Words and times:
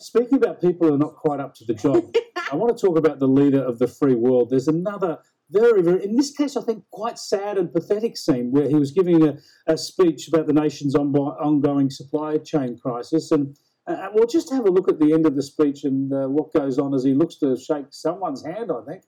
Speaking 0.00 0.38
about 0.38 0.60
people 0.60 0.86
who 0.86 0.94
are 0.94 0.98
not 0.98 1.16
quite 1.16 1.40
up 1.40 1.54
to 1.56 1.64
the 1.64 1.74
job, 1.74 2.14
I 2.52 2.56
want 2.56 2.76
to 2.76 2.86
talk 2.86 2.96
about 2.96 3.18
the 3.18 3.26
leader 3.26 3.62
of 3.62 3.78
the 3.78 3.88
free 3.88 4.14
world. 4.14 4.50
There's 4.50 4.68
another 4.68 5.18
very, 5.50 5.82
very, 5.82 6.04
in 6.04 6.14
this 6.14 6.30
case, 6.30 6.56
I 6.56 6.62
think 6.62 6.84
quite 6.90 7.18
sad 7.18 7.58
and 7.58 7.72
pathetic 7.72 8.16
scene 8.16 8.52
where 8.52 8.68
he 8.68 8.74
was 8.74 8.92
giving 8.92 9.26
a, 9.26 9.38
a 9.66 9.76
speech 9.76 10.28
about 10.28 10.46
the 10.46 10.52
nation's 10.52 10.94
on, 10.94 11.14
ongoing 11.16 11.90
supply 11.90 12.38
chain 12.38 12.78
crisis. 12.78 13.32
And 13.32 13.56
uh, 13.86 14.08
we'll 14.12 14.26
just 14.26 14.52
have 14.52 14.66
a 14.66 14.70
look 14.70 14.88
at 14.88 15.00
the 15.00 15.12
end 15.12 15.26
of 15.26 15.34
the 15.34 15.42
speech 15.42 15.84
and 15.84 16.12
uh, 16.12 16.28
what 16.28 16.52
goes 16.52 16.78
on 16.78 16.94
as 16.94 17.02
he 17.02 17.14
looks 17.14 17.36
to 17.36 17.56
shake 17.56 17.86
someone's 17.90 18.44
hand, 18.44 18.70
I 18.70 18.82
think. 18.84 19.02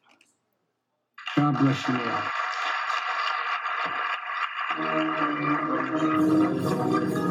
God 1.37 1.59
bless 1.59 1.89
you 1.89 1.95
all. 7.25 7.30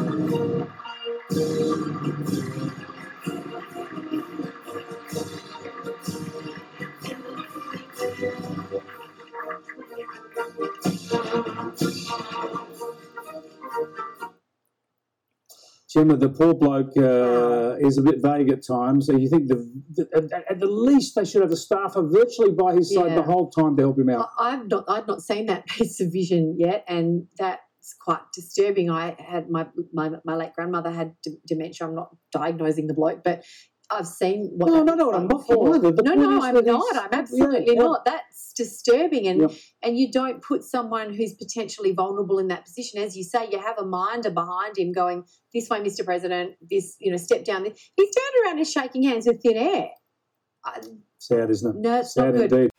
Gemma, 15.92 16.16
the 16.16 16.28
poor 16.28 16.54
bloke 16.54 16.96
uh, 16.96 17.76
is 17.80 17.98
a 17.98 18.02
bit 18.02 18.22
vague 18.22 18.48
at 18.50 18.64
times. 18.64 19.06
So 19.06 19.16
you 19.16 19.28
think 19.28 19.48
the, 19.48 19.82
the 19.94 20.08
at, 20.14 20.52
at, 20.52 20.60
the 20.60 20.66
least 20.66 21.16
they 21.16 21.24
should 21.24 21.42
have 21.42 21.50
a 21.50 21.56
staffer 21.56 22.02
virtually 22.02 22.52
by 22.52 22.74
his 22.74 22.94
side 22.94 23.08
yeah. 23.08 23.16
the 23.16 23.22
whole 23.22 23.50
time 23.50 23.76
to 23.76 23.82
help 23.82 23.98
him 23.98 24.08
out. 24.08 24.28
I've 24.38 24.68
not 24.68 24.84
I've 24.88 25.08
not 25.08 25.20
seen 25.20 25.46
that 25.46 25.66
piece 25.66 26.00
of 26.00 26.12
vision 26.12 26.54
yet, 26.58 26.84
and 26.86 27.26
that's 27.38 27.96
quite 28.00 28.20
disturbing. 28.32 28.88
I 28.88 29.16
had 29.18 29.50
my 29.50 29.66
my, 29.92 30.10
my 30.24 30.36
late 30.36 30.54
grandmother 30.54 30.92
had 30.92 31.16
d- 31.24 31.38
dementia. 31.44 31.88
I'm 31.88 31.96
not 31.96 32.14
diagnosing 32.30 32.86
the 32.86 32.94
bloke, 32.94 33.24
but 33.24 33.44
I've 33.90 34.06
seen 34.06 34.52
what. 34.56 34.68
No, 34.68 34.82
no, 34.84 34.94
no, 34.94 35.12
I'm 35.12 35.26
not 35.26 35.44
either. 35.50 35.92
no, 36.02 36.14
no, 36.14 36.42
I'm 36.42 36.64
not. 36.64 36.96
I'm 36.96 37.12
absolutely 37.12 37.74
yeah, 37.74 37.82
not. 37.82 38.04
That's 38.04 38.52
disturbing, 38.52 39.26
and 39.26 39.40
yeah. 39.42 39.56
and 39.82 39.98
you 39.98 40.10
don't 40.12 40.42
put 40.42 40.62
someone 40.62 41.12
who's 41.14 41.34
potentially 41.34 41.92
vulnerable 41.92 42.38
in 42.38 42.48
that 42.48 42.64
position. 42.64 43.00
As 43.00 43.16
you 43.16 43.24
say, 43.24 43.48
you 43.50 43.58
have 43.58 43.78
a 43.78 43.84
minder 43.84 44.30
behind 44.30 44.78
him 44.78 44.92
going, 44.92 45.24
"This 45.52 45.68
way, 45.68 45.80
Mr. 45.80 46.04
President. 46.04 46.54
This, 46.68 46.96
you 47.00 47.10
know, 47.10 47.16
step 47.16 47.44
down." 47.44 47.64
He's 47.64 48.14
turned 48.14 48.46
around 48.46 48.58
and 48.58 48.66
shaking 48.66 49.02
hands 49.02 49.26
with 49.26 49.42
thin 49.42 49.56
air. 49.56 49.88
Sad, 51.18 51.50
isn't 51.50 51.76
it? 51.76 51.80
No, 51.80 52.00
it's 52.00 52.14
Sad 52.14 52.34
not 52.34 52.34
good. 52.34 52.52
indeed. 52.52 52.70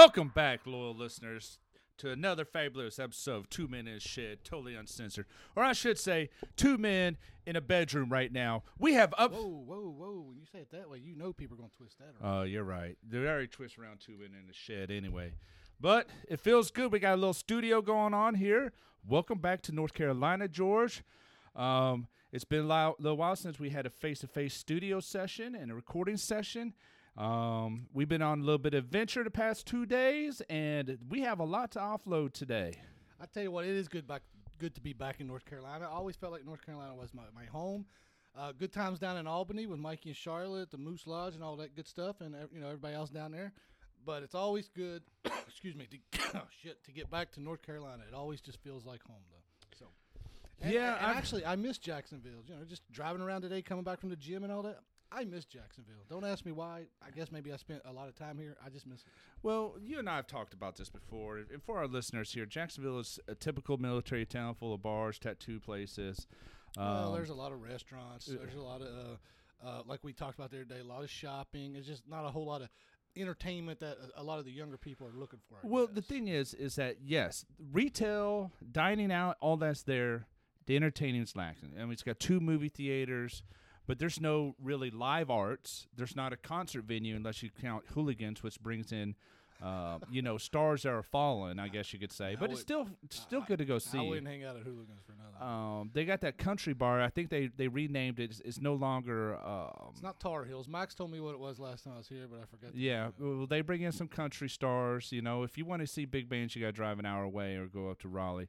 Welcome 0.00 0.28
back, 0.28 0.60
loyal 0.64 0.94
listeners, 0.94 1.58
to 1.98 2.10
another 2.10 2.46
fabulous 2.46 2.98
episode 2.98 3.36
of 3.36 3.50
Two 3.50 3.68
Men 3.68 3.86
in 3.86 3.96
a 3.96 4.00
Shed, 4.00 4.38
totally 4.44 4.74
uncensored. 4.74 5.26
Or 5.54 5.62
I 5.62 5.74
should 5.74 5.98
say, 5.98 6.30
two 6.56 6.78
men 6.78 7.18
in 7.44 7.54
a 7.54 7.60
bedroom 7.60 8.08
right 8.08 8.32
now. 8.32 8.62
We 8.78 8.94
have 8.94 9.12
up. 9.18 9.34
Whoa, 9.34 9.46
whoa, 9.46 9.94
whoa. 9.94 10.24
When 10.26 10.38
you 10.38 10.46
say 10.50 10.60
it 10.60 10.70
that 10.70 10.88
way, 10.88 11.00
you 11.04 11.14
know 11.14 11.34
people 11.34 11.56
are 11.56 11.58
going 11.58 11.68
to 11.68 11.76
twist 11.76 11.98
that 11.98 12.14
around. 12.18 12.34
Oh, 12.34 12.40
uh, 12.40 12.44
you're 12.44 12.64
right. 12.64 12.96
They 13.06 13.18
already 13.18 13.48
twist 13.48 13.78
around 13.78 14.00
two 14.00 14.12
men 14.12 14.30
in 14.30 14.48
a 14.48 14.54
shed 14.54 14.90
anyway. 14.90 15.34
But 15.78 16.08
it 16.30 16.40
feels 16.40 16.70
good. 16.70 16.90
We 16.90 16.98
got 16.98 17.12
a 17.12 17.16
little 17.16 17.34
studio 17.34 17.82
going 17.82 18.14
on 18.14 18.36
here. 18.36 18.72
Welcome 19.06 19.38
back 19.38 19.60
to 19.64 19.72
North 19.72 19.92
Carolina, 19.92 20.48
George. 20.48 21.02
Um, 21.54 22.06
it's 22.32 22.44
been 22.44 22.70
a 22.70 22.94
little 22.98 23.18
while 23.18 23.36
since 23.36 23.60
we 23.60 23.68
had 23.68 23.84
a 23.84 23.90
face 23.90 24.20
to 24.20 24.26
face 24.26 24.54
studio 24.54 25.00
session 25.00 25.54
and 25.54 25.70
a 25.70 25.74
recording 25.74 26.16
session. 26.16 26.72
Um, 27.16 27.86
we've 27.92 28.08
been 28.08 28.22
on 28.22 28.40
a 28.40 28.42
little 28.42 28.58
bit 28.58 28.74
of 28.74 28.84
adventure 28.84 29.24
the 29.24 29.30
past 29.30 29.66
two 29.66 29.84
days, 29.84 30.40
and 30.48 30.98
we 31.08 31.20
have 31.22 31.40
a 31.40 31.44
lot 31.44 31.72
to 31.72 31.78
offload 31.78 32.32
today. 32.32 32.74
I 33.20 33.26
tell 33.26 33.42
you 33.42 33.50
what, 33.50 33.64
it 33.66 33.76
is 33.76 33.88
good 33.88 34.06
back, 34.06 34.22
good 34.58 34.74
to 34.74 34.80
be 34.80 34.92
back 34.92 35.20
in 35.20 35.26
North 35.26 35.44
Carolina. 35.44 35.86
I 35.86 35.92
always 35.92 36.16
felt 36.16 36.32
like 36.32 36.44
North 36.44 36.64
Carolina 36.64 36.94
was 36.94 37.12
my, 37.12 37.24
my 37.34 37.44
home. 37.44 37.84
Uh, 38.38 38.52
good 38.52 38.72
times 38.72 38.98
down 38.98 39.16
in 39.16 39.26
Albany 39.26 39.66
with 39.66 39.80
Mikey 39.80 40.10
and 40.10 40.16
Charlotte, 40.16 40.70
the 40.70 40.78
Moose 40.78 41.06
Lodge, 41.06 41.34
and 41.34 41.42
all 41.42 41.56
that 41.56 41.74
good 41.74 41.88
stuff, 41.88 42.20
and 42.20 42.34
you 42.52 42.60
know 42.60 42.66
everybody 42.66 42.94
else 42.94 43.10
down 43.10 43.32
there. 43.32 43.52
But 44.06 44.22
it's 44.22 44.34
always 44.34 44.68
good, 44.68 45.02
excuse 45.48 45.74
me, 45.74 45.86
to 45.90 46.20
oh, 46.36 46.42
shit 46.62 46.82
to 46.84 46.92
get 46.92 47.10
back 47.10 47.32
to 47.32 47.42
North 47.42 47.62
Carolina. 47.62 48.04
It 48.08 48.14
always 48.14 48.40
just 48.40 48.62
feels 48.62 48.86
like 48.86 49.02
home, 49.02 49.22
though. 49.30 49.76
So. 49.78 49.86
And, 50.62 50.72
yeah, 50.72 50.96
and, 50.96 51.18
actually, 51.18 51.44
I 51.44 51.56
miss 51.56 51.78
Jacksonville. 51.78 52.44
You 52.46 52.54
know, 52.54 52.64
just 52.64 52.82
driving 52.92 53.20
around 53.20 53.42
today, 53.42 53.62
coming 53.62 53.84
back 53.84 54.00
from 54.00 54.10
the 54.10 54.16
gym 54.16 54.44
and 54.44 54.52
all 54.52 54.62
that. 54.62 54.78
I 55.12 55.24
miss 55.24 55.44
Jacksonville. 55.44 56.04
Don't 56.08 56.24
ask 56.24 56.46
me 56.46 56.52
why. 56.52 56.84
I 57.04 57.10
guess 57.10 57.32
maybe 57.32 57.52
I 57.52 57.56
spent 57.56 57.82
a 57.84 57.92
lot 57.92 58.08
of 58.08 58.14
time 58.14 58.38
here. 58.38 58.56
I 58.64 58.70
just 58.70 58.86
miss 58.86 59.00
it. 59.00 59.06
Well, 59.42 59.74
you 59.80 59.98
and 59.98 60.08
I 60.08 60.16
have 60.16 60.26
talked 60.26 60.54
about 60.54 60.76
this 60.76 60.88
before. 60.88 61.38
And 61.38 61.62
for 61.62 61.78
our 61.78 61.86
listeners 61.86 62.32
here, 62.32 62.46
Jacksonville 62.46 63.00
is 63.00 63.18
a 63.26 63.34
typical 63.34 63.76
military 63.76 64.24
town 64.24 64.54
full 64.54 64.72
of 64.72 64.82
bars, 64.82 65.18
tattoo 65.18 65.58
places. 65.58 66.26
well, 66.76 67.08
um, 67.08 67.14
there's 67.14 67.30
a 67.30 67.34
lot 67.34 67.52
of 67.52 67.60
restaurants. 67.60 68.28
Uh, 68.28 68.36
there's 68.38 68.54
a 68.54 68.60
lot 68.60 68.82
of, 68.82 68.88
uh, 68.88 69.66
uh, 69.66 69.82
like 69.86 70.00
we 70.02 70.12
talked 70.12 70.38
about 70.38 70.50
the 70.50 70.58
other 70.58 70.64
day, 70.64 70.80
a 70.80 70.84
lot 70.84 71.02
of 71.02 71.10
shopping. 71.10 71.74
It's 71.74 71.86
just 71.86 72.08
not 72.08 72.24
a 72.24 72.28
whole 72.28 72.46
lot 72.46 72.62
of 72.62 72.68
entertainment 73.16 73.80
that 73.80 73.96
a 74.16 74.22
lot 74.22 74.38
of 74.38 74.44
the 74.44 74.52
younger 74.52 74.76
people 74.76 75.08
are 75.08 75.18
looking 75.18 75.40
for. 75.48 75.56
I 75.56 75.66
well, 75.66 75.86
guess. 75.86 75.96
the 75.96 76.02
thing 76.02 76.28
is, 76.28 76.54
is 76.54 76.76
that 76.76 76.98
yes, 77.02 77.44
retail, 77.72 78.52
dining 78.70 79.10
out, 79.10 79.36
all 79.40 79.56
that's 79.56 79.82
there. 79.82 80.26
The 80.66 80.76
entertaining 80.76 81.22
is 81.22 81.34
lacking. 81.34 81.72
I 81.76 81.82
mean, 81.82 81.92
it's 81.92 82.04
got 82.04 82.20
two 82.20 82.38
movie 82.38 82.68
theaters 82.68 83.42
but 83.90 83.98
there's 83.98 84.20
no 84.20 84.54
really 84.62 84.88
live 84.88 85.30
arts. 85.30 85.88
There's 85.96 86.14
not 86.14 86.32
a 86.32 86.36
concert 86.36 86.84
venue 86.84 87.16
unless 87.16 87.42
you 87.42 87.50
count 87.60 87.82
hooligans, 87.92 88.40
which 88.40 88.60
brings 88.60 88.92
in, 88.92 89.16
uh, 89.60 89.98
you 90.08 90.22
know, 90.22 90.38
stars 90.38 90.84
that 90.84 90.90
are 90.90 91.02
fallen. 91.02 91.58
I 91.58 91.66
guess 91.66 91.92
you 91.92 91.98
could 91.98 92.12
say, 92.12 92.36
but 92.38 92.42
would, 92.42 92.52
it's 92.52 92.60
still 92.60 92.88
still 93.08 93.40
good 93.40 93.58
to 93.58 93.64
go 93.64 93.80
see. 93.80 93.98
I 93.98 94.02
wouldn't 94.02 94.28
hang 94.28 94.44
out 94.44 94.54
at 94.54 94.62
hooligans 94.62 95.00
for 95.04 95.12
nothing. 95.12 95.48
Um, 95.48 95.90
they 95.92 96.04
got 96.04 96.20
that 96.20 96.38
country 96.38 96.72
bar. 96.72 97.02
I 97.02 97.08
think 97.08 97.30
they 97.30 97.48
they 97.48 97.66
renamed 97.66 98.20
it. 98.20 98.30
It's, 98.30 98.40
it's 98.44 98.60
no 98.60 98.74
longer. 98.74 99.36
Um, 99.44 99.88
it's 99.90 100.02
not 100.04 100.20
Tar 100.20 100.44
Heels. 100.44 100.68
Max 100.68 100.94
told 100.94 101.10
me 101.10 101.18
what 101.18 101.34
it 101.34 101.40
was 101.40 101.58
last 101.58 101.82
time 101.82 101.94
I 101.94 101.98
was 101.98 102.08
here, 102.08 102.28
but 102.30 102.38
I 102.38 102.44
forgot. 102.44 102.76
Yeah, 102.76 103.08
well, 103.18 103.48
they 103.48 103.60
bring 103.60 103.82
in 103.82 103.90
some 103.90 104.06
country 104.06 104.48
stars. 104.48 105.10
You 105.10 105.22
know, 105.22 105.42
if 105.42 105.58
you 105.58 105.64
want 105.64 105.80
to 105.80 105.88
see 105.88 106.04
big 106.04 106.28
bands, 106.28 106.54
you 106.54 106.62
got 106.62 106.68
to 106.68 106.72
drive 106.72 107.00
an 107.00 107.06
hour 107.06 107.24
away 107.24 107.56
or 107.56 107.66
go 107.66 107.90
up 107.90 107.98
to 108.02 108.08
Raleigh. 108.08 108.48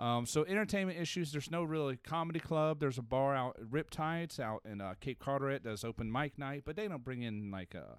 Um, 0.00 0.24
so 0.24 0.46
entertainment 0.46 0.98
issues. 0.98 1.30
There's 1.30 1.50
no 1.50 1.62
really 1.62 1.98
comedy 1.98 2.40
club. 2.40 2.80
There's 2.80 2.96
a 2.96 3.02
bar 3.02 3.36
out 3.36 3.58
at 3.60 3.66
Riptides 3.66 4.40
out 4.40 4.62
in 4.64 4.80
uh, 4.80 4.94
Cape 4.98 5.18
Carteret 5.18 5.62
does 5.62 5.84
open 5.84 6.10
mic 6.10 6.38
night, 6.38 6.62
but 6.64 6.74
they 6.74 6.88
don't 6.88 7.04
bring 7.04 7.20
in 7.20 7.50
like 7.50 7.74
a, 7.74 7.80
uh, 7.80 7.94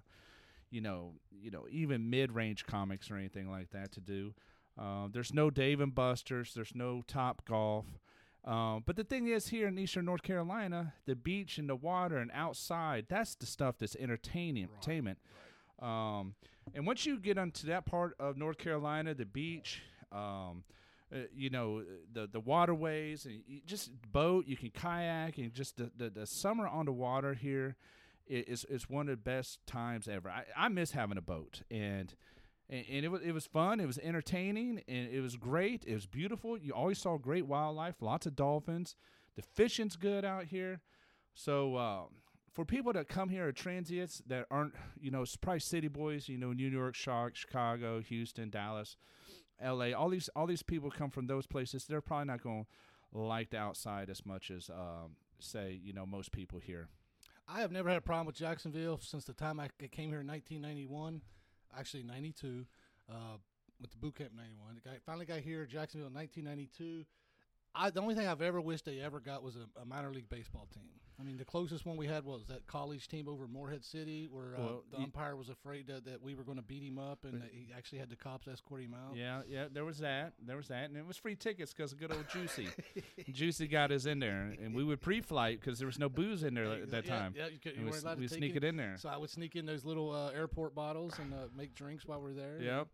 you 0.68 0.80
know, 0.80 1.12
you 1.30 1.52
know, 1.52 1.66
even 1.70 2.10
mid 2.10 2.32
range 2.32 2.66
comics 2.66 3.08
or 3.08 3.16
anything 3.16 3.48
like 3.48 3.70
that 3.70 3.92
to 3.92 4.00
do. 4.00 4.34
Uh, 4.76 5.06
there's 5.12 5.32
no 5.32 5.48
Dave 5.48 5.80
and 5.80 5.94
Buster's. 5.94 6.54
There's 6.54 6.74
no 6.74 7.02
Top 7.06 7.44
Golf. 7.44 7.86
Um, 8.44 8.82
but 8.84 8.96
the 8.96 9.04
thing 9.04 9.28
is, 9.28 9.48
here 9.48 9.68
in 9.68 9.78
Eastern 9.78 10.04
North 10.06 10.22
Carolina, 10.22 10.94
the 11.06 11.14
beach 11.14 11.58
and 11.58 11.68
the 11.68 11.76
water 11.76 12.16
and 12.16 12.32
outside—that's 12.34 13.36
the 13.36 13.46
stuff 13.46 13.76
that's 13.78 13.94
entertaining, 13.94 14.64
right, 14.64 14.72
entertainment. 14.72 15.18
Right. 15.80 16.18
Um, 16.18 16.34
and 16.74 16.84
once 16.84 17.06
you 17.06 17.20
get 17.20 17.38
onto 17.38 17.68
that 17.68 17.86
part 17.86 18.16
of 18.18 18.36
North 18.36 18.58
Carolina, 18.58 19.14
the 19.14 19.26
beach, 19.26 19.82
um, 20.10 20.64
uh, 21.12 21.18
you 21.34 21.50
know 21.50 21.82
the 22.12 22.26
the 22.26 22.40
waterways 22.40 23.26
and 23.26 23.42
just 23.66 23.90
boat 24.12 24.46
you 24.46 24.56
can 24.56 24.70
kayak 24.70 25.38
and 25.38 25.52
just 25.52 25.76
the, 25.76 25.90
the, 25.96 26.10
the 26.10 26.26
summer 26.26 26.66
on 26.66 26.86
the 26.86 26.92
water 26.92 27.34
here 27.34 27.76
is 28.26 28.64
is 28.64 28.88
one 28.88 29.08
of 29.08 29.16
the 29.16 29.22
best 29.22 29.64
times 29.66 30.08
ever. 30.08 30.30
I, 30.30 30.44
I 30.56 30.68
miss 30.68 30.92
having 30.92 31.18
a 31.18 31.22
boat 31.22 31.62
and 31.70 32.14
and, 32.70 33.04
it 33.04 33.10
was 33.10 33.20
it 33.22 33.32
was 33.32 33.46
fun 33.46 33.80
it 33.80 33.86
was 33.86 33.98
entertaining 33.98 34.82
and 34.88 35.08
it 35.12 35.20
was 35.20 35.36
great 35.36 35.84
it 35.86 35.94
was 35.94 36.06
beautiful. 36.06 36.56
You 36.56 36.72
always 36.72 36.98
saw 36.98 37.18
great 37.18 37.46
wildlife 37.46 37.96
lots 38.00 38.26
of 38.26 38.36
dolphins. 38.36 38.96
The 39.36 39.42
fishing's 39.42 39.96
good 39.96 40.24
out 40.24 40.44
here. 40.44 40.80
So 41.34 41.76
uh, 41.76 42.02
for 42.52 42.64
people 42.64 42.92
that 42.92 43.08
come 43.08 43.28
here 43.28 43.48
are 43.48 43.52
transients 43.52 44.22
that 44.26 44.46
aren't 44.50 44.74
you 45.00 45.10
know 45.10 45.24
probably 45.40 45.60
city 45.60 45.88
boys 45.88 46.28
you 46.28 46.38
know 46.38 46.52
new 46.52 46.68
york 46.68 46.94
chicago 46.94 48.00
houston 48.00 48.50
dallas 48.50 48.96
L.A. 49.62 49.94
All 49.94 50.08
these 50.08 50.28
all 50.34 50.46
these 50.46 50.62
people 50.62 50.90
come 50.90 51.10
from 51.10 51.26
those 51.26 51.46
places. 51.46 51.84
They're 51.84 52.00
probably 52.00 52.26
not 52.26 52.42
going 52.42 52.66
to 53.12 53.18
like 53.18 53.50
the 53.50 53.58
outside 53.58 54.10
as 54.10 54.24
much 54.26 54.50
as 54.50 54.68
um, 54.70 55.16
say 55.38 55.78
you 55.82 55.92
know 55.92 56.06
most 56.06 56.32
people 56.32 56.58
here. 56.58 56.88
I 57.48 57.60
have 57.60 57.72
never 57.72 57.88
had 57.88 57.98
a 57.98 58.02
problem 58.02 58.26
with 58.26 58.36
Jacksonville 58.36 58.98
since 59.02 59.24
the 59.24 59.32
time 59.32 59.60
I 59.60 59.68
came 59.90 60.08
here 60.08 60.20
in 60.20 60.26
1991, 60.26 61.20
actually 61.76 62.04
92, 62.04 62.64
uh, 63.10 63.14
with 63.80 63.90
the 63.90 63.96
boot 63.96 64.14
camp 64.14 64.30
91. 64.34 64.80
I 64.86 64.98
finally 65.04 65.26
got 65.26 65.40
here, 65.40 65.66
Jacksonville 65.66 66.08
in 66.08 66.14
1992. 66.14 67.04
I 67.74 67.90
the 67.90 68.00
only 68.00 68.14
thing 68.14 68.26
I've 68.26 68.42
ever 68.42 68.60
wished 68.60 68.84
they 68.84 69.00
ever 69.00 69.20
got 69.20 69.42
was 69.42 69.56
a, 69.56 69.80
a 69.80 69.84
minor 69.84 70.12
league 70.12 70.28
baseball 70.28 70.68
team. 70.72 70.84
I 71.20 71.24
mean, 71.24 71.36
the 71.36 71.44
closest 71.44 71.86
one 71.86 71.96
we 71.96 72.06
had 72.06 72.24
was 72.24 72.46
that 72.48 72.66
college 72.66 73.06
team 73.06 73.28
over 73.28 73.46
Morehead 73.46 73.84
City, 73.84 74.28
where 74.30 74.56
uh, 74.56 74.60
Well, 74.60 74.84
the 74.90 74.96
umpire 74.96 75.36
was 75.36 75.50
afraid 75.50 75.86
that, 75.86 76.04
that 76.06 76.20
we 76.20 76.34
were 76.34 76.42
going 76.42 76.56
to 76.56 76.64
beat 76.64 76.82
him 76.82 76.98
up, 76.98 77.24
and 77.24 77.40
that 77.40 77.50
he 77.52 77.68
actually 77.76 77.98
had 77.98 78.10
the 78.10 78.16
cops 78.16 78.48
escort 78.48 78.82
him 78.82 78.94
out. 78.94 79.14
Yeah, 79.14 79.42
yeah, 79.46 79.66
there 79.72 79.84
was 79.84 79.98
that. 79.98 80.32
There 80.44 80.56
was 80.56 80.68
that, 80.68 80.88
and 80.88 80.96
it 80.96 81.06
was 81.06 81.16
free 81.16 81.36
tickets 81.36 81.72
because 81.72 81.94
good 81.94 82.12
old 82.12 82.28
Juicy. 82.32 82.68
Juicy 83.32 83.68
got 83.68 83.92
us 83.92 84.06
in 84.06 84.18
there, 84.18 84.54
and 84.60 84.74
we 84.74 84.82
would 84.82 85.00
pre-flight 85.00 85.60
because 85.60 85.78
there 85.78 85.86
was 85.86 85.98
no 85.98 86.08
booze 86.08 86.42
in 86.42 86.54
there 86.54 86.72
at 86.72 86.90
that 86.90 87.04
Yeah, 87.04 87.18
time. 87.18 87.34
Yeah, 87.36 87.46
you, 87.46 87.58
could, 87.60 87.76
you 87.76 87.84
we 87.84 87.90
allowed 87.90 88.18
we 88.18 88.26
to 88.26 88.34
sneak 88.34 88.56
it 88.56 88.64
in 88.64 88.76
there. 88.76 88.96
So 88.96 89.08
I 89.08 89.16
would 89.16 89.30
sneak 89.30 89.54
in 89.54 89.64
those 89.64 89.84
little 89.84 90.10
uh, 90.10 90.30
airport 90.30 90.74
bottles 90.74 91.18
and 91.20 91.32
uh, 91.32 91.36
make 91.56 91.74
drinks 91.74 92.04
while 92.04 92.20
we're 92.20 92.32
there. 92.32 92.58
Yep. 92.60 92.88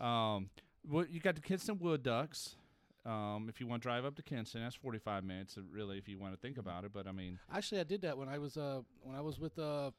Yeah. 0.00 0.34
Um, 0.34 0.48
well, 0.88 1.04
you 1.10 1.20
got 1.20 1.34
the 1.34 1.42
Kinston 1.42 1.78
Wood 1.80 2.02
Ducks. 2.02 2.56
Um, 3.08 3.48
if 3.48 3.60
you 3.60 3.66
want 3.66 3.82
to 3.82 3.88
drive 3.88 4.04
up 4.04 4.14
to 4.16 4.22
Kinston, 4.22 4.62
that's 4.62 4.74
forty-five 4.74 5.24
minutes, 5.24 5.56
uh, 5.56 5.62
really, 5.72 5.96
if 5.98 6.08
you 6.08 6.18
want 6.18 6.34
to 6.34 6.40
think 6.40 6.58
about 6.58 6.84
it. 6.84 6.92
But 6.92 7.06
I 7.06 7.12
mean, 7.12 7.38
Actually, 7.52 7.80
I 7.80 7.84
did 7.84 8.02
that 8.02 8.18
when 8.18 8.28
I 8.28 8.38
was 8.38 8.56
uh 8.56 8.82
when 9.02 9.16
I 9.16 9.20
was 9.20 9.38
with 9.40 9.58
uh 9.58 9.90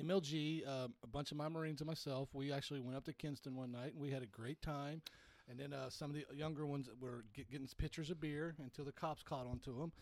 MLG, 0.00 0.66
uh, 0.66 0.88
a 1.02 1.06
bunch 1.06 1.30
of 1.32 1.36
my 1.36 1.48
Marines 1.48 1.80
and 1.80 1.88
myself. 1.88 2.28
We 2.32 2.52
actually 2.52 2.80
went 2.80 2.96
up 2.96 3.04
to 3.06 3.12
Kinston 3.12 3.56
one 3.56 3.72
night 3.72 3.92
and 3.92 4.00
we 4.00 4.10
had 4.10 4.22
a 4.22 4.26
great 4.26 4.62
time. 4.62 5.02
And 5.50 5.58
then 5.58 5.72
uh, 5.72 5.88
some 5.88 6.10
of 6.10 6.16
the 6.16 6.24
younger 6.36 6.66
ones 6.66 6.88
were 7.00 7.24
get, 7.34 7.50
getting 7.50 7.66
pitchers 7.78 8.10
of 8.10 8.20
beer 8.20 8.54
until 8.62 8.84
the 8.84 8.92
cops 8.92 9.22
caught 9.22 9.46
onto 9.46 9.78
them. 9.78 9.92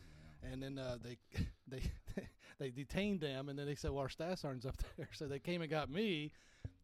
And 0.43 0.62
then 0.62 0.78
uh, 0.78 0.98
they 1.02 1.16
they 1.69 1.82
they 2.58 2.70
detained 2.70 3.20
them, 3.20 3.48
and 3.48 3.58
then 3.58 3.66
they 3.66 3.75
said, 3.75 3.90
"Well, 3.90 4.02
our 4.02 4.08
staff 4.08 4.38
sergeant's 4.38 4.66
up 4.66 4.76
there." 4.96 5.08
So 5.12 5.26
they 5.26 5.38
came 5.38 5.62
and 5.62 5.70
got 5.70 5.88
me, 5.90 6.32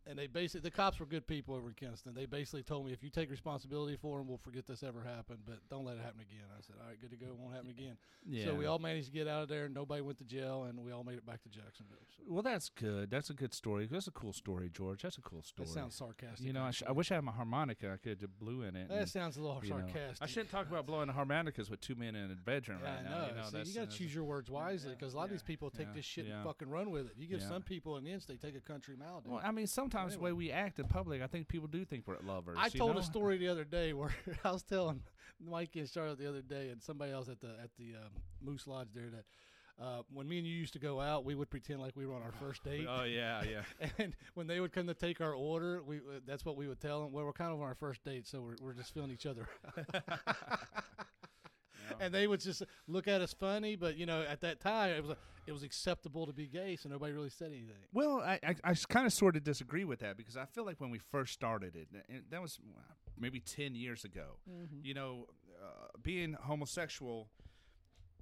and 0.07 0.19
they 0.19 0.27
basically 0.27 0.61
the 0.61 0.71
cops 0.71 0.99
were 1.01 1.07
good 1.07 1.27
people 1.27 1.55
over 1.55 1.69
in 1.69 1.75
Kinston. 1.75 2.15
They 2.15 2.27
basically 2.27 2.63
told 2.63 2.87
me, 2.87 2.93
"If 2.93 3.03
you 3.03 3.11
take 3.11 3.31
responsibility 3.31 3.97
for 3.97 4.19
them, 4.19 4.29
we'll 4.29 4.39
forget 4.39 4.67
this 4.67 4.83
ever 4.83 5.03
happened, 5.03 5.41
but 5.47 5.59
don't 5.71 5.85
let 5.85 5.97
it 5.97 6.03
happen 6.03 6.21
again." 6.21 6.45
I 6.57 6.61
said, 6.61 6.77
"All 6.81 6.89
right, 6.89 7.01
good 7.01 7.11
to 7.11 7.17
go. 7.17 7.27
It 7.27 7.37
won't 7.37 7.55
happen 7.55 7.71
again." 7.71 7.97
yeah. 8.27 8.47
So 8.47 8.55
we 8.55 8.67
all 8.67 8.79
managed 8.79 9.07
to 9.07 9.13
get 9.13 9.29
out 9.29 9.43
of 9.43 9.49
there. 9.49 9.67
and 9.67 9.75
Nobody 9.75 10.03
went 10.03 10.19
to 10.19 10.25
jail, 10.25 10.65
and 10.65 10.79
we 10.85 10.93
all 10.93 11.05
made 11.05 11.19
it 11.19 11.27
back 11.27 11.43
to 11.43 11.49
Jacksonville. 11.49 11.99
So 12.17 12.23
well, 12.29 12.43
that's 12.43 12.69
good. 12.69 13.11
That's 13.11 13.31
a 13.31 13.35
good 13.35 13.55
story. 13.55 13.87
That's 13.87 14.07
a 14.07 14.13
cool 14.13 14.33
story, 14.33 14.71
George. 14.71 15.03
That's 15.03 15.19
a 15.19 15.23
cool 15.23 15.43
story. 15.43 15.67
that 15.67 15.73
sounds 15.73 15.95
sarcastic. 15.95 16.47
You 16.47 16.53
know, 16.53 16.63
I, 16.65 16.71
sh- 16.71 16.83
I 16.87 16.93
wish 16.93 17.11
I 17.11 17.17
had 17.17 17.25
my 17.25 17.33
harmonica. 17.33 17.93
I 17.93 17.97
could 17.97 18.21
have 18.21 18.39
blew 18.39 18.63
in 18.63 18.77
it. 18.77 18.89
that 18.89 18.99
and, 18.99 19.09
sounds 19.09 19.37
a 19.37 19.41
little 19.41 19.61
you 19.63 19.71
know. 19.71 19.79
sarcastic. 19.79 20.23
I 20.23 20.27
shouldn't 20.27 20.51
talk 20.51 20.69
about 20.69 20.87
blowing 20.87 21.07
the 21.09 21.13
harmonicas 21.13 21.71
with 21.71 21.81
two 21.81 21.95
men 21.95 22.15
in 22.15 22.31
a 22.31 22.35
bedroom 22.35 22.79
Yeah, 22.83 22.95
right 22.95 23.05
now. 23.05 23.27
You 23.27 23.35
know, 23.35 23.65
See, 23.65 23.71
you 23.71 23.81
got 23.81 23.91
to 23.91 23.97
choose 23.97 24.15
your 24.15 24.25
words 24.25 24.51
wisely 24.51 24.95
because 24.99 25.15
a 25.15 25.17
lot 25.17 25.25
of 25.25 25.31
these 25.31 25.43
people 25.43 25.71
take 25.71 25.89
yeah, 25.89 25.93
this 25.95 26.05
shit 26.05 26.27
yeah. 26.27 26.37
and 26.37 26.45
fucking 26.45 26.69
run 26.69 26.91
with 26.91 27.07
it. 27.07 27.13
You 27.17 27.27
give 27.27 27.41
Yeah. 27.41 27.49
some 27.49 27.63
people 27.63 27.97
an 27.97 28.07
inch, 28.07 28.27
they 28.27 28.37
take 28.37 28.57
a 28.57 28.61
country 28.61 28.97
mile. 28.97 29.23
Well, 29.25 29.41
I 29.43 29.51
mean, 29.51 29.67
sometimes 29.93 30.15
the 30.15 30.21
way 30.21 30.33
we 30.33 30.51
act 30.51 30.79
in 30.79 30.87
public, 30.87 31.23
I 31.23 31.27
think 31.27 31.49
people 31.49 31.69
do 31.69 31.85
think 31.85 32.07
we're 32.07 32.17
lovers. 32.25 32.57
I 32.59 32.69
told 32.69 32.95
know? 32.95 33.01
a 33.01 33.03
story 33.03 33.39
the 33.39 33.49
other 33.49 33.65
day 33.65 33.93
where 33.93 34.15
I 34.45 34.51
was 34.51 34.63
telling 34.63 35.03
Mikey 35.45 35.81
and 35.81 35.89
Charlotte 35.89 36.19
the 36.19 36.29
other 36.29 36.43
day, 36.43 36.71
and 36.71 36.83
somebody 36.83 37.13
else 37.13 37.29
at 37.29 37.41
the 37.41 37.51
at 37.63 37.71
the 37.79 37.95
um, 37.97 38.11
Moose 38.41 38.67
Lodge 38.67 38.89
there 38.95 39.11
that 39.11 39.25
uh, 39.83 40.03
when 40.13 40.29
me 40.29 40.39
and 40.39 40.47
you 40.47 40.55
used 40.55 40.73
to 40.75 40.79
go 40.79 41.01
out, 41.01 41.25
we 41.25 41.35
would 41.35 41.51
pretend 41.51 41.81
like 41.81 41.97
we 41.97 42.07
were 42.07 42.15
on 42.15 42.23
our 42.23 42.33
first 42.33 42.63
date. 42.65 42.87
Oh 42.89 43.05
yeah, 43.05 43.43
yeah. 43.45 43.89
And 43.99 44.15
when 44.35 44.47
they 44.47 44.61
would 44.61 44.73
come 44.73 44.87
to 44.87 44.95
take 44.95 45.21
our 45.21 45.35
order, 45.35 45.83
we 45.83 45.99
uh, 45.99 46.21
that's 46.27 46.45
what 46.45 46.57
we 46.57 46.69
would 46.69 46.81
tell 46.81 47.03
them. 47.03 47.13
Well, 47.13 47.25
we're 47.25 47.33
kind 47.33 47.53
of 47.53 47.61
on 47.61 47.67
our 47.67 47.75
first 47.75 48.05
date, 48.05 48.27
so 48.27 48.41
we're, 48.41 48.57
we're 48.61 48.75
just 48.75 48.93
feeling 48.95 49.11
each 49.11 49.27
other. 49.27 49.49
And 52.01 52.13
they 52.13 52.27
would 52.27 52.41
just 52.41 52.63
look 52.89 53.07
at 53.07 53.21
us 53.21 53.33
funny, 53.33 53.77
but 53.77 53.97
you 53.97 54.07
know, 54.07 54.23
at 54.23 54.41
that 54.41 54.61
time, 54.61 54.91
it 54.91 55.05
was 55.05 55.17
it 55.47 55.53
was 55.53 55.63
acceptable 55.63 56.27
to 56.27 56.33
be 56.33 56.47
gay, 56.47 56.77
so 56.77 56.89
nobody 56.89 57.13
really 57.13 57.31
said 57.31 57.49
anything. 57.49 57.75
Well, 57.93 58.21
I, 58.21 58.39
I, 58.43 58.55
I 58.65 58.75
kind 58.89 59.07
of 59.07 59.13
sort 59.13 59.37
of 59.37 59.45
disagree 59.45 59.85
with 59.85 60.01
that 60.01 60.17
because 60.17 60.37
I 60.37 60.45
feel 60.45 60.65
like 60.65 60.81
when 60.81 60.91
we 60.91 60.99
first 60.99 61.33
started 61.33 61.75
it, 61.75 61.89
and 62.09 62.23
that 62.31 62.41
was 62.41 62.59
maybe 63.19 63.41
10 63.41 63.75
years 63.75 64.05
ago, 64.05 64.37
you 64.83 64.95
know, 64.95 65.27
uh, 65.63 65.89
being 66.03 66.35
homosexual 66.35 67.29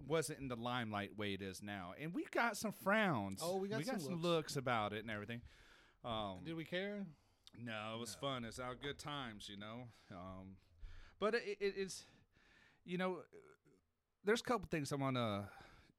wasn't 0.07 0.39
in 0.41 0.49
the 0.49 0.57
limelight 0.57 1.17
way 1.17 1.35
it 1.35 1.43
is 1.43 1.63
now. 1.63 1.93
And 2.01 2.15
we 2.15 2.25
got 2.31 2.57
some 2.57 2.73
frowns. 2.73 3.41
Oh, 3.43 3.57
we 3.57 3.69
got 3.69 3.85
some 3.85 3.99
some 4.01 4.13
looks. 4.13 4.23
looks 4.23 4.57
about 4.57 4.93
it 4.93 5.01
and 5.01 5.11
everything. 5.11 5.43
Um, 6.05 6.39
Did 6.45 6.57
we 6.57 6.65
care? 6.65 7.05
No, 7.63 7.95
it 7.97 8.01
was 8.01 8.15
fun. 8.15 8.45
It's 8.45 8.59
our 8.59 8.75
good 8.75 8.99
times, 8.99 9.49
you 9.51 9.59
know. 9.59 9.89
Um, 10.11 10.57
but 11.19 11.35
it, 11.35 11.59
it, 11.61 11.75
it's, 11.77 12.05
you 12.85 12.97
know, 12.97 13.19
there's 14.25 14.41
a 14.41 14.45
couple 14.45 14.67
things 14.71 14.93
I 14.93 14.97
want 14.97 15.17
to, 15.17 15.45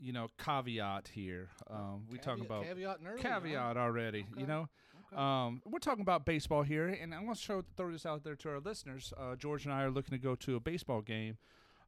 you 0.01 0.11
know, 0.13 0.27
caveat 0.43 1.09
here. 1.13 1.49
Um, 1.69 2.05
we 2.11 2.17
talking 2.17 2.45
about 2.45 2.63
caveat 2.65 2.97
early, 3.07 3.21
caveat 3.21 3.77
already, 3.77 4.25
you 4.37 4.45
know. 4.47 4.67
Okay. 5.13 5.21
Um, 5.21 5.61
we're 5.65 5.79
talking 5.79 6.01
about 6.01 6.25
baseball 6.25 6.63
here, 6.63 6.87
and 6.87 7.13
I 7.13 7.21
want 7.21 7.37
to 7.37 7.43
show, 7.43 7.63
throw 7.77 7.91
this 7.91 8.05
out 8.05 8.23
there 8.23 8.35
to 8.37 8.49
our 8.49 8.59
listeners. 8.59 9.13
Uh, 9.19 9.35
George 9.35 9.65
and 9.65 9.73
I 9.73 9.83
are 9.83 9.91
looking 9.91 10.11
to 10.17 10.17
go 10.23 10.35
to 10.35 10.55
a 10.55 10.59
baseball 10.59 11.01
game. 11.01 11.37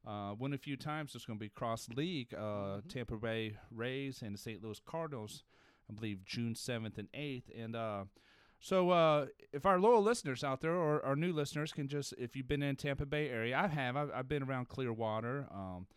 Uh, 0.06 0.32
one 0.32 0.54
a 0.54 0.58
few 0.58 0.76
times. 0.76 1.16
It's 1.16 1.26
going 1.26 1.40
to 1.40 1.44
be 1.44 1.50
cross 1.50 1.88
league. 1.96 2.34
Uh, 2.34 2.40
Mm-hmm. 2.40 2.90
Tampa 2.90 3.16
Bay 3.16 3.56
Rays 3.72 4.22
and 4.22 4.34
the 4.34 4.38
St. 4.38 4.62
Louis 4.62 4.80
Cardinals. 4.86 5.44
I 5.90 5.94
believe 5.94 6.26
June 6.26 6.56
seventh 6.56 6.98
and 6.98 7.08
eighth. 7.14 7.50
And 7.58 7.76
uh, 7.76 8.04
so, 8.60 8.90
uh, 8.90 9.28
if 9.54 9.66
our 9.66 9.80
loyal 9.80 10.02
listeners 10.02 10.44
out 10.44 10.60
there 10.62 10.76
or 10.76 11.04
our 11.06 11.16
new 11.16 11.32
listeners 11.32 11.72
can 11.72 11.88
just, 11.88 12.14
if 12.18 12.36
you've 12.36 12.48
been 12.48 12.64
in 12.64 12.76
Tampa 12.76 13.06
Bay 13.06 13.30
area, 13.30 13.58
I 13.58 13.68
have. 13.68 13.96
I've, 13.96 14.12
I've 14.14 14.28
been 14.28 14.44
around 14.44 14.68
Clearwater. 14.68 15.48
Um, 15.52 15.88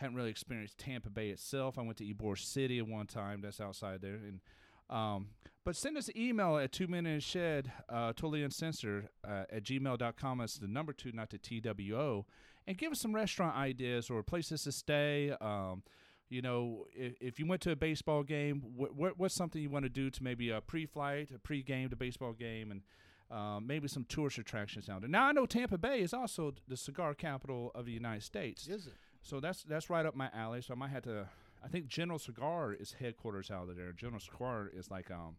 haven't 0.00 0.16
really 0.16 0.30
experienced 0.30 0.78
Tampa 0.78 1.10
Bay 1.10 1.28
itself. 1.28 1.78
I 1.78 1.82
went 1.82 1.98
to 1.98 2.04
Ybor 2.04 2.38
City 2.38 2.78
at 2.78 2.88
one 2.88 3.06
time. 3.06 3.42
That's 3.42 3.60
outside 3.60 4.00
there. 4.00 4.14
And 4.14 4.40
um, 4.88 5.28
but 5.64 5.76
send 5.76 5.96
us 5.96 6.08
an 6.08 6.18
email 6.18 6.56
at 6.56 6.72
two 6.72 6.88
men 6.88 7.06
in 7.06 7.18
a 7.18 7.20
shed, 7.20 7.70
uh, 7.88 8.08
totally 8.08 8.42
uncensored 8.42 9.08
uh, 9.24 9.44
at 9.52 9.62
gmail.com. 9.62 10.38
That's 10.38 10.58
the 10.58 10.66
number 10.66 10.92
two, 10.92 11.12
not 11.12 11.30
the 11.30 11.38
TWO. 11.38 12.24
And 12.66 12.76
give 12.76 12.92
us 12.92 13.00
some 13.00 13.14
restaurant 13.14 13.56
ideas 13.56 14.10
or 14.10 14.22
places 14.22 14.64
to 14.64 14.72
stay. 14.72 15.32
Um, 15.40 15.82
you 16.28 16.42
know, 16.42 16.86
if, 16.94 17.14
if 17.20 17.38
you 17.38 17.46
went 17.46 17.60
to 17.62 17.72
a 17.72 17.76
baseball 17.76 18.22
game, 18.22 18.62
wh- 18.78 18.94
wh- 18.94 19.18
what's 19.18 19.34
something 19.34 19.60
you 19.60 19.70
want 19.70 19.84
to 19.84 19.90
do 19.90 20.10
to 20.10 20.22
maybe 20.24 20.50
a 20.50 20.60
pre-flight, 20.60 21.28
a 21.34 21.38
pre-game 21.38 21.90
to 21.90 21.96
baseball 21.96 22.32
game, 22.32 22.70
and 22.70 22.82
um, 23.30 23.66
maybe 23.66 23.86
some 23.86 24.04
tourist 24.04 24.38
attractions 24.38 24.86
down 24.86 25.00
there. 25.00 25.10
Now 25.10 25.26
I 25.26 25.32
know 25.32 25.46
Tampa 25.46 25.78
Bay 25.78 26.00
is 26.00 26.12
also 26.14 26.54
the 26.66 26.76
cigar 26.76 27.14
capital 27.14 27.70
of 27.74 27.86
the 27.86 27.92
United 27.92 28.22
States, 28.22 28.66
Is 28.66 28.86
it? 28.86 28.94
So 29.22 29.40
that's 29.40 29.62
that's 29.64 29.90
right 29.90 30.06
up 30.06 30.14
my 30.14 30.30
alley. 30.34 30.62
So 30.62 30.74
I 30.74 30.76
might 30.76 30.90
have 30.90 31.04
to. 31.04 31.28
I 31.62 31.68
think 31.68 31.88
General 31.88 32.18
Cigar 32.18 32.72
is 32.72 32.96
headquarters 32.98 33.50
out 33.50 33.68
of 33.68 33.76
there. 33.76 33.92
General 33.92 34.20
Cigar 34.20 34.70
is 34.72 34.90
like 34.90 35.10
um 35.10 35.36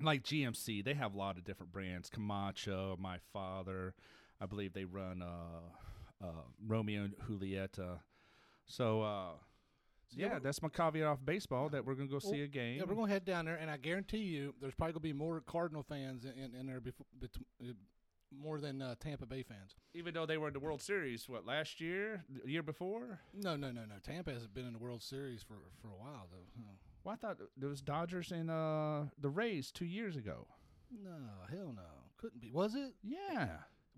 like 0.00 0.22
GMC. 0.22 0.84
They 0.84 0.94
have 0.94 1.14
a 1.14 1.18
lot 1.18 1.36
of 1.36 1.44
different 1.44 1.72
brands. 1.72 2.10
Camacho, 2.10 2.96
My 3.00 3.18
Father. 3.32 3.94
I 4.40 4.46
believe 4.46 4.72
they 4.72 4.84
run 4.84 5.22
uh, 5.22 6.24
uh, 6.24 6.42
Romeo 6.66 7.04
and 7.04 7.14
Julieta. 7.28 8.00
So 8.66 9.02
uh, 9.02 9.30
yeah, 10.16 10.26
yeah, 10.34 10.38
that's 10.40 10.62
my 10.62 10.68
caveat 10.68 11.06
off 11.06 11.18
baseball 11.24 11.68
that 11.70 11.84
we're 11.84 11.94
gonna 11.94 12.08
go 12.08 12.18
see 12.18 12.42
a 12.42 12.46
game. 12.46 12.78
Yeah, 12.78 12.84
we're 12.86 12.94
gonna 12.94 13.12
head 13.12 13.24
down 13.24 13.44
there, 13.44 13.56
and 13.56 13.70
I 13.70 13.76
guarantee 13.76 14.18
you, 14.18 14.54
there's 14.60 14.74
probably 14.74 14.94
gonna 14.94 15.02
be 15.02 15.12
more 15.12 15.40
Cardinal 15.40 15.82
fans 15.82 16.24
in, 16.24 16.54
in, 16.58 16.66
there 16.66 16.80
before, 16.80 17.06
more 18.40 18.60
than 18.60 18.80
uh, 18.82 18.94
Tampa 19.00 19.26
Bay 19.26 19.42
fans. 19.42 19.74
Even 19.94 20.14
though 20.14 20.26
they 20.26 20.38
were 20.38 20.48
in 20.48 20.54
the 20.54 20.60
World 20.60 20.80
Series, 20.82 21.28
what 21.28 21.46
last 21.46 21.80
year, 21.80 22.24
the 22.44 22.50
year 22.50 22.62
before? 22.62 23.20
No, 23.34 23.56
no, 23.56 23.70
no, 23.70 23.82
no. 23.82 23.94
Tampa 24.02 24.32
hasn't 24.32 24.54
been 24.54 24.66
in 24.66 24.72
the 24.72 24.78
World 24.78 25.02
Series 25.02 25.42
for 25.42 25.56
for 25.80 25.88
a 25.88 25.96
while 26.02 26.28
though. 26.30 26.62
No, 26.62 26.68
Well, 27.04 27.12
I 27.14 27.16
thought 27.16 27.38
there 27.56 27.68
was 27.68 27.80
Dodgers 27.82 28.32
and 28.32 28.50
uh, 28.50 29.04
the 29.20 29.28
Rays 29.30 29.70
two 29.70 29.84
years 29.86 30.16
ago. 30.16 30.46
no 31.02 31.10
hell 31.50 31.72
no, 31.74 31.82
couldn't 32.16 32.40
be. 32.40 32.50
Was 32.52 32.74
it? 32.74 32.94
Yeah. 33.02 33.48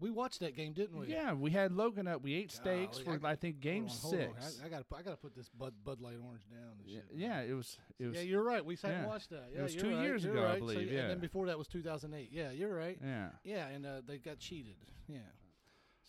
We 0.00 0.10
watched 0.10 0.40
that 0.40 0.56
game, 0.56 0.72
didn't 0.72 0.98
we? 0.98 1.06
Yeah, 1.06 1.32
we 1.34 1.50
had 1.52 1.72
Logan 1.72 2.08
up. 2.08 2.22
We 2.22 2.34
ate 2.34 2.50
steaks 2.50 2.98
Golly, 2.98 3.18
for 3.18 3.26
I- 3.26 3.30
I, 3.30 3.34
think 3.36 3.60
game 3.60 3.86
Hold 3.86 4.14
on, 4.14 4.20
hold 4.20 4.34
on. 4.36 4.42
six. 4.42 4.60
I, 4.62 4.66
I 4.66 4.68
gotta 4.68 4.84
I 4.96 5.02
gotta 5.02 5.16
put 5.16 5.34
this 5.36 5.48
Bud 5.48 5.72
Bud 5.84 6.00
Light 6.00 6.16
Orange 6.24 6.42
down. 6.50 6.72
And 6.80 6.88
yeah, 6.88 6.98
shit, 7.10 7.16
yeah, 7.16 7.40
it 7.42 7.54
was. 7.54 7.78
It 7.98 8.06
was. 8.06 8.16
yeah, 8.16 8.22
you're 8.22 8.42
right. 8.42 8.64
We 8.64 8.76
sat 8.76 8.90
and 8.90 9.02
yeah. 9.02 9.06
watched 9.08 9.30
that. 9.30 9.48
It 9.52 9.56
Yeah, 9.56 9.62
was 9.62 9.74
you're 9.74 9.84
two 9.84 9.94
right, 9.96 10.02
years 10.04 10.24
you're 10.24 10.32
ago, 10.34 10.42
I 10.42 10.46
right. 10.50 10.54
So- 10.60 10.66
believe, 10.66 10.92
And 10.92 11.10
then 11.10 11.18
before 11.20 11.46
that 11.46 11.56
was 11.56 11.68
2008. 11.68 12.30
Yeah, 12.32 12.50
you're 12.50 12.74
right. 12.74 12.98
yeah. 13.02 13.28
Yeah, 13.44 13.68
and 13.68 13.86
uh, 13.86 14.00
they 14.06 14.18
got 14.18 14.38
cheated. 14.38 14.74
Yeah. 15.08 15.18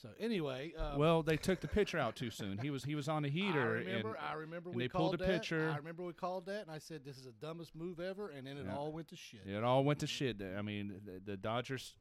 So 0.02 0.10
anyway, 0.20 0.74
uh, 0.78 0.96
Well, 0.98 1.24
they 1.24 1.38
took 1.38 1.62
the 1.62 1.68
pitcher 1.70 1.98
out 1.98 2.16
too 2.18 2.30
soon. 2.30 2.58
He 2.58 2.70
was 2.70 2.84
he 2.84 2.96
was 2.96 3.08
on 3.08 3.24
a 3.24 3.30
heater. 3.30 3.62
I 3.62 3.64
remember. 3.80 4.10
and, 4.16 4.18
I 4.30 4.34
remember 4.34 4.70
we 4.72 4.84
they 4.84 4.88
pulled 4.90 5.12
called 5.12 5.14
the 5.14 5.18
that. 5.26 5.28
pitcher. 5.42 5.72
I 5.74 5.78
remember 5.78 6.04
we 6.04 6.12
called 6.14 6.46
that, 6.48 6.64
and 6.64 6.72
I 6.72 6.80
said 6.80 7.06
this 7.06 7.18
is 7.18 7.24
the 7.24 7.32
dumbest 7.32 7.74
move 7.76 8.00
ever, 8.00 8.30
and 8.30 8.46
then 8.46 8.58
it 8.58 8.66
Yeah. 8.66 8.76
all 8.76 8.92
went 8.92 9.08
to 9.10 9.16
shit. 9.16 9.42
it 9.48 9.64
all 9.64 9.84
went 9.86 10.00
to 10.00 10.08
shit. 10.08 10.42
I 10.42 10.62
mean, 10.62 11.02
the, 11.06 11.22
the 11.32 11.38
Dodgers, 11.38 11.96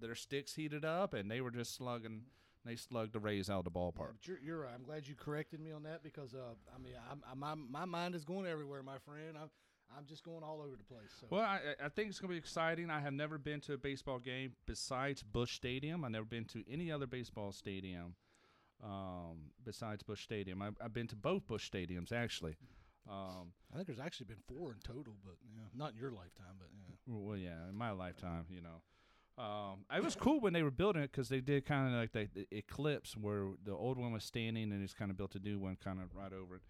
their 0.00 0.14
sticks 0.14 0.54
heated 0.54 0.84
up, 0.84 1.12
and 1.12 1.28
they 1.30 1.40
were 1.40 1.50
just 1.50 1.74
slugging. 1.74 2.22
They 2.64 2.76
slugged 2.76 3.14
the 3.14 3.20
Rays 3.20 3.48
out 3.50 3.60
of 3.60 3.64
the 3.64 3.70
Yeah, 3.74 3.80
ballpark. 3.86 4.12
but 4.12 4.26
you're, 4.28 4.38
you're 4.38 4.60
right. 4.60 4.72
I'm 4.74 4.84
glad 4.84 5.08
you 5.08 5.14
corrected 5.14 5.60
me 5.60 5.72
on 5.72 5.82
that 5.84 6.02
because 6.02 6.34
uh, 6.34 6.52
I 6.74 6.78
mean, 6.78 6.92
I'm, 7.10 7.22
I'm, 7.30 7.38
my 7.40 7.54
my 7.80 7.84
mind 7.84 8.14
is 8.14 8.24
going 8.24 8.46
everywhere, 8.46 8.82
my 8.82 8.98
friend. 8.98 9.36
I'm 9.40 9.48
I'm 9.96 10.06
just 10.06 10.24
going 10.24 10.42
all 10.42 10.62
over 10.64 10.76
the 10.76 10.84
place. 10.84 11.10
So. 11.20 11.26
Well, 11.30 11.42
I, 11.42 11.60
I 11.84 11.88
think 11.88 12.10
it's 12.10 12.20
going 12.20 12.28
to 12.28 12.34
be 12.34 12.38
exciting. 12.38 12.90
I 12.90 13.00
have 13.00 13.12
never 13.12 13.38
been 13.38 13.60
to 13.62 13.74
a 13.74 13.78
baseball 13.78 14.18
game 14.18 14.52
besides 14.66 15.22
Busch 15.22 15.54
Stadium. 15.54 16.04
I've 16.04 16.12
never 16.12 16.24
been 16.24 16.44
to 16.46 16.64
any 16.70 16.90
other 16.92 17.06
baseball 17.06 17.52
stadium 17.52 18.14
um, 18.84 19.50
besides 19.64 20.02
Busch 20.02 20.22
Stadium. 20.22 20.62
I've, 20.62 20.76
I've 20.82 20.92
been 20.92 21.08
to 21.08 21.16
both 21.16 21.46
Busch 21.46 21.68
Stadiums, 21.70 22.12
actually. 22.12 22.56
Um, 23.08 23.52
I 23.72 23.76
think 23.76 23.86
there's 23.86 24.00
actually 24.00 24.26
been 24.26 24.42
four 24.46 24.72
in 24.72 24.78
total, 24.84 25.14
but 25.24 25.34
yeah, 25.52 25.62
not 25.74 25.92
in 25.92 25.98
your 25.98 26.12
lifetime, 26.12 26.56
but 26.58 26.68
yeah. 26.72 26.94
well, 27.06 27.36
yeah, 27.36 27.68
in 27.68 27.74
my 27.74 27.90
lifetime, 27.90 28.44
you 28.50 28.60
know. 28.60 28.82
Um, 29.42 29.86
it 29.94 30.04
was 30.04 30.14
cool 30.14 30.38
when 30.40 30.52
they 30.52 30.62
were 30.62 30.70
building 30.70 31.02
it 31.02 31.10
because 31.10 31.30
they 31.30 31.40
did 31.40 31.64
kind 31.64 31.88
of 31.88 31.98
like 31.98 32.12
the, 32.12 32.28
the 32.34 32.46
eclipse 32.56 33.16
where 33.16 33.46
the 33.64 33.72
old 33.72 33.96
one 33.96 34.12
was 34.12 34.22
standing 34.22 34.70
and 34.70 34.82
it's 34.82 34.92
kind 34.92 35.10
of 35.10 35.16
built 35.16 35.34
a 35.34 35.38
new 35.38 35.58
one 35.58 35.76
kind 35.82 35.98
of 35.98 36.14
right 36.14 36.32
over 36.32 36.56
it. 36.56 36.62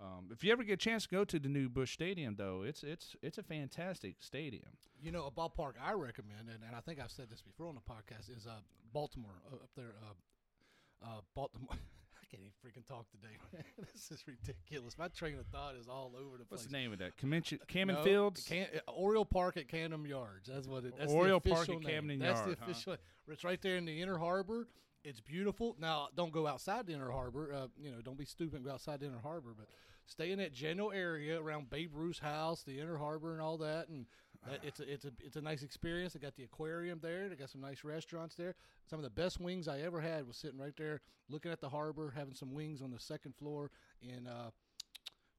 Um, 0.00 0.28
if 0.32 0.42
you 0.42 0.50
ever 0.50 0.62
get 0.62 0.74
a 0.74 0.76
chance 0.76 1.04
to 1.04 1.08
go 1.10 1.24
to 1.24 1.38
the 1.38 1.48
new 1.48 1.68
Busch 1.68 1.92
Stadium, 1.92 2.34
though, 2.36 2.62
it's 2.62 2.82
it's 2.82 3.14
it's 3.22 3.36
a 3.36 3.42
fantastic 3.42 4.16
stadium. 4.20 4.70
You 5.02 5.12
know, 5.12 5.26
a 5.26 5.30
ballpark 5.30 5.72
I 5.82 5.92
recommend, 5.92 6.48
and, 6.48 6.58
and 6.66 6.74
I 6.74 6.80
think 6.80 7.00
I've 7.00 7.10
said 7.10 7.28
this 7.30 7.42
before 7.42 7.68
on 7.68 7.74
the 7.74 7.80
podcast, 7.80 8.34
is 8.34 8.46
uh, 8.46 8.60
Baltimore 8.92 9.42
uh, 9.52 9.56
up 9.56 9.70
there. 9.76 9.94
Uh, 10.02 11.06
uh, 11.06 11.20
Baltimore. 11.34 11.68
I 11.74 12.24
can't 12.30 12.42
even 12.42 12.52
freaking 12.64 12.86
talk 12.86 13.06
today. 13.10 13.62
this 13.92 14.10
is 14.10 14.24
ridiculous. 14.26 14.96
My 14.96 15.08
train 15.08 15.38
of 15.38 15.46
thought 15.46 15.74
is 15.74 15.88
all 15.88 16.12
over 16.14 16.38
the 16.38 16.44
place. 16.44 16.60
What's 16.60 16.66
the 16.66 16.72
name 16.72 16.92
of 16.92 16.98
that? 17.00 17.16
Convention 17.18 17.58
Camden 17.68 17.96
No, 17.96 18.04
Fields. 18.04 18.44
Can, 18.48 18.68
uh, 18.74 18.90
Oriole 18.92 19.24
Park 19.24 19.56
at 19.58 19.68
Camden 19.68 20.04
Yards. 20.06 20.48
That's 20.50 20.66
what 20.66 20.84
it. 20.84 20.94
That's 20.98 21.12
Oriole 21.12 21.40
the 21.40 21.50
Park 21.50 21.68
at 21.68 21.74
name. 21.74 21.82
Camden 21.82 22.18
That's 22.20 22.40
Yard, 22.40 22.52
the 22.52 22.64
huh? 22.64 22.70
official. 22.70 22.96
It's 23.28 23.44
right 23.44 23.60
there 23.60 23.76
in 23.76 23.84
the 23.84 24.00
Inner 24.00 24.16
Harbor. 24.16 24.66
It's 25.02 25.20
beautiful. 25.20 25.76
Now, 25.78 26.08
don't 26.14 26.32
go 26.32 26.46
outside 26.46 26.86
the 26.86 26.92
Inner 26.92 27.10
Harbor. 27.10 27.52
Uh, 27.54 27.66
you 27.82 27.90
know, 27.90 27.98
don't 28.02 28.18
be 28.18 28.26
stupid 28.26 28.56
and 28.56 28.64
go 28.64 28.72
outside 28.72 29.00
the 29.00 29.06
Inner 29.06 29.20
Harbor. 29.22 29.54
But 29.56 29.66
stay 30.10 30.32
in 30.32 30.38
that 30.38 30.52
general 30.52 30.92
area 30.92 31.40
around 31.40 31.70
Babe 31.70 31.92
Ruth's 31.94 32.18
house, 32.18 32.62
the 32.62 32.80
Inner 32.80 32.96
Harbor, 32.98 33.32
and 33.32 33.40
all 33.40 33.56
that. 33.58 33.88
And 33.88 34.06
that, 34.48 34.60
it's 34.62 34.80
a, 34.80 34.92
it's 34.92 35.04
a 35.04 35.12
it's 35.20 35.36
a 35.36 35.40
nice 35.40 35.62
experience. 35.62 36.14
They 36.14 36.18
got 36.20 36.34
the 36.36 36.44
aquarium 36.44 36.98
there. 37.00 37.28
They 37.28 37.36
got 37.36 37.50
some 37.50 37.60
nice 37.60 37.84
restaurants 37.84 38.34
there. 38.34 38.54
Some 38.88 38.98
of 38.98 39.04
the 39.04 39.10
best 39.10 39.40
wings 39.40 39.68
I 39.68 39.80
ever 39.80 40.00
had 40.00 40.26
was 40.26 40.36
sitting 40.36 40.58
right 40.58 40.76
there, 40.76 41.00
looking 41.28 41.52
at 41.52 41.60
the 41.60 41.68
harbor, 41.68 42.12
having 42.16 42.34
some 42.34 42.54
wings 42.54 42.82
on 42.82 42.90
the 42.90 43.00
second 43.00 43.34
floor 43.36 43.70
in. 44.02 44.26
Uh, 44.26 44.50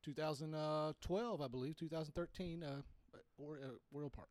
2012, 0.04 1.42
I 1.42 1.48
believe, 1.48 1.78
2013, 1.78 2.64
uh, 2.64 2.82
or 3.38 3.60
uh, 3.64 4.10
Park. 4.10 4.30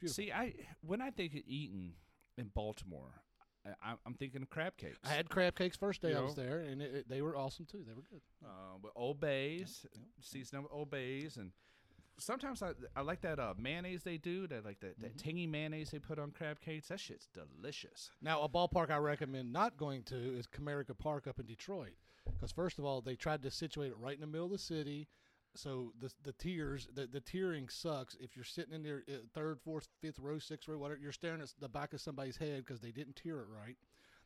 Beautiful. 0.00 0.24
See, 0.24 0.32
I 0.32 0.54
when 0.80 1.00
I 1.00 1.10
think 1.10 1.34
of 1.34 1.42
eating 1.46 1.92
in 2.36 2.48
Baltimore, 2.54 3.22
I, 3.66 3.70
I'm- 3.88 3.98
I'm 4.06 4.14
thinking 4.14 4.42
of 4.42 4.50
crab 4.50 4.76
cakes. 4.76 4.98
I 5.04 5.08
had 5.10 5.28
crab 5.30 5.56
cakes 5.56 5.76
first 5.76 6.02
day 6.02 6.10
You 6.10 6.18
I 6.18 6.20
was 6.20 6.36
know? 6.36 6.42
there, 6.42 6.58
and 6.60 6.82
it, 6.82 6.94
it- 6.94 7.08
they 7.08 7.22
were 7.22 7.36
awesome 7.36 7.64
too. 7.66 7.82
They 7.86 7.94
were 7.94 8.02
good. 8.10 8.20
uh, 8.44 8.76
with 8.82 8.92
Old 8.96 9.20
Bays, 9.20 9.86
season 10.20 10.62
with 10.62 10.72
Old 10.72 10.90
Bays, 10.90 11.36
and 11.38 11.50
sometimes 12.18 12.62
I 12.62 12.72
I 12.94 13.00
like 13.00 13.20
that 13.22 13.38
uh, 13.38 13.54
mayonnaise 13.58 14.02
they 14.02 14.18
do. 14.18 14.46
That 14.46 14.64
like 14.64 14.80
that, 14.80 15.00
that 15.00 15.16
tangy 15.18 15.46
mayonnaise 15.46 15.90
they 15.90 15.98
put 15.98 16.18
on 16.18 16.30
crab 16.30 16.60
cakes. 16.60 16.88
That 16.88 17.00
shit's 17.00 17.28
delicious. 17.32 18.10
Now, 18.20 18.42
a 18.42 18.48
ballpark 18.48 18.90
I 18.90 18.98
recommend 18.98 19.52
not 19.52 19.76
going 19.76 20.02
to 20.04 20.16
is 20.38 20.46
Comerica 20.46 20.96
Park 20.96 21.26
up 21.26 21.38
in 21.40 21.46
Detroit, 21.46 21.94
because 22.32 22.52
first 22.52 22.78
of 22.78 22.84
all, 22.84 23.00
they 23.00 23.16
tried 23.16 23.42
to 23.42 23.50
situate 23.50 23.92
it 23.92 23.98
right 23.98 24.14
in 24.14 24.20
the 24.20 24.26
middle 24.26 24.46
of 24.46 24.52
the 24.52 24.58
city. 24.58 25.08
So 25.56 25.92
the 26.00 26.10
the 26.24 26.32
tiers, 26.32 26.88
the, 26.94 27.06
the 27.06 27.20
tiering 27.20 27.70
sucks. 27.70 28.16
If 28.20 28.34
you're 28.34 28.44
sitting 28.44 28.74
in 28.74 28.82
there, 28.82 29.04
uh, 29.08 29.18
third, 29.34 29.60
fourth, 29.60 29.88
fifth 30.00 30.18
row, 30.18 30.38
sixth 30.38 30.68
row, 30.68 30.78
whatever, 30.78 31.00
you're 31.00 31.12
staring 31.12 31.40
at 31.40 31.52
the 31.60 31.68
back 31.68 31.92
of 31.92 32.00
somebody's 32.00 32.36
head 32.36 32.64
because 32.66 32.80
they 32.80 32.90
didn't 32.90 33.16
tier 33.16 33.40
it 33.40 33.46
right. 33.48 33.76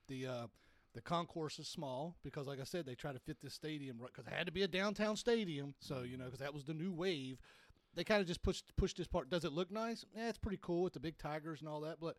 The 0.09 0.27
uh, 0.27 0.47
the 0.95 1.03
concourse 1.03 1.59
is 1.59 1.69
small 1.69 2.17
because, 2.23 2.47
like 2.47 2.61
I 2.61 2.65
said, 2.65 2.87
they 2.87 2.95
try 2.95 3.13
to 3.13 3.19
fit 3.19 3.41
this 3.43 3.55
stadium 3.55 3.99
right 4.01 4.11
because 4.13 4.27
it 4.27 4.35
had 4.35 4.47
to 4.47 4.53
be 4.53 4.63
a 4.63 4.69
downtown 4.69 5.17
stadium. 5.17 5.75
So 5.81 6.03
you 6.03 6.17
know, 6.17 6.25
because 6.25 6.41
that 6.41 6.55
was 6.55 6.65
the 6.65 6.75
new 6.75 6.93
wave. 6.93 7.39
They 7.95 8.05
kind 8.05 8.21
of 8.21 8.27
just 8.27 8.43
pushed 8.43 8.75
pushed 8.77 8.97
this 8.97 9.07
part. 9.07 9.29
Does 9.29 9.45
it 9.45 9.53
look 9.53 9.71
nice? 9.71 10.05
Yeah, 10.17 10.29
it's 10.29 10.39
pretty 10.39 10.59
cool 10.63 10.83
with 10.83 10.95
the 10.95 11.01
big 11.01 11.19
tigers 11.19 11.61
and 11.61 11.69
all 11.69 11.81
that. 11.83 12.01
But 12.01 12.17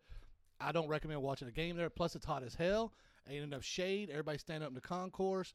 I 0.60 0.72
don't 0.72 0.88
recommend 0.88 1.22
watching 1.22 1.48
a 1.48 1.52
game 1.52 1.76
there. 1.76 1.90
Plus, 1.90 2.14
it's 2.14 2.26
hot 2.26 2.44
as 2.44 2.54
hell. 2.54 2.92
Ain't 3.28 3.44
enough 3.44 3.64
shade. 3.64 4.10
Everybody 4.10 4.38
standing 4.38 4.64
up 4.64 4.70
in 4.70 4.74
the 4.74 4.80
concourse. 4.80 5.52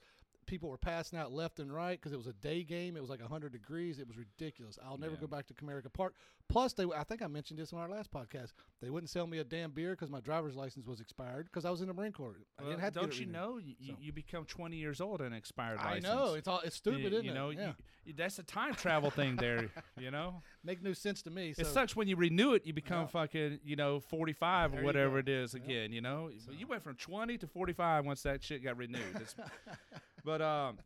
People 0.48 0.70
were 0.70 0.78
passing 0.78 1.18
out 1.18 1.32
left 1.32 1.60
and 1.60 1.74
right 1.74 2.00
because 2.00 2.12
it 2.14 2.18
was 2.18 2.28
a 2.28 2.34
day 2.34 2.64
game. 2.64 2.96
It 2.96 3.02
was 3.02 3.10
like 3.10 3.20
100 3.22 3.52
degrees. 3.52 4.00
It 4.00 4.08
was 4.08 4.18
ridiculous. 4.18 4.78
I'll 4.86 4.98
never 4.98 5.16
go 5.16 5.28
back 5.28 5.48
to 5.48 5.54
Comerica 5.54 5.92
Park. 5.92 6.14
Plus, 6.50 6.74
they 6.74 6.84
I 6.86 7.04
think 7.04 7.22
I 7.24 7.28
mentioned 7.28 7.60
this 7.60 7.74
on 7.74 7.80
our 7.80 7.90
last 7.90 8.12
podcast. 8.12 8.54
They 8.82 8.90
wouldn't 8.90 9.10
sell 9.10 9.26
me 9.26 9.40
a 9.40 9.44
damn 9.44 9.72
beer 9.72 9.92
because 9.92 10.10
my 10.12 10.20
driver's 10.20 10.56
license 10.56 10.86
was 10.86 11.00
expired 11.02 11.46
because 11.46 11.66
I 11.66 11.72
was 11.72 11.82
in 11.82 11.88
the 11.88 11.94
Marine 11.94 12.12
Corps. 12.12 12.36
I 12.60 12.62
Well, 12.62 12.72
didn't 12.72 12.84
have 12.84 12.94
to 12.94 13.00
don't 13.00 13.14
you 13.20 13.26
renewed. 13.26 13.34
know 13.34 13.58
you, 13.58 13.76
So- 13.94 13.98
you 14.00 14.12
become 14.14 14.46
20 14.46 14.76
years 14.76 15.02
old 15.02 15.22
and 15.22 15.34
expired 15.34 15.80
I 15.80 15.96
license. 15.96 16.06
know 16.06 16.34
it's 16.36 16.48
all 16.48 16.60
it's 16.60 16.76
stupid, 16.76 17.02
you, 17.02 17.08
isn't 17.08 17.26
you 17.26 17.32
it? 17.32 17.34
know, 17.34 17.50
yeah. 17.50 17.68
you, 17.68 17.74
you- 18.06 18.14
that's 18.14 18.38
a 18.40 18.44
time 18.44 18.76
travel 18.76 19.10
thing 19.10 19.36
there. 19.38 19.70
You 19.98 20.12
know, 20.12 20.44
make 20.66 20.82
no 20.84 20.94
sense 20.94 21.22
to 21.24 21.30
me. 21.30 21.54
So 21.54 21.62
it 21.62 21.68
sucks 21.68 21.96
when 21.96 22.08
you 22.08 22.16
renew 22.16 22.54
it. 22.54 22.66
You 22.66 22.74
become 22.74 23.02
Yeah. 23.04 23.08
fucking, 23.08 23.60
you 23.64 23.76
know, 23.76 24.00
45 24.00 24.72
There 24.72 24.82
or 24.82 24.84
whatever 24.84 25.20
it 25.20 25.30
is 25.30 25.54
Yeah. 25.54 25.62
again. 25.64 25.92
You 25.94 26.02
know, 26.02 26.32
So- 26.40 26.52
you 26.52 26.66
went 26.68 26.82
from 26.84 26.96
20 26.96 27.38
to 27.38 27.48
45 27.48 28.06
once 28.06 28.24
that 28.24 28.44
shit 28.44 28.64
got 28.64 28.78
renewed. 28.78 29.02
But 30.24 30.42
um, 30.42 30.80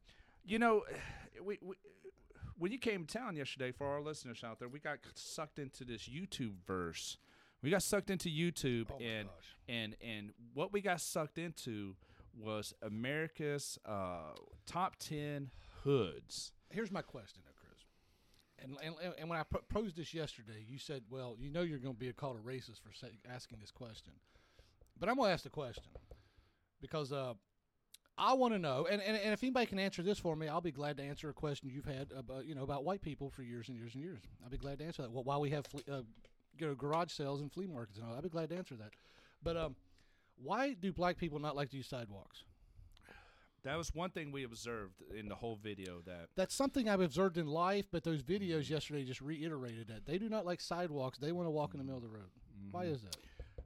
you 0.45 0.59
know, 0.59 0.83
we, 1.41 1.57
we 1.61 1.75
when 2.57 2.73
you 2.73 2.77
came 2.77 3.05
to 3.05 3.17
town 3.17 3.37
yesterday, 3.37 3.71
for 3.71 3.87
our 3.87 4.01
listeners 4.01 4.43
out 4.43 4.59
there, 4.59 4.67
we 4.67 4.79
got 4.79 4.99
sucked 5.15 5.59
into 5.59 5.85
this 5.85 6.09
YouTube 6.09 6.55
verse. 6.67 7.17
We 7.61 7.69
got 7.69 7.81
sucked 7.83 8.09
into 8.09 8.27
YouTube, 8.29 8.87
Oh 8.91 8.97
and 9.01 9.29
gosh. 9.29 9.55
and 9.69 9.95
and 10.01 10.33
what 10.53 10.73
we 10.73 10.81
got 10.81 10.99
sucked 10.99 11.37
into 11.37 11.95
was 12.37 12.73
America's 12.81 13.79
uh, 13.85 14.33
top 14.65 14.97
ten 14.97 15.51
hoods. 15.83 16.51
here's 16.69 16.91
my 16.91 17.01
question, 17.01 17.41
Chris. 17.45 17.55
And, 18.61 18.77
and 18.83 19.13
and 19.17 19.29
when 19.29 19.39
I 19.39 19.43
posed 19.69 19.95
this 19.95 20.13
yesterday, 20.13 20.65
you 20.67 20.77
said, 20.77 21.03
"Well, 21.09 21.35
you 21.39 21.49
know, 21.49 21.61
you're 21.61 21.79
going 21.79 21.95
to 21.95 21.99
be 21.99 22.11
called 22.13 22.37
a 22.37 22.47
racist 22.47 22.81
for 22.81 22.93
say, 22.93 23.07
asking 23.29 23.59
this 23.59 23.71
question." 23.71 24.13
But 24.99 25.09
I'm 25.09 25.15
going 25.15 25.29
to 25.29 25.33
ask 25.33 25.43
the 25.43 25.49
question 25.49 25.83
because 26.81 27.13
uh, 27.13 27.33
I 28.17 28.33
want 28.33 28.53
to 28.53 28.59
know, 28.59 28.87
and, 28.89 29.01
and 29.01 29.15
and 29.15 29.33
if 29.33 29.41
anybody 29.43 29.65
can 29.65 29.79
answer 29.79 30.03
this 30.03 30.19
for 30.19 30.35
me, 30.35 30.47
I'll 30.47 30.61
be 30.61 30.71
glad 30.71 30.97
to 30.97 31.03
answer 31.03 31.29
a 31.29 31.33
question 31.33 31.69
you've 31.69 31.85
had 31.85 32.11
about 32.15 32.45
you 32.45 32.53
know 32.55 32.63
about 32.63 32.83
white 32.83 33.01
people 33.01 33.29
for 33.29 33.43
years 33.43 33.69
and 33.69 33.77
years 33.77 33.95
and 33.95 34.03
years. 34.03 34.21
I'll 34.43 34.49
be 34.49 34.57
glad 34.57 34.79
to 34.79 34.85
answer 34.85 35.03
that. 35.03 35.11
Well, 35.11 35.23
why 35.23 35.37
we 35.37 35.49
have 35.51 35.65
flea, 35.65 35.83
uh, 35.89 36.01
you 36.57 36.67
know 36.67 36.75
garage 36.75 37.11
sales 37.11 37.41
and 37.41 37.51
flea 37.51 37.67
markets 37.67 37.97
and 37.97 38.07
all, 38.07 38.15
I'll 38.15 38.21
be 38.21 38.29
glad 38.29 38.49
to 38.49 38.57
answer 38.57 38.75
that. 38.75 38.91
But 39.41 39.55
um, 39.55 39.75
why 40.35 40.73
do 40.73 40.91
black 40.91 41.17
people 41.17 41.39
not 41.39 41.55
like 41.55 41.69
to 41.71 41.77
use 41.77 41.87
sidewalks? 41.87 42.43
That 43.63 43.77
was 43.77 43.93
one 43.93 44.11
thing 44.11 44.31
we 44.31 44.43
observed 44.43 45.01
in 45.17 45.27
the 45.27 45.35
whole 45.35 45.57
video. 45.61 46.01
That 46.05 46.29
That's 46.35 46.55
something 46.55 46.87
I've 46.87 47.01
observed 47.01 47.37
in 47.37 47.47
life, 47.47 47.85
but 47.91 48.03
those 48.03 48.21
videos 48.23 48.69
yesterday 48.69 49.03
just 49.03 49.21
reiterated 49.21 49.87
that. 49.87 50.05
They 50.05 50.17
do 50.17 50.29
not 50.29 50.45
like 50.45 50.61
sidewalks. 50.61 51.17
They 51.17 51.31
want 51.31 51.47
to 51.47 51.51
walk 51.51 51.73
in 51.73 51.79
the 51.79 51.83
middle 51.83 51.97
of 51.97 52.03
the 52.03 52.09
road. 52.09 52.29
Why 52.71 52.85
mm-hmm. 52.85 52.95
is 52.95 53.01
that? 53.03 53.17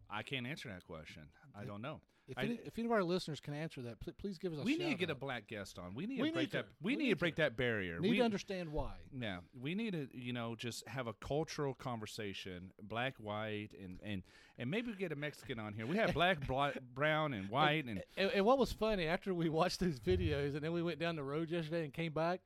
I 0.09 0.23
can't 0.23 0.45
answer 0.45 0.69
that 0.69 0.85
question. 0.85 1.23
I 1.55 1.65
don't 1.65 1.81
know. 1.81 2.01
If, 2.27 2.37
any, 2.37 2.59
if 2.63 2.79
any 2.79 2.85
of 2.85 2.91
our 2.93 3.03
listeners 3.03 3.39
can 3.41 3.53
answer 3.53 3.81
that, 3.81 3.99
pl- 3.99 4.13
please 4.17 4.37
give 4.37 4.53
us 4.53 4.59
a 4.59 4.63
we 4.63 4.77
need 4.77 4.91
to 4.91 4.95
get 4.95 5.09
a 5.09 5.15
black 5.15 5.45
guest 5.47 5.77
on. 5.77 5.93
We 5.93 6.05
need 6.05 6.21
We 6.21 6.29
to 6.29 6.33
break 6.33 6.43
need 6.45 6.51
to. 6.51 6.57
that. 6.57 6.65
We, 6.81 6.91
We 6.93 6.95
need, 6.95 7.03
need 7.05 7.09
to 7.09 7.15
break 7.17 7.35
that 7.35 7.57
barrier. 7.57 7.99
Need 7.99 8.11
we, 8.11 8.17
to 8.17 8.23
understand 8.23 8.71
why. 8.71 8.93
Yeah, 9.17 9.39
we 9.59 9.75
need 9.75 9.91
to, 9.91 10.07
you 10.13 10.31
know, 10.31 10.55
just 10.55 10.87
have 10.87 11.07
a 11.07 11.13
cultural 11.13 11.73
conversation, 11.73 12.71
black, 12.81 13.15
white, 13.17 13.69
and 13.81 13.99
and 14.03 14.23
and 14.57 14.71
maybe 14.71 14.91
we 14.91 14.97
get 14.97 15.11
a 15.11 15.15
Mexican 15.17 15.59
on 15.59 15.73
here. 15.73 15.85
We 15.85 15.97
have 15.97 16.13
black, 16.13 16.47
black 16.47 16.77
brown, 16.95 17.33
and 17.33 17.49
white, 17.49 17.85
and 17.85 18.01
And, 18.15 18.31
and 18.31 18.45
what 18.45 18.57
was 18.57 18.71
funny 18.71 19.05
after 19.05 19.33
we 19.33 19.49
watched 19.49 19.79
those 19.81 19.99
videos, 19.99 20.53
and 20.55 20.61
then 20.61 20.71
we 20.71 20.81
went 20.81 20.99
down 20.99 21.15
the 21.17 21.23
road 21.23 21.49
yesterday 21.51 21.83
and 21.83 21.93
came 21.93 22.13
back. 22.13 22.39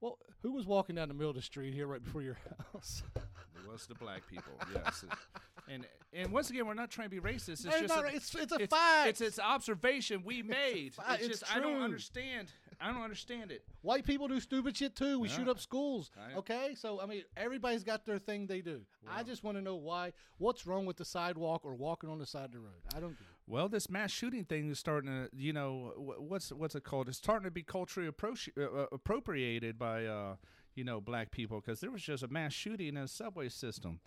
Well, 0.00 0.18
who 0.42 0.52
was 0.52 0.66
walking 0.66 0.96
down 0.96 1.08
the 1.08 1.14
middle 1.14 1.30
of 1.30 1.36
the 1.36 1.42
street 1.42 1.72
here 1.74 1.86
right 1.86 2.02
before 2.04 2.22
your 2.22 2.36
house? 2.72 3.02
it 3.16 3.70
was 3.72 3.86
the 3.86 3.94
black 3.94 4.28
people. 4.28 4.52
Yes, 4.74 5.04
and 5.68 5.86
and 6.12 6.30
once 6.30 6.48
again, 6.50 6.66
we're 6.66 6.74
not 6.74 6.90
trying 6.90 7.10
to 7.10 7.20
be 7.20 7.20
racist. 7.20 7.64
It's 7.66 7.80
just 7.80 7.94
a, 7.96 8.06
it's- 8.06 8.34
it's 8.34 8.52
a 8.52 8.56
it's, 8.56 8.74
fact. 8.74 9.08
It's 9.08 9.20
it's 9.20 9.38
observation 9.38 10.22
we 10.24 10.42
made. 10.42 10.94
It's 10.96 10.98
It's 11.22 11.40
just 11.40 11.56
I 11.56 11.60
don't 11.60 11.82
understand. 11.82 12.48
I 12.80 12.92
don't 12.92 13.02
understand 13.02 13.50
it. 13.50 13.64
White 13.82 14.04
people 14.04 14.28
do 14.28 14.40
stupid 14.40 14.76
shit 14.76 14.94
too. 14.96 15.18
We 15.18 15.28
shoot 15.28 15.48
up 15.48 15.58
schools. 15.58 16.10
Okay, 16.36 16.74
so 16.76 17.00
I 17.00 17.06
mean, 17.06 17.22
everybody's 17.36 17.84
got 17.84 18.04
their 18.04 18.18
thing 18.18 18.46
they 18.46 18.60
do. 18.60 18.82
I 19.08 19.22
just 19.22 19.44
want 19.44 19.56
to 19.56 19.62
know 19.62 19.76
why. 19.76 20.12
What's 20.38 20.66
wrong 20.66 20.86
with 20.86 20.96
the 20.96 21.04
sidewalk 21.04 21.62
or 21.64 21.74
walking 21.74 22.10
on 22.10 22.18
the 22.18 22.26
side 22.26 22.46
of 22.46 22.52
the 22.52 22.60
road? 22.60 22.82
I 22.94 23.00
don't. 23.00 23.16
Well, 23.46 23.68
this 23.68 23.90
mass 23.90 24.10
shooting 24.10 24.44
thing 24.44 24.70
is 24.70 24.78
starting 24.78 25.10
to, 25.10 25.28
you 25.36 25.52
know, 25.52 25.92
what's 25.96 26.50
what's 26.50 26.74
it 26.74 26.84
called? 26.84 27.08
It's 27.08 27.18
starting 27.18 27.44
to 27.44 27.50
be 27.50 27.62
culturally 27.62 28.10
appro- 28.10 28.48
uh, 28.56 28.62
uh, 28.82 28.86
appropriated 28.92 29.78
by, 29.78 30.06
uh, 30.06 30.36
you 30.74 30.82
know, 30.84 31.00
black 31.00 31.30
people 31.30 31.60
because 31.60 31.80
there 31.80 31.90
was 31.90 32.02
just 32.02 32.22
a 32.22 32.28
mass 32.28 32.52
shooting 32.54 32.88
in 32.88 32.96
a 32.96 33.06
subway 33.08 33.48
system, 33.50 34.00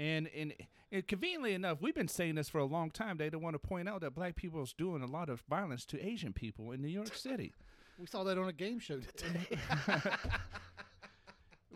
and, 0.00 0.28
and 0.34 0.54
and 0.92 1.06
conveniently 1.06 1.52
enough, 1.54 1.78
we've 1.80 1.94
been 1.94 2.08
saying 2.08 2.34
this 2.34 2.48
for 2.48 2.58
a 2.58 2.64
long 2.64 2.90
time. 2.90 3.18
They 3.18 3.30
don't 3.30 3.42
want 3.42 3.54
to 3.54 3.58
point 3.60 3.88
out 3.88 4.00
that 4.00 4.14
black 4.14 4.34
people 4.34 4.62
is 4.62 4.72
doing 4.72 5.02
a 5.02 5.06
lot 5.06 5.28
of 5.28 5.42
violence 5.42 5.84
to 5.86 6.04
Asian 6.04 6.32
people 6.32 6.72
in 6.72 6.80
New 6.82 6.88
York 6.88 7.14
City. 7.14 7.52
We 7.98 8.06
saw 8.06 8.24
that 8.24 8.38
on 8.38 8.48
a 8.48 8.52
game 8.52 8.80
show 8.80 8.98
today. 8.98 9.58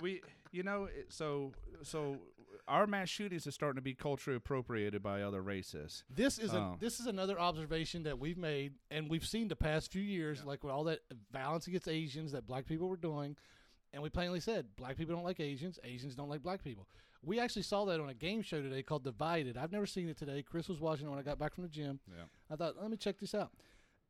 we, 0.00 0.22
you 0.52 0.62
know, 0.62 0.88
so 1.08 1.52
so 1.82 2.16
our 2.66 2.86
mass 2.86 3.08
shootings 3.08 3.46
are 3.46 3.50
starting 3.50 3.76
to 3.76 3.82
be 3.82 3.94
culturally 3.94 4.36
appropriated 4.36 5.02
by 5.02 5.22
other 5.22 5.42
races. 5.42 6.02
This 6.08 6.38
is 6.38 6.54
a, 6.54 6.58
Oh. 6.58 6.76
this 6.80 6.98
is 6.98 7.06
another 7.06 7.38
observation 7.38 8.04
that 8.04 8.18
we've 8.18 8.38
made, 8.38 8.72
and 8.90 9.10
we've 9.10 9.26
seen 9.26 9.48
the 9.48 9.56
past 9.56 9.92
few 9.92 10.02
years, 10.02 10.44
like 10.44 10.64
with 10.64 10.72
all 10.72 10.84
that 10.84 11.00
violence 11.30 11.66
against 11.66 11.88
Asians 11.88 12.32
that 12.32 12.46
black 12.46 12.66
people 12.66 12.88
were 12.88 12.96
doing, 12.96 13.36
and 13.92 14.02
we 14.02 14.08
plainly 14.08 14.40
said 14.40 14.66
black 14.76 14.96
people 14.96 15.14
don't 15.14 15.24
like 15.24 15.40
Asians, 15.40 15.78
Asians 15.84 16.14
don't 16.14 16.30
like 16.30 16.42
black 16.42 16.64
people. 16.64 16.88
We 17.24 17.40
actually 17.40 17.62
saw 17.62 17.84
that 17.86 18.00
on 18.00 18.08
a 18.08 18.14
game 18.14 18.42
show 18.42 18.60
today 18.60 18.82
called 18.82 19.04
Divided. 19.04 19.56
I've 19.56 19.72
never 19.72 19.86
seen 19.86 20.08
it 20.08 20.18
today. 20.18 20.42
Chris 20.42 20.68
was 20.68 20.80
watching 20.80 21.06
it 21.06 21.10
when 21.10 21.18
I 21.18 21.22
got 21.22 21.38
back 21.38 21.54
from 21.54 21.62
the 21.62 21.70
gym. 21.70 22.00
Yeah. 22.08 22.24
I 22.50 22.56
thought, 22.56 22.74
let 22.80 22.90
me 22.90 22.96
check 22.96 23.18
this 23.18 23.34
out. 23.34 23.50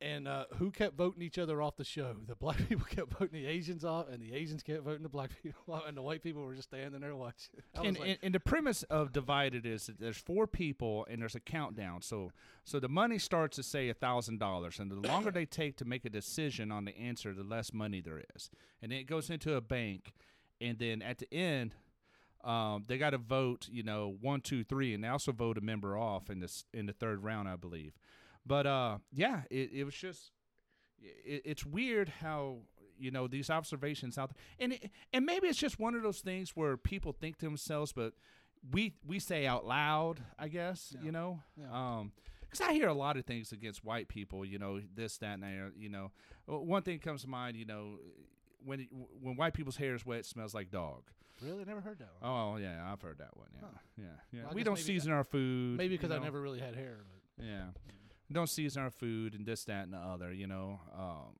And 0.00 0.26
uh, 0.26 0.44
who 0.56 0.70
kept 0.70 0.96
voting 0.96 1.22
each 1.22 1.38
other 1.38 1.62
off 1.62 1.76
the 1.76 1.84
show? 1.84 2.14
The 2.26 2.34
black 2.34 2.58
people 2.68 2.84
kept 2.84 3.12
voting 3.12 3.40
the 3.40 3.46
Asians 3.46 3.84
off, 3.84 4.08
and 4.10 4.20
the 4.20 4.34
Asians 4.34 4.62
kept 4.62 4.82
voting 4.82 5.02
the 5.02 5.08
black 5.08 5.30
people 5.42 5.62
off, 5.72 5.84
and 5.86 5.96
the 5.96 6.02
white 6.02 6.22
people 6.22 6.42
were 6.42 6.54
just 6.54 6.68
standing 6.68 7.00
there 7.00 7.14
watching. 7.14 7.50
I 7.74 7.80
was 7.80 7.88
And, 7.88 7.98
like, 7.98 8.08
and, 8.08 8.18
and 8.22 8.34
the 8.34 8.40
premise 8.40 8.82
of 8.84 9.12
divided 9.12 9.64
is 9.64 9.86
that 9.86 10.00
there's 10.00 10.18
four 10.18 10.46
people 10.46 11.06
and 11.08 11.22
there's 11.22 11.36
a 11.36 11.40
countdown. 11.40 12.02
So 12.02 12.32
so 12.64 12.80
the 12.80 12.88
money 12.88 13.18
starts 13.18 13.58
at 13.58 13.64
say 13.64 13.88
a 13.88 13.94
thousand 13.94 14.40
dollars, 14.40 14.78
and 14.78 14.90
the 14.90 14.96
longer 15.08 15.30
they 15.30 15.46
take 15.46 15.76
to 15.76 15.84
make 15.84 16.04
a 16.04 16.10
decision 16.10 16.70
on 16.72 16.84
the 16.84 16.96
answer, 16.98 17.32
the 17.32 17.44
less 17.44 17.72
money 17.72 18.00
there 18.00 18.22
is. 18.34 18.50
And 18.82 18.90
then 18.92 18.98
it 18.98 19.04
goes 19.04 19.30
into 19.30 19.54
a 19.54 19.60
bank, 19.60 20.12
and 20.60 20.78
then 20.78 21.02
at 21.02 21.18
the 21.18 21.32
end, 21.32 21.72
um, 22.44 22.84
they 22.86 22.98
got 22.98 23.10
to 23.10 23.18
vote. 23.18 23.68
You 23.70 23.82
know, 23.82 24.16
one, 24.20 24.40
two, 24.40 24.64
three, 24.64 24.94
and 24.94 25.02
they 25.02 25.08
also 25.08 25.32
vote 25.32 25.58
a 25.58 25.60
member 25.60 25.96
off 25.96 26.30
in 26.30 26.40
this 26.40 26.64
in 26.72 26.86
the 26.86 26.92
third 26.92 27.22
round, 27.24 27.48
I 27.48 27.56
believe. 27.56 27.94
But 28.46 28.66
uh, 28.66 28.98
yeah, 29.12 29.42
it, 29.50 29.70
it 29.72 29.84
was 29.84 29.94
just 29.94 30.30
it, 31.00 31.42
it's 31.44 31.64
weird 31.66 32.08
how 32.20 32.58
you 32.98 33.10
know 33.10 33.26
these 33.26 33.50
observations 33.50 34.18
out 34.18 34.30
there, 34.34 34.42
and 34.60 34.72
it, 34.74 34.90
and 35.12 35.24
maybe 35.26 35.48
it's 35.48 35.58
just 35.58 35.78
one 35.80 35.94
of 35.94 36.02
those 36.02 36.20
things 36.20 36.50
where 36.50 36.76
people 36.76 37.12
think 37.12 37.38
to 37.38 37.46
themselves, 37.46 37.92
but 37.92 38.12
we 38.72 38.94
we 39.06 39.18
say 39.18 39.46
out 39.46 39.66
loud, 39.66 40.20
I 40.38 40.48
guess, 40.48 40.92
Yeah. 40.94 41.04
you 41.04 41.12
know, 41.12 41.40
Yeah. 41.56 41.72
um, 41.98 42.12
because 42.40 42.60
I 42.60 42.72
hear 42.72 42.88
a 42.88 42.94
lot 42.94 43.16
of 43.16 43.24
things 43.26 43.50
against 43.50 43.84
white 43.84 44.06
people, 44.08 44.44
you 44.44 44.58
know, 44.60 44.80
this, 44.94 45.18
that, 45.18 45.34
and 45.34 45.42
that, 45.42 45.72
you 45.76 45.88
know. 45.88 46.12
One 46.46 46.82
thing 46.82 47.00
comes 47.00 47.22
to 47.22 47.28
mind, 47.28 47.56
you 47.56 47.64
know, 47.64 47.98
when 48.64 48.80
it, 48.80 48.88
when 49.20 49.36
white 49.36 49.54
people's 49.54 49.76
hair 49.76 49.94
is 49.94 50.04
wet, 50.06 50.20
it 50.20 50.26
smells 50.26 50.54
like 50.54 50.70
dog. 50.70 51.02
really, 51.42 51.64
never 51.64 51.80
heard 51.80 51.98
that 51.98 52.08
one. 52.20 52.30
Oh 52.30 52.56
yeah, 52.56 52.90
I've 52.90 53.02
heard 53.02 53.18
that 53.18 53.36
one. 53.36 53.48
Yeah, 53.54 53.60
Huh. 53.62 53.78
yeah, 53.96 54.04
yeah. 54.32 54.40
Well, 54.42 54.50
I 54.50 54.54
we 54.54 54.60
guess 54.60 54.64
don't 54.66 54.74
maybe- 54.74 54.82
season 54.86 55.12
our 55.12 55.24
food. 55.24 55.76
Maybe 55.78 55.92
you 55.94 55.98
because 55.98 56.10
I 56.12 56.16
know. 56.18 56.24
never 56.24 56.40
really 56.40 56.60
had 56.60 56.74
hair. 56.74 56.98
But 57.36 57.44
Yeah. 57.46 57.66
Don't 58.32 58.48
season 58.48 58.82
our 58.82 58.90
food 58.90 59.34
and 59.34 59.44
this, 59.44 59.64
that, 59.64 59.84
and 59.84 59.92
the 59.92 59.98
other, 59.98 60.32
you 60.32 60.46
know. 60.46 60.80
Um, 60.92 61.36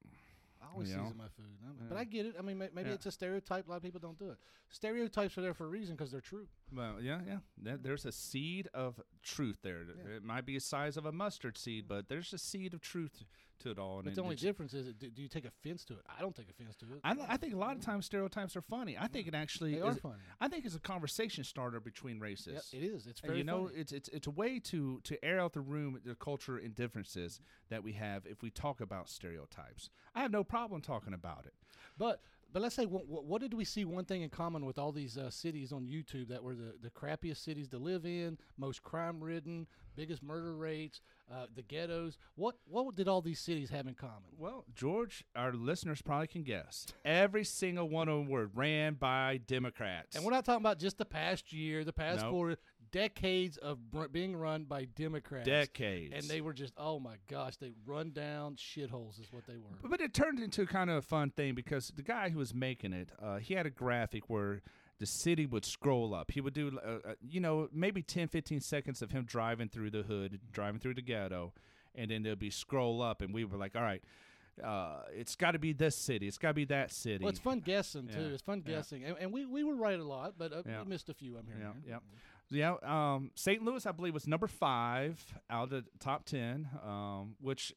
I 0.63 0.73
always 0.73 0.91
You 0.91 0.97
season 0.97 1.17
my 1.17 1.29
food. 1.29 1.47
I 1.65 1.69
mean, 1.69 1.77
But 1.89 1.95
Yeah. 1.95 2.01
I 2.01 2.05
get 2.05 2.27
it. 2.27 2.35
I 2.39 2.43
mean, 2.43 2.59
ma- 2.59 2.67
maybe 2.75 2.89
Yeah. 2.91 2.95
it's 2.97 3.07
a 3.07 3.11
stereotype. 3.13 3.67
A 3.67 3.71
lot 3.71 3.77
of 3.77 3.83
people 3.83 4.01
don't 4.01 4.19
do 4.19 4.31
it. 4.31 4.39
Stereotypes 4.69 5.39
are 5.39 5.43
there 5.43 5.55
for 5.55 5.65
a 5.67 5.69
reason 5.69 5.95
because 5.97 6.11
they're 6.11 6.21
true. 6.21 6.47
Well, 6.75 7.01
yeah, 7.01 7.21
yeah. 7.27 7.39
There- 7.57 7.77
There's 7.77 8.05
a 8.05 8.13
seed 8.13 8.69
of 8.75 9.01
truth 9.23 9.59
there. 9.63 9.83
Yeah. 9.85 10.17
It 10.17 10.23
might 10.25 10.45
be 10.47 10.55
the 10.55 10.61
size 10.61 10.97
of 10.97 11.07
a 11.07 11.13
mustard 11.13 11.57
seed, 11.57 11.87
but 11.89 12.09
there's 12.09 12.33
a 12.33 12.39
seed 12.39 12.75
of 12.75 12.81
truth 12.81 13.25
to 13.61 13.71
it 13.71 13.79
all. 13.79 13.97
And 13.99 14.05
But 14.05 14.13
it- 14.13 14.17
the 14.17 14.23
only 14.23 14.37
difference 14.37 14.75
is, 14.75 14.93
do, 14.95 15.11
you 15.15 15.29
take 15.29 15.45
offense 15.45 15.85
to 15.87 15.95
it? 15.95 16.01
I 16.09 16.21
don't 16.21 16.35
take 16.35 16.51
offense 16.51 16.77
to 16.79 16.87
it. 16.87 17.01
I, 17.05 17.15
I 17.29 17.37
think 17.37 17.55
a 17.55 17.57
lot 17.57 17.77
of 17.77 17.83
times 17.83 18.05
stereotypes 18.07 18.57
are 18.57 18.63
funny. 18.63 18.97
I 18.99 19.07
think 19.07 19.29
it 19.29 19.35
actually 19.35 19.75
they 19.77 19.81
are 19.81 19.93
is, 19.93 19.99
funny. 19.99 20.23
I 20.41 20.49
think 20.49 20.65
it's 20.67 20.75
a 20.75 20.81
conversation 20.81 21.45
starter 21.45 21.79
between 21.81 22.19
races. 22.19 22.69
Yeah, 22.73 22.81
it 22.81 22.85
is. 22.85 23.07
It's 23.07 23.21
And 23.21 23.29
very 23.29 23.39
you 23.39 23.45
know, 23.45 23.67
funny. 23.69 23.79
it's 23.81 23.93
it's 23.93 24.09
it's 24.09 24.27
a 24.27 24.31
way 24.33 24.59
to 24.61 25.01
to 25.05 25.25
air 25.25 25.39
out 25.41 25.53
the 25.53 25.61
room 25.61 26.01
the 26.05 26.17
culture 26.17 26.57
and 26.59 26.75
differences 26.75 27.41
that 27.69 27.85
we 27.85 27.93
have 27.93 28.27
if 28.27 28.43
we 28.43 28.51
talk 28.51 28.81
about 28.81 29.09
stereotypes. 29.09 29.89
I 30.15 30.23
have 30.23 30.33
no 30.33 30.43
problem 30.43 30.81
talking 30.81 31.15
about 31.15 31.47
it. 31.47 31.55
But 31.97 32.23
but 32.55 32.63
let's 32.63 32.77
say 32.77 32.87
what, 32.87 33.05
what, 33.07 33.43
did 33.43 33.53
we 33.53 33.65
see 33.65 33.85
one 33.85 34.05
thing 34.05 34.23
in 34.23 34.31
common 34.31 34.65
with 34.65 34.79
all 34.79 34.93
these 34.93 35.19
uh, 35.19 35.29
cities 35.29 35.73
on 35.73 35.87
YouTube 35.87 36.29
that 36.29 36.43
were 36.43 36.55
the, 36.55 36.75
the 36.81 36.89
crappiest 36.89 37.39
cities 37.39 37.67
to 37.69 37.79
live 37.79 38.07
in, 38.07 38.39
most 38.57 38.85
crime 38.85 39.23
ridden, 39.23 39.67
biggest 39.97 40.23
murder 40.23 40.55
rates, 40.55 41.01
uh, 41.33 41.47
the 41.53 41.63
ghettos. 41.63 42.17
What 42.37 42.55
what 42.67 42.95
did 42.95 43.09
all 43.09 43.21
these 43.21 43.41
cities 43.41 43.71
have 43.71 43.89
in 43.89 43.95
common? 43.95 44.31
Well, 44.39 44.65
George, 44.73 45.25
our 45.35 45.53
listeners 45.53 46.01
probably 46.01 46.29
can 46.29 46.45
guess. 46.45 46.87
Every 47.05 47.45
single 47.45 47.89
one 47.89 48.09
of 48.09 48.19
them 48.19 48.29
were 48.29 48.47
ran 48.55 48.95
by 48.95 49.41
Democrats. 49.49 50.15
And 50.15 50.25
we're 50.25 50.31
not 50.31 50.45
talking 50.45 50.63
about 50.63 50.79
just 50.79 50.97
the 50.97 51.05
past 51.05 51.53
year, 51.53 51.83
the 51.83 51.93
past 51.93 52.23
Nope. 52.23 52.31
four 52.31 52.57
decades 52.95 53.57
of 53.59 53.91
br- 53.91 54.07
being 54.07 54.37
run 54.37 54.65
by 54.65 54.85
Democrats. 54.85 55.47
decades. 55.47 56.15
And 56.17 56.25
they 56.25 56.41
were 56.41 56.53
just, 56.53 56.73
oh 56.79 57.01
my 57.01 57.17
gosh, 57.29 57.57
they 57.57 57.73
run 57.85 58.11
down 58.13 58.55
shitholes 58.55 59.21
is 59.21 59.33
what 59.33 59.47
they 59.47 59.57
were. 59.57 59.89
But 59.89 60.01
it 60.01 60.15
turned 60.15 60.39
into 60.39 60.65
kind 60.67 60.89
of 60.91 60.97
a 60.99 61.03
fun 61.03 61.31
thing 61.31 61.55
because 61.55 61.93
the 61.95 62.03
guy 62.03 62.29
who 62.31 62.39
was 62.39 62.55
making 62.55 62.93
it, 62.93 63.11
uh, 63.21 63.39
he 63.39 63.55
had 63.55 63.67
a 63.67 63.71
graphic 63.71 64.31
where 64.31 64.63
the 65.01 65.07
city 65.07 65.45
would 65.45 65.65
scroll 65.65 66.15
up. 66.15 66.31
He 66.31 66.41
would 66.41 66.55
do, 66.55 66.79
uh, 66.85 67.09
uh, 67.11 67.15
you 67.21 67.41
know, 67.41 67.69
maybe 67.73 68.01
10, 68.01 68.29
15 68.29 68.61
seconds 68.61 69.03
of 69.03 69.11
him 69.11 69.25
driving 69.25 69.69
through 69.69 69.91
the 69.91 70.03
hood, 70.03 70.39
driving 70.53 70.79
through 70.81 70.95
the 70.95 71.03
ghetto, 71.03 71.53
and 71.97 72.11
then 72.13 72.23
there'd 72.23 72.39
be 72.39 72.51
scroll 72.51 73.03
up, 73.03 73.21
and 73.21 73.35
we 73.35 73.45
were 73.45 73.59
like, 73.59 73.75
all 73.75 73.83
right, 73.83 74.03
uh, 74.63 75.01
it's 75.13 75.35
got 75.35 75.51
to 75.51 75.59
be 75.59 75.73
this 75.73 75.97
city, 75.97 76.29
it's 76.29 76.39
got 76.39 76.49
to 76.51 76.55
be 76.55 76.65
that 76.67 76.93
city. 76.93 77.25
Well, 77.25 77.31
it's 77.31 77.41
fun 77.41 77.59
guessing 77.59 78.07
too. 78.07 78.21
Yeah, 78.21 78.27
It's 78.29 78.43
fun 78.43 78.63
yeah. 78.65 78.77
guessing, 78.77 79.05
and, 79.05 79.17
and 79.19 79.33
we, 79.33 79.47
we 79.47 79.65
were 79.65 79.75
right 79.75 79.99
a 79.99 80.05
lot, 80.05 80.35
but 80.39 80.53
uh, 80.53 80.63
Yeah. 80.65 80.83
we 80.85 80.91
missed 80.91 81.09
a 81.09 81.15
few. 81.15 81.37
I'm 81.37 81.47
hearing. 81.47 81.63
Yeah, 81.63 81.73
here. 81.85 82.01
Yeah. 82.51 82.75
Um, 82.83 83.31
St. 83.35 83.63
Louis, 83.63 83.85
I 83.87 83.93
believe, 83.93 84.15
was 84.15 84.27
number 84.27 84.47
five 84.47 85.23
out 85.51 85.65
of 85.65 85.71
the 85.71 85.85
top 86.01 86.25
ten, 86.25 86.69
um, 86.85 87.37
which 87.41 87.73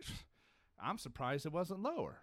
I'm 0.81 0.97
surprised 0.97 1.45
it 1.45 1.51
wasn't 1.51 1.81
lower. 1.81 2.19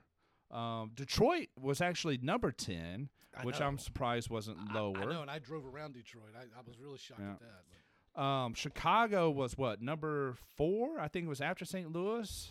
Um, 0.51 0.93
Detroit 0.95 1.49
was 1.61 1.81
actually 1.81 2.19
number 2.19 2.53
ten, 2.53 3.09
I 3.37 3.45
which 3.45 3.59
know. 3.61 3.67
I'm 3.67 3.79
surprised 3.79 4.31
wasn't 4.31 4.73
lower. 4.73 4.97
I, 4.99 5.05
know, 5.07 5.23
and 5.23 5.31
I 5.31 5.39
drove 5.41 5.67
around 5.67 5.95
Detroit. 5.95 6.35
I, 6.37 6.43
I 6.43 6.63
was 6.67 6.79
really 6.79 6.99
shocked 6.99 7.21
Yeah. 7.21 7.33
at 7.33 7.41
that. 7.41 7.63
But 8.15 8.23
Um, 8.23 8.55
Chicago 8.55 9.31
was 9.31 9.59
what 9.59 9.83
number 9.83 10.37
four? 10.57 11.01
I 11.01 11.09
think 11.09 11.27
it 11.27 11.29
was 11.29 11.41
after 11.41 11.65
St. 11.65 11.91
Louis. 11.91 12.51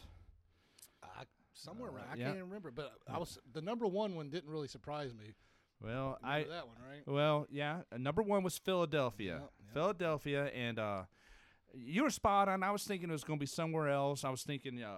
I, 1.02 1.24
somewhere 1.54 1.90
Uh, 1.92 1.94
around, 1.96 2.06
I 2.12 2.16
yeah. 2.16 2.26
can't 2.26 2.38
even 2.38 2.50
remember. 2.50 2.72
But 2.72 2.92
I 3.08 3.18
was 3.18 3.38
the 3.54 3.62
number 3.62 3.88
one 3.88 4.16
one 4.16 4.30
didn't 4.30 4.50
really 4.50 4.68
surprise 4.68 5.14
me. 5.14 5.36
Well, 5.84 6.18
I 6.24 6.44
that 6.44 6.68
one 6.68 6.78
right. 6.88 7.08
well 7.08 7.48
yeah. 7.52 7.82
uh, 7.92 7.98
Number 7.98 8.22
one 8.22 8.44
was 8.44 8.58
Philadelphia. 8.58 9.34
Yep, 9.34 9.42
yep. 9.66 9.74
Philadelphia, 9.74 10.46
and 10.56 10.80
uh, 10.80 11.04
you 11.74 12.04
were 12.04 12.10
spot 12.10 12.48
on. 12.50 12.64
I 12.64 12.72
was 12.72 12.84
thinking 12.84 13.10
it 13.10 13.14
was 13.14 13.24
going 13.24 13.40
to 13.40 13.42
be 13.44 13.48
somewhere 13.48 13.90
else. 13.90 14.24
I 14.24 14.30
was 14.30 14.44
thinking, 14.44 14.82
uh, 14.82 14.90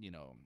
you 0.00 0.10
know, 0.10 0.36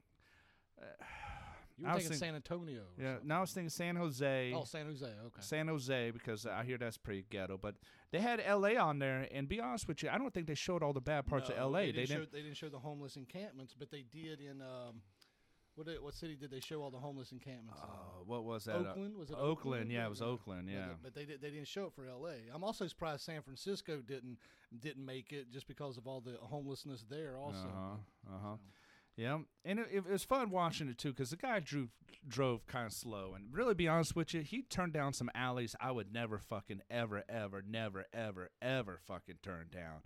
You 1.79 1.85
were 1.87 1.91
I 1.93 1.95
was 1.95 2.03
thinking 2.05 2.19
San 2.19 2.35
Antonio. 2.35 2.81
or 2.81 3.03
yeah. 3.03 3.13
something. 3.13 3.29
Now 3.29 3.39
I 3.39 3.41
was 3.41 3.53
thinking 3.53 3.71
San 3.71 3.95
Jose. 3.97 4.53
Oh, 4.55 4.65
San 4.65 4.87
Jose. 4.87 5.07
Okay. 5.07 5.41
San 5.41 5.69
Jose 5.69 6.11
because 6.11 6.45
I 6.45 6.65
hear 6.65 6.77
that's 6.77 6.97
pretty 6.99 7.25
ghetto, 7.31 7.57
but 7.57 7.77
they 8.11 8.19
had 8.19 8.43
L.A. 8.45 8.77
on 8.77 8.99
there, 8.99 9.29
and 9.33 9.49
be 9.49 9.61
honest 9.61 9.87
with 9.87 10.03
you, 10.03 10.09
I 10.11 10.19
don't 10.19 10.35
think 10.35 10.49
they 10.49 10.55
showed 10.57 10.83
all 10.83 10.93
the 10.93 11.01
bad 11.01 11.27
parts 11.27 11.49
No, 11.51 11.55
of 11.55 11.61
L.A. 11.61 11.87
They, 11.87 11.93
didn't, 11.93 12.09
didn't. 12.09 12.23
show, 12.25 12.29
they 12.33 12.43
didn't 12.43 12.57
show 12.57 12.69
the 12.69 12.79
homeless 12.81 13.17
encampments, 13.17 13.75
but 13.79 13.91
they 13.93 14.03
did 14.11 14.41
in 14.41 14.61
um, 14.61 15.03
what 15.79 15.87
did- 15.87 16.03
what 16.03 16.15
city 16.15 16.35
did 16.35 16.51
they 16.51 16.61
show 16.61 16.83
all 16.83 16.91
the 16.91 16.99
homeless 16.99 17.31
encampments? 17.33 17.81
in? 17.81 17.89
Uh, 17.89 18.25
what 18.27 18.45
was 18.45 18.65
that? 18.65 18.77
Oakland 18.77 19.17
was 19.17 19.31
it? 19.31 19.37
Oakland, 19.39 19.91
yeah, 19.93 20.07
it 20.07 20.11
was 20.11 20.21
Oakland, 20.21 20.67
But 20.67 20.73
yeah. 20.73 20.87
they- 20.89 20.95
But 21.03 21.15
they 21.15 21.25
did, 21.25 21.41
they 21.41 21.51
didn't 21.51 21.69
show 21.69 21.87
it 21.87 21.93
for 21.95 22.07
L.A. 22.07 22.49
I'm 22.53 22.65
also 22.65 22.87
surprised 22.87 23.23
San 23.23 23.43
Francisco 23.43 24.01
didn't 24.01 24.39
didn't 24.79 25.05
make 25.07 25.33
it 25.33 25.51
just 25.51 25.67
because 25.67 25.97
of 25.97 26.07
all 26.07 26.21
the 26.21 26.37
homelessness 26.43 27.05
there. 27.09 27.39
Also, 27.39 27.67
Uh 27.69 27.71
huh. 27.73 28.35
Uh 28.35 28.39
huh. 28.43 28.57
So. 28.57 28.61
Yeah, 29.17 29.39
and 29.65 29.81
it, 29.81 29.89
it 29.93 30.07
was 30.07 30.23
fun 30.23 30.51
watching 30.51 30.89
it 30.89 30.97
too 30.99 31.09
because 31.11 31.31
the 31.31 31.37
guy 31.37 31.59
drove 31.61 31.89
drove 32.27 32.67
kind 32.67 32.87
of 32.87 32.93
slow, 32.93 33.35
and 33.35 33.47
really 33.53 33.75
be 33.75 33.89
honest 33.89 34.15
with 34.15 34.33
you, 34.35 34.43
he 34.43 34.63
turned 34.63 34.93
down 34.93 35.13
some 35.13 35.31
alleys 35.35 35.75
I 35.81 35.91
would 35.91 36.13
never 36.13 36.39
fucking 36.39 36.83
ever 36.91 37.25
ever 37.29 37.63
never 37.67 38.07
ever 38.13 38.51
ever 38.63 38.99
fucking 39.07 39.39
turn 39.43 39.69
down, 39.73 40.03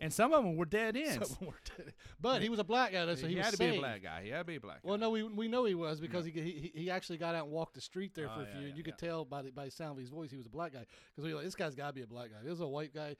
and 0.00 0.12
some 0.12 0.32
of 0.32 0.44
them 0.44 0.56
were 0.56 0.64
dead 0.66 0.96
ends. 0.96 1.36
Some 1.38 1.46
were 1.48 1.60
dead. 1.76 1.92
but 2.20 2.42
he 2.42 2.48
was 2.48 2.58
a 2.58 2.64
black 2.64 2.92
guy, 2.92 3.04
though, 3.04 3.14
so 3.14 3.26
he, 3.26 3.34
he 3.34 3.38
had 3.40 3.50
to 3.52 3.56
saved. 3.56 3.72
be 3.72 3.76
a 3.78 3.80
black 3.80 4.02
guy. 4.02 4.22
He 4.24 4.30
had 4.30 4.38
to 4.38 4.44
be 4.44 4.56
a 4.56 4.60
black 4.60 4.82
guy. 4.82 4.88
Well, 4.88 4.98
no, 4.98 5.10
we 5.10 5.22
we 5.22 5.48
know 5.48 5.64
he 5.64 5.74
was 5.74 6.00
because 6.00 6.24
he, 6.24 6.30
he 6.32 6.72
he 6.74 6.90
actually 6.90 7.18
got 7.18 7.34
out 7.34 7.44
and 7.44 7.52
walked 7.52 7.74
the 7.74 7.80
street 7.80 8.14
there 8.14 8.28
for 8.28 8.40
Oh, 8.40 8.42
a 8.42 8.46
few. 8.46 8.68
yeah, 8.68 8.74
you 8.74 8.82
could 8.82 8.94
yeah. 9.00 9.08
tell 9.08 9.24
by 9.24 9.42
the 9.42 9.50
by 9.50 9.64
the 9.66 9.70
sound 9.70 9.92
of 9.92 9.98
his 9.98 10.08
voice 10.10 10.30
he 10.30 10.36
was 10.36 10.46
a 10.46 10.50
black 10.50 10.72
guy 10.72 10.84
because 11.14 11.24
we 11.24 11.30
were 11.30 11.36
like 11.36 11.44
this 11.44 11.54
guy's 11.54 11.74
got 11.74 11.88
to 11.88 11.92
be 11.92 12.02
a 12.02 12.06
black 12.06 12.30
guy. 12.30 12.38
This 12.42 12.52
is 12.54 12.60
a 12.60 12.66
white 12.66 12.94
guy. 12.94 13.16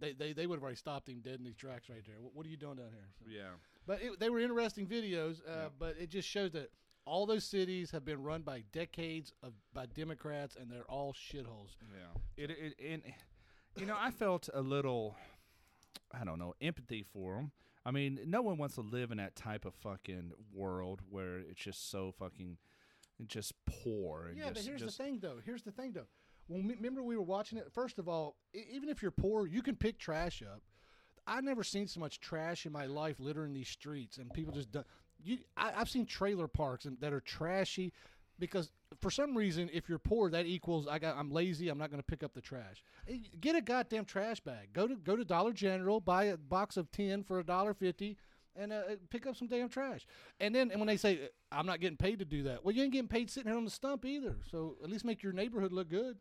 They 0.00 0.12
they, 0.12 0.32
they 0.32 0.46
would 0.46 0.56
have 0.56 0.62
already 0.62 0.76
stopped 0.76 1.08
him 1.08 1.20
dead 1.20 1.34
in 1.38 1.44
these 1.44 1.54
tracks 1.56 1.88
right 1.88 2.02
there. 2.06 2.16
What, 2.20 2.34
what 2.34 2.46
are 2.46 2.48
you 2.48 2.56
doing 2.56 2.76
down 2.76 2.88
here? 2.90 3.08
So- 3.18 3.26
yeah. 3.30 3.50
But 3.86 4.00
it, 4.02 4.18
they 4.18 4.28
were 4.30 4.40
interesting 4.40 4.86
videos. 4.86 5.40
Uh, 5.46 5.50
Yeah. 5.52 5.68
But 5.78 5.96
it 6.00 6.08
just 6.10 6.26
shows 6.28 6.50
that 6.52 6.70
all 7.06 7.26
those 7.26 7.44
cities 7.44 7.90
have 7.90 8.04
been 8.04 8.22
run 8.22 8.40
by 8.42 8.64
decades 8.72 9.32
of 9.42 9.52
by 9.74 9.86
Democrats, 9.86 10.56
and 10.58 10.70
they're 10.70 10.90
all 10.90 11.12
shitholes. 11.12 11.76
Yeah. 11.92 12.42
It, 12.44 12.50
it 12.50 12.74
and 12.90 13.02
you 13.76 13.86
know 13.86 13.94
I 13.96 14.10
felt 14.10 14.48
a 14.54 14.60
little 14.62 15.14
I 16.20 16.24
don't 16.24 16.38
know 16.38 16.54
empathy 16.60 17.02
for 17.12 17.36
them. 17.36 17.52
I 17.86 17.90
mean, 17.90 18.18
no 18.26 18.40
one 18.40 18.56
wants 18.56 18.76
to 18.76 18.80
live 18.80 19.10
in 19.10 19.18
that 19.18 19.36
type 19.36 19.64
of 19.64 19.74
fucking 19.74 20.32
world 20.52 21.02
where 21.10 21.38
it's 21.38 21.60
just 21.60 21.90
so 21.90 22.12
fucking 22.18 22.56
just 23.26 23.52
poor. 23.66 24.28
And 24.28 24.38
Yeah, 24.38 24.50
but 24.52 24.62
here's 24.62 24.80
just, 24.80 24.96
the 24.96 25.04
thing, 25.04 25.18
though. 25.20 25.36
Here's 25.44 25.62
the 25.62 25.70
thing, 25.70 25.92
though. 25.92 26.06
When 26.46 26.66
we, 26.66 26.74
remember 26.74 27.02
we 27.02 27.16
were 27.16 27.22
watching 27.22 27.58
it. 27.58 27.70
First 27.72 27.98
of 27.98 28.08
all, 28.08 28.36
even 28.54 28.88
if 28.88 29.02
you're 29.02 29.10
poor, 29.10 29.46
you 29.46 29.62
can 29.62 29.76
pick 29.76 29.98
trash 29.98 30.42
up. 30.42 30.62
I 31.26 31.40
never 31.40 31.62
seen 31.64 31.86
so 31.86 32.00
much 32.00 32.20
trash 32.20 32.66
in 32.66 32.72
my 32.72 32.86
life 32.86 33.18
littering 33.18 33.54
these 33.54 33.68
streets, 33.68 34.18
and 34.18 34.32
people 34.32 34.52
just. 34.52 34.70
do- 34.72 34.84
You, 35.22 35.38
I, 35.56 35.72
I've 35.76 35.88
seen 35.88 36.04
trailer 36.06 36.48
parks 36.48 36.84
and, 36.84 37.00
that 37.00 37.12
are 37.12 37.20
trashy, 37.20 37.92
because 38.38 38.70
for 39.00 39.10
some 39.10 39.36
reason, 39.36 39.70
if 39.72 39.88
you're 39.88 39.98
poor, 39.98 40.30
that 40.30 40.46
equals 40.46 40.86
I 40.86 40.98
got. 40.98 41.16
I'm 41.16 41.30
lazy. 41.30 41.68
I'm 41.68 41.78
not 41.78 41.90
going 41.90 42.00
to 42.00 42.06
pick 42.06 42.22
up 42.22 42.32
the 42.34 42.40
trash. 42.40 42.82
Eh, 43.08 43.18
Get 43.40 43.56
a 43.56 43.60
goddamn 43.60 44.04
trash 44.04 44.40
bag. 44.40 44.72
Go 44.72 44.86
to 44.86 44.94
go 44.96 45.16
to 45.16 45.24
Dollar 45.24 45.52
General, 45.52 46.00
buy 46.00 46.24
a 46.24 46.36
box 46.36 46.76
of 46.76 46.90
ten 46.90 47.22
for 47.22 47.38
a 47.38 47.44
dollar 47.44 47.74
fifty. 47.74 48.16
And 48.56 48.72
uh, 48.72 48.82
pick 49.10 49.26
up 49.26 49.34
some 49.36 49.48
damn 49.48 49.68
trash, 49.68 50.06
and 50.38 50.54
then 50.54 50.70
and 50.70 50.78
when 50.78 50.86
they 50.86 50.96
say 50.96 51.28
I'm 51.50 51.66
not 51.66 51.80
getting 51.80 51.96
paid 51.96 52.20
to 52.20 52.24
do 52.24 52.44
that, 52.44 52.64
well, 52.64 52.72
you 52.72 52.84
ain't 52.84 52.92
getting 52.92 53.08
paid 53.08 53.28
sitting 53.28 53.50
here 53.50 53.58
on 53.58 53.64
the 53.64 53.70
stump 53.70 54.04
either. 54.04 54.36
So 54.48 54.76
at 54.80 54.88
least 54.88 55.04
make 55.04 55.24
your 55.24 55.32
neighborhood 55.32 55.72
look 55.72 55.88
good. 55.90 56.18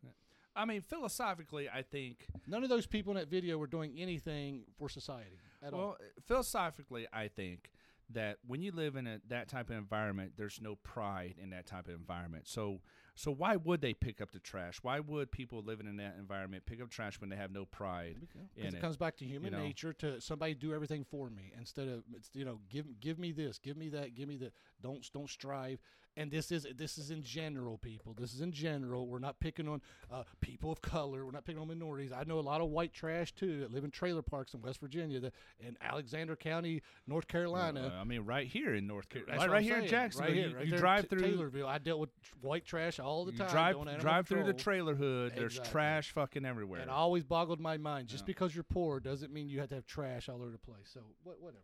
I 0.56 0.66
mean, 0.66 0.82
philosophically, 0.82 1.70
I 1.70 1.84
think. 1.84 2.26
None 2.48 2.64
of 2.64 2.70
those 2.70 2.88
people 2.88 3.12
in 3.12 3.18
that 3.20 3.28
video 3.30 3.60
were 3.60 3.68
doing 3.68 3.94
anything 4.00 4.64
for 4.80 4.90
society 4.90 5.38
at 5.62 5.76
all. 5.76 5.96
Philosophically, 6.28 7.06
I 7.14 7.28
think 7.28 7.70
that 8.14 8.38
when 8.46 8.62
you 8.62 8.72
live 8.72 8.96
in 8.96 9.08
a, 9.08 9.20
that 9.30 9.48
type 9.48 9.70
of 9.70 9.76
environment, 9.76 10.34
there's 10.38 10.60
no 10.62 10.76
pride 10.84 11.36
in 11.42 11.50
that 11.52 11.66
type 11.66 11.88
of 11.88 11.94
environment. 11.94 12.48
So, 12.48 12.82
so 13.16 13.32
why 13.32 13.56
would 13.58 13.82
they 13.82 13.94
pick 13.94 14.22
up 14.22 14.32
the 14.32 14.40
trash? 14.40 14.80
Why 14.82 15.00
would 15.00 15.32
people 15.32 15.62
living 15.62 15.88
in 15.88 15.98
that 15.98 16.16
environment 16.18 16.66
pick 16.66 16.82
up 16.82 16.90
trash 16.90 17.20
when 17.20 17.30
they 17.30 17.36
have 17.36 17.52
no 17.52 17.66
pride 17.66 18.18
Because 18.56 18.74
it? 18.74 18.78
it 18.78 18.82
comes 18.82 18.98
back 18.98 19.18
to 19.18 19.26
human 19.26 19.52
you 19.52 19.58
know? 19.58 19.64
nature 19.64 19.94
to 19.94 20.20
somebody 20.20 20.54
do 20.56 20.74
everything 20.74 21.04
for 21.04 21.30
me 21.30 21.54
instead 21.58 21.88
of 21.88 22.04
it's 22.16 22.30
you 22.34 22.46
know 22.46 22.60
give 22.70 23.00
give 23.00 23.20
me 23.20 23.32
this, 23.32 23.60
give 23.60 23.78
me 23.78 23.90
that, 23.90 24.16
give 24.16 24.28
me 24.28 24.38
that. 24.38 24.54
Don't 24.82 25.08
don't 25.14 25.30
strive. 25.30 25.80
And 26.16 26.30
this 26.30 26.52
is 26.52 26.68
this 26.78 27.00
is 27.00 27.10
in 27.10 27.24
general, 27.24 27.80
people. 27.80 28.14
This 28.14 28.36
is 28.36 28.42
in 28.42 28.52
general. 28.52 29.08
We're 29.08 29.18
not 29.18 29.40
picking 29.40 29.68
on 29.68 29.82
uh, 30.12 30.22
people 30.42 30.72
of 30.72 30.80
color. 30.80 31.26
We're 31.26 31.32
not 31.32 31.44
picking 31.44 31.60
on 31.60 31.68
minorities. 31.68 32.12
I 32.12 32.24
know 32.24 32.38
a 32.38 32.42
lot 32.42 32.62
of 32.62 32.70
white 32.70 32.94
trash 32.94 33.32
too 33.32 33.62
that 33.62 33.74
live 33.74 33.84
in 33.84 33.90
trailer 33.90 34.22
parks 34.22 34.54
in 34.54 34.62
West 34.62 34.80
Virginia, 34.80 35.20
that 35.20 35.34
in 35.60 35.76
Alexander 35.82 36.36
County, 36.36 36.84
North 37.08 37.28
Carolina. 37.28 37.92
Uh, 37.96 38.00
I 38.00 38.04
mean, 38.04 38.22
right 38.26 38.46
here 38.46 38.76
in 38.76 38.86
North 38.86 39.10
Carolina, 39.10 39.40
right, 39.52 39.58
I'm 39.58 39.64
here 39.64 39.78
in. 39.80 39.88
Jacksonville, 39.88 40.30
right 40.30 40.38
here, 40.38 40.50
you, 40.50 40.56
right 40.56 40.66
you 40.66 40.72
there 40.72 40.80
drive 40.80 41.10
through. 41.10 41.22
Taylorville. 41.22 41.66
I 41.68 41.80
dealt 41.80 42.00
with 42.00 42.12
white 42.42 42.66
trash 42.66 43.00
all 43.00 43.26
the 43.26 43.32
time. 43.32 43.50
drive 43.50 44.00
drive 44.00 44.28
through 44.28 44.44
the 44.44 44.54
trailer 44.54 44.94
hood. 44.94 45.34
There's 45.36 45.54
Exactly. 45.54 45.72
trash 45.72 46.12
fucking 46.12 46.46
everywhere. 46.46 46.82
It 46.82 46.90
always 46.90 47.24
boggled 47.24 47.60
my 47.60 47.78
mind. 47.78 48.08
Just 48.08 48.24
Yeah. 48.24 48.28
because 48.28 48.54
you're 48.54 48.64
poor 48.64 49.00
doesn't 49.00 49.34
mean 49.34 49.50
you 49.50 49.60
have 49.62 49.70
to 49.70 49.76
have 49.76 49.88
trash 49.88 50.30
all 50.30 50.44
over 50.44 50.52
the 50.52 50.60
place. 50.60 50.92
So 50.94 51.00
what, 51.24 51.42
whatever. 51.42 51.64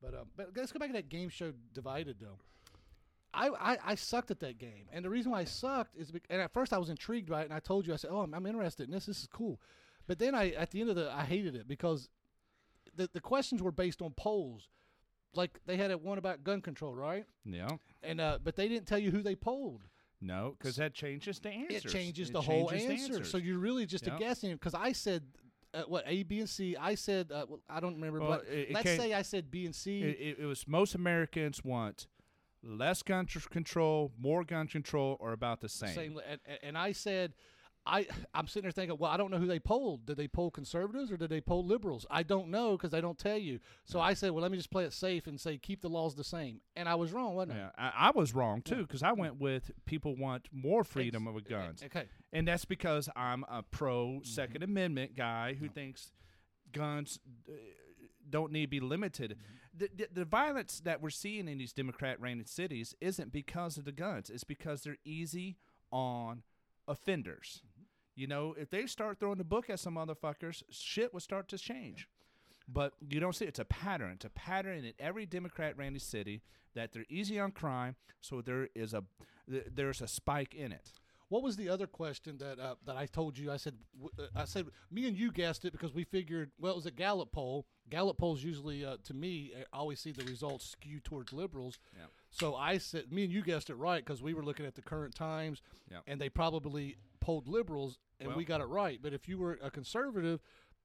But 0.00 0.14
um, 0.14 0.28
but 0.36 0.50
let's 0.56 0.70
go 0.70 0.78
back 0.78 0.90
to 0.90 0.94
that 0.94 1.08
game 1.08 1.28
show 1.28 1.52
divided 1.74 2.16
though. 2.20 2.38
I, 3.32 3.48
I, 3.48 3.78
I 3.86 3.94
sucked 3.94 4.30
at 4.30 4.40
that 4.40 4.58
game, 4.58 4.86
and 4.92 5.04
the 5.04 5.10
reason 5.10 5.30
why 5.32 5.40
I 5.40 5.44
sucked 5.44 5.94
is 5.96 6.10
because, 6.10 6.26
and 6.30 6.40
at 6.42 6.52
first 6.52 6.72
I 6.72 6.78
was 6.78 6.90
intrigued 6.90 7.28
by 7.30 7.42
it, 7.42 7.44
and 7.44 7.54
I 7.54 7.60
told 7.60 7.86
you 7.86 7.92
I 7.92 7.96
said, 7.96 8.10
oh, 8.12 8.20
I'm, 8.20 8.34
I'm 8.34 8.44
interested 8.46 8.84
in 8.88 8.90
this. 8.92 9.06
This 9.06 9.20
is 9.20 9.28
cool. 9.32 9.60
But 10.06 10.18
then 10.18 10.34
I 10.34 10.50
at 10.50 10.70
the 10.72 10.80
end 10.80 10.90
of 10.90 10.96
the 10.96 11.10
I 11.12 11.24
hated 11.24 11.54
it 11.54 11.68
because 11.68 12.08
the 12.96 13.08
the 13.12 13.20
questions 13.20 13.62
were 13.62 13.70
based 13.72 14.02
on 14.02 14.12
polls. 14.16 14.68
Like 15.34 15.60
they 15.66 15.76
had 15.76 15.92
a 15.92 15.98
one 15.98 16.18
about 16.18 16.42
gun 16.42 16.60
control, 16.60 16.94
right? 16.94 17.24
yeah. 17.44 17.68
And 18.02 18.20
uh, 18.20 18.38
but 18.42 18.56
they 18.56 18.66
didn't 18.66 18.86
tell 18.88 18.98
you 18.98 19.12
who 19.12 19.22
they 19.22 19.36
polled. 19.36 19.82
No, 20.20 20.56
because 20.58 20.76
that 20.76 20.92
changes 20.92 21.38
the 21.38 21.50
answers. 21.50 21.84
It 21.84 21.88
changes 21.88 22.28
It 22.30 22.32
the 22.32 22.40
whole 22.42 22.68
changes 22.68 22.86
the 22.88 22.92
answer. 22.94 23.12
answers. 23.14 23.30
So 23.30 23.38
you're 23.38 23.58
really 23.58 23.86
just 23.86 24.06
Yeah. 24.06 24.16
a 24.16 24.18
guessing. 24.18 24.52
Because 24.52 24.74
I 24.74 24.90
said 24.92 25.22
uh, 25.72 25.82
what 25.86 26.02
A, 26.08 26.24
B, 26.24 26.40
and 26.40 26.48
C. 26.48 26.76
I 26.76 26.96
said 26.96 27.30
uh, 27.30 27.46
well, 27.48 27.60
I 27.70 27.78
don't 27.78 27.94
remember, 27.94 28.18
Well, 28.20 28.30
but 28.44 28.46
it- 28.52 28.70
it 28.70 28.72
let's 28.74 28.86
came- 28.88 28.98
say 29.00 29.14
I 29.14 29.22
said 29.22 29.50
B 29.52 29.64
and 29.66 29.74
C. 29.74 30.00
It 30.02 30.40
was 30.44 30.66
most 30.66 30.96
Americans 30.96 31.62
want 31.64 32.08
less 32.62 33.02
gun 33.02 33.26
tr- 33.26 33.48
control, 33.48 34.12
more 34.18 34.44
gun 34.44 34.66
control, 34.68 35.16
or 35.20 35.32
about 35.32 35.60
the 35.60 35.68
same. 35.68 35.94
same, 35.94 36.20
and, 36.28 36.40
and- 36.62 36.78
I 36.78 36.92
said. 36.92 37.34
I 37.86 38.06
I'm 38.34 38.46
sitting 38.46 38.64
there 38.64 38.72
thinking, 38.72 38.98
well, 38.98 39.10
I 39.10 39.16
don't 39.16 39.30
know 39.30 39.38
who 39.38 39.46
they 39.46 39.58
polled. 39.58 40.04
Did 40.04 40.18
they 40.18 40.28
poll 40.28 40.50
conservatives 40.50 41.10
or 41.10 41.16
did 41.16 41.30
they 41.30 41.40
poll 41.40 41.64
liberals? 41.64 42.04
I 42.10 42.22
don't 42.22 42.48
know 42.48 42.72
because 42.72 42.90
they 42.90 43.00
don't 43.00 43.18
tell 43.18 43.38
you. 43.38 43.58
So 43.86 43.98
I 43.98 44.12
said, 44.12 44.32
well, 44.32 44.42
let 44.42 44.50
me 44.50 44.58
just 44.58 44.70
play 44.70 44.84
it 44.84 44.92
safe 44.92 45.26
and 45.26 45.40
say 45.40 45.56
keep 45.56 45.80
the 45.80 45.88
laws 45.88 46.14
the 46.14 46.22
same. 46.22 46.60
And 46.76 46.90
I 46.90 46.94
was 46.96 47.10
wrong, 47.10 47.36
wasn't 47.36 47.56
Yeah, 47.56 47.70
I, 47.78 47.92
I 47.96 48.10
was 48.10 48.34
wrong 48.34 48.60
too 48.60 48.82
because 48.82 49.02
I 49.02 49.12
went 49.12 49.40
with 49.40 49.70
people 49.86 50.14
want 50.14 50.46
more 50.52 50.84
freedom 50.84 51.26
of 51.26 51.42
guns, 51.48 51.82
Okay. 51.82 52.04
and 52.34 52.46
that's 52.46 52.66
because 52.66 53.08
I'm 53.16 53.44
a 53.50 53.62
pro 53.62 54.06
Mm-hmm. 54.08 54.24
Second 54.24 54.62
Amendment 54.62 55.16
guy 55.16 55.54
who 55.54 55.66
thinks 55.66 56.12
guns 56.72 57.18
uh, 57.48 57.52
don't 58.28 58.52
need 58.52 58.66
to 58.66 58.68
be 58.68 58.80
limited. 58.80 59.30
Mm-hmm. 59.38 59.56
The, 59.76 59.88
the, 59.94 60.08
the 60.12 60.24
violence 60.24 60.80
that 60.84 61.00
we're 61.00 61.10
seeing 61.10 61.48
in 61.48 61.58
these 61.58 61.72
Democrat-ran 61.72 62.44
cities 62.46 62.94
isn't 63.00 63.32
because 63.32 63.76
of 63.76 63.84
the 63.84 63.92
guns; 63.92 64.30
it's 64.30 64.44
because 64.44 64.82
they're 64.82 64.96
easy 65.04 65.56
on 65.92 66.42
offenders. 66.88 67.62
You 68.16 68.26
know, 68.26 68.54
if 68.58 68.70
they 68.70 68.86
start 68.86 69.20
throwing 69.20 69.38
the 69.38 69.44
book 69.44 69.70
at 69.70 69.80
some 69.80 69.94
motherfuckers, 69.94 70.62
shit 70.70 71.12
will 71.12 71.20
start 71.20 71.48
to 71.48 71.58
change. 71.58 72.08
But 72.68 72.92
you 73.08 73.20
don't 73.20 73.34
see 73.34 73.46
it's 73.46 73.58
a 73.58 73.64
pattern. 73.64 74.12
It's 74.14 74.24
a 74.24 74.30
pattern 74.30 74.84
in 74.84 74.92
every 74.98 75.26
Democrat 75.26 75.76
ran 75.76 75.98
city 75.98 76.42
that 76.74 76.92
they're 76.92 77.06
easy 77.08 77.38
on 77.38 77.50
crime, 77.52 77.96
so 78.20 78.40
there 78.40 78.68
is 78.74 78.94
a 78.94 79.04
there's 79.46 80.00
a 80.00 80.06
spike 80.06 80.54
in 80.54 80.70
it. 80.72 80.92
What 81.30 81.42
was 81.44 81.56
the 81.56 81.68
other 81.68 81.86
question 81.86 82.38
that 82.38 82.58
uh, 82.58 82.74
that 82.86 82.96
I 82.96 83.06
told 83.06 83.38
you? 83.38 83.50
I 83.52 83.56
said 83.56 83.74
uh, 84.18 84.24
I 84.36 84.44
said 84.44 84.66
me 84.90 85.06
and 85.06 85.16
you 85.16 85.30
guessed 85.32 85.64
it 85.64 85.72
because 85.72 85.94
we 85.94 86.02
figured 86.04 86.50
well 86.58 86.72
it 86.72 86.76
was 86.76 86.86
a 86.86 86.90
Gallup 86.90 87.30
poll. 87.32 87.66
Gallup 87.88 88.18
polls 88.18 88.42
usually 88.42 88.84
uh, 88.84 88.96
to 89.04 89.14
me 89.14 89.52
I 89.56 89.64
always 89.72 90.00
see 90.00 90.10
the 90.10 90.24
results 90.24 90.66
skew 90.66 90.98
towards 91.00 91.32
liberals. 91.32 91.78
Yeah. 91.96 92.06
So 92.30 92.56
I 92.56 92.78
said 92.78 93.12
me 93.12 93.22
and 93.24 93.32
you 93.32 93.42
guessed 93.42 93.70
it 93.70 93.76
right 93.76 94.04
because 94.04 94.20
we 94.22 94.34
were 94.34 94.44
looking 94.44 94.66
at 94.66 94.74
the 94.74 94.82
current 94.82 95.14
times, 95.14 95.62
Yeah. 95.90 95.98
and 96.06 96.20
they 96.20 96.28
probably 96.28 96.96
polled 97.20 97.46
liberals, 97.48 97.98
and 98.18 98.34
we 98.34 98.44
got 98.44 98.60
it 98.60 98.66
right. 98.66 98.98
But 99.00 99.12
if 99.14 99.28
you 99.28 99.38
were 99.38 99.58
a 99.62 99.70
conservative, 99.70 100.40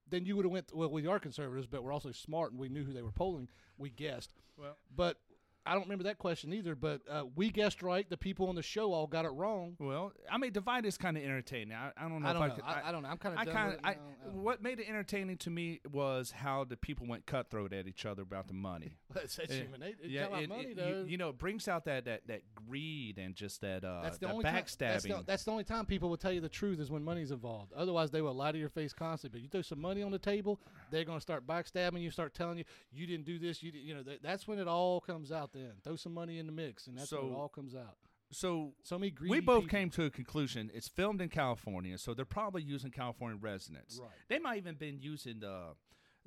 then 0.08 0.24
you 0.24 0.36
would 0.36 0.44
have 0.44 0.52
went. 0.52 0.70
Well, 0.72 0.90
we 0.90 1.08
are 1.08 1.18
conservatives, 1.18 1.66
but 1.66 1.82
we're 1.82 1.92
also 1.92 2.12
smart, 2.12 2.52
and 2.52 2.60
we 2.60 2.68
knew 2.68 2.84
who 2.84 2.92
they 2.92 3.02
were 3.02 3.10
polling. 3.12 3.48
We 3.78 3.90
guessed. 3.90 4.30
Well- 4.56 4.76
but. 4.94 5.18
I 5.66 5.72
don't 5.74 5.82
remember 5.82 6.04
that 6.04 6.18
question 6.18 6.52
either, 6.52 6.74
but 6.74 7.00
uh, 7.10 7.24
we 7.34 7.50
guessed 7.50 7.82
right. 7.82 8.08
The 8.08 8.16
people 8.16 8.48
on 8.48 8.54
the 8.54 8.62
show 8.62 8.92
all 8.92 9.06
got 9.06 9.24
it 9.24 9.30
wrong. 9.30 9.76
Well, 9.78 10.12
I 10.30 10.38
mean, 10.38 10.52
divide 10.52 10.86
is 10.86 10.96
kind 10.96 11.16
of 11.16 11.22
entertaining. 11.24 11.72
I, 11.76 11.90
I 11.96 12.08
don't 12.08 12.22
know 12.22 12.28
I 12.28 12.32
don't 12.32 12.42
I 12.42 12.46
know. 12.48 12.54
could. 12.54 12.64
I, 12.64 12.82
I 12.88 12.92
don't 12.92 13.02
know. 13.02 13.08
I'm 13.08 13.16
kind 13.18 13.34
of. 13.34 13.40
I 13.40 13.44
kind 13.52 13.74
of. 13.74 13.80
I, 13.84 13.90
I 13.90 13.96
what 14.32 14.62
made 14.62 14.80
it 14.80 14.88
entertaining 14.88 15.36
to 15.38 15.50
me 15.50 15.80
was 15.90 16.30
how 16.30 16.64
the 16.64 16.76
people 16.76 17.06
went 17.06 17.26
cutthroat 17.26 17.72
at 17.72 17.86
each 17.86 18.06
other 18.06 18.22
about 18.22 18.46
the 18.48 18.54
money. 18.54 18.96
That's, 19.14 19.38
Eh, 19.38 19.46
human 19.48 19.80
nature. 19.80 19.96
yeah, 20.04 20.26
it- 20.38 20.48
money, 20.48 20.64
it- 20.64 20.76
though. 20.76 20.88
you, 20.88 21.04
you 21.06 21.16
know, 21.18 21.30
it 21.30 21.38
brings 21.38 21.68
out 21.68 21.84
that 21.86 22.04
that 22.04 22.26
that 22.26 22.42
greed 22.66 23.18
and 23.18 23.34
just 23.34 23.60
that 23.62 23.84
uh 23.84 24.02
that's 24.02 24.18
the 24.18 24.26
that 24.26 24.32
only 24.32 24.44
time. 24.44 24.54
That's 24.54 24.76
backstabbing. 24.76 25.08
the, 25.18 25.24
that's 25.26 25.44
the 25.44 25.50
only 25.50 25.64
time 25.64 25.86
people 25.86 26.08
will 26.08 26.16
tell 26.16 26.32
you 26.32 26.40
the 26.40 26.48
truth 26.48 26.80
is 26.80 26.90
when 26.90 27.02
money's 27.04 27.30
involved. 27.30 27.72
Otherwise, 27.74 28.10
they 28.10 28.20
will 28.22 28.34
lie 28.34 28.52
to 28.52 28.58
your 28.58 28.68
face 28.68 28.92
constantly. 28.92 29.38
But 29.40 29.42
you 29.42 29.48
throw 29.48 29.62
some 29.62 29.80
money 29.80 30.02
on 30.02 30.10
the 30.12 30.18
table, 30.18 30.60
they're 30.90 31.04
going 31.04 31.18
to 31.18 31.22
start 31.22 31.46
backstabbing 31.46 32.00
you, 32.02 32.10
start 32.10 32.34
telling 32.34 32.58
you 32.58 32.64
you 32.92 33.06
didn't 33.06 33.26
do 33.26 33.38
this. 33.38 33.62
You 33.62 33.72
you 33.74 33.94
know 33.94 34.02
that, 34.02 34.22
that's 34.22 34.46
when 34.46 34.58
it 34.58 34.68
all 34.68 35.00
comes 35.00 35.32
out. 35.32 35.52
Then 35.56 35.72
throw 35.82 35.96
some 35.96 36.14
money 36.14 36.38
in 36.38 36.46
the 36.46 36.52
mix, 36.52 36.86
and 36.86 36.96
that's 36.98 37.10
when 37.12 37.32
it 37.32 37.34
all 37.34 37.48
comes 37.48 37.74
out. 37.74 37.96
so 38.30 38.74
So 38.82 38.98
many 38.98 39.10
greedy 39.10 39.30
we 39.30 39.40
both 39.40 39.64
people. 39.64 39.78
came 39.78 39.90
to 39.90 40.04
a 40.04 40.10
conclusion. 40.10 40.70
It's 40.74 40.88
filmed 40.88 41.20
in 41.20 41.28
California, 41.28 41.96
so 41.98 42.14
they're 42.14 42.24
probably 42.24 42.62
using 42.62 42.90
California 42.90 43.38
residents. 43.40 43.98
Right. 44.00 44.10
They 44.28 44.38
might 44.38 44.58
even 44.58 44.74
been 44.76 44.98
using 45.00 45.40
the 45.40 45.74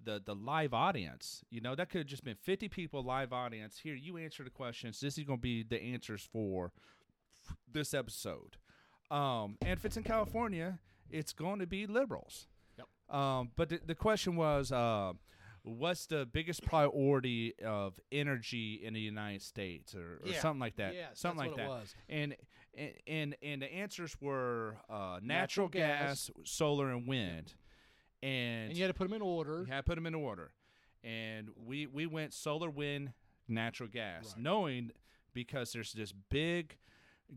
the 0.01 0.21
the 0.25 0.33
live 0.35 0.73
audience. 0.73 1.43
You 1.49 1.61
know, 1.61 1.75
that 1.75 1.89
could 1.89 1.99
have 1.99 2.07
just 2.07 2.23
been 2.23 2.37
fifty 2.37 2.69
people 2.69 3.03
live 3.03 3.31
audience. 3.33 3.79
Here, 3.83 3.95
you 3.95 4.17
answer 4.17 4.43
the 4.43 4.49
questions. 4.49 4.99
This 4.99 5.17
is 5.17 5.23
going 5.25 5.39
to 5.39 5.41
be 5.41 5.63
the 5.63 5.81
answers 5.81 6.27
for 6.31 6.71
f- 7.49 7.57
this 7.71 7.93
episode. 7.93 8.57
Um, 9.11 9.57
and 9.61 9.71
if 9.77 9.83
it's 9.85 9.97
in 9.97 10.03
California, 10.03 10.79
it's 11.09 11.33
going 11.33 11.59
to 11.59 11.67
be 11.67 11.85
liberals. 11.87 12.47
Yep. 12.77 12.87
Um, 13.17 13.51
but 13.57 13.69
the, 13.69 13.79
the 13.85 13.95
question 13.95 14.35
was, 14.35 14.71
uh, 14.71 15.13
what's 15.63 16.05
the 16.05 16.25
biggest 16.31 16.63
priority 16.63 17.53
of 17.63 17.99
energy 18.11 18.79
in 18.83 18.93
the 18.93 18.99
United 18.99 19.41
States, 19.41 19.93
or, 19.95 20.19
or 20.23 20.29
Yeah. 20.31 20.39
something 20.41 20.59
like 20.59 20.75
that? 20.77 20.93
Yes, 20.93 21.19
something 21.19 21.47
like 21.47 21.55
that. 21.57 21.93
And 22.07 22.35
and 22.75 22.93
and 23.07 23.35
and 23.41 23.61
the 23.61 23.73
answers 23.73 24.15
were 24.21 24.77
uh, 24.89 25.19
natural, 25.21 25.67
Natural 25.67 25.69
gas, 25.69 26.31
solar, 26.45 26.89
and 26.91 27.07
wind. 27.07 27.53
And, 28.21 28.69
And 28.69 28.77
you 28.77 28.83
had 28.83 28.89
to 28.89 28.93
put 28.93 29.05
them 29.05 29.13
in 29.13 29.21
order. 29.21 29.59
you 29.65 29.71
had 29.73 29.77
to 29.77 29.83
put 29.83 29.95
them 29.95 30.05
in 30.05 30.15
order. 30.15 30.51
And 31.03 31.49
we 31.55 31.87
we 31.87 32.05
went 32.05 32.33
solar, 32.33 32.69
wind, 32.69 33.13
natural 33.47 33.89
gas, 33.89 34.33
Right. 34.33 34.43
knowing 34.43 34.91
because 35.33 35.71
there's 35.71 35.93
this 35.93 36.11
big 36.11 36.77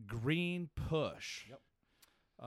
green 0.06 0.68
push. 0.74 1.46
Yep. 1.48 1.60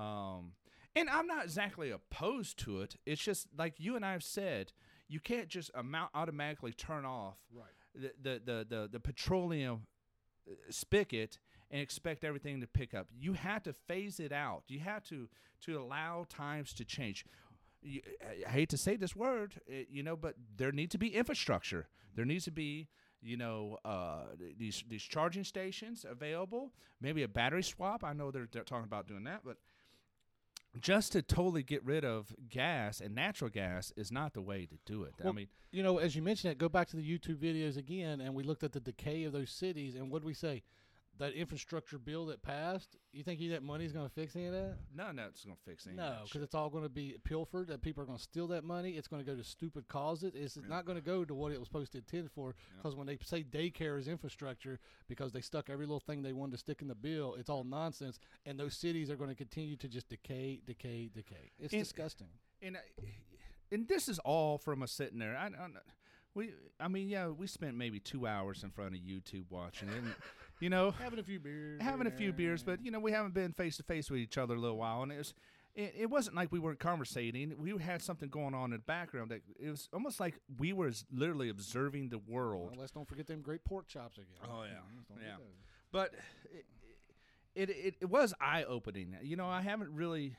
Um, 0.01 0.53
and 0.95 1.09
I'm 1.09 1.27
not 1.27 1.43
exactly 1.45 1.91
opposed 1.91 2.57
to 2.59 2.81
it. 2.81 2.95
It's 3.05 3.21
just 3.21 3.47
like 3.57 3.79
you 3.79 3.95
and 3.95 4.05
I 4.05 4.11
have 4.13 4.23
said, 4.23 4.71
you 5.07 5.19
can't 5.19 5.47
just 5.47 5.71
amount 5.75 6.11
automatically 6.13 6.73
turn 6.73 7.05
off 7.05 7.37
Right. 7.53 7.67
the 7.93 8.11
the 8.21 8.41
the 8.45 8.65
the, 8.69 8.89
the 8.93 8.99
petroleum 8.99 9.85
uh, 10.49 10.53
spigot 10.69 11.37
and 11.71 11.81
expect 11.81 12.23
everything 12.23 12.61
to 12.61 12.67
pick 12.67 12.93
up. 12.93 13.07
You 13.17 13.33
have 13.33 13.63
to 13.63 13.73
phase 13.73 14.19
it 14.19 14.31
out. 14.31 14.63
You 14.67 14.79
have 14.79 15.03
to 15.05 15.27
to 15.61 15.77
allow 15.79 16.25
times 16.29 16.73
to 16.73 16.85
change. 16.85 17.25
You, 17.81 18.01
I 18.47 18.49
hate 18.49 18.69
to 18.69 18.77
say 18.77 18.95
this 18.95 19.15
word, 19.15 19.55
uh, 19.69 19.83
you 19.89 20.01
know, 20.03 20.15
but 20.15 20.35
there 20.57 20.71
needs 20.71 20.91
to 20.93 20.97
be 20.97 21.15
infrastructure. 21.15 21.87
There 22.15 22.25
needs 22.25 22.45
to 22.45 22.51
be, 22.51 22.87
you 23.21 23.37
know, 23.37 23.77
uh, 23.85 24.25
these 24.57 24.83
these 24.87 25.03
charging 25.03 25.43
stations 25.43 26.05
available. 26.09 26.71
Maybe 27.01 27.23
a 27.23 27.27
battery 27.27 27.63
swap. 27.63 28.03
I 28.03 28.13
know 28.13 28.31
they're, 28.31 28.47
they're 28.51 28.63
talking 28.63 28.85
about 28.85 29.07
doing 29.07 29.23
that, 29.25 29.41
but 29.45 29.57
just 30.79 31.11
to 31.13 31.21
totally 31.21 31.63
get 31.63 31.83
rid 31.85 32.03
of 32.03 32.33
gas 32.49 32.99
and 32.99 33.15
natural 33.15 33.49
gas 33.49 33.93
is 33.95 34.11
not 34.11 34.33
the 34.33 34.41
way 34.41 34.65
to 34.65 34.77
do 34.85 35.03
it. 35.03 35.13
I 35.23 35.31
mean, 35.31 35.47
You 35.71 35.83
know, 35.83 35.97
as 35.97 36.15
you 36.15 36.21
mentioned 36.21 36.51
it, 36.51 36.57
go 36.57 36.69
back 36.69 36.87
to 36.89 36.95
the 36.95 37.03
YouTube 37.03 37.37
videos 37.37 37.77
again, 37.77 38.21
and 38.21 38.33
we 38.33 38.43
looked 38.43 38.63
at 38.63 38.71
the 38.71 38.79
decay 38.79 39.23
of 39.25 39.33
those 39.33 39.51
cities, 39.51 39.95
and 39.95 40.09
what 40.09 40.21
did 40.21 40.25
we 40.25 40.33
say? 40.33 40.63
That 41.17 41.31
infrastructure 41.33 41.97
bill 41.97 42.25
that 42.25 42.41
passed, 42.41 42.97
you 43.13 43.23
think 43.23 43.39
that 43.49 43.63
money's 43.63 43.93
going 43.93 44.05
to 44.05 44.13
fix 44.13 44.35
any 44.35 44.47
of 44.47 44.51
that? 44.53 44.75
No, 44.93 45.05
of 45.07 45.15
that's 45.15 45.45
going 45.45 45.55
to 45.55 45.61
fix 45.63 45.87
anything. 45.87 46.03
No, 46.05 46.17
because 46.25 46.41
it's 46.41 46.53
all 46.53 46.69
going 46.69 46.83
to 46.83 46.89
be 46.89 47.15
pilfered. 47.23 47.67
That 47.69 47.81
people 47.81 48.03
are 48.03 48.05
going 48.05 48.17
to 48.17 48.23
steal 48.23 48.47
that 48.47 48.65
money. 48.65 48.91
It's 48.91 49.07
going 49.07 49.23
to 49.23 49.25
go 49.31 49.35
to 49.37 49.43
stupid 49.43 49.87
causes. 49.87 50.33
It's 50.35 50.57
not 50.67 50.85
going 50.85 50.97
to 50.97 51.01
go 51.03 51.23
to 51.23 51.33
what 51.33 51.53
it 51.53 51.59
was 51.59 51.69
supposed 51.69 51.93
to 51.93 51.99
intend 51.99 52.31
for. 52.31 52.53
Because 52.75 52.95
when 52.97 53.07
they 53.07 53.17
say 53.23 53.43
daycare 53.43 53.97
is 53.97 54.09
infrastructure, 54.09 54.77
because 55.07 55.31
they 55.31 55.39
stuck 55.41 55.69
every 55.69 55.85
little 55.85 56.01
thing 56.01 56.21
they 56.21 56.33
wanted 56.33 56.51
to 56.51 56.57
stick 56.57 56.81
in 56.81 56.89
the 56.89 56.95
bill, 56.95 57.35
it's 57.39 57.49
all 57.49 57.63
nonsense. 57.63 58.19
And 58.45 58.59
those 58.59 58.75
cities 58.75 59.09
are 59.09 59.15
going 59.15 59.29
to 59.29 59.35
continue 59.35 59.77
to 59.77 59.87
just 59.87 60.09
decay, 60.09 60.59
decay, 60.65 61.09
decay. 61.13 61.51
It's 61.57 61.73
And- 61.73 61.81
disgusting. 61.81 62.27
and 62.61 62.75
I, 62.75 62.81
and 63.71 63.87
this 63.87 64.09
is 64.09 64.19
all 64.19 64.57
from 64.57 64.83
us 64.83 64.91
sitting 64.91 65.19
there. 65.19 65.35
I, 65.37 65.45
I, 65.47 65.67
we, 66.33 66.51
I 66.79 66.89
mean, 66.89 67.07
yeah, 67.07 67.27
we 67.29 67.47
spent 67.47 67.77
maybe 67.77 67.99
two 67.99 68.27
hours 68.27 68.63
in 68.63 68.69
front 68.69 68.93
of 68.95 68.99
YouTube 69.01 69.45
watching 69.49 69.87
it, 69.87 70.03
you 70.59 70.69
know, 70.69 70.91
having 70.91 71.19
a 71.19 71.23
few 71.23 71.39
beers, 71.39 71.81
having 71.81 72.07
a 72.07 72.11
few 72.11 72.31
beers, 72.31 72.63
but 72.63 72.83
you 72.83 72.91
know, 72.91 72.99
we 72.99 73.11
haven't 73.11 73.33
been 73.33 73.51
face 73.53 73.77
to 73.77 73.83
face 73.83 74.09
with 74.09 74.19
each 74.19 74.37
other 74.37 74.55
a 74.55 74.59
little 74.59 74.77
while, 74.77 75.03
and 75.03 75.11
it 75.11 75.17
was. 75.17 75.33
It, 75.75 75.93
it 75.99 76.09
wasn't 76.09 76.37
like 76.37 76.53
we 76.53 76.59
weren't 76.59 76.79
conversating. 76.79 77.53
We 77.59 77.77
had 77.77 78.01
something 78.01 78.29
going 78.29 78.53
on 78.53 78.71
in 78.71 78.71
the 78.71 78.77
background 78.79 79.31
that 79.31 79.41
it 79.59 79.69
was 79.69 79.89
almost 79.91 80.21
like 80.21 80.35
we 80.57 80.71
were 80.71 80.89
literally 81.11 81.49
observing 81.49 82.07
the 82.07 82.17
world. 82.17 82.69
Well, 82.71 82.79
let's 82.79 82.93
don't 82.93 83.05
forget 83.05 83.27
them 83.27 83.41
great 83.41 83.65
pork 83.65 83.89
chops 83.89 84.17
again. 84.17 84.49
Oh, 84.49 84.63
yeah. 84.63 84.69
Mm, 84.77 85.05
don't 85.09 85.17
Yeah. 85.21 85.35
but 85.91 86.13
it, 87.55 87.69
it 87.69 87.95
it 88.01 88.09
was 88.09 88.33
eye 88.39 88.63
opening. 88.63 89.17
You 89.21 89.35
know, 89.35 89.47
I 89.47 89.61
haven't 89.61 89.91
really, 89.93 90.35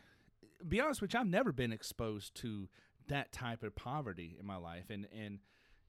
be 0.67 0.81
honest 0.81 1.01
with 1.03 1.13
you, 1.15 1.21
I've 1.21 1.27
never 1.27 1.53
been 1.53 1.73
exposed 1.73 2.35
to 2.37 2.69
that 3.09 3.31
type 3.33 3.63
of 3.63 3.75
poverty 3.77 4.37
in 4.41 4.47
my 4.47 4.57
life, 4.57 4.85
and 4.91 5.07
and 5.15 5.41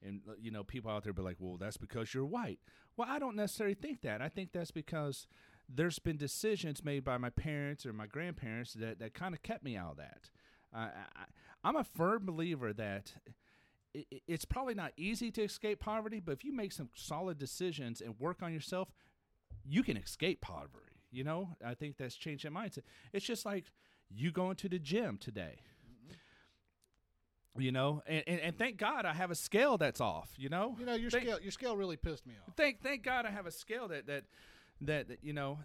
and 0.04 0.20
uh, 0.28 0.32
you 0.40 0.50
know, 0.50 0.64
people 0.64 0.90
out 0.90 1.04
there 1.04 1.12
be 1.12 1.22
like, 1.22 1.36
well, 1.38 1.56
that's 1.56 1.76
because 1.76 2.12
you're 2.14 2.24
white. 2.26 2.58
Well, 2.96 3.08
I 3.10 3.18
don't 3.18 3.36
necessarily 3.36 3.74
think 3.74 4.02
that. 4.02 4.20
I 4.22 4.28
think 4.28 4.52
that's 4.52 4.70
because 4.70 5.26
there's 5.68 5.98
been 5.98 6.16
decisions 6.16 6.84
made 6.84 7.04
by 7.04 7.18
my 7.18 7.30
parents 7.30 7.84
or 7.84 7.92
my 7.92 8.06
grandparents 8.06 8.72
that 8.74 8.98
that 9.00 9.14
kind 9.14 9.34
of 9.34 9.42
kept 9.42 9.62
me 9.64 9.76
out 9.76 9.92
of 9.92 9.96
that. 9.98 10.30
I, 10.72 10.80
I, 10.80 11.24
I'm 11.64 11.76
a 11.76 11.84
firm 11.84 12.26
believer 12.26 12.72
that 12.72 13.14
i- 13.96 14.04
i- 14.12 14.20
it's 14.26 14.44
probably 14.44 14.74
not 14.74 14.92
easy 14.96 15.30
to 15.32 15.42
escape 15.42 15.80
poverty, 15.80 16.20
but 16.20 16.32
if 16.32 16.44
you 16.44 16.54
make 16.54 16.72
some 16.72 16.90
solid 16.94 17.38
decisions 17.38 18.00
and 18.00 18.18
work 18.18 18.42
on 18.42 18.52
yourself, 18.52 18.88
you 19.64 19.82
can 19.82 19.96
escape 19.96 20.40
poverty. 20.40 21.02
You 21.10 21.24
know, 21.24 21.56
I 21.64 21.74
think 21.74 21.96
that's 21.96 22.14
changing 22.16 22.52
mindset. 22.52 22.80
It's 23.12 23.24
just 23.24 23.46
like 23.46 23.72
you 24.10 24.30
going 24.30 24.56
to 24.56 24.68
the 24.68 24.78
gym 24.78 25.16
today. 25.18 25.60
You 27.58 27.72
know, 27.72 28.02
and, 28.06 28.22
and, 28.26 28.40
and 28.40 28.58
thank 28.58 28.76
God 28.76 29.04
I 29.04 29.12
have 29.12 29.30
a 29.30 29.34
scale 29.34 29.78
that's 29.78 30.00
off. 30.00 30.30
You 30.36 30.48
know, 30.48 30.76
You 30.78 30.86
know, 30.86 30.94
your 30.94 31.10
Thank- 31.10 31.24
scale 31.24 31.40
your 31.40 31.50
scale 31.52 31.76
really 31.76 31.96
pissed 31.96 32.26
me 32.26 32.34
off. 32.46 32.54
thank 32.56 32.80
thank 32.82 33.02
God 33.02 33.26
I 33.26 33.30
have 33.30 33.46
a 33.46 33.50
scale 33.50 33.88
that 33.88 34.06
that 34.06 34.24
that, 34.82 35.08
that 35.08 35.18
you 35.22 35.32
know. 35.32 35.58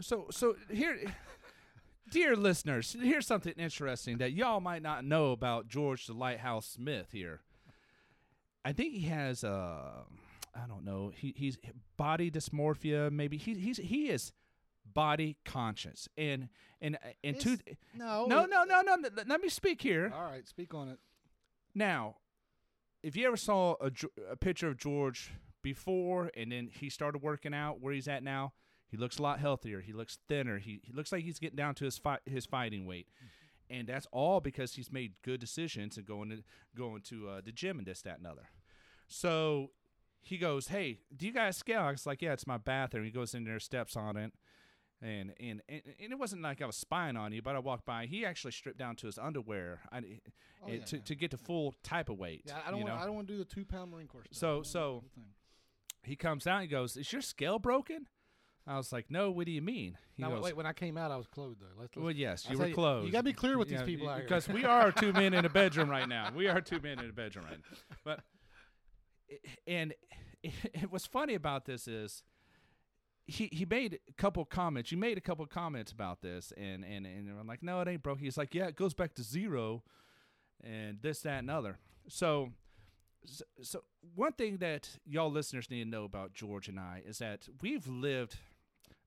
So 0.00 0.26
so 0.30 0.54
here, 0.70 0.98
dear 2.10 2.36
listeners, 2.36 2.96
here's 3.00 3.26
something 3.26 3.54
interesting 3.56 4.18
that 4.18 4.32
y'all 4.32 4.60
might 4.60 4.82
not 4.82 5.04
know 5.04 5.32
about 5.32 5.66
George 5.68 6.06
the 6.06 6.12
Lighthouse 6.12 6.66
Smith. 6.66 7.08
Here, 7.12 7.40
I 8.64 8.72
think 8.72 8.92
he 8.94 9.08
has 9.08 9.42
uh, 9.42 10.04
I 10.54 10.66
don't 10.68 10.84
know. 10.84 11.10
He 11.14 11.34
he's 11.36 11.58
body 11.96 12.30
dysmorphia. 12.30 13.10
Maybe 13.10 13.36
he 13.36 13.54
he's 13.54 13.78
he 13.78 14.10
is 14.10 14.32
body 14.94 15.36
conscious 15.44 16.08
and 16.16 16.48
and 16.80 16.98
and 17.24 17.40
two. 17.40 17.58
No, 17.94 18.26
No, 18.26 18.44
no, 18.44 18.62
no, 18.64 18.82
no. 18.82 18.96
Let 19.26 19.40
me 19.40 19.48
speak 19.48 19.82
here. 19.82 20.12
All 20.14 20.24
right, 20.30 20.46
speak 20.46 20.72
on 20.74 20.88
it. 20.88 20.98
Now, 21.74 22.16
if 23.02 23.16
you 23.16 23.26
ever 23.26 23.36
saw 23.36 23.74
a, 23.80 23.90
a 24.30 24.36
picture 24.36 24.68
of 24.68 24.76
George 24.76 25.32
before 25.62 26.30
and 26.36 26.52
then 26.52 26.68
he 26.72 26.88
started 26.88 27.22
working 27.22 27.54
out 27.54 27.80
where 27.80 27.92
he's 27.92 28.08
at 28.08 28.22
now, 28.22 28.52
he 28.88 28.96
looks 28.96 29.18
a 29.18 29.22
lot 29.22 29.40
healthier. 29.40 29.80
He 29.80 29.92
looks 29.92 30.18
thinner. 30.28 30.58
He, 30.58 30.80
he 30.82 30.92
looks 30.92 31.12
like 31.12 31.24
he's 31.24 31.38
getting 31.38 31.56
down 31.56 31.74
to 31.76 31.86
his 31.86 31.96
fight 31.96 32.20
his 32.26 32.44
fighting 32.44 32.86
weight. 32.86 33.08
And 33.70 33.88
that's 33.88 34.06
all 34.12 34.40
because 34.40 34.74
he's 34.74 34.92
made 34.92 35.14
good 35.22 35.40
decisions 35.40 35.96
and 35.96 36.04
going 36.04 36.28
to 36.28 36.42
going 36.76 37.00
to 37.02 37.28
uh, 37.28 37.40
the 37.42 37.52
gym 37.52 37.78
and 37.78 37.86
this, 37.86 38.02
that, 38.02 38.18
and 38.18 38.26
other. 38.26 38.50
So 39.08 39.70
he 40.20 40.36
goes, 40.36 40.68
"Hey, 40.68 41.00
do 41.16 41.24
you 41.24 41.32
guys 41.32 41.56
scale?" 41.56 41.80
I 41.80 41.92
was 41.92 42.04
like, 42.04 42.20
"Yeah, 42.20 42.34
it's 42.34 42.46
my 42.46 42.58
bathroom." 42.58 43.04
He 43.04 43.10
goes 43.10 43.34
in 43.34 43.44
there, 43.44 43.58
steps 43.58 43.96
on 43.96 44.18
it, 44.18 44.32
and 45.02 45.32
and 45.40 45.60
and, 45.68 45.82
it 45.98 46.18
wasn't 46.18 46.42
like 46.42 46.62
I 46.62 46.66
was 46.66 46.76
spying 46.76 47.16
on 47.16 47.32
you, 47.32 47.42
but 47.42 47.56
I 47.56 47.58
walked 47.58 47.84
by. 47.84 48.06
He 48.06 48.24
actually 48.24 48.52
stripped 48.52 48.78
down 48.78 48.96
to 48.96 49.06
his 49.06 49.18
underwear 49.18 49.80
I, 49.90 49.98
eh, 49.98 50.02
Oh, 50.64 50.68
it- 50.68 50.72
yeah, 50.78 50.84
to 50.84 50.96
yeah. 50.96 51.02
to 51.02 51.14
get 51.16 51.30
the 51.32 51.36
full 51.38 51.74
type 51.82 52.08
of 52.08 52.18
weight. 52.18 52.42
Yeah, 52.46 52.58
I 52.66 52.70
don't 52.70 52.80
want 52.82 52.94
know? 52.94 53.00
I 53.00 53.04
don't 53.04 53.14
want 53.16 53.26
to 53.26 53.32
do 53.34 53.38
the 53.38 53.44
two 53.44 53.64
pound 53.64 53.90
Marine 53.90 54.06
Corps 54.06 54.24
stuff. 54.30 54.38
So- 54.38 54.60
I 54.60 54.62
so- 54.62 54.62
do 54.62 54.68
the 54.68 54.80
whole 55.00 55.02
thing. 55.16 55.24
he 56.04 56.16
comes 56.16 56.46
out 56.46 56.60
and 56.62 56.70
goes, 56.70 56.96
"Is 56.96 57.12
your 57.12 57.22
scale 57.22 57.58
broken?" 57.58 58.06
I 58.64 58.76
was 58.76 58.92
like, 58.92 59.10
"No. 59.10 59.32
What 59.32 59.46
do 59.46 59.50
you 59.52 59.60
mean?" 59.60 59.98
He 60.14 60.22
Now, 60.22 60.30
goes, 60.30 60.44
wait, 60.44 60.56
when 60.56 60.66
I 60.66 60.72
came 60.72 60.96
out, 60.96 61.10
I 61.10 61.16
was 61.16 61.26
clothed 61.26 61.58
though. 61.60 61.66
Let's, 61.76 61.96
let's, 61.96 62.04
"Well, 62.04 62.12
yes, 62.14 62.46
you 62.48 62.56
tell 62.56 62.68
were 62.68 62.72
clothed. 62.74 63.06
You 63.06 63.10
gotta 63.12 63.24
be 63.24 63.32
clear 63.32 63.58
with 63.58 63.66
these 63.68 63.80
Yeah, 63.80 63.84
people 63.86 64.08
out 64.08 64.18
here. 64.18 64.22
because 64.24 64.48
we 64.48 64.64
are 64.64 64.92
two 64.92 65.12
men 65.12 65.34
in 65.34 65.44
a 65.44 65.48
bedroom 65.48 65.90
right 65.90 66.08
now. 66.08 66.30
We 66.32 66.46
are 66.46 66.60
two 66.60 66.78
men 66.80 67.00
in 67.00 67.10
a 67.10 67.12
bedroom 67.12 67.46
right 67.46 67.58
now. 67.58 67.76
But 68.04 68.20
eh, 69.30 69.36
and 69.66 69.94
it 70.44 70.52
what's 70.90 71.06
funny 71.06 71.34
about 71.34 71.64
this 71.64 71.88
is 71.88 72.22
he 73.26 73.48
he 73.52 73.64
made 73.64 73.98
a 74.08 74.12
couple 74.14 74.44
comments. 74.44 74.90
You 74.92 74.98
made 74.98 75.18
a 75.18 75.20
couple 75.20 75.46
comments 75.46 75.92
about 75.92 76.22
this, 76.22 76.52
and 76.56 76.84
and 76.84 77.06
and 77.06 77.28
I'm 77.38 77.46
like, 77.46 77.62
no, 77.62 77.80
it 77.80 77.88
ain't 77.88 78.02
broke. 78.02 78.20
He's 78.20 78.36
like, 78.36 78.54
yeah, 78.54 78.66
it 78.66 78.76
goes 78.76 78.94
back 78.94 79.14
to 79.14 79.22
zero, 79.22 79.82
and 80.62 80.98
this, 81.02 81.20
that, 81.20 81.38
and 81.38 81.50
other. 81.50 81.78
So. 82.08 82.50
So, 83.24 83.44
so 83.62 83.84
one 84.16 84.32
thing 84.32 84.56
that 84.56 84.98
y'all 85.06 85.30
listeners 85.30 85.70
need 85.70 85.84
to 85.84 85.88
know 85.88 86.02
about 86.02 86.32
George 86.32 86.66
and 86.66 86.76
I 86.76 87.04
is 87.06 87.18
that 87.18 87.48
we've 87.60 87.86
lived 87.86 88.36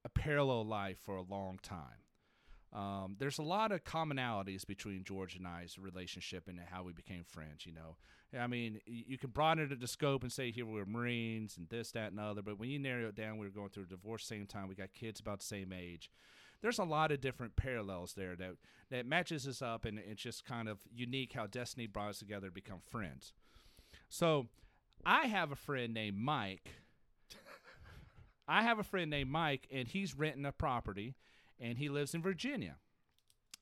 a 0.06 0.10
parallel 0.10 0.65
life 0.65 0.99
for 1.04 1.17
a 1.17 1.21
long 1.21 1.60
time. 1.62 2.04
Um, 2.75 3.15
there's 3.17 3.38
a 3.38 3.43
lot 3.43 3.71
of 3.71 3.85
commonalities 3.85 4.67
between 4.67 5.05
George 5.05 5.35
and 5.35 5.47
I's 5.47 5.79
relationship 5.79 6.49
and 6.49 6.59
how 6.59 6.83
we 6.83 6.91
became 6.91 7.23
friends. 7.23 7.65
You 7.65 7.71
know, 7.71 7.95
I 8.38 8.47
mean, 8.47 8.81
you 8.85 9.17
can 9.17 9.29
broaden 9.29 9.71
it 9.71 9.79
to 9.79 9.88
scope 9.88 10.23
and 10.23 10.31
say 10.31 10.51
here 10.51 10.65
we're 10.65 10.85
Marines 10.85 11.55
and 11.55 11.69
this, 11.69 11.91
that, 11.91 12.11
and 12.11 12.19
other. 12.19 12.41
But 12.41 12.59
when 12.59 12.69
you 12.69 12.77
narrow 12.77 13.07
it 13.07 13.15
down, 13.15 13.38
we 13.38 13.45
were 13.45 13.51
going 13.51 13.69
through 13.69 13.83
a 13.83 13.88
divorce 13.88 14.25
same 14.25 14.45
time. 14.45 14.67
We 14.67 14.75
got 14.75 14.93
kids 14.93 15.21
about 15.21 15.39
the 15.39 15.45
same 15.45 15.71
age. 15.71 16.11
There's 16.61 16.79
a 16.79 16.83
lot 16.83 17.13
of 17.13 17.21
different 17.21 17.55
parallels 17.55 18.13
there 18.13 18.35
that 18.35 18.55
that 18.89 19.05
matches 19.05 19.47
us 19.47 19.61
up, 19.61 19.85
and 19.85 19.97
it's 19.97 20.21
just 20.21 20.43
kind 20.43 20.67
of 20.67 20.79
unique 20.93 21.31
how 21.33 21.47
destiny 21.47 21.88
brought 21.88 22.09
us 22.09 22.19
together 22.19 22.47
to 22.47 22.53
become 22.53 22.79
friends. 22.89 23.31
So, 24.09 24.47
I 25.05 25.27
have 25.27 25.51
a 25.51 25.55
friend 25.55 25.93
named 25.93 26.17
Mike. 26.17 26.71
I 28.47 28.63
have 28.63 28.79
a 28.79 28.83
friend 28.83 29.09
named 29.09 29.29
Mike, 29.29 29.67
and 29.71 29.88
he's 29.88 30.15
renting 30.15 30.45
a 30.45 30.51
property, 30.51 31.15
and 31.59 31.77
he 31.77 31.89
lives 31.89 32.13
in 32.13 32.21
Virginia. 32.21 32.75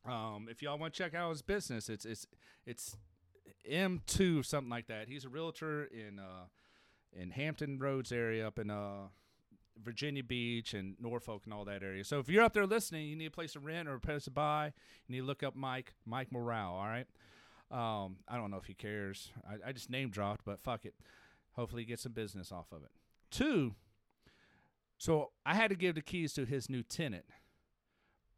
Um, 0.05 0.47
if 0.49 0.61
y'all 0.61 0.77
want 0.77 0.93
to 0.93 0.97
check 0.97 1.13
out 1.13 1.29
his 1.29 1.41
business, 1.41 1.89
it's 1.89 2.05
it's 2.05 2.27
it's 2.65 2.97
M 3.69 4.01
two 4.05 4.43
something 4.43 4.69
like 4.69 4.87
that. 4.87 5.07
He's 5.07 5.25
a 5.25 5.29
realtor 5.29 5.85
in 5.85 6.19
uh, 6.19 6.47
in 7.13 7.31
Hampton 7.31 7.79
Roads 7.79 8.11
area 8.11 8.45
up 8.45 8.59
in 8.59 8.69
uh, 8.69 9.07
Virginia 9.81 10.23
Beach 10.23 10.73
and 10.73 10.95
Norfolk 10.99 11.43
and 11.45 11.53
all 11.53 11.65
that 11.65 11.83
area. 11.83 12.03
So 12.03 12.19
if 12.19 12.27
you're 12.27 12.43
up 12.43 12.53
there 12.53 12.65
listening, 12.65 13.07
you 13.07 13.15
need 13.15 13.27
a 13.27 13.31
place 13.31 13.53
to 13.53 13.59
rent 13.59 13.87
or 13.87 13.95
a 13.95 13.99
place 13.99 14.25
to 14.25 14.31
buy, 14.31 14.73
you 15.07 15.15
need 15.15 15.21
to 15.21 15.25
look 15.25 15.43
up 15.43 15.55
Mike 15.55 15.93
Mike 16.05 16.31
Morale. 16.31 16.73
All 16.73 16.85
right. 16.85 17.07
Um, 17.71 18.17
I 18.27 18.37
don't 18.37 18.51
know 18.51 18.57
if 18.57 18.65
he 18.65 18.73
cares. 18.73 19.31
I, 19.49 19.69
I 19.69 19.71
just 19.71 19.89
name 19.89 20.09
dropped, 20.09 20.45
but 20.45 20.59
fuck 20.59 20.85
it. 20.85 20.93
Hopefully, 21.53 21.83
he 21.83 21.87
gets 21.87 22.03
some 22.03 22.11
business 22.11 22.51
off 22.51 22.71
of 22.71 22.83
it. 22.83 22.91
Two. 23.31 23.73
So 24.97 25.31
I 25.45 25.55
had 25.55 25.69
to 25.69 25.75
give 25.75 25.95
the 25.95 26.01
keys 26.01 26.33
to 26.33 26.45
his 26.45 26.69
new 26.69 26.83
tenant. 26.83 27.25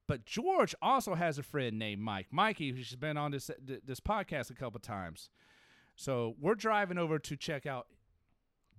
But 0.07 0.25
George 0.25 0.75
also 0.81 1.15
has 1.15 1.39
a 1.39 1.43
friend 1.43 1.79
named 1.79 2.01
Mike. 2.01 2.27
Mikey, 2.31 2.71
who's 2.71 2.95
been 2.95 3.17
on 3.17 3.31
this 3.31 3.49
this 3.59 3.99
podcast 3.99 4.49
a 4.51 4.53
couple 4.53 4.79
times. 4.79 5.29
So 5.95 6.35
we're 6.39 6.55
driving 6.55 6.97
over 6.97 7.17
to 7.19 7.35
check 7.35 7.65
out 7.65 7.87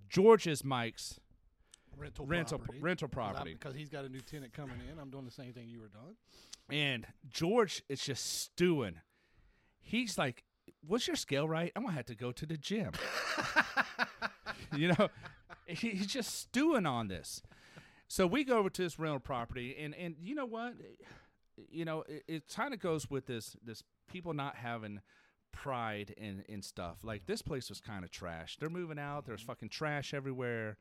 George's 0.09 0.63
Mike's 0.63 1.19
rental 1.97 2.25
rental 2.25 2.59
property. 2.59 2.79
rental 2.79 3.07
property. 3.07 3.53
because 3.53 3.75
he's 3.75 3.89
got 3.89 4.05
a 4.05 4.09
new 4.09 4.21
tenant 4.21 4.53
coming 4.53 4.77
in. 4.91 4.99
I'm 4.99 5.09
doing 5.09 5.25
the 5.25 5.31
same 5.31 5.51
thing 5.53 5.67
you 5.67 5.79
were 5.81 5.89
doing. 5.89 6.15
And 6.69 7.05
George 7.29 7.83
is 7.89 8.01
just 8.01 8.41
stewing. 8.41 8.99
He's 9.81 10.17
like, 10.17 10.43
"What's 10.85 11.07
your 11.07 11.15
scale 11.15 11.47
right? 11.47 11.71
I'm 11.75 11.83
gonna 11.83 11.95
have 11.95 12.05
to 12.05 12.15
go 12.15 12.31
to 12.31 12.45
the 12.45 12.57
gym." 12.57 12.91
you 14.75 14.89
know, 14.89 15.09
he's 15.65 16.07
just 16.07 16.35
stewing 16.39 16.85
on 16.85 17.07
this. 17.07 17.41
So 18.07 18.25
we 18.25 18.43
go 18.43 18.57
over 18.57 18.69
to 18.69 18.81
this 18.81 18.97
rental 18.97 19.19
property, 19.19 19.75
and 19.79 19.93
and 19.95 20.15
you 20.21 20.35
know 20.35 20.45
what, 20.45 20.73
you 21.69 21.85
know, 21.85 22.03
it, 22.07 22.23
it 22.27 22.43
kind 22.53 22.73
of 22.73 22.79
goes 22.79 23.09
with 23.09 23.25
this 23.25 23.55
this 23.63 23.83
people 24.07 24.33
not 24.33 24.55
having 24.55 25.01
pride 25.51 26.13
in 26.17 26.43
in 26.47 26.61
stuff. 26.61 27.03
Like 27.03 27.25
this 27.25 27.41
place 27.41 27.69
was 27.69 27.81
kind 27.81 28.03
of 28.03 28.11
trash. 28.11 28.57
They're 28.59 28.69
moving 28.69 28.99
out. 28.99 29.25
There's 29.25 29.41
fucking 29.41 29.69
trash 29.69 30.13
everywhere. 30.13 30.77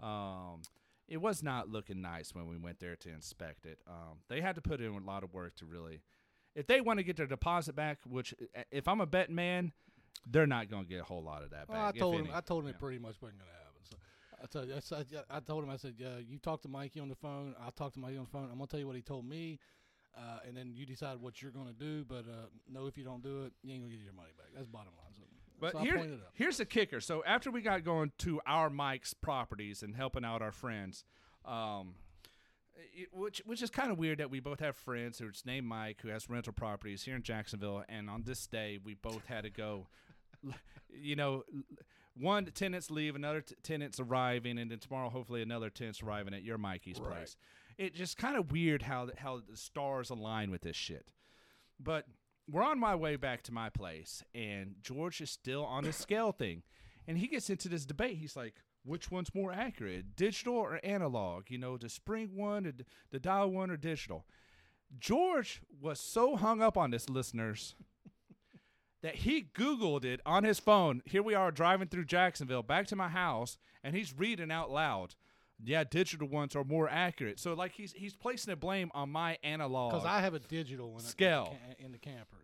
Um, 0.00 0.62
it 1.08 1.20
was 1.20 1.42
not 1.42 1.68
looking 1.68 2.00
nice 2.02 2.34
when 2.34 2.46
we 2.46 2.58
went 2.58 2.80
there 2.80 2.94
to 2.96 3.08
inspect 3.08 3.66
it. 3.66 3.78
Um, 3.88 4.18
they 4.28 4.40
had 4.40 4.54
to 4.56 4.60
put 4.60 4.80
in 4.80 4.92
a 4.92 4.98
lot 4.98 5.24
of 5.24 5.32
work 5.32 5.56
to 5.56 5.64
really, 5.64 6.02
if 6.54 6.66
they 6.66 6.80
want 6.80 6.98
to 6.98 7.02
get 7.02 7.16
their 7.16 7.26
deposit 7.26 7.74
back, 7.74 7.98
which 8.06 8.34
if 8.70 8.86
I'm 8.86 9.00
a 9.00 9.06
betting 9.06 9.34
man, 9.34 9.72
they're 10.26 10.46
not 10.46 10.70
going 10.70 10.84
to 10.84 10.88
get 10.88 11.00
a 11.00 11.04
whole 11.04 11.22
lot 11.22 11.42
of 11.42 11.50
that 11.50 11.66
back. 11.66 11.76
Well, 11.76 11.86
I 11.86 11.92
told 11.92 12.14
him. 12.16 12.26
any. 12.26 12.34
I 12.34 12.40
told 12.40 12.64
him 12.64 12.70
it 12.70 12.78
pretty 12.78 12.98
much 12.98 13.16
wasn't 13.20 13.40
going 13.40 13.50
to 13.50 13.57
I 14.42 14.46
told, 14.46 14.70
I, 14.70 15.36
I 15.36 15.40
told 15.40 15.64
him. 15.64 15.70
I 15.70 15.76
said, 15.76 15.94
uh, 16.04 16.18
"You 16.26 16.38
talk 16.38 16.62
to 16.62 16.68
Mikey 16.68 17.00
on 17.00 17.08
the 17.08 17.14
phone. 17.16 17.54
I'll 17.62 17.70
talk 17.72 17.92
to 17.94 17.98
Mikey 17.98 18.16
on 18.18 18.24
the 18.24 18.30
phone. 18.30 18.44
I'm 18.50 18.56
going 18.58 18.66
to 18.66 18.70
tell 18.70 18.80
you 18.80 18.86
what 18.86 18.96
he 18.96 19.02
told 19.02 19.24
me, 19.28 19.58
uh, 20.16 20.38
and 20.46 20.56
then 20.56 20.72
you 20.74 20.86
decide 20.86 21.18
what 21.20 21.42
you're 21.42 21.50
going 21.50 21.66
to 21.66 21.72
do. 21.72 22.04
But 22.04 22.24
uh, 22.28 22.46
no, 22.70 22.86
if 22.86 22.96
you 22.96 23.04
don't 23.04 23.22
do 23.22 23.44
it, 23.44 23.52
you 23.62 23.72
ain't 23.72 23.82
going 23.82 23.90
to 23.90 23.96
get 23.96 24.04
your 24.04 24.12
money 24.14 24.30
back. 24.36 24.46
That's 24.54 24.66
bottom 24.68 24.92
line. 24.96 25.12
So, 25.16 25.22
But 25.60 25.72
so 25.72 25.78
I 25.78 25.82
here, 25.82 25.96
pointed 25.96 26.14
it 26.14 26.20
up. 26.20 26.32
here's 26.34 26.58
the 26.58 26.64
kicker. 26.66 27.00
So 27.00 27.24
after 27.26 27.50
we 27.50 27.62
got 27.62 27.82
going 27.84 28.12
to 28.18 28.40
our 28.46 28.70
Mike's 28.70 29.12
properties 29.12 29.82
and 29.82 29.96
helping 29.96 30.24
out 30.24 30.40
our 30.40 30.52
friends, 30.52 31.04
um, 31.44 31.94
it- 32.94 33.08
which 33.12 33.42
which 33.44 33.60
is 33.60 33.70
kind 33.70 33.90
of 33.90 33.98
weird 33.98 34.18
that 34.18 34.30
we 34.30 34.38
both 34.38 34.60
have 34.60 34.76
friends 34.76 35.18
who's 35.18 35.42
named 35.44 35.66
Mike 35.66 35.98
who 36.02 36.08
has 36.10 36.28
rental 36.30 36.52
properties 36.52 37.02
here 37.02 37.16
in 37.16 37.22
Jacksonville, 37.24 37.82
and 37.88 38.08
on 38.08 38.22
this 38.22 38.46
day 38.46 38.78
we 38.82 38.94
both 38.94 39.26
had 39.26 39.42
to 39.42 39.50
go. 39.50 39.88
You 40.90 41.16
know, 41.16 41.44
one 42.18 42.44
tenant's 42.46 42.90
leave, 42.90 43.14
another 43.16 43.40
t- 43.40 43.54
tenant's 43.62 44.00
arriving, 44.00 44.58
and 44.58 44.70
then 44.70 44.78
tomorrow 44.78 45.08
hopefully 45.10 45.42
another 45.42 45.70
tenant's 45.70 46.02
arriving 46.02 46.34
at 46.34 46.42
your 46.42 46.58
Mikey's 46.58 46.98
Right. 47.00 47.16
place. 47.16 47.36
It 47.76 47.94
just 47.94 48.16
kind 48.16 48.36
of 48.36 48.50
weird 48.50 48.82
how 48.82 49.10
how 49.18 49.40
the 49.48 49.56
stars 49.56 50.10
align 50.10 50.50
with 50.50 50.62
this 50.62 50.76
shit. 50.76 51.12
But 51.78 52.06
we're 52.50 52.62
on 52.64 52.78
my 52.78 52.94
way 52.94 53.16
back 53.16 53.42
to 53.42 53.52
my 53.52 53.68
place, 53.70 54.22
and 54.34 54.76
George 54.82 55.20
is 55.20 55.30
still 55.30 55.64
on 55.64 55.84
the 55.84 55.92
scale 55.92 56.32
thing, 56.38 56.62
and 57.06 57.18
he 57.18 57.28
gets 57.28 57.50
into 57.50 57.68
this 57.68 57.84
debate. 57.86 58.16
He's 58.18 58.34
like, 58.36 58.54
"Which 58.84 59.10
one's 59.10 59.34
more 59.34 59.52
accurate, 59.52 60.16
digital 60.16 60.54
or 60.56 60.80
analog? 60.84 61.50
You 61.50 61.58
know, 61.58 61.76
the 61.76 61.88
spring 61.88 62.34
one, 62.34 62.64
d- 62.64 62.84
the 63.10 63.20
dial 63.20 63.50
one, 63.50 63.70
or 63.70 63.76
digital?" 63.76 64.26
George 64.98 65.60
was 65.80 66.00
so 66.00 66.36
hung 66.36 66.62
up 66.62 66.76
on 66.78 66.90
this, 66.90 67.08
listeners, 67.10 67.74
that 69.02 69.16
he 69.16 69.48
Googled 69.54 70.04
it 70.04 70.20
on 70.26 70.44
his 70.44 70.58
phone. 70.58 71.02
Here 71.04 71.22
we 71.22 71.34
are 71.34 71.50
driving 71.50 71.88
through 71.88 72.06
Jacksonville 72.06 72.62
back 72.62 72.86
to 72.88 72.96
my 72.96 73.08
house, 73.08 73.58
and 73.82 73.94
he's 73.94 74.12
reading 74.16 74.50
out 74.50 74.70
loud. 74.70 75.14
Yeah, 75.64 75.84
digital 75.84 76.28
ones 76.28 76.54
are 76.54 76.64
more 76.64 76.88
accurate. 76.88 77.40
So 77.40 77.54
like 77.54 77.72
he's 77.72 77.92
he's 77.92 78.14
placing 78.14 78.52
the 78.52 78.56
blame 78.56 78.90
on 78.94 79.10
my 79.10 79.38
analog. 79.42 79.92
Because 79.92 80.06
I 80.06 80.20
have 80.20 80.34
a 80.34 80.38
digital 80.38 80.92
one 80.92 81.02
Scale. 81.02 81.56
in 81.78 81.92
the 81.92 81.98
camper. 81.98 82.37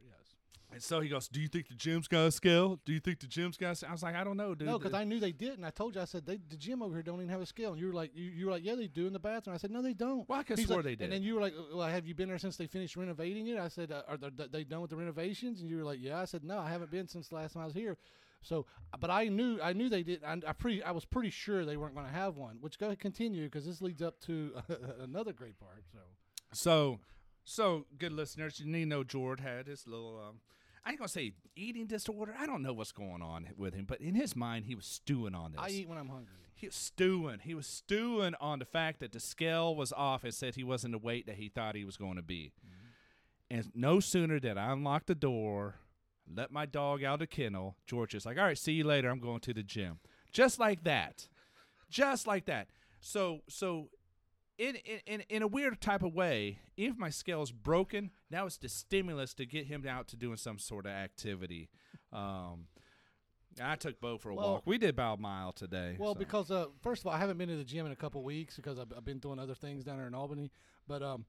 And 0.74 0.82
so 0.82 1.00
he 1.00 1.08
goes, 1.08 1.28
"Do 1.28 1.40
you 1.40 1.48
think 1.48 1.68
the 1.68 1.74
gym's 1.74 2.08
got 2.08 2.26
a 2.26 2.32
scale? 2.32 2.78
Do 2.84 2.92
you 2.92 3.00
think 3.00 3.20
the 3.20 3.26
gym's 3.26 3.56
got?" 3.56 3.70
A 3.72 3.74
scale? 3.76 3.88
I 3.88 3.92
was 3.92 4.02
like, 4.02 4.14
"I 4.16 4.24
don't 4.24 4.36
know, 4.36 4.54
dude." 4.54 4.66
No, 4.68 4.78
because 4.78 4.92
I 4.92 5.04
knew 5.04 5.20
they 5.20 5.32
didn't. 5.32 5.64
I 5.64 5.70
told 5.70 5.94
you. 5.94 6.00
I 6.00 6.04
said 6.04 6.26
they, 6.26 6.36
the 6.48 6.56
gym 6.56 6.82
over 6.82 6.94
here 6.94 7.02
don't 7.02 7.16
even 7.20 7.28
have 7.28 7.40
a 7.40 7.46
scale. 7.46 7.70
And 7.72 7.80
you 7.80 7.86
were 7.86 7.92
like, 7.92 8.10
you, 8.14 8.24
you 8.30 8.46
were 8.46 8.52
like, 8.52 8.64
yeah, 8.64 8.74
they 8.74 8.86
do 8.88 9.06
in 9.06 9.12
the 9.12 9.18
bathroom. 9.18 9.54
I 9.54 9.58
said, 9.58 9.70
no, 9.70 9.80
they 9.82 9.94
don't. 9.94 10.28
Well, 10.28 10.40
I 10.40 10.44
He's 10.54 10.66
swore 10.66 10.78
like- 10.78 10.84
they 10.84 10.94
did. 10.96 11.04
And 11.04 11.12
then 11.12 11.22
you 11.22 11.34
were 11.36 11.40
like, 11.40 11.54
well, 11.72 11.88
have 11.88 12.06
you 12.06 12.14
been 12.14 12.28
there 12.28 12.38
since 12.38 12.56
they 12.56 12.66
finished 12.66 12.96
renovating 12.96 13.46
it? 13.46 13.58
I 13.58 13.68
said, 13.68 13.92
uh, 13.92 14.02
are 14.08 14.16
they, 14.16 14.46
they 14.50 14.64
done 14.64 14.80
with 14.80 14.90
the 14.90 14.96
renovations? 14.96 15.60
And 15.60 15.70
you 15.70 15.76
were 15.78 15.84
like, 15.84 15.98
yeah. 16.02 16.20
I 16.20 16.24
said, 16.24 16.44
no, 16.44 16.58
I 16.58 16.68
haven't 16.70 16.90
been 16.90 17.06
since 17.08 17.28
the 17.28 17.36
last 17.36 17.52
time 17.54 17.62
I 17.62 17.66
was 17.66 17.74
here. 17.74 17.96
So, 18.42 18.66
but 19.00 19.10
I 19.10 19.28
knew, 19.28 19.58
I 19.62 19.72
knew 19.72 19.88
they 19.88 20.02
did. 20.02 20.22
I, 20.22 20.38
I 20.46 20.52
pretty, 20.52 20.82
I 20.82 20.90
was 20.90 21.04
pretty 21.06 21.30
sure 21.30 21.64
they 21.64 21.76
weren't 21.78 21.94
going 21.94 22.06
to 22.06 22.12
have 22.12 22.36
one. 22.36 22.58
Which 22.60 22.78
go 22.78 22.86
ahead, 22.86 22.98
continue 22.98 23.44
because 23.44 23.64
this 23.64 23.80
leads 23.80 24.02
up 24.02 24.20
to 24.22 24.52
another 25.00 25.32
great 25.32 25.58
part. 25.58 25.84
So, 25.92 25.98
So, 26.52 27.00
so 27.44 27.86
good 27.98 28.12
listeners, 28.12 28.60
you 28.60 28.66
need 28.66 28.80
to 28.84 28.86
know 28.86 29.04
George 29.04 29.40
had 29.40 29.66
his 29.66 29.86
little. 29.86 30.20
Um, 30.28 30.40
I 30.84 30.90
ain't 30.90 30.98
gonna 30.98 31.08
say 31.08 31.32
eating 31.56 31.86
disorder. 31.86 32.34
I 32.38 32.46
don't 32.46 32.62
know 32.62 32.72
what's 32.72 32.92
going 32.92 33.22
on 33.22 33.48
with 33.56 33.74
him, 33.74 33.86
but 33.86 34.00
in 34.00 34.14
his 34.14 34.36
mind, 34.36 34.66
he 34.66 34.74
was 34.74 34.84
stewing 34.86 35.34
on 35.34 35.52
this. 35.52 35.60
I 35.62 35.68
eat 35.68 35.88
when 35.88 35.96
I'm 35.98 36.08
hungry. 36.08 36.34
he 36.54 36.66
was 36.66 36.74
stewing. 36.74 37.38
He 37.42 37.54
was 37.54 37.66
stewing 37.66 38.34
on 38.40 38.58
the 38.58 38.64
fact 38.64 39.00
that 39.00 39.12
the 39.12 39.20
scale 39.20 39.74
was 39.74 39.92
off 39.92 40.24
and 40.24 40.34
said 40.34 40.54
he 40.56 40.64
wasn't 40.64 40.92
the 40.92 40.98
weight 40.98 41.26
that 41.26 41.36
he 41.36 41.48
thought 41.48 41.74
he 41.74 41.84
was 41.84 41.96
going 41.96 42.16
to 42.16 42.22
be. 42.22 42.52
Mm-hmm. 42.64 43.56
And 43.56 43.70
no 43.74 43.98
sooner 44.00 44.38
did 44.38 44.58
I 44.58 44.72
unlock 44.72 45.06
the 45.06 45.14
door, 45.14 45.76
let 46.32 46.50
my 46.50 46.66
dog 46.66 47.02
out 47.02 47.14
of 47.14 47.20
the 47.20 47.26
kennel, 47.26 47.76
George 47.86 48.14
is 48.14 48.26
like, 48.26 48.38
"All 48.38 48.44
right, 48.44 48.58
see 48.58 48.72
you 48.72 48.84
later. 48.84 49.08
I'm 49.08 49.20
going 49.20 49.40
to 49.40 49.54
the 49.54 49.62
gym." 49.62 50.00
Just 50.32 50.58
like 50.58 50.84
that, 50.84 51.28
just 51.88 52.26
like 52.26 52.46
that. 52.46 52.68
So, 53.00 53.40
so. 53.48 53.88
In, 54.56 54.76
in, 55.06 55.24
in, 55.28 55.42
a 55.42 55.48
weird 55.48 55.80
type 55.80 56.04
of 56.04 56.14
way, 56.14 56.58
if 56.76 56.96
my 56.96 57.10
scale's 57.10 57.50
broken, 57.50 58.10
now 58.30 58.46
it's 58.46 58.56
the 58.56 58.68
stimulus 58.68 59.34
to 59.34 59.46
get 59.46 59.66
him 59.66 59.84
out 59.86 60.06
to 60.08 60.16
doing 60.16 60.36
some 60.36 60.60
sort 60.60 60.86
of 60.86 60.92
activity. 60.92 61.70
Um, 62.12 62.66
I 63.60 63.74
took 63.76 64.00
Bo 64.00 64.18
for 64.18 64.30
a 64.30 64.34
Well- 64.34 64.52
walk. 64.52 64.62
We 64.64 64.78
did 64.78 64.90
about 64.90 65.18
a 65.18 65.20
mile 65.20 65.52
today. 65.52 65.96
Well, 65.98 66.14
so. 66.14 66.18
because 66.18 66.50
uh, 66.50 66.66
first 66.82 67.02
of 67.02 67.06
all, 67.06 67.12
I 67.12 67.18
haven't 67.18 67.36
been 67.36 67.48
to 67.48 67.56
the 67.56 67.64
gym 67.64 67.86
in 67.86 67.92
a 67.92 67.96
couple 67.96 68.22
weeks 68.22 68.56
because 68.56 68.78
I've, 68.78 68.92
I've 68.96 69.04
been 69.04 69.18
doing 69.18 69.38
other 69.38 69.54
things 69.54 69.84
down 69.84 69.98
there 69.98 70.06
in 70.06 70.14
Albany. 70.14 70.52
But 70.86 71.02
um, 71.02 71.24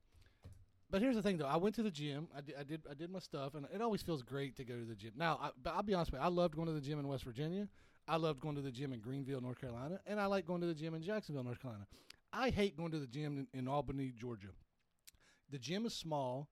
but 0.89 1.01
here's 1.01 1.15
the 1.15 1.21
thing 1.21 1.38
though, 1.38 1.47
I 1.47 1.57
went 1.57 1.75
to 1.75 1.83
the 1.83 1.91
gym. 1.91 2.27
I 2.35 2.41
did, 2.41 2.55
I 2.59 2.63
did 2.63 2.81
I 2.89 2.93
did 2.93 3.09
my 3.09 3.19
stuff, 3.19 3.55
and 3.55 3.65
it 3.73 3.81
always 3.81 4.01
feels 4.01 4.21
great 4.21 4.55
to 4.57 4.63
go 4.63 4.75
to 4.75 4.85
the 4.85 4.95
gym. 4.95 5.11
Now, 5.15 5.39
I, 5.41 5.49
but 5.61 5.73
I'll 5.73 5.83
be 5.83 5.93
honest 5.93 6.11
with 6.11 6.21
you, 6.21 6.25
I 6.25 6.29
loved 6.29 6.55
going 6.55 6.67
to 6.67 6.73
the 6.73 6.81
gym 6.81 6.99
in 6.99 7.07
West 7.07 7.23
Virginia. 7.23 7.67
I 8.07 8.17
loved 8.17 8.39
going 8.39 8.55
to 8.55 8.61
the 8.61 8.71
gym 8.71 8.93
in 8.93 8.99
Greenville, 8.99 9.41
North 9.41 9.59
Carolina, 9.59 9.99
and 10.05 10.19
I 10.19 10.27
like 10.27 10.45
going 10.45 10.61
to 10.61 10.67
the 10.67 10.75
gym 10.75 10.93
in 10.93 11.01
Jacksonville, 11.01 11.43
North 11.43 11.59
Carolina. 11.59 11.88
I 12.38 12.50
hate 12.50 12.78
going 12.78 12.91
to 12.91 13.00
the 13.00 13.08
gym 13.08 13.48
in, 13.54 13.60
in 13.60 13.67
Albany, 13.67 14.12
Georgia. 14.15 14.50
The 15.50 15.60
gym 15.60 15.86
is 15.86 15.93
small. 15.93 16.50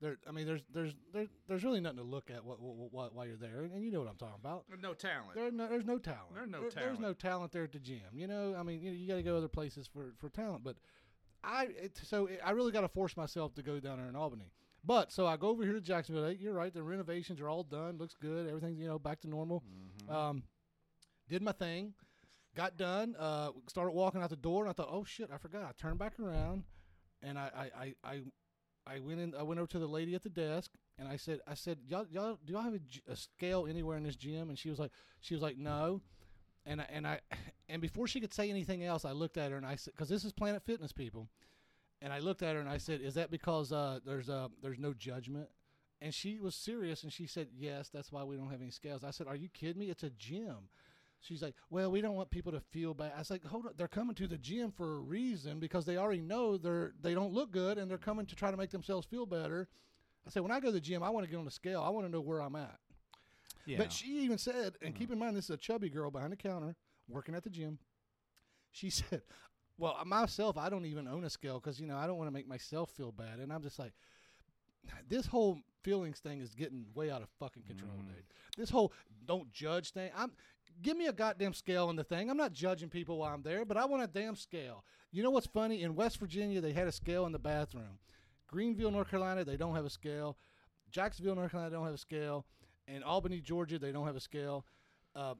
There, 0.00 0.16
I 0.26 0.32
mean, 0.32 0.46
there's 0.46 0.62
there's 0.72 0.94
there, 1.12 1.26
there's 1.46 1.62
really 1.62 1.80
nothing 1.80 1.98
to 1.98 2.04
look 2.04 2.30
at 2.30 2.42
what, 2.42 2.58
what, 2.60 2.90
what, 2.90 3.14
while 3.14 3.26
you're 3.26 3.36
there, 3.36 3.60
and 3.72 3.84
you 3.84 3.92
know 3.92 3.98
what 4.00 4.08
I'm 4.08 4.16
talking 4.16 4.36
about. 4.40 4.64
no 4.80 4.94
talent. 4.94 5.34
There, 5.34 5.50
no, 5.52 5.68
there's 5.68 5.84
no 5.84 5.98
talent. 5.98 6.34
There's 6.34 6.48
no 6.48 6.60
There- 6.62 6.70
There's 6.70 6.84
talent. 6.96 7.00
no 7.02 7.12
talent 7.12 7.52
there 7.52 7.64
at 7.64 7.72
the 7.72 7.78
gym. 7.78 8.00
You 8.14 8.26
know, 8.26 8.54
I 8.58 8.62
mean, 8.62 8.80
you, 8.82 8.92
you 8.92 9.06
got 9.06 9.16
to 9.16 9.22
go 9.22 9.36
other 9.36 9.48
places 9.48 9.86
for, 9.92 10.14
for 10.18 10.30
talent. 10.30 10.64
But 10.64 10.76
I, 11.44 11.64
it, 11.78 12.00
so 12.02 12.26
it, 12.26 12.40
I 12.42 12.52
really 12.52 12.72
got 12.72 12.80
to 12.80 12.88
force 12.88 13.14
myself 13.14 13.54
to 13.56 13.62
go 13.62 13.78
down 13.78 13.98
there 13.98 14.08
in 14.08 14.16
Albany. 14.16 14.50
But 14.82 15.12
so 15.12 15.26
I 15.26 15.36
go 15.36 15.48
over 15.48 15.62
here 15.64 15.74
to 15.74 15.80
Jacksonville. 15.82 16.26
Hey, 16.26 16.38
you're 16.40 16.54
right. 16.54 16.72
The 16.72 16.82
renovations 16.82 17.38
are 17.42 17.50
all 17.50 17.62
done. 17.62 17.98
Looks 17.98 18.16
good. 18.18 18.48
Everything's 18.48 18.78
you 18.78 18.86
know 18.88 18.98
back 18.98 19.20
to 19.20 19.28
normal. 19.28 19.62
Mm-hmm. 20.08 20.14
Um, 20.16 20.42
did 21.28 21.42
my 21.42 21.52
thing. 21.52 21.92
Got 22.56 22.76
done. 22.76 23.14
Uh, 23.18 23.50
started 23.68 23.92
walking 23.92 24.22
out 24.22 24.30
the 24.30 24.36
door, 24.36 24.62
and 24.62 24.70
I 24.70 24.72
thought, 24.72 24.88
oh 24.90 25.04
shit, 25.04 25.30
I 25.32 25.38
forgot. 25.38 25.64
I 25.64 25.70
turned 25.80 25.98
back 25.98 26.18
around, 26.18 26.64
and 27.22 27.38
I, 27.38 27.70
I, 27.76 27.94
I, 28.04 28.20
I 28.86 28.98
went 28.98 29.20
in. 29.20 29.34
I 29.38 29.42
went 29.42 29.60
over 29.60 29.68
to 29.68 29.78
the 29.78 29.86
lady 29.86 30.14
at 30.14 30.22
the 30.22 30.30
desk, 30.30 30.72
and 30.98 31.06
I 31.06 31.16
said, 31.16 31.40
"I 31.46 31.54
said, 31.54 31.78
y'all, 31.86 32.06
y'all, 32.10 32.38
do 32.44 32.52
y'all 32.52 32.62
have 32.62 32.78
a 33.08 33.16
scale 33.16 33.66
anywhere 33.68 33.96
in 33.96 34.02
this 34.02 34.16
gym?" 34.16 34.48
And 34.48 34.58
she 34.58 34.68
was 34.68 34.78
like, 34.78 34.90
"She 35.20 35.34
was 35.34 35.42
like, 35.42 35.58
no." 35.58 36.02
And 36.66 36.80
I, 36.80 36.86
and 36.90 37.06
I, 37.06 37.20
and 37.68 37.80
before 37.80 38.08
she 38.08 38.20
could 38.20 38.34
say 38.34 38.50
anything 38.50 38.84
else, 38.84 39.04
I 39.04 39.12
looked 39.12 39.36
at 39.36 39.52
her 39.52 39.56
and 39.56 39.66
I 39.66 39.76
said, 39.76 39.94
"Because 39.94 40.08
this 40.08 40.24
is 40.24 40.32
Planet 40.32 40.62
Fitness, 40.64 40.92
people." 40.92 41.28
And 42.02 42.12
I 42.12 42.18
looked 42.18 42.42
at 42.42 42.54
her 42.54 42.60
and 42.60 42.68
I 42.68 42.78
said, 42.78 43.00
"Is 43.00 43.14
that 43.14 43.30
because 43.30 43.70
uh, 43.70 44.00
there's 44.04 44.28
uh, 44.28 44.48
there's 44.60 44.78
no 44.78 44.92
judgment?" 44.92 45.48
And 46.02 46.14
she 46.14 46.40
was 46.40 46.54
serious 46.54 47.02
and 47.02 47.12
she 47.12 47.26
said, 47.26 47.48
"Yes, 47.56 47.90
that's 47.90 48.10
why 48.10 48.24
we 48.24 48.36
don't 48.36 48.50
have 48.50 48.62
any 48.62 48.70
scales." 48.70 49.04
I 49.04 49.12
said, 49.12 49.28
"Are 49.28 49.36
you 49.36 49.48
kidding 49.48 49.78
me? 49.78 49.90
It's 49.90 50.02
a 50.02 50.10
gym." 50.10 50.68
She's 51.20 51.42
like, 51.42 51.54
"Well, 51.68 51.90
we 51.90 52.00
don't 52.00 52.14
want 52.14 52.30
people 52.30 52.52
to 52.52 52.60
feel 52.60 52.94
bad." 52.94 53.12
I 53.14 53.18
was 53.18 53.30
like, 53.30 53.44
"Hold 53.44 53.66
on, 53.66 53.72
they're 53.76 53.88
coming 53.88 54.14
to 54.16 54.26
the 54.26 54.38
gym 54.38 54.72
for 54.72 54.96
a 54.96 55.00
reason 55.00 55.60
because 55.60 55.84
they 55.84 55.96
already 55.96 56.22
know 56.22 56.56
they're 56.56 56.94
they 57.00 57.14
don't 57.14 57.32
look 57.32 57.50
good 57.50 57.78
and 57.78 57.90
they're 57.90 57.98
coming 57.98 58.26
to 58.26 58.34
try 58.34 58.50
to 58.50 58.56
make 58.56 58.70
themselves 58.70 59.06
feel 59.06 59.26
better." 59.26 59.68
I 60.26 60.30
said, 60.30 60.42
"When 60.42 60.52
I 60.52 60.60
go 60.60 60.68
to 60.68 60.72
the 60.72 60.80
gym, 60.80 61.02
I 61.02 61.10
want 61.10 61.26
to 61.26 61.30
get 61.30 61.38
on 61.38 61.44
the 61.44 61.50
scale. 61.50 61.82
I 61.82 61.90
want 61.90 62.06
to 62.06 62.12
know 62.12 62.20
where 62.20 62.40
I'm 62.40 62.56
at." 62.56 62.78
Yeah. 63.66 63.78
But 63.78 63.92
she 63.92 64.06
even 64.20 64.38
said, 64.38 64.76
and 64.82 64.94
keep 64.94 65.08
mm-hmm. 65.08 65.12
in 65.14 65.18
mind, 65.18 65.36
this 65.36 65.44
is 65.44 65.50
a 65.50 65.56
chubby 65.56 65.90
girl 65.90 66.10
behind 66.10 66.32
the 66.32 66.36
counter 66.36 66.74
working 67.08 67.34
at 67.34 67.44
the 67.44 67.50
gym. 67.50 67.78
She 68.72 68.88
said, 68.90 69.22
"Well, 69.76 69.96
myself, 70.06 70.56
I 70.56 70.70
don't 70.70 70.86
even 70.86 71.06
own 71.06 71.24
a 71.24 71.30
scale 71.30 71.60
because 71.60 71.78
you 71.78 71.86
know 71.86 71.96
I 71.96 72.06
don't 72.06 72.16
want 72.16 72.28
to 72.28 72.34
make 72.34 72.48
myself 72.48 72.90
feel 72.90 73.12
bad." 73.12 73.40
And 73.40 73.52
I'm 73.52 73.62
just 73.62 73.78
like, 73.78 73.92
this 75.08 75.26
whole 75.26 75.58
feelings 75.82 76.18
thing 76.18 76.40
is 76.40 76.54
getting 76.54 76.86
way 76.94 77.10
out 77.10 77.22
of 77.22 77.28
fucking 77.38 77.64
control, 77.64 77.92
mm-hmm. 77.92 78.14
dude. 78.14 78.24
This 78.56 78.70
whole 78.70 78.92
don't 79.26 79.52
judge 79.52 79.92
thing. 79.92 80.10
I'm 80.16 80.32
give 80.82 80.96
me 80.96 81.06
a 81.06 81.12
goddamn 81.12 81.54
scale 81.54 81.88
on 81.88 81.96
the 81.96 82.04
thing. 82.04 82.30
I'm 82.30 82.36
not 82.36 82.52
judging 82.52 82.88
people 82.88 83.18
while 83.18 83.34
I'm 83.34 83.42
there, 83.42 83.64
but 83.64 83.76
I 83.76 83.84
want 83.84 84.02
a 84.02 84.06
damn 84.06 84.36
scale. 84.36 84.84
You 85.12 85.22
know 85.22 85.30
what's 85.30 85.46
funny? 85.46 85.82
In 85.82 85.94
West 85.94 86.18
Virginia, 86.18 86.60
they 86.60 86.72
had 86.72 86.86
a 86.86 86.92
scale 86.92 87.26
in 87.26 87.32
the 87.32 87.38
bathroom. 87.38 87.98
Greenville, 88.46 88.90
North 88.90 89.10
Carolina, 89.10 89.44
they 89.44 89.56
don't 89.56 89.74
have 89.74 89.84
a 89.84 89.90
scale. 89.90 90.36
Jacksonville, 90.90 91.34
North 91.34 91.52
Carolina, 91.52 91.70
they 91.70 91.76
don't 91.76 91.86
have 91.86 91.94
a 91.94 91.98
scale. 91.98 92.46
And 92.88 93.04
Albany, 93.04 93.40
Georgia, 93.40 93.78
they 93.78 93.92
don't 93.92 94.06
have 94.06 94.16
a 94.16 94.20
scale. 94.20 94.64
Uh, 95.14 95.34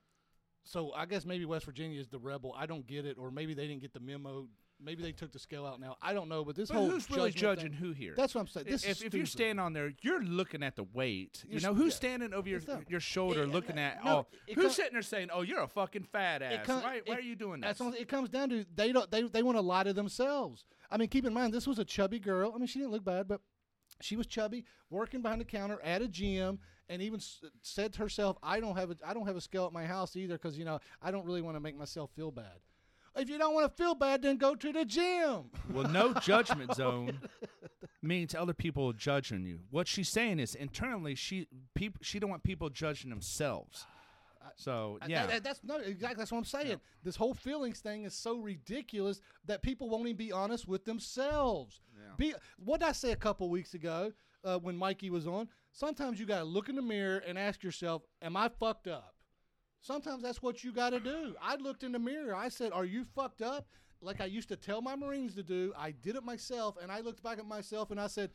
so 0.65 0.93
I 0.93 1.07
guess 1.07 1.25
maybe 1.25 1.45
West 1.45 1.65
Virginia 1.65 2.01
is 2.01 2.09
the 2.09 2.19
rebel. 2.19 2.55
I 2.57 2.67
don't 2.67 2.87
get 2.87 3.07
it, 3.07 3.17
or 3.19 3.31
maybe 3.31 3.55
they 3.55 3.67
didn't 3.67 3.81
get 3.81 3.93
the 3.93 4.01
memo. 4.01 4.47
Maybe 4.83 5.03
they 5.03 5.13
took 5.13 5.31
the 5.33 5.39
scale 5.39 5.67
out 5.67 5.79
now. 5.81 5.97
I 6.01 6.13
don't 6.15 6.29
know, 6.29 6.45
but 6.45 6.57
this 6.57 6.69
But 6.69 6.79
whole 6.79 6.91
who's 6.91 7.11
really 7.11 7.31
judging 7.31 7.71
thing- 7.73 7.79
who 7.79 7.93
here? 7.93 8.15
That's 8.17 8.35
what 8.35 8.41
I'm 8.41 8.47
saying. 8.47 8.67
This 8.69 8.85
if, 8.85 9.05
if 9.05 9.15
you're 9.15 9.27
standing 9.27 9.59
on 9.59 9.73
there, 9.73 9.93
you're 10.03 10.23
looking 10.23 10.63
at 10.63 10.77
the 10.77 10.85
weight. 10.85 11.45
You 11.47 11.59
You're 11.59 11.63
know 11.71 11.75
who's 11.75 11.93
yeah. 11.93 11.97
standing 11.97 12.33
over 12.35 12.49
your 12.49 12.61
your 12.89 13.01
shoulder, 13.01 13.43
it- 13.43 13.49
looking 13.49 13.79
at. 13.79 14.05
no, 14.05 14.27
oh, 14.29 14.53
who's 14.55 14.75
sitting 14.75 14.93
there 14.93 15.03
saying, 15.03 15.29
"Oh, 15.33 15.43
you're 15.43 15.61
a 15.63 15.69
fucking 15.69 16.05
fat 16.05 16.43
ass." 16.43 16.65
com- 16.67 16.83
why, 16.83 17.01
why 17.05 17.17
are 17.17 17.21
you 17.21 17.37
doing 17.37 17.61
That's 17.61 17.81
what 17.81 17.95
it 17.99 18.09
comes 18.09 18.29
down 18.31 18.49
to. 18.51 18.65
They 18.75 18.93
don't. 18.93 19.11
They 19.11 19.23
they 19.23 19.43
want 19.43 19.57
to 19.59 19.63
lie 19.63 19.85
to 19.85 19.93
themselves. 19.93 20.65
I 20.91 20.97
mean, 20.97 21.09
keep 21.09 21.25
in 21.27 21.33
mind 21.35 21.53
this 21.55 21.67
was 21.67 21.79
a 21.79 21.85
chubby 21.85 22.19
girl. 22.19 22.53
I 22.55 22.59
mean, 22.59 22.67
she 22.67 22.79
didn't 22.79 22.93
look 22.93 23.05
bad, 23.05 23.29
but 23.29 23.41
she 24.01 24.17
was 24.17 24.27
chubby, 24.27 24.65
working 24.89 25.21
behind 25.23 25.41
the 25.41 25.45
counter 25.45 25.79
at 25.83 26.01
a 26.03 26.09
gym, 26.09 26.59
and 26.89 27.03
even 27.03 27.21
s- 27.21 27.43
said 27.63 27.93
to 27.93 27.99
herself, 28.01 28.39
"I 28.43 28.61
don't 28.61 28.77
have 28.77 28.91
a 28.91 28.97
I 29.05 29.13
don't 29.15 29.27
have 29.27 29.37
a 29.37 29.41
scale 29.41 29.67
at 29.67 29.73
my 29.73 29.85
house 29.85 30.17
either 30.17 30.35
because 30.35 30.57
you 30.59 30.65
know 30.65 30.81
I 31.03 31.11
don't 31.11 31.27
really 31.27 31.43
want 31.43 31.57
to 31.57 31.61
make 31.61 31.77
myself 31.77 32.11
feel 32.17 32.31
bad." 32.31 32.61
If 33.17 33.29
you 33.29 33.39
don't 33.39 33.55
want 33.55 33.69
to 33.71 33.83
feel 33.83 33.95
bad, 33.95 34.23
then 34.23 34.37
go 34.37 34.55
to 34.55 34.73
the 34.73 34.85
gym. 34.85 35.51
Well, 35.73 35.89
no 35.89 36.13
judgment 36.23 36.75
zone 36.75 37.19
means 38.03 38.35
other 38.35 38.55
people 38.55 38.93
judging 38.93 39.45
you. 39.45 39.61
What 39.71 39.89
she's 39.89 40.09
saying 40.09 40.39
is 40.39 40.55
internally 40.55 41.15
she 41.15 41.49
people 41.75 42.01
she 42.03 42.19
don't 42.19 42.31
want 42.31 42.43
people 42.45 42.71
judging 42.71 43.11
themselves. 43.11 43.87
So 44.57 44.99
yeah, 45.07 45.27
that- 45.27 45.33
that- 45.33 45.45
that's 45.45 45.61
no 45.65 45.77
exactly 45.77 46.17
that's 46.19 46.33
what 46.33 46.39
I'm 46.39 46.45
saying. 46.45 46.81
This 47.03 47.17
whole 47.17 47.35
feelings 47.35 47.81
thing 47.81 48.05
is 48.05 48.15
so 48.15 48.39
ridiculous 48.39 49.21
that 49.47 49.63
people 49.63 49.89
won't 49.89 50.07
even 50.07 50.17
be 50.17 50.33
honest 50.33 50.67
with 50.69 50.85
themselves. 50.85 51.81
Be 52.17 52.35
what 52.59 52.83
I 52.83 52.93
say 52.93 53.13
a 53.13 53.17
couple 53.17 53.49
weeks 53.51 53.75
ago 53.75 54.13
uh, 54.45 54.59
when 54.59 54.77
Mikey 54.77 55.11
was 55.11 55.27
on. 55.27 55.49
Sometimes 55.73 56.19
you 56.19 56.27
got 56.27 56.39
to 56.39 56.45
look 56.45 56.69
in 56.69 56.75
the 56.77 56.83
mirror 56.83 57.19
and 57.19 57.39
ask 57.39 57.63
yourself, 57.63 58.03
"Am 58.23 58.37
I 58.37 58.49
fucked 58.49 58.89
up?" 58.89 59.15
Sometimes 59.81 60.23
that's 60.23 60.43
what 60.43 60.63
you 60.63 60.73
got 60.73 60.91
to 60.91 61.01
do. 61.01 61.35
I 61.41 61.57
looked 61.57 61.83
in 61.83 61.93
the 61.93 61.99
mirror. 61.99 62.35
I 62.35 62.49
said, 62.49 62.73
"Are 62.73 62.85
you 62.85 63.05
fucked 63.05 63.43
up?" 63.43 63.67
Like 64.03 64.21
I 64.21 64.27
used 64.27 64.49
to 64.49 64.57
tell 64.57 64.81
my 64.81 64.97
Marines 64.97 65.35
to 65.35 65.43
do. 65.43 65.73
I 65.77 65.91
did 65.91 66.17
it 66.17 66.25
myself, 66.25 66.77
and 66.81 66.91
I 66.91 67.01
looked 67.01 67.23
back 67.23 67.39
at 67.39 67.47
myself 67.47 67.91
and 67.91 68.01
I 68.01 68.07
said, 68.07 68.31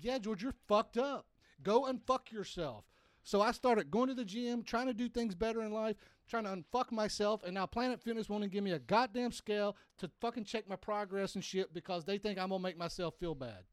"Yeah, 0.00 0.18
George, 0.18 0.42
you're 0.42 0.54
fucked 0.68 0.98
up. 0.98 1.26
Go 1.62 1.86
and 1.86 2.02
fuck 2.06 2.32
yourself." 2.32 2.84
So 3.22 3.40
I 3.40 3.50
started 3.50 3.90
going 3.90 4.08
to 4.08 4.14
the 4.14 4.24
gym, 4.24 4.62
trying 4.62 4.86
to 4.86 4.94
do 4.94 5.08
things 5.08 5.34
better 5.34 5.60
in 5.62 5.72
life, 5.72 5.96
trying 6.28 6.44
to 6.44 6.50
unfuck 6.50 6.92
myself, 6.92 7.42
and 7.42 7.54
now 7.54 7.66
Planet 7.66 8.00
Fitness 8.00 8.28
won't 8.28 8.44
even 8.44 8.52
give 8.52 8.62
me 8.62 8.70
a 8.70 8.78
goddamn 8.78 9.32
scale 9.32 9.76
to 9.98 10.08
fucking 10.20 10.44
check 10.44 10.68
my 10.68 10.76
progress 10.76 11.34
and 11.34 11.42
shit 11.44 11.74
because 11.74 12.04
they 12.04 12.18
think 12.18 12.38
I'm 12.38 12.50
gonna 12.50 12.62
make 12.62 12.78
myself 12.78 13.14
feel 13.18 13.34
bad. 13.34 13.64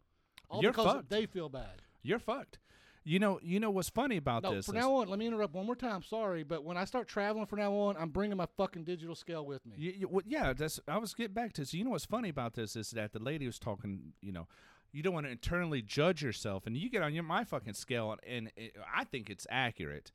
All 0.50 0.62
You're 0.62 0.72
because 0.72 0.86
fucked. 0.86 1.10
they 1.10 1.26
feel 1.28 1.50
bad. 1.50 1.84
You're 2.02 2.20
fucked. 2.20 2.58
You 3.06 3.20
know, 3.20 3.40
you 3.44 3.60
know 3.60 3.70
what's 3.70 3.90
funny 3.90 4.16
about 4.18 4.44
No, 4.44 4.56
this? 4.56 4.66
from 4.66 4.76
now 4.76 4.94
on, 4.96 5.10
let 5.10 5.20
me 5.20 5.28
interrupt 5.28 5.54
one 5.54 5.66
more 5.66 5.76
time. 5.76 6.02
Sorry, 6.04 6.44
but 6.44 6.64
when 6.64 6.78
I 6.78 6.86
start 6.86 7.08
traveling 7.08 7.46
from 7.46 7.60
now 7.60 7.74
on, 7.74 7.98
I'm 7.98 8.10
bringing 8.10 8.38
my 8.38 8.48
fucking 8.56 8.86
digital 8.86 9.14
scale 9.16 9.46
with 9.46 9.66
me. 9.66 9.76
You, 9.78 9.94
you, 9.98 10.08
well, 10.08 10.24
yeah, 10.26 10.54
that's. 10.54 10.80
I 10.88 10.98
was 10.98 11.14
getting 11.14 11.34
back 11.34 11.52
to 11.54 11.62
this. 11.62 11.74
You 11.74 11.84
know 11.84 11.90
what's 11.92 12.06
funny 12.06 12.30
about 12.30 12.54
this 12.54 12.76
is 12.78 12.92
that 12.92 13.12
the 13.12 13.20
lady 13.20 13.46
was 13.46 13.60
talking. 13.60 14.14
You 14.22 14.32
know, 14.32 14.48
you 14.94 15.04
don't 15.04 15.14
want 15.14 15.26
to 15.26 15.32
internally 15.32 15.82
judge 15.82 16.24
yourself, 16.24 16.66
and 16.66 16.78
you 16.78 16.90
get 16.90 17.02
on 17.02 17.14
your 17.14 17.24
my 17.24 17.44
fucking 17.44 17.74
scale, 17.74 18.16
and 18.26 18.52
it, 18.56 18.76
I 18.96 19.04
think 19.04 19.30
it's 19.30 19.46
accurate, 19.50 20.12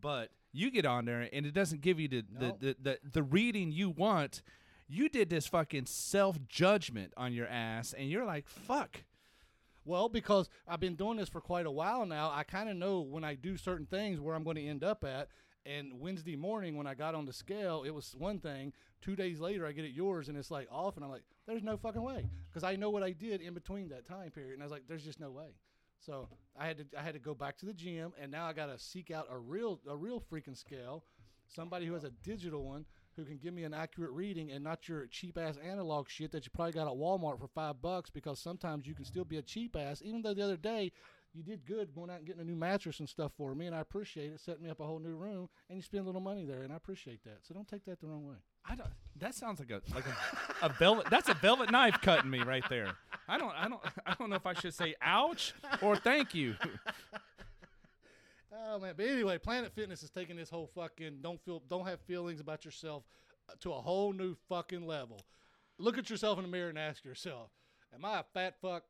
but 0.00 0.30
you 0.52 0.70
get 0.70 0.86
on 0.86 1.04
there, 1.04 1.28
and 1.32 1.44
it 1.44 1.52
doesn't 1.52 1.82
give 1.82 2.00
you 2.00 2.08
the 2.08 2.24
No. 2.32 2.56
the, 2.58 2.66
the, 2.66 2.76
the 2.82 2.98
the 3.12 3.22
reading 3.22 3.72
you 3.72 3.90
want. 3.90 4.42
You 4.88 5.08
did 5.08 5.30
this 5.30 5.46
fucking 5.46 5.86
self 5.86 6.38
judgment 6.48 7.12
on 7.16 7.32
your 7.34 7.46
ass, 7.46 7.94
and 7.96 8.08
you're 8.10 8.24
like, 8.26 8.46
fuck. 8.48 9.04
Well, 9.84 10.08
because 10.08 10.48
I've 10.66 10.80
been 10.80 10.94
doing 10.94 11.16
this 11.16 11.28
for 11.28 11.40
quite 11.40 11.66
a 11.66 11.70
while 11.70 12.06
now, 12.06 12.30
I 12.32 12.44
kind 12.44 12.68
of 12.68 12.76
know 12.76 13.00
when 13.00 13.24
I 13.24 13.34
do 13.34 13.56
certain 13.56 13.86
things 13.86 14.20
where 14.20 14.34
I'm 14.34 14.44
going 14.44 14.56
to 14.56 14.66
end 14.66 14.84
up 14.84 15.04
at. 15.04 15.28
And 15.64 16.00
Wednesday 16.00 16.36
morning, 16.36 16.76
when 16.76 16.86
I 16.86 16.94
got 16.94 17.14
on 17.14 17.24
the 17.24 17.32
scale, 17.32 17.84
it 17.84 17.90
was 17.90 18.14
one 18.18 18.40
thing. 18.40 18.72
Two 19.00 19.14
days 19.14 19.38
later, 19.38 19.66
I 19.66 19.72
get 19.72 19.84
it 19.84 19.92
yours, 19.92 20.28
and 20.28 20.36
it's 20.36 20.50
like 20.50 20.66
off, 20.70 20.96
and 20.96 21.04
I'm 21.04 21.10
like, 21.10 21.22
"There's 21.46 21.62
no 21.62 21.76
fucking 21.76 22.02
way," 22.02 22.28
because 22.48 22.64
I 22.64 22.74
know 22.74 22.90
what 22.90 23.04
I 23.04 23.12
did 23.12 23.40
in 23.40 23.54
between 23.54 23.88
that 23.90 24.06
time 24.06 24.30
period, 24.30 24.54
and 24.54 24.62
I 24.62 24.64
was 24.64 24.72
like, 24.72 24.88
"There's 24.88 25.04
just 25.04 25.20
no 25.20 25.30
way." 25.30 25.54
So 26.00 26.28
I 26.58 26.66
had 26.66 26.78
to 26.78 26.98
I 26.98 27.02
had 27.02 27.14
to 27.14 27.20
go 27.20 27.34
back 27.34 27.56
to 27.58 27.66
the 27.66 27.72
gym, 27.72 28.12
and 28.20 28.30
now 28.30 28.44
I 28.46 28.52
got 28.52 28.66
to 28.66 28.78
seek 28.78 29.12
out 29.12 29.28
a 29.30 29.38
real 29.38 29.80
a 29.88 29.96
real 29.96 30.20
freaking 30.20 30.56
scale, 30.56 31.04
somebody 31.46 31.86
who 31.86 31.94
has 31.94 32.04
a 32.04 32.10
digital 32.10 32.64
one 32.64 32.84
who 33.16 33.24
can 33.24 33.38
give 33.38 33.54
me 33.54 33.64
an 33.64 33.74
accurate 33.74 34.12
reading 34.12 34.50
and 34.50 34.64
not 34.64 34.88
your 34.88 35.06
cheap 35.06 35.38
ass 35.38 35.56
analog 35.62 36.08
shit 36.08 36.32
that 36.32 36.44
you 36.44 36.50
probably 36.54 36.72
got 36.72 36.86
at 36.86 36.94
Walmart 36.94 37.38
for 37.38 37.48
five 37.48 37.80
bucks 37.82 38.10
because 38.10 38.38
sometimes 38.38 38.86
you 38.86 38.94
can 38.94 39.04
still 39.04 39.24
be 39.24 39.38
a 39.38 39.42
cheap 39.42 39.76
ass. 39.76 40.02
Even 40.04 40.22
though 40.22 40.34
the 40.34 40.42
other 40.42 40.56
day 40.56 40.92
you 41.34 41.42
did 41.42 41.64
good 41.64 41.94
going 41.94 42.10
out 42.10 42.18
and 42.18 42.26
getting 42.26 42.42
a 42.42 42.44
new 42.44 42.56
mattress 42.56 43.00
and 43.00 43.08
stuff 43.08 43.32
for 43.36 43.54
me, 43.54 43.66
and 43.66 43.74
I 43.74 43.80
appreciate 43.80 44.32
it, 44.32 44.40
setting 44.40 44.62
me 44.62 44.70
up 44.70 44.80
a 44.80 44.84
whole 44.84 44.98
new 44.98 45.14
room, 45.14 45.48
and 45.68 45.76
you 45.76 45.82
spend 45.82 46.02
a 46.02 46.06
little 46.06 46.20
money 46.20 46.44
there, 46.44 46.62
and 46.62 46.72
I 46.72 46.76
appreciate 46.76 47.24
that. 47.24 47.38
So 47.42 47.54
don't 47.54 47.66
take 47.66 47.84
that 47.86 48.00
the 48.00 48.06
wrong 48.06 48.26
way. 48.26 48.36
I 48.68 48.74
don't. 48.74 48.90
That 49.18 49.34
sounds 49.34 49.58
like 49.58 49.70
a 49.70 49.80
like 49.94 50.04
a, 50.06 50.66
a 50.66 50.68
velvet. 50.68 51.06
That's 51.10 51.28
a 51.28 51.34
velvet 51.34 51.70
knife 51.70 52.00
cutting 52.02 52.30
me 52.30 52.40
right 52.40 52.64
there. 52.68 52.92
I 53.28 53.38
don't. 53.38 53.52
I 53.56 53.68
don't. 53.68 53.80
I 54.06 54.14
don't 54.18 54.30
know 54.30 54.36
if 54.36 54.46
I 54.46 54.54
should 54.54 54.74
say 54.74 54.94
ouch 55.00 55.54
or 55.80 55.96
thank 55.96 56.34
you. 56.34 56.54
Oh 58.54 58.78
man, 58.78 58.94
but 58.96 59.06
anyway, 59.06 59.38
Planet 59.38 59.72
Fitness 59.74 60.02
is 60.02 60.10
taking 60.10 60.36
this 60.36 60.50
whole 60.50 60.70
fucking 60.74 61.18
don't 61.22 61.42
feel 61.44 61.62
don't 61.68 61.86
have 61.86 62.00
feelings 62.02 62.40
about 62.40 62.64
yourself 62.64 63.04
to 63.60 63.72
a 63.72 63.80
whole 63.80 64.12
new 64.12 64.36
fucking 64.48 64.86
level. 64.86 65.20
Look 65.78 65.98
at 65.98 66.10
yourself 66.10 66.38
in 66.38 66.44
the 66.44 66.50
mirror 66.50 66.68
and 66.68 66.78
ask 66.78 67.04
yourself, 67.04 67.50
am 67.94 68.04
I 68.04 68.20
a 68.20 68.24
fat 68.34 68.56
fuck? 68.60 68.84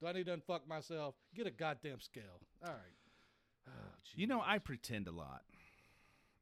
Do 0.00 0.06
I 0.06 0.12
need 0.12 0.26
to 0.26 0.36
unfuck 0.36 0.66
myself? 0.66 1.14
Get 1.34 1.46
a 1.46 1.50
goddamn 1.50 2.00
scale. 2.00 2.40
All 2.64 2.70
right. 2.70 3.68
Oh, 3.68 3.94
You 4.14 4.26
know, 4.26 4.42
I 4.44 4.58
pretend 4.58 5.06
a 5.06 5.12
lot. 5.12 5.42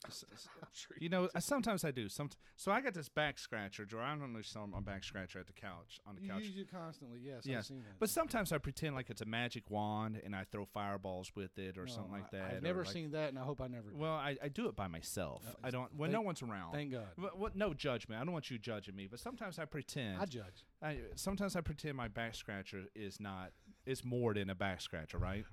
S- 0.09 0.25
s- 0.33 0.49
I'm 0.63 0.69
sure 0.73 0.97
You 0.99 1.09
know, 1.11 1.29
uh, 1.35 1.41
sometimes 1.41 1.85
I 1.85 1.91
do. 1.91 2.09
Some, 2.09 2.31
so 2.57 2.73
I 2.73 2.81
got 2.81 2.95
this 2.95 3.09
back 3.11 3.39
scratcher, 3.39 3.85
Joe. 3.85 3.99
I 4.01 4.15
don't 4.17 4.33
know 4.33 4.41
saw 4.43 4.67
my 4.67 4.81
back 4.81 5.05
scratcher 5.05 5.39
at 5.39 5.47
the 5.47 5.53
couch 5.53 6.01
on 6.07 6.17
the 6.17 6.23
you 6.23 6.29
couch. 6.31 6.43
use 6.43 6.57
it 6.57 6.71
constantly. 6.71 7.21
Yes, 7.23 7.43
Yes, 7.45 7.69
seen 7.69 7.79
that. 7.81 7.99
but 7.99 8.09
sometimes 8.09 8.51
I 8.53 8.59
pretend 8.59 8.95
like 8.95 9.11
it's 9.11 9.21
a 9.21 9.27
magic 9.27 9.71
wand 9.71 10.21
and 10.25 10.35
I 10.35 10.45
throw 10.51 10.65
fireballs 10.65 11.33
with 11.37 11.59
it 11.59 11.77
or 11.77 11.85
No, 11.85 11.93
something 11.93 12.13
like 12.13 12.31
that. 12.31 12.55
I've 12.57 12.63
never 12.63 12.83
like- 12.83 12.93
seen 12.93 13.11
that, 13.11 13.29
and 13.29 13.39
I 13.39 13.43
hope 13.43 13.61
I 13.61 13.67
never. 13.69 13.91
do. 13.91 13.97
Well, 13.97 14.15
I, 14.15 14.37
I 14.43 14.49
do 14.49 14.69
it 14.69 14.77
by 14.77 14.89
myself. 14.89 15.43
Uh, 15.47 15.53
I 15.63 15.71
don't 15.71 15.95
when 15.95 16.09
thank- 16.11 16.15
no 16.15 16.23
one's 16.23 16.43
around. 16.43 16.73
Thank 16.73 16.93
God. 16.93 17.07
What, 17.17 17.39
what, 17.39 17.57
no 17.57 17.75
judgment. 17.75 18.21
I 18.21 18.25
don't 18.25 18.33
want 18.33 18.51
you 18.51 18.59
judging 18.59 18.97
me, 18.97 19.07
but 19.07 19.21
sometimes 19.21 19.59
I 19.59 19.67
pretend. 19.67 20.19
I 20.21 20.25
judge. 20.25 20.65
I, 20.83 20.97
sometimes 21.15 21.57
I 21.57 21.61
pretend 21.61 21.97
my 21.97 22.09
back 22.09 22.35
scratcher 22.35 22.85
is 22.95 23.21
not 23.21 23.51
It's 23.85 24.03
more 24.05 24.33
than 24.33 24.49
a 24.49 24.55
back 24.55 24.81
scratcher, 24.81 25.19
right? 25.19 25.45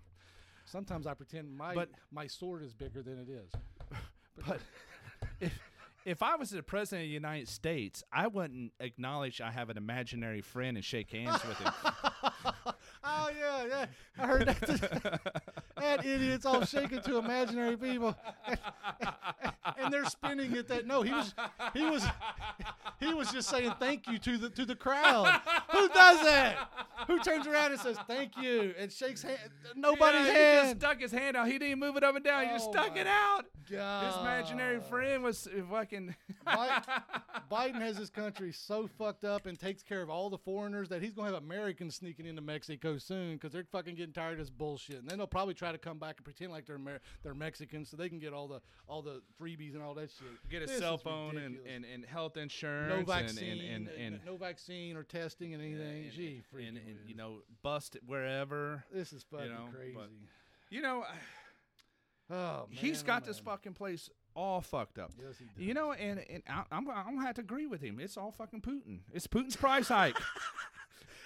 Sometimes 0.66 1.08
I 1.08 1.14
pretend 1.14 1.56
my 1.56 1.74
But- 1.74 1.89
my 2.12 2.28
sword 2.28 2.64
is 2.64 2.74
bigger 2.74 3.02
than 3.02 3.20
it 3.20 3.30
is. 3.30 3.52
But 4.46 4.60
if 5.40 5.60
if 6.06 6.24
I 6.24 6.36
was 6.36 6.52
the 6.52 6.64
president 6.64 7.04
of 7.04 7.10
the 7.10 7.14
United 7.14 7.50
States, 7.50 8.04
I 8.14 8.28
wouldn't 8.28 8.72
acknowledge 8.80 9.42
I 9.42 9.52
have 9.52 9.70
an 9.70 9.78
imaginary 9.78 10.42
friend 10.42 10.78
and 10.78 10.86
shake 10.86 11.12
hands 11.12 11.44
with 11.46 11.58
him. 11.58 11.72
Oh 13.10 13.30
yeah, 13.38 13.66
yeah. 13.66 13.86
I 14.20 14.28
heard 14.28 14.48
that. 14.48 15.22
that 15.80 16.05
idiot's 16.05 16.45
all 16.45 16.63
shaking 16.65 17.01
to 17.01 17.17
imaginary 17.17 17.78
people, 17.78 18.15
and 19.78 19.91
they're 19.93 20.05
spinning 20.05 20.55
it. 20.55 20.67
That 20.67 20.86
no, 20.88 21.01
he 21.01 21.11
was, 21.11 21.34
he 21.73 21.84
was, 21.86 22.05
he 22.99 23.13
was 23.13 23.32
just 23.32 23.49
saying 23.49 23.73
thank 23.80 24.07
you 24.07 24.17
to 24.19 24.38
the 24.38 24.49
to 24.51 24.65
the 24.65 24.75
crowd. 24.75 25.41
Who 25.71 25.88
does 25.89 26.21
that? 26.23 26.69
Who 27.07 27.19
turns 27.19 27.47
around 27.47 27.71
and 27.71 27.80
says 27.80 27.97
thank 28.07 28.32
you 28.41 28.73
and 28.78 28.91
shakes 28.91 29.21
hand? 29.21 29.38
Nobody's 29.75 30.25
Yeah, 30.28 30.32
He 30.34 30.34
just 30.34 30.65
hand. 30.65 30.80
stuck 30.82 30.99
his 31.01 31.11
hand 31.11 31.38
out. 31.38 31.45
He 31.47 31.53
didn't 31.53 31.67
even 31.67 31.80
move 31.80 31.95
it 31.95 32.03
up 32.03 32.15
and 32.15 32.25
down. 32.25 32.43
he 32.43 32.49
just 32.49 32.67
Oh 32.67 32.71
stuck 32.71 32.97
it 32.97 33.07
out. 33.07 33.45
God. 33.71 34.05
His 34.07 34.15
imaginary 34.17 34.80
friend 34.80 35.23
was 35.23 35.47
fucking. 35.69 36.15
Biden, 36.45 36.84
Biden 37.51 37.82
has 37.82 37.97
his 37.97 38.09
country 38.09 38.51
so 38.51 38.88
fucked 38.97 39.23
up 39.25 39.45
and 39.45 39.57
takes 39.59 39.84
care 39.84 40.01
of 40.01 40.09
all 40.09 40.30
the 40.30 40.38
foreigners 40.38 40.89
that 40.89 41.01
he's 41.01 41.13
going 41.13 41.28
to 41.30 41.34
have 41.36 41.43
Americans 41.43 41.95
sneaking 41.95 42.25
into 42.25 42.41
Mexico 42.41 42.97
soon 42.97 43.34
because 43.36 43.51
they're 43.53 43.63
fucking 43.71 43.95
getting 43.95 44.13
tired 44.13 44.34
of 44.34 44.39
this 44.39 44.49
bullshit. 44.49 44.97
And 44.97 45.07
then 45.09 45.17
they'll 45.17 45.28
probably 45.28 45.53
try 45.53 45.66
to 45.74 45.78
come 45.78 45.97
back 45.99 46.15
and 46.18 46.24
pretend 46.26 46.51
like 46.51 46.65
they're 46.65 46.76
Amer- 46.78 46.99
they're 47.24 47.34
Mexicans 47.34 47.89
so 47.89 47.97
they 47.97 48.09
can 48.09 48.20
get 48.20 48.34
all 48.34 48.47
the 48.47 48.61
all 48.88 49.01
the 49.01 49.22
freebies 49.41 49.74
and 49.74 49.84
all 49.84 49.93
that 49.95 50.09
shit. 50.11 50.28
Get 50.49 50.63
a 50.63 50.65
This 50.65 50.80
cell 50.80 50.97
phone 50.97 51.38
and, 51.38 51.57
and, 51.65 51.86
and 51.86 52.05
health 52.05 52.38
insurance 52.38 52.89
no 52.89 52.97
and- 52.97 53.07
vaccine, 53.07 53.59
and, 53.61 53.88
and, 53.88 54.13
and, 54.15 54.26
no 54.26 54.38
vaccine 54.38 54.95
or 54.95 55.03
testing 55.03 55.53
and 55.53 55.61
anything. 55.63 56.03
and- 56.05 56.11
Gee, 56.13 56.41
and, 56.53 56.78
and, 56.78 56.97
you 57.07 57.15
know 57.15 57.39
bust 57.63 57.95
it 57.95 58.03
wherever. 58.05 58.84
this 58.93 59.13
is 59.13 59.24
fucking 59.32 59.49
know, 59.49 59.68
crazy. 59.74 59.93
but- 59.95 60.09
You 60.70 60.82
know, 60.82 61.03
Oh, 62.30 62.65
he's 62.70 62.97
man, 63.03 63.07
got 63.07 63.24
oh, 63.24 63.26
this 63.28 63.39
fucking 63.39 63.74
place 63.74 64.09
all 64.36 64.59
fucked 64.59 64.99
up. 64.99 65.11
Yes. 65.18 65.41
You 65.57 65.74
know, 65.74 65.93
and, 65.93 66.20
and 66.30 66.43
I, 66.49 66.63
I'm, 66.74 66.86
I'm 66.89 67.15
gonna 67.15 67.26
have 67.26 67.36
to 67.36 67.41
agree 67.41 67.68
with 67.68 67.80
him. 67.82 67.99
It's 68.01 68.18
all 68.18 68.32
fucking 68.32 68.61
Putin. 68.61 68.99
It's 69.13 69.28
Putin's 69.28 69.55
price 69.55 69.88
hike 69.88 70.18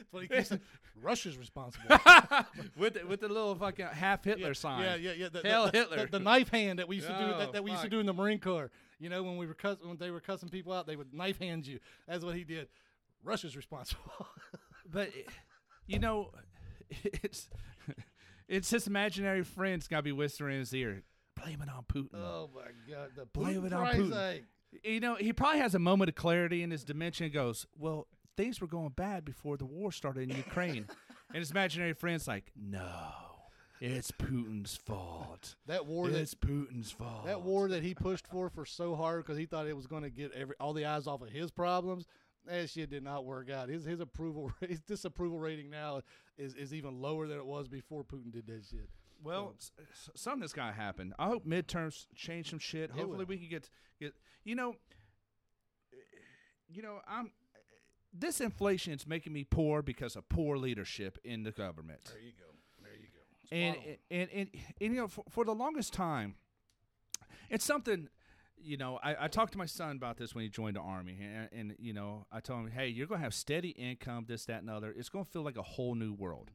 That's 0.01 0.13
what 0.13 0.23
he 0.23 0.27
keeps 0.29 0.49
saying. 0.49 0.61
Russia's 1.01 1.37
responsible. 1.37 1.85
with 2.77 2.95
the, 2.95 3.05
with 3.05 3.21
the 3.21 3.27
little 3.27 3.55
fucking 3.55 3.85
half 3.85 4.23
Hitler 4.23 4.47
yeah, 4.47 4.53
sign. 4.53 4.83
Yeah, 4.83 4.95
yeah, 4.95 5.11
yeah. 5.13 5.29
The, 5.29 5.47
Hell 5.47 5.65
the, 5.65 5.71
the- 5.71 5.77
Hitler. 5.77 6.07
The, 6.07 6.19
knife 6.19 6.49
hand 6.49 6.79
that 6.79 6.87
we 6.87 6.97
used 6.97 7.07
to 7.07 7.13
do 7.13 7.23
Oh, 7.33 7.37
that, 7.37 7.53
that 7.53 7.63
we 7.63 7.71
used 7.71 7.83
to 7.83 7.89
do 7.89 7.99
in 7.99 8.05
the 8.05 8.13
Marine 8.13 8.39
Corps. 8.39 8.71
You 8.99 9.09
know, 9.09 9.23
when 9.23 9.37
we 9.37 9.45
were 9.45 9.53
cuss, 9.53 9.77
when 9.81 9.97
they 9.97 10.11
were 10.11 10.19
cussing 10.19 10.49
people 10.49 10.73
out, 10.73 10.87
they 10.87 10.95
would 10.95 11.13
knife 11.13 11.39
hand 11.39 11.65
you. 11.65 11.79
That's 12.07 12.23
what 12.23 12.35
he 12.35 12.43
did. 12.43 12.67
Russia's 13.23 13.55
responsible. 13.55 14.01
But 14.93 15.11
you 15.87 15.99
know, 15.99 16.31
it's 16.89 17.47
it's 18.49 18.69
his 18.69 18.87
imaginary 18.87 19.43
friend's 19.43 19.87
got 19.87 19.97
to 19.97 20.03
be 20.03 20.11
whispering 20.11 20.55
in 20.55 20.59
his 20.59 20.73
ear. 20.73 21.03
Blame 21.41 21.61
it 21.61 21.69
on 21.69 21.83
Putin. 21.83 22.15
oh 22.15 22.49
my 22.53 22.93
God! 22.93 23.11
The 23.15 23.25
Blame 23.25 23.61
Putin 23.61 23.65
it 23.67 23.73
on 23.73 23.87
Putin. 23.87 24.41
you 24.83 24.99
know, 24.99 25.15
he 25.15 25.31
probably 25.31 25.59
has 25.59 25.75
a 25.75 25.79
moment 25.79 26.09
of 26.09 26.15
clarity 26.15 26.61
in 26.61 26.71
his 26.71 26.83
dimension. 26.83 27.25
and 27.25 27.33
Goes, 27.33 27.65
well, 27.77 28.07
things 28.41 28.59
were 28.59 28.67
going 28.67 28.89
bad 28.89 29.23
before 29.23 29.55
the 29.55 29.65
war 29.65 29.91
started 29.91 30.31
in 30.31 30.35
Ukraine, 30.35 30.87
and 31.29 31.37
his 31.37 31.51
imaginary 31.51 31.93
friend's 31.93 32.27
like, 32.27 32.51
no, 32.55 33.11
it's 33.79 34.09
Putin's 34.09 34.75
fault. 34.75 35.55
That 35.67 35.85
war 35.85 36.09
that 36.09 36.39
Putin's 36.39 36.91
fault. 36.91 37.25
that 37.25 37.43
war 37.43 37.67
that 37.67 37.83
he 37.83 37.93
pushed 37.93 38.25
for 38.25 38.49
for 38.49 38.65
so 38.65 38.95
hard 38.95 39.23
because 39.23 39.37
he 39.37 39.45
thought 39.45 39.67
it 39.67 39.75
was 39.75 39.85
going 39.85 40.01
to 40.01 40.09
get 40.09 40.31
every 40.33 40.55
all 40.59 40.73
the 40.73 40.85
eyes 40.85 41.05
off 41.05 41.21
of 41.21 41.29
his 41.29 41.51
problems. 41.51 42.07
That 42.47 42.67
shit 42.67 42.89
did 42.89 43.03
not 43.03 43.25
work 43.25 43.51
out. 43.51 43.69
His 43.69 43.85
his 43.85 43.99
approval 43.99 44.51
his 44.67 44.79
disapproval 44.79 45.37
rating 45.37 45.69
now 45.69 46.01
is, 46.39 46.55
is 46.55 46.73
even 46.73 46.99
lower 46.99 47.27
than 47.27 47.37
it 47.37 47.45
was 47.45 47.67
before 47.67 48.03
Putin 48.03 48.31
did 48.31 48.47
that 48.47 48.65
shit. 48.69 48.89
Well, 49.23 49.53
something's 50.15 50.53
got 50.53 50.69
to 50.69 50.73
happen. 50.73 51.13
I 51.19 51.27
hope 51.27 51.45
midterms 51.45 52.07
change 52.15 52.49
some 52.49 52.57
shit. 52.57 52.89
It 52.89 52.91
Hopefully, 52.91 53.25
we 53.25 53.37
can 53.37 53.49
get 53.49 53.69
get. 53.99 54.15
You 54.43 54.55
know, 54.55 54.75
you 56.67 56.81
know, 56.81 57.01
I'm. 57.07 57.31
This 58.13 58.41
inflation 58.41 58.93
is 58.93 59.07
making 59.07 59.33
me 59.33 59.43
poor 59.43 59.81
because 59.81 60.15
of 60.15 60.27
poor 60.27 60.57
leadership 60.57 61.17
in 61.23 61.43
the 61.43 61.51
government. 61.51 62.01
There 62.05 62.21
you 62.21 62.31
go. 62.37 62.45
There 62.83 62.93
you 62.93 63.07
go. 63.07 63.55
and, 63.55 63.75
on. 63.77 63.97
and, 64.09 64.29
and, 64.31 64.49
and, 64.81 64.93
you 64.93 65.01
know, 65.01 65.07
for, 65.07 65.23
for 65.29 65.45
the 65.45 65.53
longest 65.53 65.93
time, 65.93 66.35
it's 67.49 67.65
something. 67.65 68.09
You 68.63 68.77
know, 68.77 68.99
I, 69.01 69.25
I 69.25 69.27
talked 69.27 69.53
to 69.53 69.57
my 69.57 69.65
son 69.65 69.95
about 69.95 70.17
this 70.17 70.35
when 70.35 70.43
he 70.43 70.49
joined 70.49 70.75
the 70.75 70.81
army, 70.81 71.17
and, 71.19 71.49
and 71.51 71.75
you 71.79 71.93
know, 71.93 72.27
I 72.31 72.41
told 72.41 72.59
him, 72.59 72.71
"Hey, 72.71 72.89
you're 72.89 73.07
gonna 73.07 73.21
have 73.21 73.33
steady 73.33 73.69
income, 73.69 74.25
this, 74.27 74.45
that, 74.45 74.59
and 74.59 74.69
the 74.69 74.73
other. 74.73 74.93
It's 74.95 75.09
gonna 75.09 75.25
feel 75.25 75.41
like 75.41 75.57
a 75.57 75.63
whole 75.63 75.95
new 75.95 76.13
world." 76.13 76.51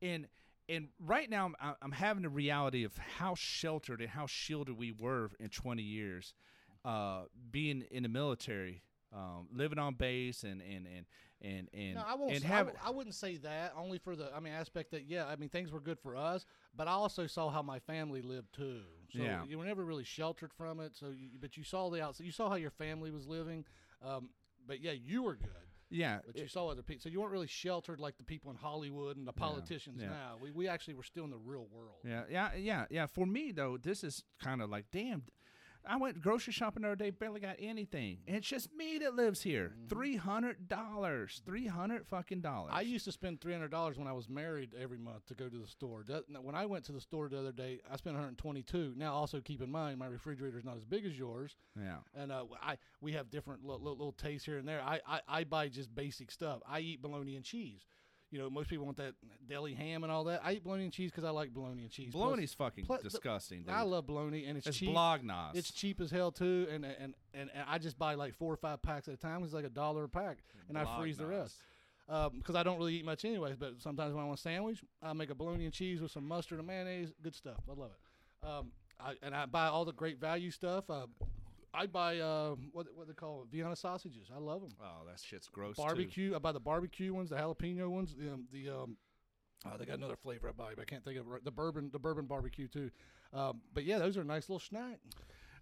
And 0.00 0.28
and 0.68 0.88
right 1.04 1.28
now, 1.28 1.46
I'm 1.60 1.74
I'm 1.82 1.92
having 1.92 2.22
the 2.22 2.28
reality 2.28 2.84
of 2.84 2.96
how 2.96 3.34
sheltered 3.34 4.00
and 4.00 4.10
how 4.10 4.26
shielded 4.26 4.78
we 4.78 4.92
were 4.92 5.30
in 5.40 5.48
20 5.48 5.82
years, 5.82 6.34
uh, 6.84 7.22
being 7.50 7.82
in 7.90 8.04
the 8.04 8.08
military, 8.08 8.82
um, 9.12 9.48
living 9.52 9.78
on 9.78 9.94
base, 9.94 10.44
and 10.44 10.60
and 10.60 10.86
and 10.86 11.06
and 11.40 11.68
and 11.72 11.94
No, 11.94 12.04
I 12.06 12.14
won't. 12.14 12.34
and 12.34 12.44
I 12.44 12.48
have 12.48 12.66
w- 12.66 12.84
I, 12.84 12.90
wouldn't 12.90 13.14
say 13.14 13.36
that 13.38 13.72
only 13.76 13.98
for 13.98 14.16
the. 14.16 14.30
I 14.34 14.40
mean, 14.40 14.52
aspect 14.52 14.90
that 14.90 15.06
yeah. 15.06 15.26
I 15.26 15.36
mean, 15.36 15.48
things 15.48 15.70
were 15.72 15.80
good 15.80 15.98
for 15.98 16.16
us, 16.16 16.44
but 16.76 16.88
I 16.88 16.92
also 16.92 17.26
saw 17.26 17.48
how 17.50 17.62
my 17.62 17.78
family 17.78 18.22
lived 18.22 18.54
too. 18.54 18.82
So 19.12 19.20
Yeah. 19.22 19.44
you 19.48 19.56
were 19.56 19.64
never 19.64 19.84
really 19.84 20.04
sheltered 20.04 20.52
from 20.52 20.80
it. 20.80 20.94
So, 20.94 21.06
you, 21.08 21.30
but 21.40 21.56
you 21.56 21.64
saw 21.64 21.88
the 21.88 22.02
outside. 22.02 22.24
You 22.24 22.32
saw 22.32 22.50
how 22.50 22.56
your 22.56 22.70
family 22.70 23.10
was 23.10 23.26
living. 23.26 23.64
Um, 24.04 24.30
but 24.66 24.80
yeah, 24.82 24.92
you 24.92 25.22
were 25.22 25.36
good. 25.36 25.48
yeah. 25.88 26.18
But 26.26 26.36
you 26.36 26.46
saw 26.46 26.68
other 26.68 26.82
people. 26.82 27.00
So 27.02 27.08
you 27.08 27.20
weren't 27.20 27.32
really 27.32 27.46
sheltered 27.46 28.00
like 28.00 28.18
the 28.18 28.24
people 28.24 28.50
in 28.50 28.58
Hollywood 28.58 29.16
and 29.16 29.26
the 29.26 29.32
politicians 29.32 30.00
yeah. 30.02 30.08
now. 30.10 30.36
We 30.42 30.50
we 30.50 30.68
actually 30.68 30.94
were 30.94 31.02
still 31.04 31.24
in 31.24 31.30
the 31.30 31.38
real 31.38 31.66
world. 31.72 32.00
Yeah, 32.04 32.24
yeah, 32.30 32.54
yeah, 32.54 32.84
yeah. 32.90 33.06
For 33.06 33.24
me 33.24 33.52
though, 33.52 33.78
this 33.78 34.04
is 34.04 34.24
kind 34.42 34.60
of 34.60 34.68
like, 34.68 34.86
damn. 34.92 35.22
I 35.88 35.96
went 35.96 36.20
grocery 36.20 36.52
shopping 36.52 36.82
the 36.82 36.88
other 36.88 36.96
day, 36.96 37.10
barely 37.10 37.40
got 37.40 37.56
anything. 37.58 38.18
And 38.26 38.36
it's 38.36 38.46
just 38.46 38.72
me 38.76 38.98
that 38.98 39.14
lives 39.14 39.42
here. 39.42 39.72
Three 39.88 40.16
hundred 40.16 40.68
dollars, 40.68 41.40
three 41.46 41.66
hundred 41.66 42.06
fucking 42.06 42.42
dollars. 42.42 42.72
I 42.74 42.82
used 42.82 43.06
to 43.06 43.12
spend 43.12 43.40
three 43.40 43.52
hundred 43.52 43.70
dollars 43.70 43.98
when 43.98 44.06
I 44.06 44.12
was 44.12 44.28
married 44.28 44.74
every 44.78 44.98
month 44.98 45.26
to 45.26 45.34
go 45.34 45.48
to 45.48 45.58
the 45.58 45.66
store. 45.66 46.04
That, 46.06 46.24
when 46.42 46.54
I 46.54 46.66
went 46.66 46.84
to 46.84 46.92
the 46.92 47.00
store 47.00 47.28
the 47.28 47.38
other 47.38 47.52
day, 47.52 47.80
I 47.90 47.96
spent 47.96 48.14
one 48.16 48.22
hundred 48.22 48.38
twenty-two. 48.38 48.94
Now, 48.96 49.14
also 49.14 49.40
keep 49.40 49.62
in 49.62 49.70
mind, 49.70 49.98
my 49.98 50.06
refrigerator 50.06 50.58
is 50.58 50.64
not 50.64 50.76
as 50.76 50.84
big 50.84 51.06
as 51.06 51.18
yours, 51.18 51.56
yeah, 51.74 51.96
and 52.14 52.30
uh, 52.30 52.44
I 52.62 52.76
we 53.00 53.12
have 53.12 53.30
different 53.30 53.64
little, 53.64 53.80
little, 53.80 53.96
little 53.96 54.12
tastes 54.12 54.44
here 54.44 54.58
and 54.58 54.68
there. 54.68 54.82
I, 54.82 55.00
I 55.06 55.20
I 55.28 55.44
buy 55.44 55.68
just 55.68 55.94
basic 55.94 56.30
stuff. 56.30 56.60
I 56.68 56.80
eat 56.80 57.00
bologna 57.00 57.36
and 57.36 57.44
cheese. 57.44 57.86
You 58.30 58.38
know, 58.38 58.50
most 58.50 58.68
people 58.68 58.84
want 58.84 58.98
that 58.98 59.14
deli 59.48 59.72
ham 59.74 60.02
and 60.02 60.12
all 60.12 60.24
that. 60.24 60.42
I 60.44 60.52
eat 60.52 60.64
bologna 60.64 60.84
and 60.84 60.92
cheese 60.92 61.10
because 61.10 61.24
I 61.24 61.30
like 61.30 61.54
bologna 61.54 61.82
and 61.82 61.90
cheese. 61.90 62.10
Plus, 62.12 62.22
bologna's 62.22 62.52
fucking 62.52 62.84
plus 62.84 63.02
the- 63.02 63.08
disgusting. 63.08 63.62
Dude. 63.62 63.70
I 63.70 63.82
love 63.82 64.06
bologna 64.06 64.44
and 64.44 64.58
it's, 64.58 64.66
it's 64.66 64.76
cheap. 64.76 64.90
blognos. 64.90 65.54
It's 65.54 65.70
cheap 65.70 66.00
as 66.00 66.10
hell 66.10 66.30
too, 66.30 66.66
and 66.70 66.84
and, 66.84 67.14
and 67.32 67.50
and 67.54 67.64
I 67.66 67.78
just 67.78 67.98
buy 67.98 68.14
like 68.14 68.34
four 68.34 68.52
or 68.52 68.56
five 68.56 68.82
packs 68.82 69.08
at 69.08 69.14
a 69.14 69.16
time. 69.16 69.42
It's 69.44 69.54
like 69.54 69.64
a 69.64 69.70
dollar 69.70 70.04
a 70.04 70.08
pack, 70.08 70.38
and 70.68 70.76
I 70.76 70.98
freeze 70.98 71.16
the 71.16 71.26
rest 71.26 71.56
because 72.06 72.54
I 72.54 72.62
don't 72.62 72.78
really 72.78 72.96
eat 72.96 73.04
much 73.04 73.24
anyways. 73.24 73.56
But 73.56 73.80
sometimes 73.80 74.14
when 74.14 74.22
I 74.22 74.26
want 74.26 74.38
a 74.38 74.42
sandwich, 74.42 74.82
I 75.02 75.12
make 75.14 75.30
a 75.30 75.34
bologna 75.34 75.64
and 75.64 75.72
cheese 75.72 76.00
with 76.00 76.10
some 76.10 76.26
mustard 76.28 76.58
and 76.58 76.66
mayonnaise. 76.66 77.12
Good 77.22 77.34
stuff. 77.34 77.60
I 77.68 77.78
love 77.80 77.90
it. 77.92 78.46
Um, 78.46 78.72
I, 79.00 79.14
and 79.22 79.34
I 79.34 79.46
buy 79.46 79.66
all 79.66 79.84
the 79.84 79.92
great 79.92 80.18
value 80.20 80.50
stuff. 80.50 80.90
Uh, 80.90 81.06
I 81.74 81.86
buy 81.86 82.18
uh, 82.18 82.54
what 82.72 82.86
what 82.94 83.06
they 83.06 83.14
call 83.14 83.42
it, 83.42 83.48
Vienna 83.54 83.76
sausages. 83.76 84.28
I 84.34 84.38
love 84.38 84.62
them. 84.62 84.70
Oh, 84.80 85.06
that 85.06 85.20
shit's 85.20 85.48
gross. 85.48 85.76
too. 85.76 85.82
Barbecue. 85.82 86.34
I 86.34 86.38
buy 86.38 86.52
the 86.52 86.60
barbecue 86.60 87.12
ones, 87.12 87.30
the 87.30 87.36
jalapeno 87.36 87.88
ones. 87.88 88.14
The 88.18 88.32
um, 88.32 88.46
the 88.50 88.68
um, 88.70 88.96
oh, 89.66 89.76
they 89.78 89.84
got 89.84 89.98
another 89.98 90.16
flavor 90.16 90.48
I 90.48 90.52
buy, 90.52 90.72
but 90.74 90.82
I 90.82 90.84
can't 90.84 91.04
think 91.04 91.18
of 91.18 91.26
it. 91.32 91.44
The 91.44 91.50
bourbon, 91.50 91.90
the 91.92 91.98
bourbon 91.98 92.26
barbecue 92.26 92.68
too. 92.68 92.90
Um, 93.32 93.60
but 93.74 93.84
yeah, 93.84 93.98
those 93.98 94.16
are 94.16 94.22
a 94.22 94.24
nice 94.24 94.48
little 94.48 94.60
snack. 94.60 94.98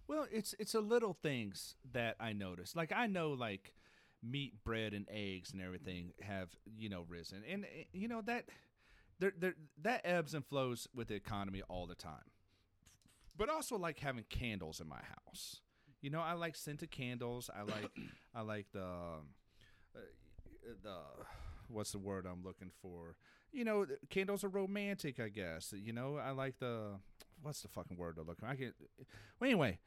Well, 0.07 0.25
it's 0.31 0.55
it's 0.59 0.73
a 0.73 0.79
little 0.79 1.13
things 1.13 1.75
that 1.91 2.15
I 2.19 2.33
notice. 2.33 2.75
Like 2.75 2.93
I 2.95 3.07
know 3.07 3.31
like 3.31 3.73
meat, 4.23 4.63
bread, 4.63 4.93
and 4.93 5.05
eggs 5.11 5.51
and 5.51 5.61
everything 5.61 6.13
have 6.21 6.49
you 6.65 6.89
know 6.89 7.05
risen, 7.07 7.43
and 7.49 7.65
eh, 7.65 7.83
you 7.91 8.07
know 8.07 8.21
that 8.21 8.45
there 9.19 9.33
there 9.37 9.55
that 9.81 10.01
ebbs 10.05 10.33
and 10.33 10.45
flows 10.45 10.87
with 10.95 11.09
the 11.09 11.15
economy 11.15 11.61
all 11.67 11.85
the 11.85 11.95
time. 11.95 12.31
But 13.35 13.49
also 13.49 13.77
like 13.77 13.99
having 13.99 14.23
candles 14.29 14.79
in 14.79 14.87
my 14.87 15.01
house. 15.25 15.61
You 16.01 16.09
know, 16.09 16.21
I 16.21 16.33
like 16.33 16.55
scented 16.55 16.91
candles. 16.91 17.49
I 17.55 17.63
like 17.63 17.89
I 18.35 18.41
like 18.41 18.67
the 18.71 18.83
um, 18.83 19.29
uh, 19.95 19.99
the 20.83 20.95
what's 21.69 21.91
the 21.91 21.99
word 21.99 22.25
I'm 22.25 22.43
looking 22.43 22.71
for? 22.81 23.15
You 23.51 23.63
know, 23.63 23.85
candles 24.09 24.43
are 24.43 24.49
romantic. 24.49 25.19
I 25.19 25.29
guess. 25.29 25.73
You 25.75 25.93
know, 25.93 26.17
I 26.17 26.31
like 26.31 26.59
the 26.59 26.99
what's 27.41 27.61
the 27.61 27.67
fucking 27.67 27.97
word 27.97 28.17
I'm 28.19 28.27
looking. 28.27 28.47
I 28.47 28.55
can. 28.55 28.73
Well, 29.39 29.49
anyway, 29.49 29.79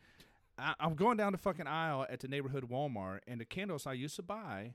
I, 0.59 0.75
I'm 0.81 0.95
going 0.95 1.17
down 1.17 1.33
the 1.33 1.39
fucking 1.39 1.67
aisle 1.67 2.07
at 2.09 2.21
the 2.21 2.29
neighborhood 2.29 2.69
Walmart, 2.69 3.21
and 3.27 3.41
the 3.41 3.45
candles 3.45 3.87
I 3.87 3.93
used 3.93 4.17
to 4.17 4.23
buy 4.23 4.75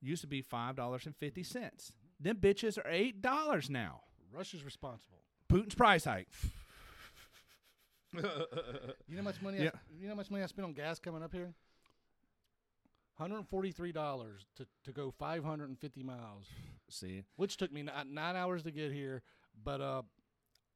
used 0.00 0.20
to 0.22 0.28
be 0.28 0.42
five 0.42 0.76
dollars 0.76 1.06
and 1.06 1.16
fifty 1.16 1.42
cents. 1.42 1.92
Them 2.20 2.36
bitches 2.36 2.78
are 2.78 2.88
eight 2.88 3.20
dollars 3.20 3.68
now. 3.68 4.00
Russia's 4.32 4.64
responsible. 4.64 5.18
Putin's 5.50 5.74
price 5.74 6.04
hike. 6.04 6.28
You 9.08 9.16
know 9.16 9.22
how 9.22 9.22
much 9.22 9.40
money? 9.42 9.58
Yeah. 9.58 9.70
I, 9.74 9.78
you 9.98 10.04
know 10.04 10.10
how 10.14 10.16
much 10.16 10.30
money 10.30 10.42
I 10.42 10.46
spent 10.46 10.64
on 10.66 10.72
gas 10.72 10.98
coming 10.98 11.22
up 11.22 11.32
here? 11.32 11.52
Hundred 13.18 13.36
and 13.38 13.48
forty-three 13.48 13.92
dollars 13.92 14.46
to 14.56 14.66
to 14.84 14.92
go 14.92 15.10
five 15.10 15.42
hundred 15.42 15.70
and 15.70 15.78
fifty 15.78 16.02
miles, 16.02 16.44
See, 16.90 17.22
which 17.36 17.56
took 17.56 17.72
me 17.72 17.82
nine, 17.82 18.12
nine 18.12 18.36
hours 18.36 18.62
to 18.64 18.70
get 18.70 18.92
here. 18.92 19.22
But 19.64 19.80
uh, 19.80 20.02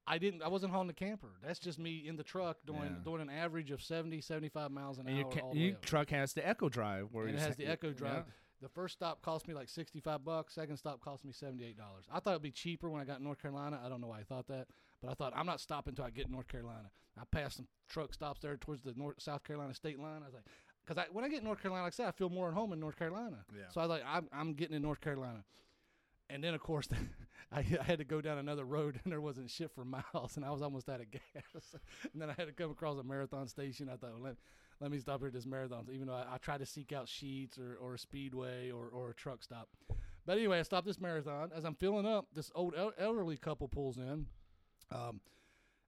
I 0.06 0.16
didn't. 0.16 0.42
I 0.42 0.48
wasn't 0.48 0.72
hauling 0.72 0.86
the 0.88 0.94
camper. 0.94 1.32
That's 1.44 1.58
just 1.58 1.78
me 1.78 2.04
in 2.08 2.16
the 2.16 2.22
truck 2.24 2.56
doing 2.66 2.80
Yeah. 2.82 3.04
doing 3.04 3.20
an 3.20 3.28
average 3.28 3.70
of 3.70 3.82
70, 3.82 4.22
75 4.22 4.70
miles 4.70 4.96
an 4.98 5.06
and 5.06 5.24
hour. 5.24 5.30
ca- 5.30 5.40
all 5.40 5.54
your 5.54 5.72
way 5.72 5.76
truck 5.82 6.08
has 6.10 6.32
the 6.32 6.46
Echo 6.48 6.70
Drive, 6.70 7.08
where 7.12 7.28
it 7.28 7.38
has 7.38 7.56
the 7.56 7.66
Echo 7.66 7.92
Drive. 7.92 8.24
Yeah. 8.26 8.32
The 8.62 8.68
first 8.70 8.94
stop 8.94 9.20
cost 9.20 9.46
me 9.46 9.52
like 9.52 9.68
sixty-five 9.68 10.24
bucks. 10.24 10.54
Second 10.54 10.78
stop 10.78 11.00
cost 11.02 11.26
me 11.26 11.32
seventy-eight 11.32 11.76
dollars. 11.76 12.06
I 12.10 12.20
thought 12.20 12.30
it'd 12.30 12.42
be 12.42 12.50
cheaper 12.52 12.88
when 12.88 13.02
I 13.02 13.04
got 13.04 13.20
North 13.20 13.40
Carolina. 13.42 13.78
I 13.84 13.90
don't 13.90 14.00
know 14.00 14.08
why 14.08 14.20
I 14.20 14.24
thought 14.24 14.46
that, 14.48 14.66
but 15.02 15.10
I 15.10 15.14
thought 15.14 15.32
I'm 15.36 15.46
not 15.46 15.60
stopping 15.60 15.92
until 15.92 16.04
I 16.04 16.10
get 16.10 16.26
in 16.26 16.32
North 16.32 16.48
Carolina. 16.48 16.90
I 17.18 17.24
passed 17.30 17.56
some 17.56 17.66
truck 17.88 18.14
stops 18.14 18.40
there 18.40 18.56
towards 18.56 18.82
the 18.82 18.94
North 18.96 19.20
South 19.20 19.44
Carolina 19.44 19.74
state 19.74 19.98
line. 19.98 20.22
I 20.22 20.26
was 20.26 20.34
like, 20.34 20.44
because 20.84 20.98
I, 20.98 21.06
when 21.12 21.24
I 21.24 21.28
get 21.28 21.38
in 21.38 21.44
North 21.44 21.60
Carolina, 21.60 21.84
like 21.84 21.92
I 21.92 21.96
said, 21.96 22.08
I 22.08 22.12
feel 22.12 22.30
more 22.30 22.48
at 22.48 22.54
home 22.54 22.72
in 22.72 22.80
North 22.80 22.96
Carolina. 22.96 23.44
Yeah. 23.54 23.64
So 23.70 23.80
I 23.80 23.84
was 23.84 23.90
like, 23.90 24.02
I'm, 24.06 24.28
I'm 24.32 24.54
getting 24.54 24.76
in 24.76 24.82
North 24.82 25.00
Carolina. 25.00 25.44
And 26.28 26.42
then, 26.42 26.54
of 26.54 26.60
course, 26.60 26.88
I, 27.52 27.58
I 27.58 27.82
had 27.82 27.98
to 27.98 28.04
go 28.04 28.20
down 28.20 28.38
another 28.38 28.64
road, 28.64 29.00
and 29.02 29.12
there 29.12 29.20
wasn't 29.20 29.50
shit 29.50 29.70
for 29.72 29.84
miles, 30.14 30.36
and 30.36 30.44
I 30.44 30.50
was 30.50 30.62
almost 30.62 30.88
out 30.88 31.00
of 31.00 31.10
gas. 31.10 31.74
and 32.12 32.22
then 32.22 32.30
I 32.30 32.34
had 32.36 32.46
to 32.46 32.52
come 32.52 32.70
across 32.70 32.98
a 32.98 33.02
marathon 33.02 33.48
station. 33.48 33.88
I 33.88 33.96
thought, 33.96 34.12
well, 34.14 34.22
let, 34.22 34.36
let 34.80 34.90
me 34.90 34.98
stop 34.98 35.20
here 35.20 35.28
at 35.28 35.34
this 35.34 35.46
marathon, 35.46 35.86
even 35.92 36.06
though 36.06 36.14
I, 36.14 36.34
I 36.34 36.38
tried 36.38 36.58
to 36.58 36.66
seek 36.66 36.92
out 36.92 37.06
Sheetz 37.06 37.58
or, 37.58 37.76
or 37.76 37.94
a 37.94 37.98
Speedway 37.98 38.70
or, 38.70 38.86
or 38.86 39.10
a 39.10 39.14
truck 39.14 39.42
stop. 39.42 39.68
But 40.26 40.38
anyway, 40.38 40.60
I 40.60 40.62
stopped 40.62 40.86
this 40.86 41.00
marathon. 41.00 41.50
As 41.54 41.64
I'm 41.64 41.74
filling 41.74 42.06
up, 42.06 42.26
this 42.34 42.50
old 42.54 42.74
el- 42.76 42.92
elderly 42.98 43.36
couple 43.36 43.68
pulls 43.68 43.96
in, 43.96 44.26
um, 44.92 45.20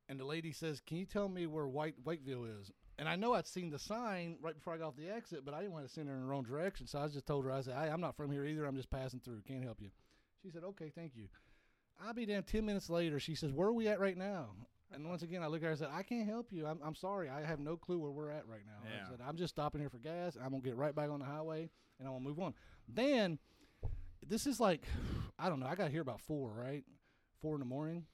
and 0.09 0.18
the 0.18 0.24
lady 0.24 0.53
says, 0.53 0.80
"Can 0.80 0.98
you 0.98 1.07
tell 1.07 1.28
me 1.28 1.46
where 1.46 1.66
White 1.66 2.03
Whiteville 2.05 2.61
is?" 2.61 2.70
And 2.98 3.09
I 3.09 3.16
know 3.16 3.32
I'd 3.34 3.46
seen 3.46 3.70
the 3.70 3.78
sign 3.78 4.36
right 4.40 4.55
before 4.55 4.74
I 4.74 4.76
got 4.76 4.88
off 4.88 4.96
the 4.96 5.09
exit, 5.09 5.44
but 5.44 5.55
I 5.55 5.61
didn't 5.61 5.72
want 5.72 5.86
to 5.86 5.92
send 5.92 6.09
her 6.09 6.14
in 6.14 6.20
the 6.20 6.26
wrong 6.26 6.42
direction, 6.42 6.86
so 6.86 7.00
I 7.00 7.09
just 7.09 7.26
told 7.26 7.44
her, 7.44 7.53
"I 7.53 7.62
said, 7.62 7.74
hey, 7.74 7.88
I'm 7.88 8.00
not 8.00 8.16
from 8.16 8.30
here 8.30 8.44
either. 8.44 8.64
I'm 8.66 8.76
just 8.76 8.90
passing 8.90 9.20
through. 9.20 9.40
Can't 9.46 9.64
help 9.64 9.80
you." 9.80 9.90
She 10.42 10.50
said, 10.50 10.64
"Okay, 10.64 10.90
thank 10.94 11.16
you." 11.16 11.28
I'll 12.05 12.14
be 12.14 12.26
damn. 12.26 12.42
Ten 12.42 12.66
minutes 12.66 12.90
later, 12.90 13.20
she 13.20 13.34
says, 13.34 13.53
"Where 13.53 13.68
are 13.68 13.72
we 13.72 13.88
at 13.88 14.00
right 14.00 14.16
now?" 14.16 14.50
And 14.94 15.09
once 15.09 15.22
again, 15.22 15.42
I 15.42 15.46
look 15.46 15.62
at 15.62 15.64
her 15.64 15.70
and 15.70 15.80
I 15.80 15.84
said, 15.86 15.94
"I 15.94 16.03
can't 16.03 16.28
help 16.28 16.53
you. 16.53 16.66
I'm, 16.66 16.78
I'm 16.84 16.94
sorry. 16.94 17.30
I 17.30 17.42
have 17.42 17.61
no 17.61 17.76
clue 17.76 17.98
where 17.98 18.11
we're 18.11 18.30
at 18.30 18.46
right 18.46 18.66
now." 18.66 18.88
Yeah. 18.88 19.07
I 19.07 19.11
said, 19.11 19.20
"I'm 19.26 19.36
just 19.36 19.55
stopping 19.55 19.80
here 19.80 19.90
for 19.90 19.98
gas. 19.98 20.36
I'm 20.36 20.50
gonna 20.50 20.62
get 20.62 20.76
right 20.76 20.94
back 20.94 21.11
on 21.11 21.20
the 21.20 21.24
highway, 21.24 21.70
and 21.98 22.09
I'm 22.09 22.14
gonna 22.14 22.24
move 22.24 22.40
on." 22.40 22.55
Then, 22.88 23.38
this 24.26 24.46
is 24.46 24.61
like, 24.61 24.86
I 25.38 25.48
don't 25.48 25.61
know. 25.61 25.66
I 25.66 25.74
got 25.74 25.90
here 25.90 26.03
about 26.03 26.20
four, 26.20 26.53
right? 26.53 26.84
Four 27.40 27.55
in 27.55 27.61
the 27.61 27.66
morning. 27.66 28.05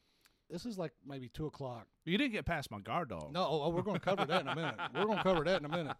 This 0.51 0.65
is 0.65 0.79
like 0.79 0.93
maybe 1.07 1.29
two 1.29 1.47
o'clock. 1.47 1.87
You 2.05 2.17
didn't 2.17 2.33
get 2.33 2.47
past 2.47 2.71
my 2.71 2.81
guard 2.81 3.11
dog. 3.11 3.33
No, 3.33 3.43
oh, 3.43 3.63
oh, 3.65 3.69
we're 3.69 3.83
going 3.83 3.99
to 3.99 4.05
cover 4.05 4.25
that 4.25 4.41
in 4.43 4.49
a 4.49 4.55
minute. 4.55 4.75
We're 4.95 5.05
going 5.05 5.19
to 5.19 5.23
cover 5.23 5.45
that 5.45 5.61
in 5.61 5.67
a 5.67 5.69
minute. 5.69 5.97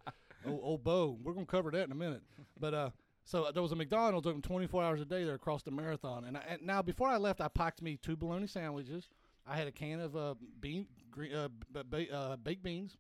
Oh, 0.47 0.61
oh, 0.63 0.79
Bo, 0.79 1.19
we're 1.23 1.35
going 1.35 1.47
to 1.47 1.51
cover 1.51 1.71
that 1.73 1.85
in 1.85 1.93
a 1.93 1.97
minute. 1.97 2.23
But 2.59 2.73
uh, 2.73 2.91
so 3.25 3.51
there 3.53 3.63
was 3.63 3.73
a 3.73 3.77
McDonald's 3.77 4.27
open 4.27 4.41
24 4.41 4.83
hours 4.83 5.01
a 5.01 5.05
day 5.05 5.25
there 5.25 5.35
across 5.35 5.63
the 5.63 5.71
marathon. 5.71 6.25
And, 6.25 6.37
I, 6.37 6.43
and 6.49 6.63
now 6.63 6.81
before 6.81 7.09
I 7.09 7.19
left, 7.19 7.41
I 7.41 7.49
packed 7.49 7.83
me 7.83 7.99
two 8.01 8.17
bologna 8.17 8.47
sandwiches. 8.47 9.11
I 9.47 9.57
had 9.57 9.67
a 9.67 9.73
can 9.73 10.01
of 10.01 10.17
uh, 10.17 10.35
bean, 10.61 10.87
green, 11.11 11.35
uh, 11.35 11.49
ba- 11.71 12.11
uh, 12.13 12.37
baked 12.37 12.63
beans, 12.63 12.97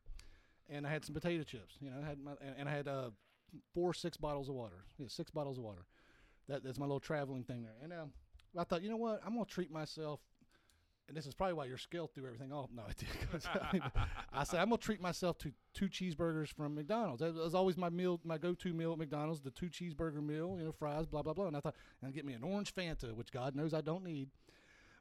and 0.69 0.87
I 0.87 0.91
had 0.91 1.05
some 1.05 1.15
potato 1.15 1.45
chips. 1.45 1.77
You 1.81 1.91
know, 1.91 1.97
I 2.03 2.09
had 2.09 2.19
my, 2.19 2.33
and, 2.41 2.55
and 2.59 2.69
I 2.69 2.73
had 2.73 2.89
uh, 2.89 3.11
four 3.75 3.95
six 3.95 4.17
bottles 4.17 4.49
of 4.49 4.55
water. 4.55 4.85
Yeah, 4.99 5.07
six 5.09 5.31
bottles 5.31 5.59
of 5.59 5.65
water. 5.65 5.87
That, 6.49 6.65
that's 6.65 6.79
my 6.79 6.87
little 6.87 7.01
traveling 7.01 7.45
thing 7.45 7.63
there. 7.63 7.77
And 7.83 7.93
um, 7.93 8.13
I 8.59 8.65
thought, 8.65 8.83
you 8.83 8.89
know 8.91 8.97
what? 8.97 9.21
I'm 9.25 9.35
gonna 9.35 9.45
treat 9.45 9.71
myself. 9.71 10.21
And 11.09 11.17
this 11.17 11.27
is 11.27 11.33
probably 11.35 11.55
why 11.55 11.65
your 11.65 11.79
scale 11.79 12.07
threw 12.07 12.27
everything 12.27 12.53
off. 12.53 12.69
No, 12.75 12.83
I 12.89 12.93
did. 12.93 13.09
I, 13.47 13.73
mean, 13.73 13.83
I 14.33 14.45
said 14.45 14.61
I'm 14.61 14.69
gonna 14.69 14.77
treat 14.77 15.01
myself 15.01 15.39
to 15.39 15.53
two 15.73 15.89
cheeseburgers 15.89 16.53
from 16.53 16.75
McDonald's. 16.75 17.21
That 17.21 17.35
was 17.35 17.55
always 17.55 17.79
my 17.79 17.89
meal, 17.89 18.21
my 18.25 18.37
go-to 18.37 18.75
meal 18.75 18.93
at 18.93 18.99
McDonald's, 18.99 19.41
the 19.41 19.51
two 19.51 19.69
cheeseburger 19.71 20.23
meal, 20.23 20.57
you 20.59 20.67
know, 20.67 20.73
fries, 20.73 21.07
blah 21.07 21.23
blah 21.23 21.33
blah. 21.33 21.47
And 21.47 21.57
I 21.57 21.61
thought, 21.61 21.75
and 22.03 22.13
get 22.13 22.27
me 22.27 22.35
an 22.35 22.43
orange 22.45 22.75
Fanta, 22.75 23.15
which 23.15 23.33
God 23.33 23.57
knows 23.57 23.73
I 23.73 23.81
don't 23.81 24.05
need, 24.05 24.29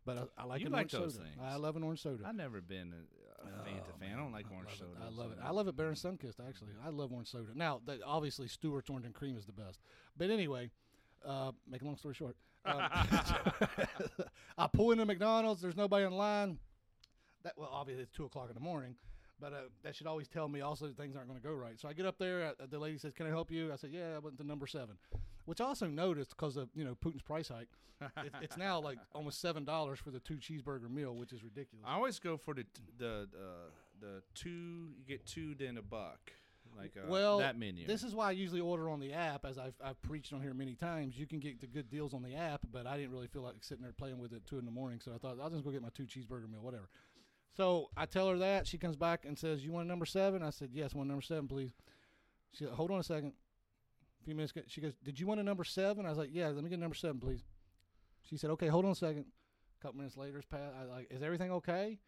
but 0.05 0.17
I, 0.17 0.41
I 0.41 0.45
like 0.45 0.61
You 0.61 0.67
an 0.67 0.71
like 0.73 0.79
orange 0.79 0.91
those 0.93 1.13
soda. 1.15 1.25
things. 1.25 1.37
I 1.43 1.55
love 1.57 1.75
an 1.75 1.83
orange 1.83 2.01
soda. 2.01 2.23
I've 2.25 2.35
never 2.35 2.61
been 2.61 2.93
a, 2.93 3.45
a 3.45 3.51
Fanta 3.69 3.99
fan. 3.99 4.13
I 4.13 4.17
don't 4.17 4.31
like 4.31 4.45
orange 4.49 4.69
I 4.69 4.83
love 4.83 4.93
soda. 4.93 5.05
I 5.05 5.09
love 5.21 5.31
it. 5.33 5.37
I 5.43 5.51
love 5.51 5.67
it 5.67 5.75
than 5.75 5.93
Sunkist, 5.93 6.39
actually. 6.47 6.71
I 6.85 6.89
love 6.89 7.11
orange 7.11 7.29
soda. 7.29 7.49
Now, 7.53 7.81
that, 7.85 7.99
obviously, 8.05 8.47
Stewart's 8.47 8.89
orange 8.89 9.05
and 9.05 9.13
cream 9.13 9.37
is 9.37 9.45
the 9.45 9.51
best. 9.51 9.81
But 10.15 10.29
anyway, 10.29 10.71
uh, 11.25 11.51
make 11.69 11.81
a 11.81 11.85
long 11.85 11.97
story 11.97 12.13
short, 12.13 12.37
um, 12.67 12.89
I 14.57 14.67
pull 14.67 14.91
into 14.91 15.05
McDonald's. 15.05 15.61
There's 15.61 15.77
nobody 15.77 16.05
in 16.05 16.13
line. 16.13 16.57
That 17.43 17.53
well, 17.57 17.69
obviously 17.71 18.03
it's 18.03 18.11
two 18.11 18.25
o'clock 18.25 18.49
in 18.49 18.55
the 18.55 18.59
morning, 18.61 18.95
but 19.39 19.53
uh, 19.53 19.57
that 19.83 19.95
should 19.95 20.07
always 20.07 20.27
tell 20.27 20.47
me 20.47 20.61
also 20.61 20.87
that 20.87 20.97
things 20.97 21.15
aren't 21.15 21.27
going 21.27 21.39
to 21.39 21.47
go 21.47 21.53
right. 21.53 21.79
So 21.79 21.87
I 21.87 21.93
get 21.93 22.05
up 22.05 22.17
there. 22.17 22.53
Uh, 22.59 22.65
the 22.69 22.79
lady 22.79 22.97
says, 22.97 23.13
"Can 23.13 23.25
I 23.27 23.29
help 23.29 23.51
you?" 23.51 23.71
I 23.71 23.75
said, 23.75 23.91
"Yeah." 23.91 24.15
I 24.15 24.19
went 24.19 24.37
to 24.37 24.43
number 24.45 24.67
seven, 24.67 24.97
which 25.45 25.61
I 25.61 25.65
also 25.65 25.87
noticed 25.87 26.31
because 26.31 26.57
of 26.57 26.69
you 26.75 26.83
know 26.83 26.95
Putin's 26.95 27.21
price 27.21 27.49
hike. 27.49 27.69
it, 28.23 28.33
it's 28.41 28.57
now 28.57 28.79
like 28.79 28.97
almost 29.15 29.41
seven 29.41 29.65
dollars 29.65 29.99
for 29.99 30.11
the 30.11 30.19
two 30.19 30.35
cheeseburger 30.35 30.89
meal, 30.89 31.15
which 31.15 31.31
is 31.31 31.43
ridiculous. 31.43 31.85
I 31.87 31.95
always 31.95 32.19
go 32.19 32.37
for 32.37 32.53
the 32.53 32.65
the 32.97 33.27
uh, 33.33 33.69
the 33.99 34.21
two. 34.33 34.49
You 34.49 35.05
get 35.07 35.25
two, 35.25 35.55
then 35.55 35.77
a 35.77 35.81
buck. 35.81 36.31
Like 36.77 36.93
uh, 36.97 37.07
well, 37.07 37.39
that 37.39 37.57
menu. 37.57 37.87
This 37.87 38.03
is 38.03 38.13
why 38.13 38.29
I 38.29 38.31
usually 38.31 38.61
order 38.61 38.89
on 38.89 38.99
the 38.99 39.13
app, 39.13 39.45
as 39.45 39.57
I've, 39.57 39.75
I've 39.83 40.01
preached 40.01 40.33
on 40.33 40.41
here 40.41 40.53
many 40.53 40.75
times. 40.75 41.17
You 41.17 41.25
can 41.25 41.39
get 41.39 41.59
the 41.59 41.67
good 41.67 41.89
deals 41.89 42.13
on 42.13 42.23
the 42.23 42.35
app, 42.35 42.61
but 42.71 42.85
I 42.85 42.97
didn't 42.97 43.11
really 43.11 43.27
feel 43.27 43.41
like 43.41 43.55
sitting 43.61 43.83
there 43.83 43.93
playing 43.93 44.19
with 44.19 44.33
it 44.33 44.45
two 44.45 44.59
in 44.59 44.65
the 44.65 44.71
morning, 44.71 44.99
so 45.03 45.13
I 45.13 45.17
thought 45.17 45.37
I'll 45.41 45.49
just 45.49 45.63
go 45.63 45.71
get 45.71 45.81
my 45.81 45.89
two 45.89 46.03
cheeseburger 46.03 46.49
meal, 46.49 46.61
whatever. 46.61 46.89
So 47.55 47.89
I 47.97 48.05
tell 48.05 48.29
her 48.29 48.37
that 48.37 48.67
she 48.67 48.77
comes 48.77 48.95
back 48.95 49.25
and 49.25 49.37
says, 49.37 49.65
"You 49.65 49.71
want 49.71 49.85
a 49.85 49.87
number 49.87 50.05
seven? 50.05 50.43
I 50.43 50.51
said, 50.51 50.69
"Yes, 50.71 50.93
one 50.93 51.07
number 51.07 51.23
seven, 51.23 51.47
please." 51.47 51.73
She 52.51 52.63
said, 52.63 52.73
"Hold 52.73 52.91
on 52.91 52.99
a 52.99 53.03
second. 53.03 53.33
A 54.21 54.23
few 54.23 54.35
minutes. 54.35 54.53
She 54.67 54.81
goes, 54.81 54.93
"Did 55.03 55.19
you 55.19 55.25
want 55.25 55.39
a 55.39 55.43
number 55.43 55.63
seven? 55.63 56.05
I 56.05 56.09
was 56.09 56.17
like, 56.17 56.29
"Yeah, 56.31 56.49
let 56.49 56.63
me 56.63 56.69
get 56.69 56.77
a 56.77 56.81
number 56.81 56.95
seven, 56.95 57.19
please." 57.19 57.43
She 58.21 58.37
said, 58.37 58.51
"Okay, 58.51 58.67
hold 58.67 58.85
on 58.85 58.91
a 58.91 58.95
second. 58.95 59.25
A 59.79 59.81
couple 59.81 59.97
minutes 59.97 60.17
later, 60.17 60.37
it's 60.37 60.45
passed. 60.45 60.75
I 60.79 60.83
like, 60.83 61.07
"Is 61.11 61.23
everything 61.23 61.51
okay?" 61.51 61.99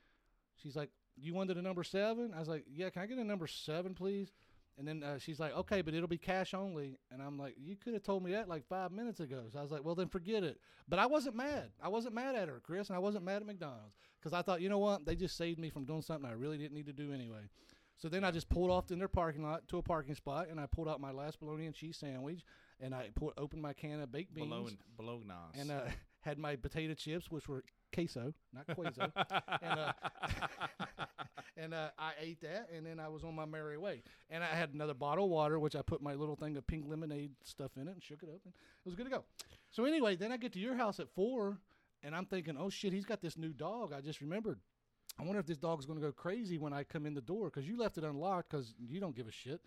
She's 0.55 0.75
like, 0.75 0.91
"You 1.15 1.33
wanted 1.33 1.57
a 1.57 1.61
number 1.61 1.83
seven? 1.83 2.33
I 2.33 2.39
was 2.39 2.47
like, 2.47 2.65
"Yeah, 2.67 2.89
can 2.89 3.01
I 3.01 3.05
get 3.07 3.17
a 3.17 3.23
number 3.23 3.47
seven, 3.47 3.95
please?" 3.95 4.31
And 4.79 4.87
then 4.87 5.03
uh, 5.03 5.19
she's 5.19 5.41
like, 5.41 5.53
"Okay, 5.55 5.81
but 5.81 5.93
it'll 5.93 6.07
be 6.07 6.17
cash 6.17 6.53
only." 6.53 6.97
And 7.11 7.21
I'm 7.21 7.37
like, 7.37 7.55
"You 7.59 7.75
could 7.75 7.93
have 7.93 8.01
told 8.01 8.23
me 8.23 8.31
that 8.31 8.47
like 8.47 8.65
five 8.65 8.93
minutes 8.93 9.19
ago." 9.19 9.43
So 9.51 9.59
I 9.59 9.61
was 9.61 9.71
like, 9.71 9.83
"Well, 9.83 9.93
then 9.93 10.07
forget 10.07 10.41
it." 10.41 10.57
But 10.87 10.99
I 10.99 11.05
wasn't 11.05 11.35
mad. 11.35 11.71
I 11.83 11.89
wasn't 11.89 12.15
mad 12.15 12.35
at 12.35 12.47
her, 12.47 12.61
Chris, 12.63 12.87
and 12.87 12.95
I 12.95 12.99
wasn't 12.99 13.25
mad 13.25 13.41
at 13.41 13.45
McDonald's 13.45 13.93
because 14.17 14.31
I 14.31 14.41
thought, 14.41 14.61
you 14.61 14.69
know 14.69 14.77
what? 14.77 15.05
They 15.05 15.15
just 15.15 15.35
saved 15.35 15.59
me 15.59 15.69
from 15.69 15.83
doing 15.83 16.01
something 16.01 16.27
I 16.27 16.33
really 16.33 16.57
didn't 16.57 16.73
need 16.73 16.85
to 16.85 16.93
do 16.93 17.11
anyway. 17.11 17.49
So 17.97 18.07
then 18.07 18.23
I 18.23 18.31
just 18.31 18.47
pulled 18.47 18.71
off 18.71 18.89
in 18.91 18.99
their 18.99 19.09
parking 19.09 19.43
lot 19.43 19.67
to 19.67 19.77
a 19.77 19.83
parking 19.83 20.15
spot, 20.15 20.47
and 20.49 20.57
I 20.59 20.65
pulled 20.65 20.87
out 20.87 21.01
my 21.01 21.11
last 21.11 21.41
bologna 21.41 21.65
and 21.65 21.75
cheese 21.75 21.97
sandwich, 21.97 22.45
and 22.79 22.95
I 22.95 23.09
put, 23.13 23.33
opened 23.37 23.61
my 23.61 23.73
can 23.73 23.99
of 23.99 24.09
baked 24.13 24.33
beans, 24.33 24.47
Bologna, 24.49 24.77
and 25.59 25.69
uh, 25.69 25.81
had 26.21 26.37
my 26.39 26.55
potato 26.55 26.93
chips, 26.93 27.29
which 27.29 27.49
were 27.49 27.65
queso, 27.93 28.33
not 28.53 28.75
queso, 28.75 29.11
and 29.61 29.79
uh, 29.79 29.93
and 31.57 31.73
uh, 31.73 31.89
I 31.97 32.11
ate 32.21 32.41
that, 32.41 32.69
and 32.75 32.85
then 32.85 32.99
I 32.99 33.09
was 33.09 33.23
on 33.23 33.35
my 33.35 33.45
merry 33.45 33.77
way. 33.77 34.03
And 34.29 34.43
I 34.43 34.47
had 34.47 34.73
another 34.73 34.93
bottle 34.93 35.25
of 35.25 35.31
water, 35.31 35.59
which 35.59 35.75
I 35.75 35.81
put 35.81 36.01
my 36.01 36.13
little 36.13 36.35
thing 36.35 36.57
of 36.57 36.65
pink 36.65 36.85
lemonade 36.87 37.31
stuff 37.43 37.71
in 37.75 37.87
it 37.87 37.91
and 37.91 38.03
shook 38.03 38.23
it 38.23 38.29
up, 38.29 38.41
and 38.45 38.53
it 38.53 38.85
was 38.85 38.95
good 38.95 39.05
to 39.05 39.11
go. 39.11 39.23
So 39.71 39.85
anyway, 39.85 40.15
then 40.15 40.31
I 40.31 40.37
get 40.37 40.53
to 40.53 40.59
your 40.59 40.75
house 40.75 40.99
at 40.99 41.09
four, 41.09 41.59
and 42.03 42.15
I'm 42.15 42.25
thinking, 42.25 42.55
oh 42.57 42.69
shit, 42.69 42.93
he's 42.93 43.05
got 43.05 43.21
this 43.21 43.37
new 43.37 43.53
dog. 43.53 43.93
I 43.93 44.01
just 44.01 44.21
remembered. 44.21 44.59
I 45.19 45.23
wonder 45.23 45.39
if 45.39 45.45
this 45.45 45.57
dog's 45.57 45.85
going 45.85 45.99
to 45.99 46.05
go 46.05 46.13
crazy 46.13 46.57
when 46.57 46.71
I 46.71 46.83
come 46.83 47.05
in 47.05 47.13
the 47.13 47.21
door 47.21 47.45
because 47.45 47.67
you 47.67 47.77
left 47.77 47.97
it 47.97 48.05
unlocked 48.05 48.49
because 48.49 48.73
you 48.79 49.01
don't 49.01 49.15
give 49.15 49.27
a 49.27 49.31
shit. 49.31 49.59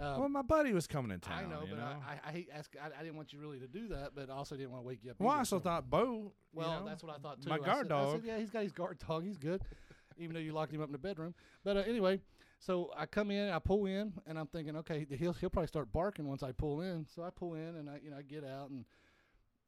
Um, 0.00 0.20
well, 0.20 0.28
my 0.28 0.42
buddy 0.42 0.72
was 0.72 0.86
coming 0.86 1.10
in 1.10 1.20
town. 1.20 1.44
I 1.46 1.48
know, 1.48 1.60
but 1.68 1.78
know? 1.78 1.84
I, 1.84 2.12
I, 2.12 2.28
I 2.28 2.32
hate 2.32 2.48
ask. 2.52 2.74
I, 2.80 2.88
I 2.98 3.02
didn't 3.02 3.16
want 3.16 3.32
you 3.32 3.38
really 3.38 3.58
to 3.60 3.66
do 3.68 3.88
that, 3.88 4.10
but 4.14 4.28
I 4.28 4.32
also 4.34 4.56
didn't 4.56 4.72
want 4.72 4.82
to 4.82 4.86
wake 4.86 4.98
you 5.02 5.10
up. 5.12 5.16
well, 5.18 5.30
I 5.30 5.38
also 5.38 5.56
so- 5.56 5.60
thought 5.60 5.88
Bo. 5.88 6.32
well, 6.52 6.68
you 6.68 6.80
know, 6.80 6.86
that's 6.86 7.02
what 7.02 7.14
I 7.14 7.18
thought 7.18 7.40
too. 7.40 7.48
My 7.48 7.58
guard 7.58 7.86
said- 7.86 7.92
I 7.92 8.04
said, 8.04 8.12
dog. 8.12 8.22
yeah, 8.24 8.38
he's 8.38 8.50
got 8.50 8.62
his 8.62 8.72
guard 8.72 8.98
dog. 9.06 9.24
He's 9.24 9.38
good, 9.38 9.62
even 10.18 10.34
though 10.34 10.40
you 10.40 10.52
locked 10.52 10.72
him 10.72 10.80
up 10.82 10.88
in 10.88 10.92
the 10.92 10.98
bedroom. 10.98 11.34
But 11.64 11.76
uh, 11.76 11.80
anyway, 11.80 12.20
so 12.58 12.90
I 12.96 13.06
come 13.06 13.30
in, 13.30 13.50
I 13.50 13.58
pull 13.58 13.86
in, 13.86 14.12
and 14.26 14.38
I'm 14.38 14.46
thinking, 14.48 14.76
okay, 14.76 15.06
he'll 15.10 15.32
he'll 15.32 15.50
probably 15.50 15.68
start 15.68 15.92
barking 15.92 16.26
once 16.26 16.42
I 16.42 16.52
pull 16.52 16.80
in. 16.80 17.06
So 17.14 17.22
I 17.22 17.30
pull 17.30 17.54
in, 17.54 17.76
and 17.76 17.88
I 17.88 18.00
you 18.02 18.10
know 18.10 18.18
I 18.18 18.22
get 18.22 18.44
out, 18.44 18.70
and 18.70 18.84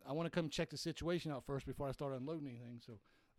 I 0.07 0.13
want 0.13 0.27
to 0.27 0.31
come 0.31 0.49
check 0.49 0.71
the 0.71 0.77
situation 0.77 1.31
out 1.33 1.45
first 1.47 1.67
before 1.67 1.89
I 1.89 1.93
start 1.93 2.15
unloading 2.15 2.49
anything. 2.49 2.81
So 2.85 2.95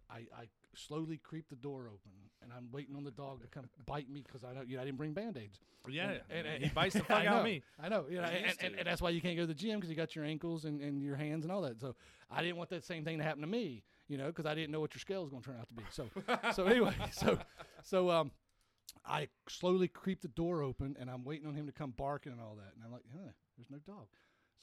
I, 0.10 0.26
I 0.36 0.48
slowly 0.76 1.18
creep 1.18 1.50
the 1.50 1.56
door 1.56 1.88
open, 1.88 2.12
and 2.42 2.52
I'm 2.56 2.70
waiting 2.72 2.96
on 2.96 3.04
the 3.04 3.12
dog 3.12 3.42
to 3.42 3.48
come 3.48 3.70
bite 3.86 4.10
me 4.10 4.24
because 4.26 4.44
I 4.44 4.50
you 4.68 4.76
know 4.76 4.82
I 4.82 4.86
didn't 4.86 4.98
bring 4.98 5.14
band 5.14 5.38
aids. 5.38 5.60
Yeah, 5.88 6.18
And- 6.30 6.48
and- 6.48 6.64
he 6.64 6.70
bites 6.70 6.94
the 6.96 7.04
fuck 7.04 7.26
out 7.26 7.38
of 7.40 7.44
me. 7.44 7.64
I 7.82 7.90
know, 7.90 8.06
you 8.10 8.18
know, 8.18 8.24
and, 8.24 8.54
and, 8.62 8.76
and 8.76 8.88
that's 8.88 9.02
why 9.02 9.10
you 9.12 9.22
can't 9.22 9.36
go 9.38 9.44
to 9.44 9.48
the 9.48 9.54
gym 9.54 9.78
because 9.80 9.90
you 9.90 9.96
got 9.96 10.16
your 10.16 10.26
ankles 10.26 10.66
and, 10.66 10.82
and 10.82 11.02
your 11.02 11.16
hands 11.16 11.46
and 11.46 11.52
all 11.52 11.62
that. 11.62 11.80
So 11.80 11.96
I 12.30 12.42
didn't 12.42 12.58
want 12.58 12.70
that 12.72 12.84
same 12.84 13.04
thing 13.06 13.18
to 13.18 13.24
happen 13.24 13.42
to 13.42 13.48
me, 13.48 13.84
you 14.08 14.18
know, 14.18 14.28
because 14.28 14.46
I 14.46 14.54
didn't 14.56 14.72
know 14.72 14.80
what 14.82 14.94
your 14.94 15.00
scale 15.00 15.22
was 15.22 15.30
going 15.30 15.42
to 15.42 15.50
turn 15.50 15.58
out 15.60 15.68
to 15.70 15.74
be. 15.74 15.84
So, 15.92 16.10
so 16.54 16.66
anyway, 16.66 16.94
so 17.12 17.38
so 17.84 18.10
um, 18.12 18.32
I 19.06 19.30
slowly 19.48 19.88
creep 19.88 20.22
the 20.22 20.28
door 20.28 20.62
open 20.62 20.96
and 21.00 21.10
I'm 21.10 21.24
waiting 21.24 21.48
on 21.48 21.56
him 21.56 21.66
to 21.68 21.72
come 21.72 21.92
barking 21.96 22.32
and 22.34 22.42
all 22.42 22.56
that, 22.56 22.74
and 22.76 22.84
I'm 22.86 22.92
like, 22.92 23.04
huh, 23.14 23.32
there's 23.58 23.70
no 23.72 23.78
dog. 23.86 24.08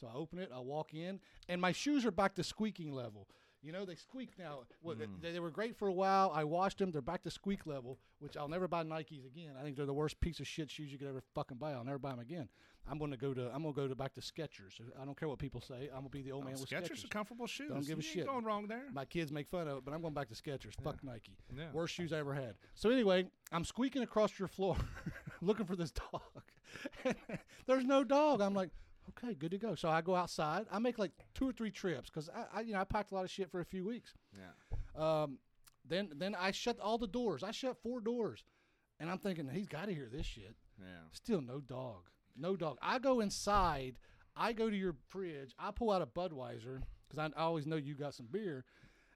So 0.01 0.07
I 0.07 0.15
open 0.15 0.39
it, 0.39 0.51
I 0.55 0.59
walk 0.61 0.93
in, 0.93 1.21
and 1.49 1.61
my 1.61 1.73
shoes 1.73 2.05
are 2.05 2.11
back 2.11 2.35
to 2.35 2.45
squeaking 2.45 2.93
level. 2.93 3.27
You 3.63 3.73
know, 3.73 3.85
they 3.85 3.95
squeak 3.95 4.39
now. 4.39 4.61
Well, 4.83 4.95
they, 4.95 5.07
hmm. 5.07 5.15
they 5.21 5.41
were 5.41 5.51
great 5.51 5.77
for 5.77 5.89
a 5.89 5.93
while. 5.93 6.31
I 6.35 6.45
washed 6.45 6.79
them. 6.79 6.93
They're 6.93 7.03
back 7.03 7.23
to 7.25 7.31
squeak 7.31 7.67
level, 7.67 7.99
which 8.21 8.37
I'll 8.37 8.49
never 8.49 8.69
buy 8.69 8.85
Nikes 8.85 9.27
again. 9.27 9.53
I 9.59 9.63
think 9.63 9.77
they're 9.77 9.87
the 9.87 9.95
worst 9.95 10.21
piece 10.21 10.41
of 10.41 10.47
shit 10.47 10.71
shoes 10.71 10.93
you 10.93 10.99
could 10.99 11.09
ever 11.09 11.23
fucking 11.35 11.57
buy. 11.57 11.73
I'll 11.73 11.85
never 11.85 11.99
buy 11.99 12.11
them 12.11 12.21
again. 12.21 12.49
I'm 12.89 12.99
going 12.99 13.11
to 13.11 13.17
go 13.17 13.35
to 13.35 13.51
I'm 13.53 13.63
going 13.63 13.75
to 13.75 13.81
go 13.81 13.89
to 13.89 13.95
back 13.95 14.15
to 14.15 14.21
Skechers. 14.21 14.81
I 15.01 15.05
don't 15.05 15.19
care 15.19 15.29
what 15.29 15.39
people 15.39 15.61
say. 15.61 15.89
I'm 15.93 16.01
going 16.01 16.05
to 16.05 16.11
be 16.11 16.23
the 16.23 16.33
old 16.33 16.45
oh, 16.45 16.47
man 16.47 16.61
with 16.61 16.71
Skechers 16.71 16.91
Skechers. 16.91 17.05
are 17.05 17.09
comfortable 17.09 17.47
shoes. 17.47 17.71
Don't 17.71 17.81
give 17.81 17.87
a 17.87 17.91
You 17.91 17.97
ain't 17.97 18.05
shit. 18.05 18.27
Going 18.27 18.45
wrong 18.45 18.67
there. 18.69 18.85
My 18.93 19.05
kids 19.05 19.33
make 19.33 19.49
fun 19.49 19.67
of 19.67 19.79
it, 19.79 19.85
but 19.85 19.93
I'm 19.93 20.03
going 20.03 20.15
back 20.15 20.29
to 20.29 20.35
Skechers. 20.35 20.75
Fuck 20.83 21.03
Nike. 21.03 21.37
Yeah. 21.57 21.65
Worst 21.73 21.95
shoes 21.95 22.13
I 22.13 22.19
ever 22.19 22.35
had. 22.35 22.55
So 22.75 22.91
anyway, 22.91 23.27
I'm 23.51 23.65
squeaking 23.65 24.03
across 24.03 24.39
your 24.39 24.49
floor 24.49 24.77
looking 25.41 25.67
for 25.67 25.75
this 25.77 25.91
dog. 25.91 26.23
There's 27.67 27.85
no 27.85 28.05
dog. 28.05 28.41
I'm 28.41 28.55
like, 28.55 28.71
okay, 29.11 29.35
good 29.35 29.51
to 29.51 29.59
go. 29.59 29.75
So 29.75 29.89
I 29.89 30.01
go 30.01 30.15
outside. 30.15 30.67
I 30.71 30.79
make 30.79 30.99
like 30.99 31.13
two 31.35 31.49
or 31.49 31.53
three 31.53 31.71
trips 31.71 32.11
because 32.11 32.29
I, 32.29 32.59
I, 32.59 32.61
you 32.63 32.73
know, 32.73 32.81
I 32.81 32.85
packed 32.85 33.13
a 33.13 33.15
lot 33.15 33.25
of 33.25 33.31
shit 33.31 33.51
for 33.51 33.61
a 33.61 33.65
few 33.65 33.85
weeks. 33.85 34.15
Yeah. 34.35 35.23
Um, 35.23 35.39
then 35.89 36.11
then 36.17 36.35
I 36.35 36.51
shut 36.51 36.79
all 36.81 36.99
the 36.99 37.07
doors. 37.07 37.43
I 37.43 37.51
shut 37.51 37.77
four 37.83 38.01
doors, 38.01 38.45
and 38.99 39.11
I'm 39.11 39.19
thinking 39.19 39.49
he's 39.49 39.69
got 39.69 39.87
to 39.87 39.95
hear 39.95 40.09
this 40.11 40.27
shit. 40.27 40.57
Yeah. 40.79 41.05
Still 41.13 41.41
no 41.41 41.61
dog. 41.61 42.09
No 42.37 42.57
dog. 42.57 42.79
I 42.83 42.99
go 42.99 43.21
inside. 43.21 43.99
I 44.37 44.53
go 44.53 44.69
to 44.69 44.77
your 44.77 44.95
fridge. 45.09 45.55
I 45.59 45.71
pull 45.71 45.91
out 45.91 46.03
a 46.03 46.07
Budweiser 46.07 46.83
because 47.09 47.19
I, 47.19 47.41
I 47.41 47.45
always 47.45 47.67
know 47.67 47.77
you 47.77 47.95
got 47.95 48.15
some 48.15 48.27
beer. 48.31 48.65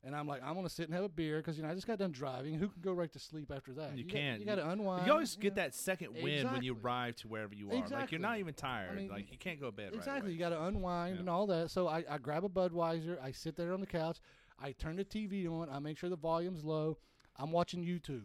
And 0.03 0.17
I'm 0.17 0.27
like, 0.27 0.43
I'm 0.43 0.55
gonna 0.55 0.71
sit 0.71 0.87
and 0.87 0.95
have 0.95 1.05
a 1.05 1.09
beer 1.11 1.39
because 1.39 1.59
you 1.59 1.63
know 1.63 1.69
I 1.69 1.75
just 1.75 1.87
got 1.87 1.99
done 1.99 2.11
driving. 2.13 2.55
Who 2.55 2.69
can 2.69 2.81
go 2.81 2.93
right 2.93 3.13
to 3.13 3.19
sleep 3.19 3.53
after 3.55 3.75
that? 3.75 3.99
You 3.99 4.05
got- 4.05 4.13
can't. 4.13 4.41
you 4.41 4.47
got 4.47 4.55
to 4.55 4.67
unwind. 4.71 5.07
You 5.07 5.13
always 5.13 5.37
you 5.37 5.43
get 5.43 5.57
know. 5.57 5.63
that 5.63 5.75
second 5.75 6.15
win 6.23 6.51
when 6.51 6.63
you 6.63 6.75
arrive 6.83 7.17
to 7.17 7.29
wherever 7.29 7.55
you 7.55 7.71
are. 7.71 7.75
Exactly. 7.75 7.97
Like 7.99 8.13
you're 8.13 8.21
not 8.21 8.39
even 8.39 8.55
tired. 8.55 8.97
mean, 8.97 9.09
like 9.11 9.31
you 9.31 9.37
can't 9.37 9.61
go 9.61 9.67
to 9.67 9.73
bed 9.73 9.91
Exactly. 9.95 10.29
right. 10.31 10.33
You 10.33 10.39
got 10.39 10.51
to 10.51 10.63
unwind 10.65 11.17
Yeah. 11.17 11.21
and 11.21 11.29
all 11.29 11.47
that. 11.49 11.71
So 11.71 11.87
I, 11.87 12.03
I 12.11 12.17
grab 12.17 12.45
a 12.45 12.49
Budweiser. 12.49 13.23
I 13.23 13.31
sit 13.33 13.57
there 13.57 13.75
on 13.75 13.81
the 13.81 13.87
couch. 13.87 14.19
I 14.59 14.73
turn 14.73 14.97
the 14.97 15.05
TV 15.05 15.47
on. 15.51 15.69
I 15.71 15.79
make 15.81 15.99
sure 15.99 16.09
the 16.09 16.17
volume's 16.17 16.65
low. 16.65 16.97
I'm 17.37 17.51
watching 17.53 17.85
YouTube. 17.85 18.25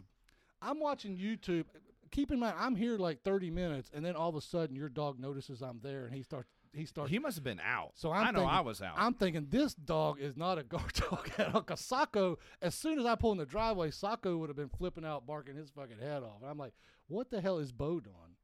I'm 0.62 0.80
watching 0.80 1.16
YouTube. 1.18 1.64
Keep 2.10 2.30
in 2.30 2.38
mind, 2.38 2.54
I'm 2.58 2.74
here 2.76 2.96
like 2.96 3.22
30 3.22 3.50
minutes, 3.50 3.90
and 3.92 4.02
then 4.04 4.14
all 4.16 4.28
of 4.30 4.36
a 4.36 4.40
sudden, 4.40 4.76
your 4.76 4.88
dog 4.88 5.18
notices 5.18 5.60
I'm 5.60 5.80
there, 5.82 6.06
and 6.06 6.14
he 6.14 6.22
starts. 6.22 6.48
He 6.76 6.84
starts. 6.84 7.10
He 7.10 7.18
must 7.18 7.36
have 7.36 7.44
been 7.44 7.60
out. 7.60 7.92
So 7.94 8.12
I'm 8.12 8.26
I 8.28 8.30
know 8.30 8.40
thinking, 8.40 8.56
I 8.56 8.60
was 8.60 8.82
out. 8.82 8.94
I'm 8.96 9.14
thinking 9.14 9.46
this 9.48 9.74
dog 9.74 10.20
is 10.20 10.36
not 10.36 10.58
a 10.58 10.62
guard 10.62 10.92
dog 11.10 11.30
at 11.38 11.54
all. 11.54 11.62
Cause 11.62 11.80
Sacco, 11.80 12.38
as 12.60 12.74
soon 12.74 12.98
as 12.98 13.06
I 13.06 13.14
pull 13.14 13.32
in 13.32 13.38
the 13.38 13.46
driveway, 13.46 13.90
Sacco 13.90 14.36
would 14.36 14.48
have 14.48 14.56
been 14.56 14.68
flipping 14.68 15.04
out, 15.04 15.26
barking 15.26 15.56
his 15.56 15.70
fucking 15.70 15.98
head 15.98 16.22
off. 16.22 16.42
And 16.42 16.50
I'm 16.50 16.58
like, 16.58 16.74
what 17.08 17.30
the 17.30 17.40
hell 17.40 17.58
is 17.58 17.72
Bo 17.72 18.00
doing? 18.00 18.36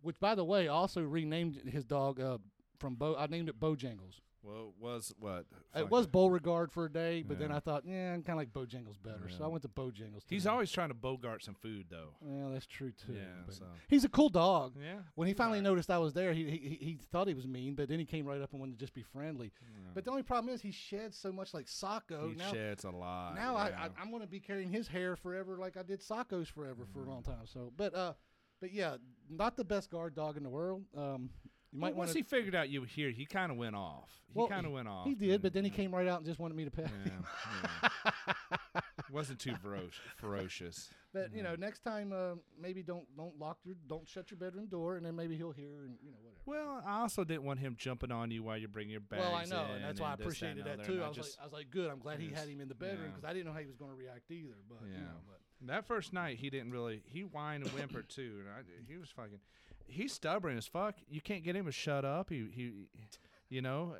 Which, 0.00 0.20
by 0.20 0.34
the 0.34 0.44
way, 0.44 0.68
also 0.68 1.00
renamed 1.02 1.62
his 1.66 1.84
dog 1.84 2.20
uh, 2.20 2.38
from 2.78 2.94
Bo. 2.94 3.16
I 3.16 3.26
named 3.26 3.48
it 3.48 3.58
Bojangles. 3.58 4.20
Well, 4.44 4.68
it 4.76 4.82
was 4.82 5.12
what? 5.18 5.46
It 5.74 5.88
was 5.90 6.06
Beauregard 6.06 6.70
for 6.70 6.84
a 6.84 6.92
day, 6.92 7.22
but 7.22 7.38
then 7.38 7.50
Yeah. 7.50 7.56
I 7.56 7.60
thought, 7.60 7.84
yeah, 7.86 8.12
I'm 8.12 8.22
kind 8.22 8.38
of 8.38 8.42
like 8.46 8.52
Bojangles 8.52 9.02
better. 9.02 9.28
So 9.28 9.38
Yeah. 9.40 9.44
I 9.46 9.48
went 9.48 9.62
to 9.62 9.68
Bojangles. 9.68 10.22
He's 10.28 10.42
today. 10.42 10.52
always 10.52 10.70
trying 10.70 10.88
to 10.88 10.94
bogart 10.94 11.42
some 11.42 11.54
food 11.54 11.86
though. 11.88 12.10
yeah, 12.24 12.50
that's 12.52 12.66
true 12.66 12.92
too. 12.92 13.14
Yeah, 13.14 13.22
but 13.46 13.54
so- 13.54 13.64
He's 13.88 14.04
a 14.04 14.08
cool 14.08 14.28
dog. 14.28 14.74
Yeah. 14.80 15.00
When 15.14 15.26
he 15.28 15.34
finally 15.34 15.60
noticed 15.60 15.90
I 15.90 15.98
was 15.98 16.12
there, 16.12 16.32
he, 16.32 16.44
he 16.50 16.58
he- 16.58 16.84
he 16.84 16.98
thought 17.10 17.26
he 17.28 17.34
was 17.34 17.46
mean, 17.46 17.74
but 17.74 17.88
then 17.88 17.98
he 17.98 18.04
came 18.04 18.26
right 18.26 18.40
up 18.40 18.52
and 18.52 18.60
wanted 18.60 18.72
to 18.72 18.78
just 18.78 18.94
be 18.94 19.02
friendly. 19.02 19.52
But 19.94 20.04
the 20.04 20.10
only 20.10 20.22
problem 20.22 20.52
is 20.54 20.60
he 20.60 20.72
sheds 20.72 21.16
so 21.16 21.32
much 21.32 21.54
like 21.54 21.66
Sacco. 21.68 22.28
He 22.28 22.34
now 22.34 22.52
sheds 22.52 22.84
a 22.84 22.90
lot. 22.90 23.34
now 23.36 23.54
yeah. 23.56 23.62
I, 23.78 23.84
I 23.86 23.90
I'm 24.00 24.10
going 24.10 24.22
to 24.22 24.28
be 24.28 24.40
carrying 24.40 24.70
his 24.70 24.88
hair 24.88 25.16
forever, 25.16 25.56
like 25.56 25.76
I 25.76 25.82
did 25.82 26.02
Sacco's 26.02 26.48
forever 26.48 26.84
for 26.92 27.04
a 27.04 27.08
long 27.08 27.22
time. 27.22 27.46
So, 27.46 27.72
but 27.76 27.94
uh, 27.94 28.12
but 28.60 28.72
yeah, 28.72 28.96
not 29.28 29.56
the 29.56 29.64
best 29.64 29.90
guard 29.90 30.14
dog 30.14 30.36
in 30.36 30.42
the 30.42 30.48
world. 30.50 30.84
Um, 30.96 31.30
you 31.74 31.80
Well, 31.80 31.90
might 31.90 31.96
want 31.96 32.06
once 32.06 32.12
to. 32.12 32.18
he 32.18 32.22
figured 32.22 32.54
out 32.54 32.68
you 32.70 32.80
were 32.82 32.86
here, 32.86 33.10
he 33.10 33.26
kind 33.26 33.50
of 33.52 33.58
went 33.58 33.74
off. 33.76 34.08
He 34.32 34.38
Well, 34.38 34.46
kind 34.48 34.64
of 34.64 34.72
went 34.72 34.88
off. 34.88 35.06
He 35.06 35.14
did, 35.14 35.42
but 35.42 35.52
then 35.52 35.64
he 35.64 35.70
came 35.70 35.92
right 35.94 36.06
out 36.08 36.18
and 36.18 36.26
just 36.26 36.38
wanted 36.38 36.56
me 36.56 36.64
to 36.64 36.70
pet. 36.70 36.90
Yeah, 37.04 37.12
yeah. 38.74 38.80
wasn't 39.10 39.38
too 39.38 39.52
feroc- 39.54 39.92
ferocious. 40.16 40.90
But 41.12 41.32
you 41.34 41.42
know, 41.42 41.54
next 41.56 41.80
time 41.80 42.12
uh, 42.12 42.34
maybe 42.60 42.82
don't 42.82 43.04
don't 43.16 43.38
lock 43.38 43.58
your 43.64 43.76
don't 43.88 44.08
shut 44.08 44.30
your 44.30 44.38
bedroom 44.38 44.66
door, 44.66 44.96
and 44.96 45.04
then 45.06 45.14
maybe 45.14 45.36
he'll 45.36 45.52
hear 45.52 45.84
and 45.84 45.96
you 46.02 46.10
know 46.10 46.18
whatever. 46.22 46.40
Well, 46.46 46.82
I 46.86 47.00
also 47.00 47.22
didn't 47.24 47.44
want 47.44 47.60
him 47.60 47.76
jumping 47.78 48.10
on 48.12 48.30
you 48.30 48.42
while 48.42 48.56
you're 48.56 48.68
bringing 48.68 48.90
your 48.92 49.00
bags. 49.00 49.22
Well, 49.22 49.34
I 49.34 49.44
know, 49.44 49.66
and 49.74 49.84
that's 49.84 50.00
why 50.00 50.10
I 50.10 50.14
appreciated 50.14 50.66
and 50.66 50.80
that 50.80 50.86
too. 50.86 50.94
and 50.94 51.02
I 51.04 51.08
was 51.08 51.16
just- 51.16 51.38
like, 51.38 51.42
I 51.42 51.44
was 51.46 51.52
like, 51.52 51.70
good. 51.70 51.90
I'm 51.90 52.00
glad 52.00 52.18
he 52.20 52.28
had 52.30 52.48
him 52.48 52.60
in 52.60 52.68
the 52.68 52.74
bedroom 52.74 53.02
Yeah. 53.04 53.08
because 53.10 53.24
I 53.24 53.32
didn't 53.32 53.46
know 53.46 53.52
how 53.52 53.60
he 53.60 53.66
was 53.66 53.76
going 53.76 53.90
to 53.90 53.96
react 53.96 54.30
either. 54.30 54.56
But 54.68 54.86
you 54.86 54.92
Yeah. 54.94 55.00
know, 55.00 55.20
but 55.26 55.40
That 55.66 55.86
first 55.86 56.12
night, 56.12 56.38
he 56.38 56.50
didn't 56.50 56.72
really. 56.72 57.02
He 57.06 57.20
whined 57.22 57.62
and 57.64 57.72
whimpered 57.72 58.08
too, 58.10 58.40
and 58.40 58.48
I, 58.48 58.62
he 58.86 58.96
was 58.98 59.08
fucking. 59.10 59.40
He's 59.86 60.12
stubborn 60.12 60.56
as 60.56 60.66
fuck. 60.66 60.96
You 61.08 61.20
can't 61.20 61.44
get 61.44 61.56
him 61.56 61.66
to 61.66 61.72
shut 61.72 62.04
up. 62.04 62.30
He 62.30 62.46
he, 62.52 62.72
you 63.48 63.62
know, 63.62 63.96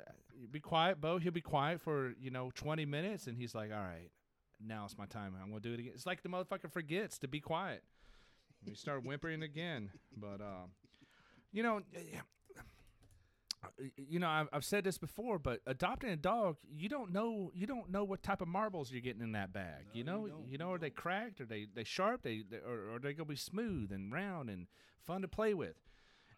be 0.51 0.59
quiet, 0.59 0.99
Bo. 0.99 1.17
He'll 1.17 1.31
be 1.31 1.41
quiet 1.41 1.81
for 1.81 2.13
you 2.19 2.31
know 2.31 2.51
twenty 2.55 2.85
minutes, 2.85 3.27
and 3.27 3.37
he's 3.37 3.55
like, 3.55 3.71
all 3.71 3.77
right, 3.77 4.09
now 4.65 4.85
it's 4.85 4.97
my 4.97 5.05
time. 5.05 5.33
I'm 5.41 5.49
gonna 5.49 5.61
do 5.61 5.73
it 5.73 5.79
again. 5.79 5.91
It's 5.95 6.05
like 6.05 6.23
the 6.23 6.29
motherfucker 6.29 6.71
forgets 6.71 7.17
to 7.19 7.27
be 7.27 7.39
quiet. 7.39 7.83
He 8.65 8.75
start 8.75 9.05
whimpering 9.05 9.43
again, 9.43 9.91
but 10.17 10.41
um, 10.41 10.71
you 11.51 11.63
know. 11.63 11.81
Uh, 13.79 13.85
you 13.97 14.19
know, 14.19 14.27
I've, 14.29 14.47
I've 14.53 14.65
said 14.65 14.83
this 14.83 14.97
before, 14.97 15.39
but 15.39 15.61
adopting 15.67 16.09
a 16.09 16.15
dog, 16.15 16.57
you 16.69 16.89
don't 16.89 17.11
know, 17.11 17.51
you 17.53 17.65
don't 17.67 17.89
know 17.91 18.03
what 18.03 18.23
type 18.23 18.41
of 18.41 18.47
marbles 18.47 18.91
you're 18.91 19.01
getting 19.01 19.21
in 19.21 19.31
that 19.33 19.51
bag. 19.53 19.85
you 19.93 20.03
know, 20.03 20.25
you 20.25 20.33
you 20.51 20.57
know, 20.57 20.69
you 20.69 20.75
are 20.75 20.77
they 20.77 20.89
cracked? 20.89 21.41
Are 21.41 21.45
they 21.45 21.67
they 21.73 21.83
sharp? 21.83 22.21
They, 22.23 22.43
they 22.49 22.57
or 22.57 22.95
are 22.95 22.99
they 22.99 23.13
gonna 23.13 23.25
be 23.29 23.35
smooth 23.35 23.91
and 23.91 24.11
round 24.11 24.49
and 24.49 24.67
fun 25.05 25.21
to 25.21 25.27
play 25.27 25.53
with? 25.53 25.75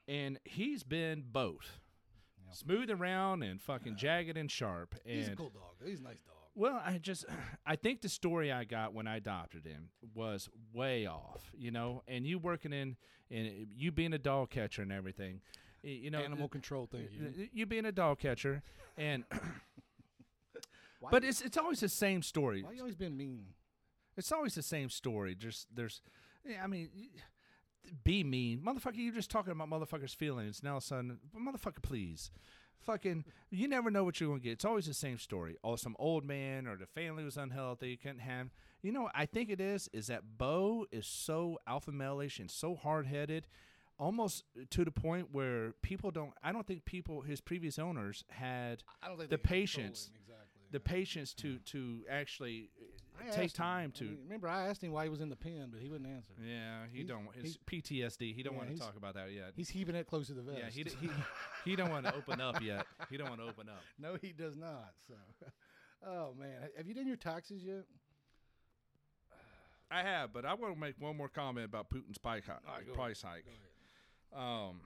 And 0.07 0.39
he's 0.45 0.83
been 0.83 1.23
both, 1.31 1.79
Yeah. 2.45 2.53
smooth 2.53 2.89
and 2.89 2.99
round 2.99 3.43
and 3.43 3.61
fucking 3.61 3.97
jagged 3.97 4.37
and 4.37 4.49
sharp. 4.49 4.95
And 5.05 5.15
He's 5.17 5.27
a 5.27 5.35
cool 5.35 5.49
dog. 5.49 5.75
He's 5.85 5.99
a 5.99 6.03
nice 6.03 6.19
dog. 6.25 6.35
well, 6.55 6.81
I 6.85 6.97
just 6.97 7.25
I 7.65 7.75
think 7.75 8.01
the 8.01 8.09
story 8.09 8.51
I 8.51 8.63
got 8.63 8.93
when 8.93 9.05
I 9.07 9.17
adopted 9.17 9.65
him 9.65 9.89
was 10.15 10.49
way 10.73 11.05
off, 11.05 11.51
you 11.57 11.71
know. 11.71 12.03
And 12.07 12.25
you 12.25 12.39
working 12.39 12.71
in 12.73 12.95
and 13.29 13.67
you 13.75 13.91
being 13.91 14.13
a 14.13 14.17
dog 14.17 14.49
catcher 14.49 14.81
and 14.81 14.91
everything, 14.93 15.41
you 15.91 16.11
know, 16.11 16.19
Animal 16.19 16.47
control 16.47 16.85
thing. 16.85 17.07
You. 17.11 17.47
you 17.53 17.65
being 17.65 17.85
a 17.85 17.91
dog 17.91 18.19
catcher, 18.19 18.63
and 18.97 19.23
but 21.11 21.23
it's 21.23 21.41
it's 21.41 21.57
always 21.57 21.79
the 21.79 21.89
same 21.89 22.21
story. 22.21 22.63
why 22.63 22.71
you 22.71 22.79
always 22.79 22.95
been 22.95 23.17
mean? 23.17 23.47
It's 24.15 24.31
always 24.31 24.55
the 24.55 24.63
same 24.63 24.89
story. 24.89 25.35
Just 25.35 25.67
there's, 25.73 26.01
yeah, 26.43 26.63
I 26.63 26.67
mean, 26.67 26.89
be 28.03 28.23
mean, 28.23 28.61
motherfucker. 28.65 28.95
You're 28.95 29.13
just 29.13 29.29
talking 29.29 29.51
about 29.51 29.69
motherfuckers' 29.69 30.15
feelings. 30.15 30.61
Now, 30.63 30.79
son, 30.79 31.19
motherfucker, 31.37 31.83
please, 31.83 32.31
fucking, 32.79 33.25
you 33.51 33.67
never 33.67 33.91
know 33.91 34.03
what 34.03 34.19
you're 34.19 34.29
gonna 34.29 34.39
get. 34.39 34.53
It's 34.53 34.65
always 34.65 34.87
the 34.87 34.93
same 34.93 35.19
story. 35.19 35.55
Oh, 35.63 35.75
some 35.75 35.95
old 35.99 36.25
man 36.25 36.67
or 36.67 36.75
the 36.77 36.87
family 36.87 37.23
was 37.23 37.37
unhealthy. 37.37 37.89
You 37.91 37.97
couldn't 37.97 38.19
have. 38.19 38.49
You 38.81 38.91
know, 38.91 39.03
what 39.03 39.11
I 39.15 39.25
think 39.25 39.49
it 39.49 39.61
is 39.61 39.89
is 39.93 40.07
that 40.07 40.37
Bo 40.37 40.85
is 40.91 41.05
so 41.05 41.59
alpha 41.67 41.91
male-ish 41.91 42.39
and 42.39 42.49
so 42.49 42.75
hard 42.75 43.07
headed. 43.07 43.47
Almost 43.99 44.43
to 44.71 44.85
the 44.85 44.91
point 44.91 45.29
where 45.31 45.73
people 45.81 46.11
don't. 46.11 46.31
I 46.43 46.51
don't 46.51 46.67
think 46.67 46.85
people, 46.85 47.21
his 47.21 47.41
previous 47.41 47.79
owners, 47.79 48.23
had 48.29 48.83
I 49.01 49.07
don't 49.07 49.17
think 49.17 49.31
the 49.31 49.39
patience- 49.39 50.11
exactly. 50.13 50.45
the 50.71 50.79
patience 50.79 51.33
to 51.35 51.57
to 51.59 52.01
actually 52.07 52.69
I 53.19 53.29
uh, 53.29 53.31
take 53.31 53.45
asked 53.45 53.57
him. 53.57 53.63
time 53.63 53.91
I 53.95 53.97
to 53.97 54.03
mean, 54.03 54.17
remember, 54.25 54.47
I 54.47 54.67
asked 54.67 54.83
him 54.83 54.91
why 54.91 55.05
he 55.05 55.09
was 55.09 55.19
in 55.21 55.29
the 55.29 55.35
pen, 55.35 55.69
but 55.71 55.81
he 55.81 55.89
wouldn't 55.89 56.07
answer. 56.07 56.33
Yeah, 56.39 56.81
he 56.91 56.97
He's- 56.97 57.07
don't. 57.07 57.27
His 57.33 57.57
PTSD. 57.65 58.35
He 58.35 58.43
don't 58.43 58.53
yeah, 58.53 58.59
want 58.59 58.69
to 58.75 58.77
talk 58.79 58.95
about 58.97 59.15
that 59.15 59.31
yet. 59.31 59.53
He's 59.55 59.69
heaving 59.69 59.95
it 59.95 60.05
close 60.05 60.27
to 60.27 60.33
the 60.35 60.43
vest. 60.43 60.59
Yeah, 60.59 60.69
he, 60.69 60.83
he 60.83 61.09
he 61.65 61.75
don't 61.75 61.89
want 61.89 62.05
to 62.05 62.13
open 62.15 62.39
up 62.39 62.61
yet. 62.61 62.85
He 63.09 63.17
don't 63.17 63.29
want 63.29 63.41
to 63.41 63.47
open 63.47 63.67
up. 63.67 63.81
no, 63.99 64.15
he 64.21 64.31
does 64.31 64.55
not. 64.55 64.93
So, 65.07 65.15
oh 66.07 66.35
man, 66.39 66.69
have 66.77 66.85
you 66.87 66.93
done 66.93 67.07
your 67.07 67.15
taxes 67.17 67.63
yet? 67.63 67.85
I 69.89 70.01
have, 70.03 70.33
but 70.33 70.45
I 70.45 70.53
want 70.53 70.73
to 70.73 70.79
make 70.79 70.95
one 70.99 71.15
more 71.15 71.29
comment 71.29 71.65
about 71.65 71.89
Putin's 71.89 72.17
price 72.17 72.43
hike. 72.45 72.57
Right, 72.67 72.93
price 72.93 73.21
hike. 73.21 73.45
Um, 74.37 74.81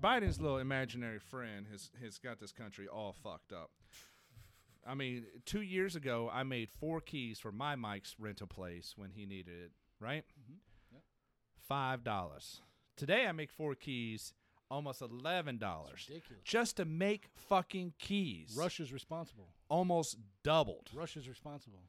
Biden's 0.00 0.40
little 0.40 0.58
imaginary 0.58 1.18
friend 1.18 1.66
has 1.72 1.90
has 2.02 2.18
got 2.18 2.38
this 2.40 2.52
country 2.52 2.86
all 2.86 3.12
fucked 3.12 3.52
up. 3.52 3.70
I 4.86 4.94
mean, 4.94 5.24
two 5.44 5.62
years 5.62 5.96
ago, 5.96 6.30
I 6.32 6.42
made 6.42 6.68
four 6.70 7.00
keys 7.00 7.38
for 7.38 7.52
my 7.52 7.76
Mike's 7.76 8.16
rental 8.18 8.46
place 8.46 8.94
when 8.96 9.10
he 9.10 9.26
needed 9.26 9.54
it. 9.64 9.72
Right, 10.00 10.24
Mhm. 10.40 10.58
Yep. 10.92 11.02
five 11.66 12.04
dollars. 12.04 12.60
Today, 12.96 13.26
I 13.26 13.32
make 13.32 13.50
four 13.50 13.74
keys, 13.74 14.34
almost 14.70 15.00
eleven 15.02 15.56
dollars, 15.58 16.06
Ridiculous. 16.08 16.42
just 16.44 16.76
to 16.76 16.84
make 16.84 17.28
fucking 17.34 17.94
keys. 17.98 18.54
Russia's 18.56 18.92
responsible. 18.92 19.54
almost 19.70 20.18
doubled. 20.42 20.90
Russia's 20.94 21.28
responsible. 21.28 21.88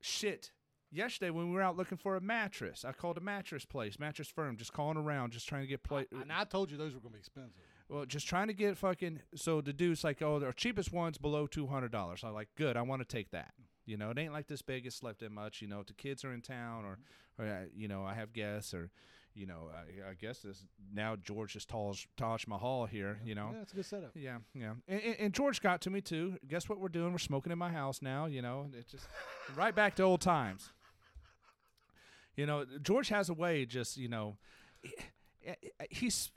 Shit. 0.00 0.52
Yesterday 0.92 1.30
when 1.30 1.48
we 1.48 1.54
were 1.54 1.62
out 1.62 1.76
looking 1.76 1.98
for 1.98 2.16
a 2.16 2.20
mattress, 2.20 2.84
I 2.84 2.92
called 2.92 3.18
a 3.18 3.20
mattress 3.20 3.64
place, 3.64 3.98
mattress 3.98 4.28
firm, 4.28 4.56
just 4.56 4.72
calling 4.72 4.96
around, 4.96 5.32
just 5.32 5.48
trying 5.48 5.62
to 5.62 5.66
get 5.66 5.82
play. 5.82 6.06
And 6.20 6.32
I 6.32 6.44
told 6.44 6.70
you 6.70 6.76
those 6.76 6.94
were 6.94 7.00
going 7.00 7.10
to 7.12 7.16
be 7.16 7.18
expensive. 7.20 7.60
well, 7.88 8.04
just 8.06 8.26
trying 8.28 8.46
to 8.48 8.54
get 8.54 8.76
fucking. 8.78 9.20
So 9.34 9.60
the 9.60 9.72
dude's 9.72 10.04
like, 10.04 10.22
"Oh, 10.22 10.42
our 10.42 10.52
cheapest 10.52 10.92
one's 10.92 11.18
below 11.18 11.46
two 11.46 11.66
hundred 11.66 11.90
dollars." 11.92 12.22
I'm 12.24 12.34
like, 12.34 12.48
"Good, 12.56 12.76
I 12.76 12.82
want 12.82 13.02
to 13.02 13.06
take 13.06 13.30
that." 13.32 13.52
You 13.84 13.96
know, 13.96 14.10
it 14.10 14.18
ain't 14.18 14.32
like 14.32 14.46
this 14.48 14.62
big. 14.62 14.86
It's 14.86 14.96
slept 14.96 15.22
in 15.22 15.32
much. 15.32 15.60
You 15.60 15.68
know, 15.68 15.80
if 15.80 15.86
the 15.86 15.92
kids 15.94 16.24
are 16.24 16.32
in 16.32 16.40
town, 16.40 16.84
or, 16.84 16.98
or 17.38 17.46
uh, 17.48 17.64
you 17.74 17.86
know, 17.88 18.04
I 18.04 18.14
have 18.14 18.32
guests, 18.32 18.74
or, 18.74 18.90
you 19.32 19.46
know, 19.46 19.70
I, 19.72 20.10
I 20.10 20.14
guess 20.14 20.40
this 20.40 20.64
now 20.92 21.14
George 21.14 21.54
is 21.54 21.64
Taj 21.64 22.06
Taj 22.16 22.46
Mahal 22.48 22.86
here. 22.86 23.20
You 23.24 23.34
know, 23.36 23.50
Yeah, 23.54 23.62
it's 23.62 23.72
a 23.72 23.76
good 23.76 23.86
setup. 23.86 24.10
Yeah, 24.14 24.38
yeah. 24.54 24.72
And, 24.88 25.00
and, 25.02 25.16
and 25.20 25.32
George 25.34 25.60
got 25.60 25.80
to 25.82 25.90
me 25.90 26.00
too. 26.00 26.36
Guess 26.48 26.68
what 26.68 26.80
we're 26.80 26.88
doing? 26.88 27.12
We're 27.12 27.18
smoking 27.18 27.52
in 27.52 27.58
my 27.58 27.70
house 27.70 28.02
now. 28.02 28.26
You 28.26 28.42
know, 28.42 28.70
it's 28.76 28.90
just 28.90 29.06
right 29.54 29.74
back 29.74 29.94
to 29.96 30.02
old 30.02 30.20
times. 30.20 30.72
You 32.36 32.46
know, 32.46 32.64
George 32.82 33.08
has 33.08 33.28
a 33.28 33.34
way. 33.34 33.64
Just 33.64 33.96
you 33.96 34.08
know, 34.08 34.36
he- 34.82 35.54
he's. 35.90 36.30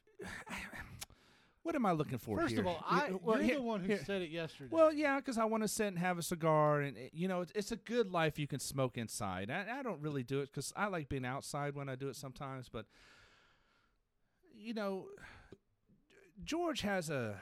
What 1.62 1.76
am 1.76 1.86
I 1.86 1.92
looking 1.92 2.18
for 2.18 2.38
First 2.40 2.52
here? 2.54 2.62
of 2.62 2.68
all, 2.68 2.84
I, 2.88 3.12
well, 3.22 3.36
you're 3.38 3.44
here- 3.46 3.56
the 3.58 3.62
one 3.62 3.82
who 3.82 3.88
here- 3.88 4.04
said 4.04 4.22
it 4.24 4.32
yesterday. 4.32 4.70
well, 4.72 4.92
yeah, 4.92 5.18
because 5.18 5.38
I 5.38 5.46
want 5.46 5.62
to 5.64 5.68
sit 5.68 5.88
and 5.88 6.00
have 6.00 6.18
a 6.18 6.24
cigar, 6.24 6.82
and 6.82 6.98
eh, 6.98 7.10
you 7.14 7.28
know, 7.28 7.42
it's, 7.42 7.52
it's 7.54 7.72
a 7.72 7.76
good 7.76 8.10
life 8.10 8.40
you 8.40 8.48
can 8.48 8.60
smoke 8.60 8.98
inside. 8.98 9.52
I, 9.52 9.80
I 9.80 9.84
don't 9.84 10.02
really 10.02 10.24
do 10.24 10.40
it 10.40 10.48
because 10.52 10.74
I 10.76 10.88
like 10.88 11.10
being 11.10 11.26
outside 11.26 11.76
when 11.76 11.88
I 11.88 11.96
do 11.96 12.08
it 12.08 12.16
sometimes, 12.16 12.70
but 12.70 12.86
you 14.56 14.74
know, 14.74 15.08
George 16.44 16.82
has 16.82 17.10
a. 17.10 17.36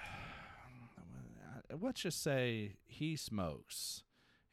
Let's 1.82 2.02
just 2.02 2.22
say 2.24 2.74
he 2.86 3.16
smokes, 3.16 4.04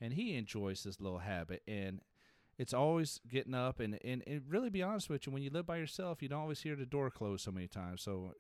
and 0.01 0.13
he 0.13 0.35
enjoys 0.37 0.83
this 0.85 1.01
little 1.01 1.21
habit, 1.21 1.63
and 1.67 2.01
it's 2.59 2.73
always 2.75 3.21
getting 3.29 3.55
up 3.55 3.81
and, 3.81 3.99
and 4.05 4.23
and 4.27 4.43
really 4.49 4.71
be 4.71 4.83
honest 4.83 5.11
with 5.11 5.27
you, 5.27 5.33
when 5.33 5.43
you 5.43 5.51
live 5.51 5.67
by 5.67 5.77
yourself, 5.77 6.23
you 6.23 6.29
don't 6.29 6.41
always 6.41 6.61
hear 6.61 6.77
the 6.77 6.87
door 6.87 7.11
close 7.11 7.43
so 7.43 7.51
many 7.51 7.67
times. 7.69 8.03
So, 8.03 8.33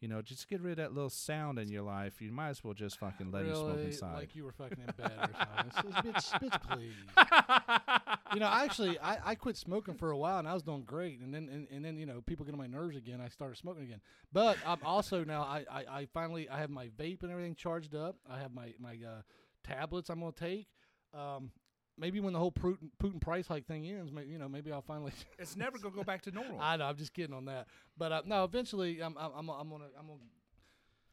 you 0.00 0.08
know, 0.08 0.20
just 0.20 0.48
get 0.48 0.60
rid 0.60 0.72
of 0.72 0.76
that 0.78 0.94
little 0.94 1.10
sound 1.10 1.58
in 1.58 1.68
your 1.68 1.82
life. 1.82 2.20
You 2.20 2.32
might 2.32 2.48
as 2.48 2.64
well 2.64 2.74
just 2.74 2.98
fucking 2.98 3.30
let 3.30 3.44
him 3.46 3.54
smoke 3.54 3.78
inside. 3.78 4.14
Like 4.14 4.34
you 4.34 4.44
were 4.44 4.52
fucking 4.52 4.78
in 4.78 4.92
bed 4.96 5.12
or 5.16 5.70
something. 5.72 6.12
Bitch, 6.12 6.30
bitch, 6.40 6.60
please. 6.70 6.94
You 8.34 8.40
know, 8.40 8.46
I 8.46 8.64
actually, 8.64 8.98
I, 8.98 9.18
I 9.30 9.34
quit 9.34 9.56
smoking 9.56 9.94
for 9.94 10.10
a 10.10 10.16
while 10.16 10.38
and 10.38 10.48
I 10.48 10.54
was 10.54 10.62
doing 10.62 10.82
great, 10.84 11.20
and 11.20 11.32
then 11.32 11.48
and, 11.52 11.68
and 11.70 11.84
then 11.84 11.98
you 11.98 12.06
know 12.06 12.20
people 12.22 12.44
get 12.44 12.52
on 12.52 12.58
my 12.58 12.66
nerves 12.66 12.96
again. 12.96 13.20
I 13.20 13.28
started 13.28 13.56
smoking 13.58 13.84
again, 13.84 14.00
but 14.32 14.56
I'm 14.66 14.78
also 14.84 15.22
now 15.22 15.42
I, 15.42 15.64
I, 15.70 15.84
I 15.98 16.06
finally 16.12 16.48
I 16.48 16.58
have 16.58 16.70
my 16.70 16.88
vape 16.98 17.22
and 17.22 17.30
everything 17.30 17.54
charged 17.54 17.94
up. 17.94 18.16
I 18.28 18.38
have 18.38 18.52
my 18.52 18.74
my 18.80 18.98
uh, 19.06 19.22
tablets 19.64 20.08
I'm 20.10 20.20
gonna 20.20 20.32
take. 20.32 20.66
Um, 21.14 21.52
maybe 22.02 22.20
when 22.20 22.32
the 22.34 22.38
whole 22.38 22.52
Putin, 22.52 22.90
Putin 23.02 23.20
price 23.20 23.46
hike 23.46 23.66
thing 23.66 23.86
ends, 23.86 24.12
maybe 24.12 24.30
you 24.30 24.38
know 24.38 24.48
maybe 24.48 24.70
I'll 24.72 24.82
finally. 24.82 25.12
it's 25.38 25.56
never 25.56 25.78
gonna 25.78 25.94
go 25.94 26.02
back 26.04 26.20
to 26.22 26.30
normal. 26.32 26.58
I 26.60 26.76
know 26.76 26.84
I'm 26.86 26.96
just 26.96 27.14
kidding 27.14 27.34
on 27.34 27.46
that, 27.46 27.68
but 27.96 28.12
uh, 28.12 28.22
no, 28.26 28.44
eventually 28.44 29.00
I'm 29.00 29.16
I'm 29.16 29.30
I'm, 29.34 29.48
I'm 29.48 29.70
gonna 29.70 29.84
I'm 29.98 30.06
gonna. 30.06 30.18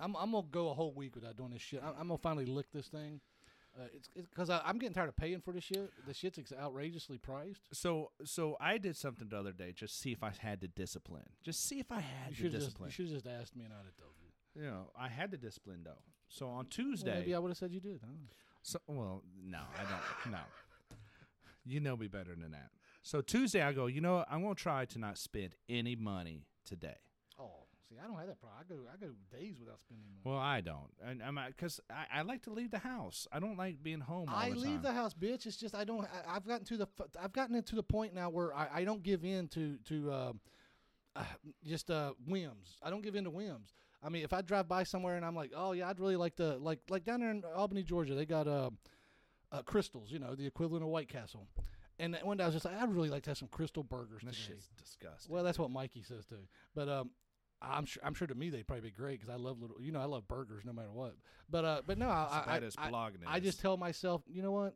I'm, 0.02 0.16
I'm 0.16 0.32
gonna 0.32 0.48
go 0.50 0.70
a 0.70 0.74
whole 0.74 0.94
week 0.94 1.16
without 1.16 1.36
doing 1.38 1.52
this 1.52 1.62
shit. 1.62 1.82
I'm, 1.84 1.94
I'm 2.00 2.08
gonna 2.08 2.18
finally 2.18 2.46
lick 2.46 2.68
this 2.74 2.88
thing. 2.88 3.20
Uh, 3.78 3.84
it's 3.94 4.10
because 4.16 4.50
I'm 4.50 4.80
getting 4.80 4.94
tired 4.96 5.10
of 5.10 5.16
paying 5.16 5.42
for 5.42 5.54
this 5.54 5.64
shit. 5.66 5.92
The 6.08 6.14
shit's 6.14 6.40
outrageously 6.60 7.18
priced. 7.18 7.62
so 7.74 8.12
so 8.26 8.58
I 8.60 8.78
did 8.78 8.96
something 8.98 9.28
the 9.30 9.38
other 9.38 9.52
day 9.52 9.74
just 9.74 9.94
to 9.96 10.00
see 10.02 10.12
if 10.12 10.24
I 10.24 10.32
had 10.40 10.60
the 10.62 10.68
discipline. 10.70 11.26
Just 11.44 11.66
see 11.68 11.80
if 11.80 11.92
I 11.92 12.00
had 12.00 12.30
You 12.32 12.36
the 12.36 12.36
should 12.36 12.52
just 12.52 12.66
discipline. 12.68 12.88
you 12.88 12.92
should 12.94 13.06
have 13.06 13.14
just 13.24 13.28
asked 13.28 13.56
me 13.56 13.66
and 13.66 13.74
I'd 13.74 13.86
have 13.86 13.96
told 13.98 14.14
you. 14.22 14.64
You 14.64 14.70
know, 14.70 14.88
I 15.00 15.08
had 15.10 15.32
the 15.32 15.38
discipline 15.38 15.82
though. 15.84 16.02
So 16.30 16.48
on 16.48 16.54
Well, 16.56 16.64
Tuesday, 16.70 17.20
maybe 17.20 17.36
I 17.36 17.40
would 17.40 17.50
have 17.50 17.58
said 17.58 17.72
you 17.72 17.80
did. 17.80 18.00
I 18.04 18.08
don't 18.08 18.22
know. 18.22 18.34
So, 18.62 18.80
well, 18.88 19.24
no, 19.46 19.60
I 19.78 19.84
don't. 19.84 20.32
No, 20.34 20.40
you 21.72 21.80
know 21.80 21.96
me 21.96 22.08
better 22.08 22.36
than 22.36 22.52
that. 22.52 22.70
So 23.02 23.22
Tuesday, 23.22 23.62
I 23.62 23.74
go. 23.74 23.88
You 23.88 24.02
know, 24.02 24.18
what? 24.18 24.28
I'm 24.30 24.42
gonna 24.42 24.56
try 24.56 24.86
to 24.86 25.00
not 25.00 25.18
spend 25.18 25.56
any 25.68 25.96
money 25.96 26.46
today. 26.66 26.98
Oh, 27.40 27.66
see, 27.88 27.96
I 28.04 28.08
don't 28.08 28.18
have 28.18 28.28
that 28.28 28.40
problem. 28.40 28.60
I 28.60 28.74
go 28.74 28.80
I 28.94 28.98
go 28.98 29.14
days 29.32 29.56
without 29.60 29.80
spending 29.80 30.06
money. 30.12 30.22
Well, 30.24 30.44
I 30.44 30.62
don't, 30.62 30.92
and 31.06 31.24
I'm 31.24 31.40
because 31.48 31.80
I, 31.90 32.20
I 32.20 32.22
like 32.24 32.44
to 32.44 32.52
leave 32.52 32.72
the 32.72 32.80
house. 32.80 33.28
I 33.32 33.40
don't 33.40 33.58
like 33.58 33.82
being 33.82 34.02
home. 34.02 34.30
All 34.30 34.36
I 34.36 34.50
the 34.50 34.58
leave 34.58 34.82
the 34.82 34.92
house, 34.92 35.14
bitch. 35.14 35.46
It's 35.46 35.58
just 35.58 35.76
I 35.76 35.84
don't. 35.84 36.06
I, 36.06 36.36
I've 36.36 36.46
gotten 36.46 36.66
to 36.66 36.78
the. 36.78 36.88
I've 37.22 37.34
gotten 37.34 37.56
into 37.56 37.76
the 37.76 37.84
point 37.84 38.14
now 38.14 38.30
where 38.30 38.54
I, 38.54 38.68
I 38.74 38.84
don't 38.84 39.04
give 39.04 39.24
in 39.24 39.48
to 39.50 39.78
to 39.88 40.12
uh, 40.12 40.34
uh, 41.16 41.24
just 41.66 41.90
uh, 41.90 42.14
whims. 42.28 42.78
I 42.82 42.90
don't 42.90 43.02
give 43.02 43.16
in 43.16 43.24
to 43.24 43.30
whims. 43.30 43.74
I 44.02 44.10
mean, 44.10 44.24
if 44.24 44.32
I 44.34 44.42
drive 44.42 44.68
by 44.68 44.84
somewhere 44.84 45.18
and 45.18 45.26
I'm 45.26 45.36
like, 45.36 45.52
oh 45.56 45.74
yeah, 45.74 45.90
I'd 45.90 46.00
really 46.00 46.16
like 46.16 46.36
to 46.38 46.58
like 46.58 46.80
like 46.90 47.04
down 47.04 47.20
there 47.20 47.32
in 47.32 47.44
Albany, 47.56 47.84
Georgia, 47.84 48.16
they 48.16 48.26
got 48.26 48.48
uh, 48.48 48.70
uh 49.52 49.62
Krystals. 49.64 50.12
You 50.12 50.20
know, 50.20 50.36
the 50.36 50.46
equivalent 50.46 50.84
of 50.84 50.90
White 50.90 51.10
Castle. 51.10 51.48
And 52.02 52.18
one 52.24 52.38
day 52.38 52.44
I 52.44 52.48
was 52.48 52.56
just 52.56 52.64
like, 52.66 52.76
I'd 52.82 52.94
really 52.94 53.10
like 53.10 53.24
to 53.24 53.32
have 53.32 53.38
some 53.38 53.50
Krystal 53.50 53.88
burgers 53.88 54.22
This 54.24 54.36
shit's 54.36 54.70
disgusting. 54.78 55.34
Well, 55.34 55.44
that's 55.44 55.60
what 55.60 55.70
Mikey 55.70 56.02
says 56.02 56.26
too. 56.26 56.48
But 56.74 56.88
um, 56.88 57.10
I'm 57.62 57.86
sure 57.86 58.02
I'm 58.06 58.14
sure 58.14 58.28
to 58.28 58.36
me 58.36 58.50
they'd 58.50 58.66
probably 58.66 58.90
be 58.90 58.96
great 58.96 59.20
because 59.20 59.34
I 59.34 59.38
love 59.38 59.62
little. 59.62 59.82
You 59.82 59.92
know, 59.92 60.00
I 60.00 60.06
love 60.06 60.28
burgers 60.28 60.64
no 60.66 60.72
matter 60.72 60.92
what. 60.92 61.16
But 61.50 61.66
uh, 61.66 61.82
but 61.86 61.98
no, 61.98 62.08
I 62.08 62.44
I, 62.46 62.60
that 62.60 62.64
I. 62.78 62.90
I 63.28 63.40
just 63.40 63.60
tell 63.60 63.76
myself, 63.76 64.22
you 64.28 64.42
know 64.42 64.52
what? 64.52 64.76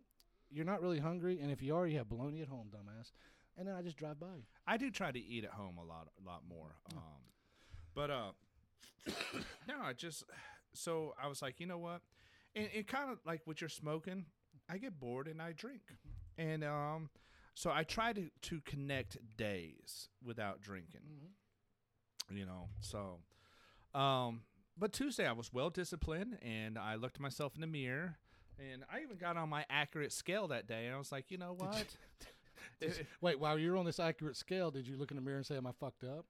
You're 0.51 0.65
not 0.65 0.81
really 0.81 0.99
hungry, 0.99 1.39
and 1.41 1.49
if 1.49 1.63
you 1.63 1.75
are, 1.75 1.87
you 1.87 1.97
have 1.97 2.09
bologna 2.09 2.41
at 2.41 2.47
home, 2.47 2.67
dumbass. 2.69 3.11
And 3.57 3.67
then 3.67 3.75
I 3.75 3.81
just 3.81 3.97
drive 3.97 4.19
by. 4.19 4.45
I 4.67 4.77
do 4.77 4.91
try 4.91 5.11
to 5.11 5.19
eat 5.19 5.43
at 5.43 5.51
home 5.51 5.77
a 5.77 5.83
lot, 5.83 6.07
a 6.21 6.27
lot 6.27 6.41
more. 6.47 6.75
Um, 6.91 7.01
but 7.95 8.09
uh, 8.09 8.31
no, 9.67 9.75
I 9.81 9.93
just 9.93 10.23
so 10.73 11.13
I 11.21 11.27
was 11.27 11.41
like, 11.41 11.59
you 11.59 11.67
know 11.67 11.77
what, 11.77 12.01
and 12.55 12.67
it 12.73 12.87
kind 12.87 13.11
of 13.11 13.19
like 13.25 13.41
what 13.45 13.61
you're 13.61 13.69
smoking, 13.69 14.25
I 14.69 14.77
get 14.77 14.99
bored 14.99 15.27
and 15.27 15.41
I 15.41 15.51
drink, 15.51 15.81
and 16.37 16.63
um, 16.63 17.09
so 17.53 17.69
I 17.71 17.83
try 17.83 18.13
to 18.13 18.29
to 18.43 18.61
connect 18.61 19.17
days 19.37 20.09
without 20.23 20.61
drinking. 20.61 21.01
You 22.37 22.45
know, 22.45 22.69
so 22.81 23.19
um, 23.99 24.41
but 24.77 24.93
Tuesday 24.93 25.27
I 25.27 25.33
was 25.33 25.51
well 25.53 25.69
disciplined, 25.69 26.37
and 26.41 26.77
I 26.77 26.95
looked 26.95 27.17
at 27.17 27.21
myself 27.21 27.53
in 27.55 27.61
the 27.61 27.67
mirror, 27.67 28.17
and 28.57 28.83
I 28.91 29.01
even 29.01 29.17
got 29.17 29.37
on 29.37 29.49
my 29.49 29.65
accurate 29.69 30.11
scale 30.13 30.47
that 30.47 30.65
day, 30.67 30.85
and 30.87 30.95
I 30.95 30.97
was 30.97 31.11
like, 31.11 31.29
you 31.31 31.37
know 31.37 31.53
what? 31.57 31.85
Did- 32.79 33.05
Wait, 33.21 33.39
while 33.39 33.59
you're 33.59 33.77
on 33.77 33.85
this 33.85 33.99
accurate 33.99 34.35
scale, 34.37 34.71
did 34.71 34.87
you 34.87 34.95
look 34.97 35.11
in 35.11 35.15
the 35.17 35.21
mirror 35.21 35.37
and 35.37 35.45
say, 35.45 35.57
"Am 35.57 35.67
I 35.67 35.71
fucked 35.73 36.03
up"? 36.03 36.25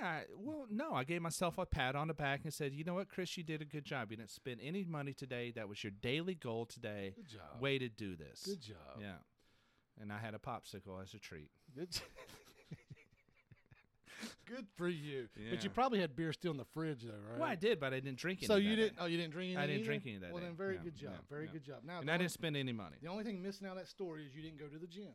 Well, 0.00 0.10
yeah. 0.10 0.20
Well, 0.36 0.66
no. 0.70 0.92
I 0.94 1.04
gave 1.04 1.22
myself 1.22 1.58
a 1.58 1.66
pat 1.66 1.94
on 1.96 2.08
the 2.08 2.14
back 2.14 2.40
and 2.44 2.52
said, 2.52 2.72
"You 2.72 2.84
know 2.84 2.94
what, 2.94 3.08
Chris? 3.08 3.36
You 3.36 3.42
did 3.44 3.62
a 3.62 3.64
good 3.64 3.84
job. 3.84 4.10
You 4.10 4.16
didn't 4.16 4.30
spend 4.30 4.60
any 4.62 4.84
money 4.84 5.12
today. 5.12 5.50
That 5.52 5.68
was 5.68 5.82
your 5.82 5.92
daily 6.00 6.34
goal 6.34 6.66
today. 6.66 7.14
Good 7.16 7.28
job. 7.28 7.60
Way 7.60 7.78
to 7.78 7.88
do 7.88 8.16
this. 8.16 8.42
Good 8.44 8.60
job. 8.60 9.00
Yeah. 9.00 9.14
And 10.00 10.12
I 10.12 10.18
had 10.18 10.34
a 10.34 10.38
popsicle 10.38 11.02
as 11.02 11.14
a 11.14 11.18
treat. 11.18 11.50
Good. 11.74 11.88
Good 14.46 14.66
for 14.76 14.88
you. 14.88 15.28
But 15.50 15.62
you 15.62 15.70
probably 15.70 16.00
had 16.00 16.16
beer 16.16 16.32
still 16.32 16.50
in 16.52 16.56
the 16.56 16.64
fridge, 16.64 17.02
though, 17.02 17.12
right? 17.30 17.38
Well, 17.38 17.48
I 17.48 17.54
did, 17.54 17.78
but 17.78 17.92
I 17.92 18.00
didn't 18.00 18.18
drink 18.18 18.38
any. 18.40 18.46
So 18.46 18.56
you 18.56 18.74
didn't? 18.76 18.96
day. 18.96 19.02
Oh, 19.02 19.06
you 19.06 19.16
didn't 19.18 19.32
drink 19.32 19.52
any. 19.52 19.62
I 19.62 19.66
didn't 19.66 19.80
either? 19.80 19.84
drink 19.86 20.02
any 20.06 20.16
that 20.18 20.32
Well, 20.32 20.40
day. 20.40 20.46
then, 20.46 20.56
very 20.56 20.74
Yeah, 20.76 20.80
good 20.84 20.96
job. 20.96 21.10
yeah, 21.12 21.18
very 21.28 21.44
yeah. 21.46 21.52
good 21.52 21.64
job. 21.64 21.76
Now, 21.84 22.00
And 22.00 22.10
I 22.10 22.16
didn't 22.16 22.32
spend 22.32 22.56
any 22.56 22.72
money. 22.72 22.96
the 23.02 23.08
only 23.08 23.24
thing 23.24 23.42
missing 23.42 23.66
out 23.66 23.72
of 23.72 23.78
that 23.78 23.88
story 23.88 24.24
is 24.26 24.34
you 24.34 24.42
didn't 24.42 24.58
go 24.58 24.66
to 24.66 24.78
the 24.78 24.86
gym. 24.86 25.12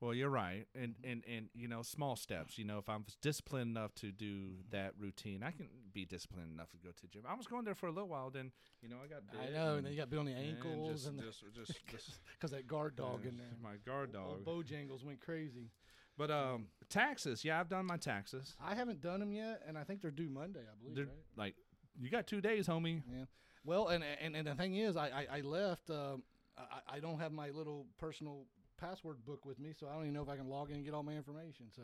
Well, 0.00 0.12
you're 0.12 0.30
right, 0.30 0.66
and 0.74 0.94
and 1.02 1.22
and 1.26 1.48
you 1.54 1.68
know, 1.68 1.80
small 1.80 2.16
steps. 2.16 2.58
You 2.58 2.64
know, 2.64 2.76
if 2.78 2.88
I'm 2.88 3.06
disciplined 3.22 3.70
enough 3.70 3.94
to 3.96 4.12
do 4.12 4.50
that 4.70 4.92
routine, 4.98 5.42
I 5.42 5.52
can 5.52 5.68
be 5.92 6.04
disciplined 6.04 6.52
enough 6.52 6.70
to 6.72 6.76
go 6.76 6.90
to 6.90 7.02
the 7.02 7.08
gym. 7.08 7.22
I 7.26 7.34
was 7.34 7.46
going 7.46 7.64
there 7.64 7.74
for 7.74 7.86
a 7.86 7.90
little 7.90 8.08
while, 8.08 8.28
then 8.30 8.52
you 8.82 8.90
know, 8.90 8.96
I 9.02 9.06
got. 9.06 9.22
I 9.40 9.50
know, 9.50 9.76
and 9.76 9.86
then 9.86 9.92
you 9.92 9.98
got 9.98 10.10
bit 10.10 10.18
on 10.18 10.26
the 10.26 10.32
and 10.32 10.56
ankles, 10.56 10.92
just, 10.92 11.08
and 11.08 11.20
just, 11.20 11.44
just, 11.54 11.86
just 11.90 12.10
because 12.34 12.50
that 12.50 12.66
guard 12.66 12.96
dog 12.96 13.20
uh, 13.24 13.28
in 13.28 13.38
there. 13.38 13.46
My 13.62 13.76
guard 13.86 14.12
dog, 14.12 14.28
Old 14.28 14.44
dog. 14.44 14.66
Bojangles 14.66 15.02
went 15.02 15.20
crazy. 15.20 15.70
But 16.18 16.30
um, 16.30 16.66
taxes. 16.90 17.42
Yeah, 17.42 17.58
I've 17.58 17.68
done 17.68 17.86
my 17.86 17.96
taxes. 17.96 18.54
I 18.62 18.74
haven't 18.74 19.00
done 19.00 19.20
them 19.20 19.32
yet, 19.32 19.62
and 19.66 19.78
I 19.78 19.84
think 19.84 20.02
they're 20.02 20.10
due 20.10 20.28
Monday. 20.28 20.60
I 20.60 20.76
believe. 20.78 20.96
They're 20.96 21.04
right? 21.06 21.14
like, 21.36 21.54
you 21.98 22.10
got 22.10 22.26
two 22.26 22.42
days, 22.42 22.66
homie. 22.66 23.02
Yeah. 23.10 23.24
Well, 23.64 23.88
and 23.88 24.04
and, 24.20 24.36
and 24.36 24.46
the 24.46 24.54
thing 24.54 24.74
is, 24.74 24.96
I 24.96 25.08
I, 25.08 25.38
I 25.38 25.40
left. 25.40 25.88
Um, 25.88 26.22
I, 26.58 26.96
I 26.96 27.00
don't 27.00 27.18
have 27.18 27.32
my 27.32 27.50
little 27.50 27.86
personal 27.98 28.46
password 28.76 29.24
book 29.24 29.44
with 29.44 29.58
me, 29.58 29.72
so 29.78 29.88
I 29.88 29.94
don't 29.94 30.02
even 30.02 30.14
know 30.14 30.22
if 30.22 30.28
I 30.28 30.36
can 30.36 30.48
log 30.48 30.70
in 30.70 30.76
and 30.76 30.84
get 30.84 30.94
all 30.94 31.02
my 31.02 31.14
information. 31.14 31.66
So 31.74 31.82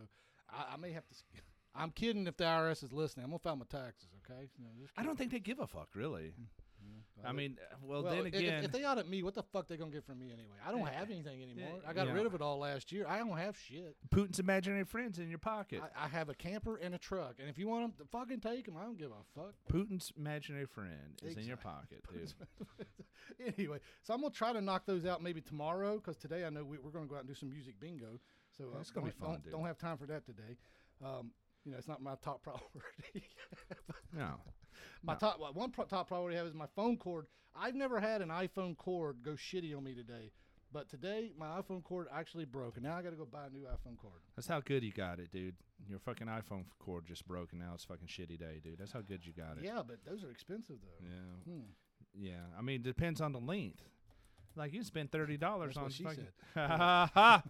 I, 0.50 0.74
I 0.74 0.76
may 0.76 0.92
have 0.92 1.06
to. 1.08 1.14
I'm 1.74 1.90
kidding 1.90 2.26
if 2.26 2.36
the 2.36 2.44
IRS 2.44 2.84
is 2.84 2.92
listening. 2.92 3.24
I'm 3.24 3.30
gonna 3.30 3.38
file 3.38 3.56
my 3.56 3.64
taxes. 3.64 4.08
Okay. 4.24 4.48
No, 4.58 4.68
just 4.80 4.92
I 4.96 5.02
don't 5.02 5.16
think 5.16 5.32
they 5.32 5.40
give 5.40 5.58
a 5.58 5.66
fuck, 5.66 5.88
really. 5.94 6.34
Mm. 6.38 6.61
I 7.24 7.32
mean, 7.32 7.56
uh, 7.60 7.76
well, 7.82 8.02
then 8.02 8.26
if- 8.26 8.34
again, 8.34 8.64
if, 8.64 8.72
they 8.72 8.84
audit 8.84 9.08
me, 9.08 9.22
what 9.22 9.34
the 9.34 9.42
fuck 9.42 9.68
they 9.68 9.76
gonna 9.76 9.90
get 9.90 10.04
from 10.04 10.18
me 10.18 10.32
anyway? 10.32 10.56
I 10.66 10.70
don't 10.70 10.86
have 10.86 11.10
anything 11.10 11.42
anymore. 11.42 11.80
I 11.86 11.92
got 11.92 12.08
yeah. 12.08 12.14
rid 12.14 12.26
of 12.26 12.34
it 12.34 12.42
all 12.42 12.58
last 12.58 12.90
year. 12.92 13.06
I 13.06 13.18
don't 13.18 13.36
have 13.36 13.56
shit. 13.56 13.96
Putin's 14.10 14.38
imaginary 14.38 14.84
friends 14.84 15.18
in 15.18 15.28
your 15.28 15.38
pocket. 15.38 15.82
I, 15.96 16.04
I 16.04 16.08
have 16.08 16.28
a 16.28 16.34
camper 16.34 16.76
and 16.76 16.94
a 16.94 16.98
truck, 16.98 17.36
and 17.38 17.48
if 17.48 17.58
you 17.58 17.68
want 17.68 17.96
them, 17.96 18.06
fucking 18.10 18.40
take 18.40 18.66
them. 18.66 18.76
I 18.76 18.82
don't 18.82 18.98
give 18.98 19.10
a 19.10 19.40
fuck. 19.40 19.54
Putin's 19.70 20.12
imaginary 20.16 20.66
friend 20.66 21.20
is 21.22 21.36
in 21.36 21.44
your 21.44 21.56
pocket, 21.56 22.02
dude. 22.12 22.34
anyway, 23.58 23.78
so 24.02 24.14
I'm 24.14 24.20
gonna 24.20 24.32
try 24.32 24.52
to 24.52 24.60
knock 24.60 24.86
those 24.86 25.06
out 25.06 25.22
maybe 25.22 25.40
tomorrow 25.40 25.96
because 25.96 26.16
today 26.16 26.44
I 26.44 26.50
know 26.50 26.64
we, 26.64 26.78
we're 26.78 26.90
gonna 26.90 27.06
go 27.06 27.14
out 27.14 27.20
and 27.20 27.28
do 27.28 27.34
some 27.34 27.50
music 27.50 27.78
bingo. 27.78 28.20
So 28.56 28.64
uh, 28.64 28.76
That's 28.76 28.90
gonna 28.90 29.06
be 29.06 29.12
fun, 29.12 29.30
Don't, 29.30 29.44
dude. 29.44 29.52
don't 29.52 29.64
have 29.64 29.78
time 29.78 29.96
for 29.96 30.06
that 30.06 30.26
today. 30.26 30.56
Um, 31.04 31.30
you 31.64 31.72
know, 31.72 31.78
it's 31.78 31.88
not 31.88 32.02
my 32.02 32.14
top 32.22 32.42
priority. 32.44 33.28
No. 34.12 34.40
My 35.02 35.14
top 35.14 35.38
one 35.54 35.70
pro- 35.70 35.84
top 35.84 36.08
priority 36.08 36.36
I 36.36 36.38
have 36.38 36.48
is 36.48 36.54
my 36.54 36.66
phone 36.74 36.96
cord. 36.96 37.26
I've 37.54 37.74
never 37.74 38.00
had 38.00 38.22
an 38.22 38.28
iPhone 38.28 38.76
cord 38.76 39.22
go 39.22 39.32
shitty 39.32 39.76
on 39.76 39.84
me 39.84 39.94
today, 39.94 40.32
but 40.72 40.88
today 40.88 41.32
my 41.38 41.60
iPhone 41.60 41.82
cord 41.82 42.08
actually 42.12 42.44
broke, 42.44 42.76
and 42.76 42.84
now 42.84 42.96
I 42.96 43.02
got 43.02 43.10
to 43.10 43.16
go 43.16 43.26
buy 43.26 43.46
a 43.46 43.50
new 43.50 43.64
iPhone 43.64 43.96
cord. 43.98 44.20
That's 44.36 44.48
how 44.48 44.60
good 44.60 44.82
you 44.82 44.92
got 44.92 45.18
it, 45.18 45.30
dude. 45.30 45.54
Your 45.88 45.98
fucking 45.98 46.28
iPhone 46.28 46.64
cord 46.78 47.04
just 47.06 47.26
broke, 47.26 47.52
and 47.52 47.60
now 47.60 47.72
it's 47.74 47.84
fucking 47.84 48.06
shitty 48.06 48.38
day, 48.38 48.60
dude. 48.62 48.78
That's 48.78 48.92
how 48.92 49.00
good 49.00 49.26
you 49.26 49.32
got 49.32 49.58
it. 49.58 49.64
Yeah, 49.64 49.82
but 49.86 49.98
those 50.08 50.24
are 50.24 50.30
expensive 50.30 50.76
though. 50.82 51.06
Yeah. 51.06 51.52
Hmm. 51.52 51.60
Yeah. 52.14 52.58
I 52.58 52.62
mean, 52.62 52.76
it 52.76 52.84
depends 52.84 53.20
on 53.20 53.32
the 53.32 53.40
length. 53.40 53.82
Like 54.54 54.72
you 54.72 54.82
spend 54.84 55.10
thirty 55.10 55.36
dollars 55.36 55.76
on 55.76 55.84
what 55.84 55.92
she 55.92 56.04
fucking 56.04 56.26
said. 56.54 56.62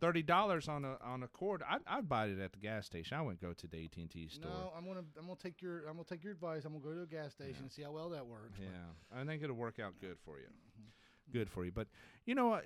Thirty 0.00 0.22
dollars 0.22 0.68
on 0.68 0.84
a 0.84 0.96
on 1.02 1.22
a 1.22 1.28
cord. 1.28 1.62
I'd, 1.68 1.80
I'd 1.86 2.08
buy 2.08 2.26
it 2.26 2.38
at 2.38 2.52
the 2.52 2.58
gas 2.58 2.86
station. 2.86 3.16
I 3.16 3.22
wouldn't 3.22 3.40
go 3.40 3.52
to 3.52 3.66
the 3.66 3.84
AT 3.84 3.96
and 3.96 4.10
T 4.10 4.28
store. 4.28 4.50
No, 4.50 4.72
I'm 4.76 4.86
gonna 4.86 5.04
I'm 5.18 5.24
gonna 5.26 5.36
take 5.42 5.60
your 5.60 5.80
I'm 5.88 5.94
gonna 5.94 6.04
take 6.04 6.22
your 6.22 6.32
advice. 6.32 6.64
I'm 6.64 6.72
gonna 6.72 6.84
go 6.84 6.92
to 6.94 7.02
a 7.02 7.06
gas 7.06 7.32
station 7.32 7.62
and 7.62 7.72
see 7.72 7.82
how 7.82 7.90
well 7.92 8.10
that 8.10 8.26
works. 8.26 8.52
but- 8.58 8.64
Yeah, 8.64 9.20
I 9.20 9.24
think 9.24 9.42
it'll 9.42 9.56
work 9.56 9.78
out 9.78 9.94
good 10.00 10.16
for 10.24 10.38
you. 10.38 10.46
Good 11.32 11.50
for 11.50 11.64
you. 11.64 11.72
But 11.72 11.88
you 12.24 12.34
know 12.34 12.46
what? 12.46 12.64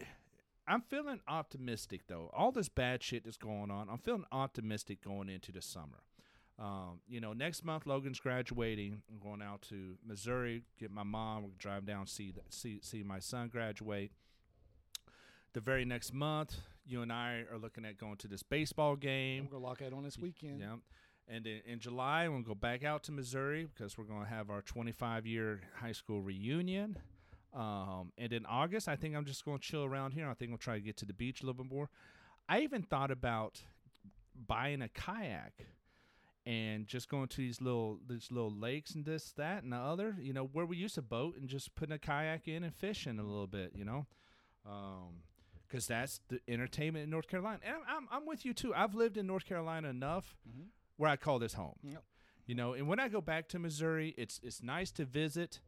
I'm 0.68 0.82
feeling 0.82 1.20
optimistic 1.26 2.02
though. 2.06 2.30
All 2.32 2.52
this 2.52 2.68
bad 2.68 3.02
shit 3.02 3.24
that's 3.24 3.36
going 3.36 3.70
on, 3.70 3.88
I'm 3.90 3.98
feeling 3.98 4.24
optimistic 4.30 5.02
going 5.02 5.28
into 5.28 5.50
the 5.52 5.62
summer. 5.62 6.02
Um, 6.58 7.00
you 7.08 7.20
know, 7.20 7.32
next 7.32 7.64
month 7.64 7.86
Logan's 7.86 8.20
graduating. 8.20 9.02
I'm 9.10 9.18
going 9.18 9.42
out 9.42 9.62
to 9.70 9.96
Missouri, 10.06 10.62
get 10.78 10.90
my 10.92 11.02
mom. 11.02 11.42
We'll 11.42 11.52
drive 11.58 11.86
down 11.86 12.06
see 12.06 12.30
the, 12.30 12.42
see 12.50 12.78
see 12.82 13.02
my 13.02 13.18
son 13.18 13.48
graduate. 13.48 14.12
The 15.54 15.60
very 15.60 15.84
next 15.84 16.12
month, 16.14 16.60
you 16.84 17.02
and 17.02 17.12
I 17.12 17.44
are 17.50 17.58
looking 17.58 17.84
at 17.84 17.98
going 17.98 18.16
to 18.18 18.28
this 18.28 18.42
baseball 18.42 18.96
game. 18.96 19.44
We're 19.44 19.58
gonna 19.58 19.64
lock 19.64 19.78
that 19.78 19.92
on 19.92 20.02
this 20.02 20.18
weekend. 20.18 20.60
Yeah. 20.60 20.76
And 21.28 21.46
in, 21.46 21.60
in 21.66 21.78
July, 21.78 22.28
we'll 22.28 22.42
go 22.42 22.54
back 22.54 22.84
out 22.84 23.04
to 23.04 23.12
Missouri 23.12 23.68
because 23.72 23.96
we're 23.96 24.04
going 24.04 24.24
to 24.24 24.28
have 24.28 24.50
our 24.50 24.62
25 24.62 25.26
year 25.26 25.60
high 25.76 25.92
school 25.92 26.20
reunion. 26.20 26.98
Um, 27.54 28.12
and 28.18 28.32
in 28.32 28.46
August, 28.46 28.88
I 28.88 28.96
think 28.96 29.14
I'm 29.14 29.24
just 29.24 29.44
going 29.44 29.58
to 29.58 29.64
chill 29.64 29.84
around 29.84 30.12
here. 30.12 30.28
I 30.28 30.34
think 30.34 30.50
we'll 30.50 30.58
try 30.58 30.74
to 30.74 30.80
get 30.80 30.96
to 30.98 31.04
the 31.04 31.12
beach 31.12 31.42
a 31.42 31.46
little 31.46 31.62
bit 31.62 31.72
more. 31.72 31.90
I 32.48 32.60
even 32.60 32.82
thought 32.82 33.10
about 33.10 33.62
buying 34.34 34.82
a 34.82 34.88
kayak 34.88 35.66
and 36.44 36.86
just 36.86 37.08
going 37.08 37.28
to 37.28 37.36
these 37.36 37.60
little 37.60 38.00
these 38.08 38.28
little 38.32 38.52
lakes 38.52 38.94
and 38.94 39.04
this 39.04 39.32
that 39.36 39.62
and 39.62 39.72
the 39.72 39.76
other. 39.76 40.16
You 40.20 40.32
know 40.32 40.48
where 40.52 40.66
we 40.66 40.76
used 40.76 40.96
to 40.96 41.02
boat 41.02 41.36
and 41.38 41.48
just 41.48 41.74
putting 41.74 41.94
a 41.94 41.98
kayak 41.98 42.48
in 42.48 42.64
and 42.64 42.74
fishing 42.74 43.18
a 43.18 43.22
little 43.22 43.46
bit. 43.46 43.72
You 43.74 43.84
know. 43.84 44.06
Um, 44.66 45.22
because 45.72 45.86
that's 45.86 46.20
the 46.28 46.38
entertainment 46.46 47.04
in 47.04 47.08
North 47.10 47.26
Carolina. 47.28 47.58
And 47.64 47.76
I'm, 47.88 48.06
I'm, 48.10 48.26
with 48.26 48.44
you 48.44 48.52
too. 48.52 48.74
I've 48.74 48.94
lived 48.94 49.16
in 49.16 49.26
North 49.26 49.46
Carolina 49.46 49.88
enough 49.88 50.36
Mhm. 50.46 50.66
where 50.98 51.08
I 51.10 51.16
call 51.16 51.38
this 51.38 51.54
home. 51.54 51.78
Yep. 51.82 52.04
You 52.44 52.54
know, 52.54 52.74
and 52.74 52.86
when 52.86 53.00
I 53.00 53.08
go 53.08 53.22
back 53.22 53.48
to 53.50 53.58
Missouri, 53.58 54.14
it's 54.18 54.38
it's 54.42 54.62
nice 54.62 54.90
to 54.92 55.04
visit, 55.06 55.60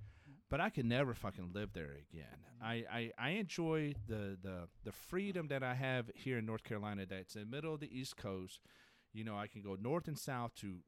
but 0.51 0.61
I 0.61 0.69
could 0.69 0.85
never 0.85 1.15
fucking 1.15 1.53
live 1.55 1.73
there 1.73 1.93
again. 2.11 2.39
I, 2.63 2.85
I, 2.91 3.13
I 3.19 3.31
enjoy 3.31 3.95
the, 4.07 4.37
the 4.43 4.69
the 4.85 4.93
freedom 4.93 5.49
that 5.49 5.63
I 5.63 5.75
have 5.75 6.11
here 6.15 6.37
in 6.39 6.45
North 6.47 6.65
Carolina. 6.65 7.07
That's 7.07 7.35
in 7.37 7.43
the 7.43 7.57
middle 7.57 7.73
of 7.75 7.81
the 7.81 7.99
East 7.99 8.17
Coast. 8.19 8.61
You 9.15 9.25
know, 9.25 9.39
I 9.39 9.47
can 9.47 9.63
go 9.63 9.77
north 9.81 10.09
and 10.09 10.19
south 10.19 10.55
to 10.57 10.79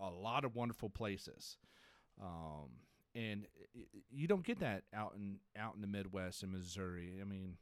a 0.00 0.10
lot 0.10 0.44
of 0.44 0.54
wonderful 0.56 0.88
places. 0.90 1.58
Um, 2.20 2.70
and 3.14 3.46
i- 3.76 3.86
i- 3.94 4.02
you 4.10 4.26
don't 4.26 4.44
get 4.44 4.58
that 4.60 4.84
out 4.92 5.14
in 5.14 5.38
out 5.56 5.74
in 5.76 5.80
the 5.82 5.86
Midwest 5.86 6.42
in 6.42 6.50
Missouri. 6.50 7.18
I 7.20 7.24
mean, 7.24 7.58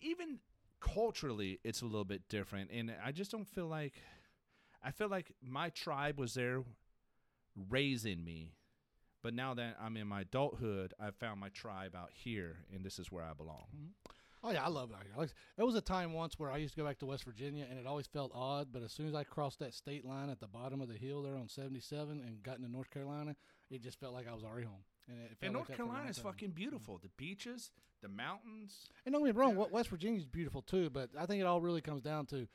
even 0.00 0.38
culturally, 0.80 1.60
it's 1.64 1.82
a 1.82 1.86
little 1.86 2.04
bit 2.04 2.28
different, 2.28 2.70
and 2.70 2.92
I 3.04 3.12
just 3.12 3.30
don't 3.30 3.48
feel 3.48 3.66
like 3.66 3.94
I 4.82 4.90
feel 4.90 5.08
like 5.08 5.32
my 5.42 5.68
tribe 5.70 6.18
was 6.18 6.34
there 6.34 6.62
raising 7.68 8.24
me, 8.24 8.54
but 9.22 9.34
now 9.34 9.54
that 9.54 9.76
I'm 9.80 9.96
in 9.96 10.06
my 10.06 10.22
adulthood, 10.22 10.94
I've 10.98 11.16
found 11.16 11.40
my 11.40 11.50
tribe 11.50 11.94
out 11.94 12.10
here, 12.12 12.58
and 12.74 12.84
this 12.84 12.98
is 12.98 13.12
where 13.12 13.24
I 13.24 13.34
belong. 13.34 13.66
Mm-hmm. 13.76 14.12
Oh 14.42 14.50
yeah, 14.52 14.64
I 14.64 14.68
love 14.68 14.90
it 14.90 14.96
out 14.96 15.02
here. 15.02 15.28
There 15.56 15.66
was 15.66 15.74
a 15.74 15.82
time 15.82 16.14
once 16.14 16.38
where 16.38 16.50
I 16.50 16.56
used 16.56 16.74
to 16.74 16.80
go 16.80 16.86
back 16.86 16.98
to 17.00 17.06
West 17.06 17.24
Virginia, 17.24 17.66
and 17.68 17.78
it 17.78 17.86
always 17.86 18.06
felt 18.06 18.32
odd. 18.34 18.68
But 18.72 18.82
as 18.82 18.90
soon 18.90 19.06
as 19.06 19.14
I 19.14 19.22
crossed 19.22 19.58
that 19.58 19.74
state 19.74 20.02
line 20.02 20.30
at 20.30 20.40
the 20.40 20.46
bottom 20.46 20.80
of 20.80 20.88
the 20.88 20.94
hill 20.94 21.22
there 21.22 21.36
on 21.36 21.46
77 21.46 22.22
and 22.26 22.42
got 22.42 22.56
into 22.56 22.70
North 22.70 22.90
Carolina, 22.90 23.36
it 23.70 23.82
just 23.82 24.00
felt 24.00 24.14
like 24.14 24.26
I 24.26 24.32
was 24.32 24.42
already 24.42 24.66
home. 24.66 24.82
And, 25.08 25.18
And 25.42 25.52
North 25.52 25.68
that 25.68 25.76
for 25.76 25.82
a 25.82 25.86
long 25.86 25.94
Carolina 25.94 26.10
is 26.10 26.18
fucking 26.18 26.50
beautiful. 26.50 26.98
The 27.02 27.10
beaches, 27.16 27.72
the 28.02 28.08
mountains. 28.08 28.88
And 29.04 29.12
don't 29.12 29.24
get 29.24 29.34
me 29.34 29.40
wrong, 29.40 29.56
what 29.56 29.72
West 29.72 29.88
Virginia 29.88 30.18
is 30.18 30.26
beautiful 30.26 30.62
too. 30.62 30.90
But 30.90 31.10
I 31.18 31.26
think 31.26 31.40
it 31.40 31.46
all 31.46 31.60
really 31.60 31.80
comes 31.80 32.02
down 32.02 32.26
to 32.26 32.46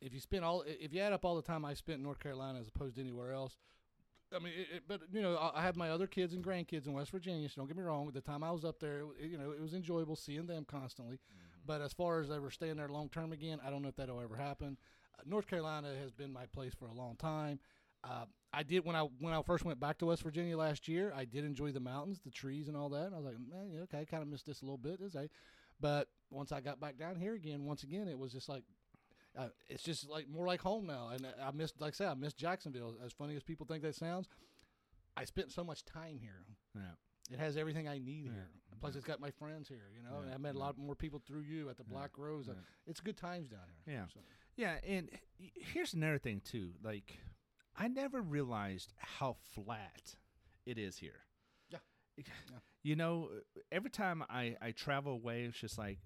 if 0.00 0.14
you 0.14 0.20
spend 0.20 0.44
all 0.44 0.64
if 0.66 0.92
you 0.92 1.00
add 1.00 1.12
up 1.12 1.24
all 1.24 1.36
the 1.36 1.42
time 1.42 1.64
I 1.64 1.74
spent 1.74 1.98
in 1.98 2.02
North 2.02 2.20
Carolina 2.20 2.58
as 2.60 2.68
opposed 2.68 2.96
to 2.96 3.00
anywhere 3.00 3.32
else. 3.32 3.56
I 4.34 4.38
mean, 4.38 4.52
it, 4.56 4.76
it, 4.76 4.82
but 4.86 5.00
you 5.12 5.22
know, 5.22 5.50
I 5.54 5.62
have 5.62 5.76
my 5.76 5.90
other 5.90 6.06
kids 6.06 6.34
and 6.34 6.44
grandkids 6.44 6.86
in 6.86 6.92
West 6.92 7.10
Virginia. 7.10 7.48
So 7.48 7.54
don't 7.56 7.66
get 7.66 7.76
me 7.76 7.82
wrong. 7.82 8.10
The 8.14 8.20
time 8.20 8.44
I 8.44 8.52
was 8.52 8.64
up 8.64 8.78
there, 8.78 9.02
it, 9.18 9.30
you 9.30 9.36
know, 9.36 9.50
it 9.50 9.60
was 9.60 9.74
enjoyable 9.74 10.14
seeing 10.14 10.46
them 10.46 10.64
constantly. 10.64 11.18
But 11.66 11.82
as 11.82 11.92
far 11.92 12.20
as 12.20 12.30
ever 12.30 12.50
staying 12.50 12.76
there 12.76 12.88
long 12.88 13.08
term 13.08 13.32
again, 13.32 13.58
I 13.64 13.70
don't 13.70 13.82
know 13.82 13.88
if 13.88 13.96
that'll 13.96 14.20
ever 14.20 14.36
happen. 14.36 14.78
Uh, 15.18 15.22
North 15.26 15.46
Carolina 15.46 15.88
has 16.00 16.12
been 16.12 16.32
my 16.32 16.46
place 16.46 16.72
for 16.74 16.86
a 16.86 16.94
long 16.94 17.16
time. 17.16 17.58
Uh, 18.02 18.24
I 18.52 18.62
did 18.62 18.84
when 18.84 18.96
I 18.96 19.02
when 19.18 19.32
I 19.32 19.42
first 19.42 19.64
went 19.64 19.78
back 19.78 19.98
to 19.98 20.06
West 20.06 20.22
Virginia 20.22 20.56
last 20.56 20.88
year. 20.88 21.12
I 21.14 21.24
did 21.24 21.44
enjoy 21.44 21.70
the 21.72 21.80
mountains, 21.80 22.20
the 22.24 22.30
trees, 22.30 22.68
and 22.68 22.76
all 22.76 22.88
that. 22.90 23.06
And 23.06 23.14
I 23.14 23.18
was 23.18 23.26
like, 23.26 23.36
man, 23.38 23.70
yeah, 23.72 23.80
okay, 23.82 24.00
I 24.00 24.04
kind 24.04 24.22
of 24.22 24.28
missed 24.28 24.46
this 24.46 24.62
a 24.62 24.64
little 24.64 24.78
bit. 24.78 25.00
Is 25.00 25.14
I, 25.14 25.28
but 25.80 26.08
once 26.30 26.50
I 26.52 26.60
got 26.60 26.80
back 26.80 26.96
down 26.98 27.16
here 27.16 27.34
again, 27.34 27.64
once 27.64 27.82
again, 27.82 28.08
it 28.08 28.18
was 28.18 28.32
just 28.32 28.48
like. 28.48 28.64
Uh, 29.38 29.46
it's 29.68 29.84
just 29.84 30.10
like 30.10 30.28
more 30.28 30.44
like 30.44 30.60
home 30.60 30.88
now, 30.88 31.10
and 31.14 31.24
I 31.40 31.52
miss, 31.52 31.72
like 31.78 31.92
I 31.92 31.94
said, 31.94 32.08
I 32.08 32.14
miss 32.14 32.32
Jacksonville. 32.32 32.96
As 33.04 33.12
funny 33.12 33.36
as 33.36 33.44
people 33.44 33.64
think 33.64 33.84
that 33.84 33.94
sounds, 33.94 34.26
I 35.16 35.24
spent 35.24 35.52
so 35.52 35.62
much 35.62 35.84
time 35.84 36.18
here. 36.20 36.44
Yeah. 36.74 37.32
It 37.32 37.38
has 37.38 37.56
everything 37.56 37.86
I 37.86 37.98
need 37.98 38.24
Yeah. 38.26 38.32
here. 38.32 38.50
Plus, 38.80 38.96
it's 38.96 39.04
got 39.04 39.20
my 39.20 39.30
friends 39.30 39.68
here. 39.68 39.88
You 39.96 40.02
know, 40.02 40.18
and 40.22 40.34
I 40.34 40.36
met 40.36 40.56
a 40.56 40.58
lot 40.58 40.76
more 40.78 40.96
people 40.96 41.22
through 41.24 41.42
you 41.42 41.70
at 41.70 41.76
the 41.76 41.84
Yeah, 41.86 41.92
Black 41.96 42.18
Rose. 42.18 42.46
Yeah. 42.48 42.54
It's 42.88 42.98
good 42.98 43.16
times 43.16 43.48
down 43.50 43.60
here. 43.84 43.94
Yeah. 43.94 44.06
So, 44.12 44.18
Yeah, 44.56 44.78
and 44.84 45.08
here's 45.54 45.94
another 45.94 46.18
thing 46.18 46.40
too. 46.44 46.72
Like, 46.82 47.16
I 47.80 47.88
never 47.88 48.20
realized 48.20 48.92
how 48.98 49.36
flat 49.54 50.16
it 50.66 50.78
is 50.78 50.98
here. 50.98 51.20
Yeah. 51.70 51.78
You 52.82 52.96
know, 52.96 53.30
every 53.72 53.90
time 53.90 54.22
I, 54.28 54.56
I 54.60 54.72
travel 54.72 55.12
away, 55.14 55.44
it's 55.44 55.58
just 55.58 55.78
like, 55.78 55.98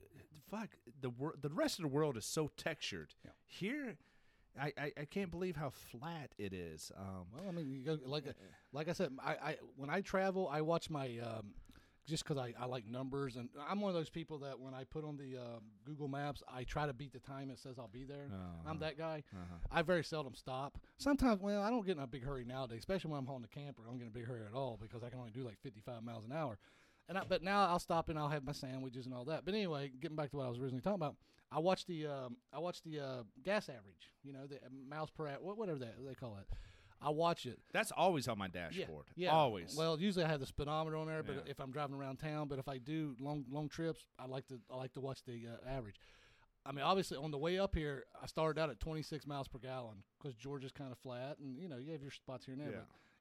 fuck, 0.51 0.69
the 1.01 1.11
wor- 1.11 1.35
the 1.41 1.49
rest 1.49 1.79
of 1.79 1.83
the 1.83 1.89
world 1.89 2.17
is 2.17 2.25
so 2.25 2.51
textured. 2.57 3.15
Yeah. 3.25 3.33
Here, 3.47 3.97
I, 4.61 4.73
I, 4.79 4.93
I 5.01 5.05
can't 5.07 5.31
believe 5.31 5.57
how 5.57 5.71
flat 5.71 6.33
it 6.39 6.53
is. 6.53 6.93
Um, 6.97 7.27
Well, 7.35 7.45
I 7.49 7.53
mean, 7.53 7.83
go, 7.85 7.99
like 8.07 8.25
like 8.73 8.89
I 8.89 8.93
said, 8.93 9.11
I, 9.25 9.33
I 9.33 9.57
when 9.77 9.91
I 9.91 10.01
travel, 10.01 10.49
I 10.49 10.61
watch 10.61 10.91
my 10.91 11.19
um, 11.19 11.55
just 12.07 12.25
because 12.25 12.39
I, 12.39 12.53
I 12.61 12.67
like 12.67 12.87
numbers, 12.87 13.37
and 13.37 13.49
I'm 13.69 13.81
one 13.81 13.91
of 13.91 13.95
those 13.95 14.11
people 14.11 14.39
that 14.39 14.59
when 14.59 14.75
I 14.75 14.85
put 14.85 15.05
on 15.05 15.17
the 15.17 15.39
uh, 15.39 15.61
Google 15.85 16.09
Maps, 16.09 16.43
I 16.53 16.65
try 16.65 16.87
to 16.87 16.93
beat 16.93 17.13
the 17.13 17.19
time 17.19 17.51
it 17.51 17.59
says 17.59 17.79
I'll 17.79 17.89
be 17.89 18.05
there. 18.05 18.29
Uh-huh. 18.33 18.71
I'm 18.71 18.79
that 18.81 18.99
guy. 18.99 19.23
Uh-huh. 19.33 19.57
I 19.71 19.83
very 19.83 20.05
seldom 20.05 20.35
stop. 20.35 20.79
Sometimes, 20.99 21.41
well, 21.41 21.63
I 21.63 21.71
don't 21.71 21.87
get 21.87 21.97
in 21.97 22.03
a 22.03 22.07
big 22.07 22.25
hurry 22.25 22.45
nowadays, 22.45 22.81
especially 22.81 23.11
when 23.11 23.21
I'm 23.21 23.27
hauling 23.27 23.43
the 23.43 23.49
camper. 23.49 23.83
I 23.85 23.91
don't 23.91 23.99
get 23.99 24.05
in 24.05 24.09
a 24.09 24.13
big 24.13 24.27
hurry 24.27 24.43
at 24.47 24.55
all 24.55 24.79
because 24.81 25.03
I 25.03 25.09
can 25.09 25.19
only 25.19 25.33
do 25.33 25.45
like 25.45 25.59
55 25.63 26.03
miles 26.03 26.25
an 26.25 26.33
hour. 26.33 26.59
And 27.09 27.19
I, 27.19 27.23
but 27.29 27.43
now 27.43 27.67
I'll 27.67 27.79
stop 27.79 28.09
and 28.09 28.19
I'll 28.19 28.29
have 28.29 28.45
my 28.45 28.53
sandwiches 28.53 29.07
and 29.07 29.15
all 29.15 29.25
that. 29.27 29.45
But 29.45 29.55
anyway, 29.55 29.91
getting 30.01 30.17
back 30.17 30.31
to 30.31 30.37
what 30.37 30.47
I 30.47 30.49
was 30.49 30.59
originally 30.59 30.81
talking 30.81 30.95
about, 30.95 31.17
I 31.53 31.59
watched 31.59 31.87
the 31.87 32.07
um, 32.07 32.37
I 32.53 32.59
watched 32.59 32.85
the 32.85 33.01
uh, 33.01 33.23
gas 33.45 33.69
average. 33.69 34.11
You 34.23 34.33
know, 34.33 34.47
the 34.47 34.57
uh, 34.57 34.69
miles 34.89 35.11
per 35.11 35.29
hour, 35.29 35.37
whatever 35.41 35.79
that 35.79 35.95
they 36.07 36.15
call 36.15 36.39
it. 36.41 36.47
I 37.05 37.11
watch 37.11 37.45
it. 37.47 37.59
That's 37.73 37.93
always 37.93 38.29
on 38.29 38.39
my 38.39 38.49
dashboard. 38.49 39.07
yeah. 39.15 39.31
Always. 39.31 39.77
Well, 39.77 40.01
usually 40.01 40.25
I 40.25 40.29
have 40.29 40.41
the 40.41 40.47
speedometer 40.47 40.97
on 40.97 41.07
there, 41.07 41.23
but 41.23 41.35
Yeah. 41.37 41.51
if 41.51 41.61
I'm 41.61 41.71
driving 41.71 41.95
around 41.97 42.17
town, 42.19 42.49
but 42.49 42.59
if 42.59 42.67
I 42.69 42.79
do 42.79 43.15
long 43.21 43.45
long 43.51 43.69
trips, 43.69 44.07
I 44.19 44.27
like 44.27 44.47
to 44.49 44.61
I 44.71 44.77
like 44.77 44.93
to 44.95 45.01
watch 45.01 45.23
the 45.25 45.47
uh, 45.49 45.69
average. 45.69 45.97
I 46.67 46.73
mean, 46.73 46.83
obviously 46.83 47.19
on 47.19 47.31
the 47.31 47.37
way 47.39 47.59
up 47.59 47.75
here, 47.75 48.05
I 48.23 48.27
started 48.27 48.59
out 48.59 48.71
at 48.71 48.81
26 48.81 49.27
miles 49.27 49.49
per 49.49 49.59
gallon 49.59 50.03
because 50.19 50.35
Georgia's 50.35 50.73
kind 50.73 50.91
of 50.93 50.99
flat, 50.99 51.39
and 51.39 51.59
you 51.59 51.69
know 51.69 51.77
you 51.77 51.93
have 51.93 52.01
your 52.03 52.11
spots 52.11 52.47
here 52.47 52.55
and 52.55 52.63
there. 52.63 52.71
Yeah. 52.73 52.79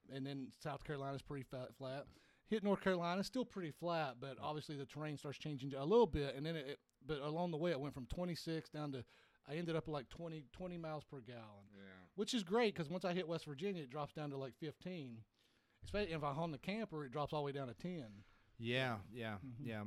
But, 0.07 0.15
and 0.17 0.25
then 0.25 0.47
South 0.61 0.83
Carolina's 0.85 1.21
pretty 1.21 1.43
fat, 1.43 1.75
flat. 1.77 2.05
Hit 2.49 2.63
North 2.63 2.81
Carolina, 2.81 3.23
still 3.23 3.45
pretty 3.45 3.71
flat, 3.71 4.15
but 4.21 4.37
obviously 4.41 4.75
the 4.75 4.85
terrain 4.85 5.17
starts 5.17 5.37
changing 5.39 5.73
a 5.73 5.83
little 5.83 6.05
bit, 6.07 6.35
and 6.35 6.45
then 6.45 6.55
it, 6.55 6.67
it 6.67 6.79
but 7.05 7.19
along 7.21 7.51
the 7.51 7.57
way 7.57 7.71
it 7.71 7.79
went 7.79 7.93
from 7.93 8.05
26 8.05 8.69
down 8.69 8.91
to 8.93 9.03
I 9.49 9.55
ended 9.55 9.75
up 9.75 9.87
at 9.87 9.91
like 9.93 10.07
20 10.09 10.45
20 10.53 10.77
miles 10.77 11.03
per 11.03 11.19
gallon 11.19 11.67
yeah. 11.75 11.81
Which 12.15 12.33
is 12.33 12.43
great 12.43 12.73
because 12.73 12.89
once 12.89 13.05
I 13.05 13.13
hit 13.13 13.27
West 13.27 13.45
Virginia, 13.45 13.83
it 13.83 13.89
drops 13.89 14.13
down 14.13 14.29
to 14.31 14.37
like 14.37 14.53
15. 14.59 15.17
Especially 15.85 16.13
if 16.13 16.23
I 16.23 16.31
home 16.31 16.51
the 16.51 16.57
camper, 16.57 17.03
it 17.05 17.11
drops 17.11 17.33
all 17.33 17.41
the 17.41 17.45
way 17.47 17.51
down 17.51 17.67
to 17.67 17.73
10. 17.73 18.03
Yeah, 18.57 18.97
yeah, 19.11 19.35
Mm-hmm. 19.45 19.67
yeah, 19.67 19.81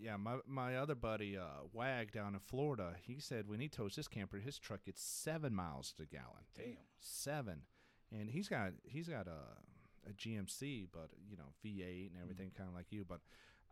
yeah. 0.00 0.16
My 0.16 0.36
my 0.46 0.76
other 0.76 0.94
buddy 0.94 1.36
uh, 1.36 1.64
Wag 1.72 2.12
down 2.12 2.34
in 2.34 2.40
Florida, 2.40 2.94
he 3.04 3.18
said 3.18 3.46
when 3.48 3.60
he 3.60 3.68
tows 3.68 3.96
his 3.96 4.08
camper, 4.08 4.38
his 4.38 4.58
truck 4.58 4.84
gets 4.84 5.02
seven 5.02 5.54
miles 5.54 5.92
to 5.98 6.06
gallon. 6.06 6.46
Damn. 6.56 6.76
seven, 7.00 7.62
and 8.12 8.30
he's 8.30 8.48
got 8.48 8.72
he's 8.84 9.08
got 9.08 9.26
a 9.26 10.08
a 10.08 10.12
GMC, 10.14 10.86
but 10.92 11.10
you 11.28 11.36
know 11.36 11.52
V8 11.64 12.12
and 12.12 12.22
everything, 12.22 12.52
kind 12.56 12.68
of 12.68 12.74
like 12.74 12.86
you. 12.90 13.04
But 13.06 13.20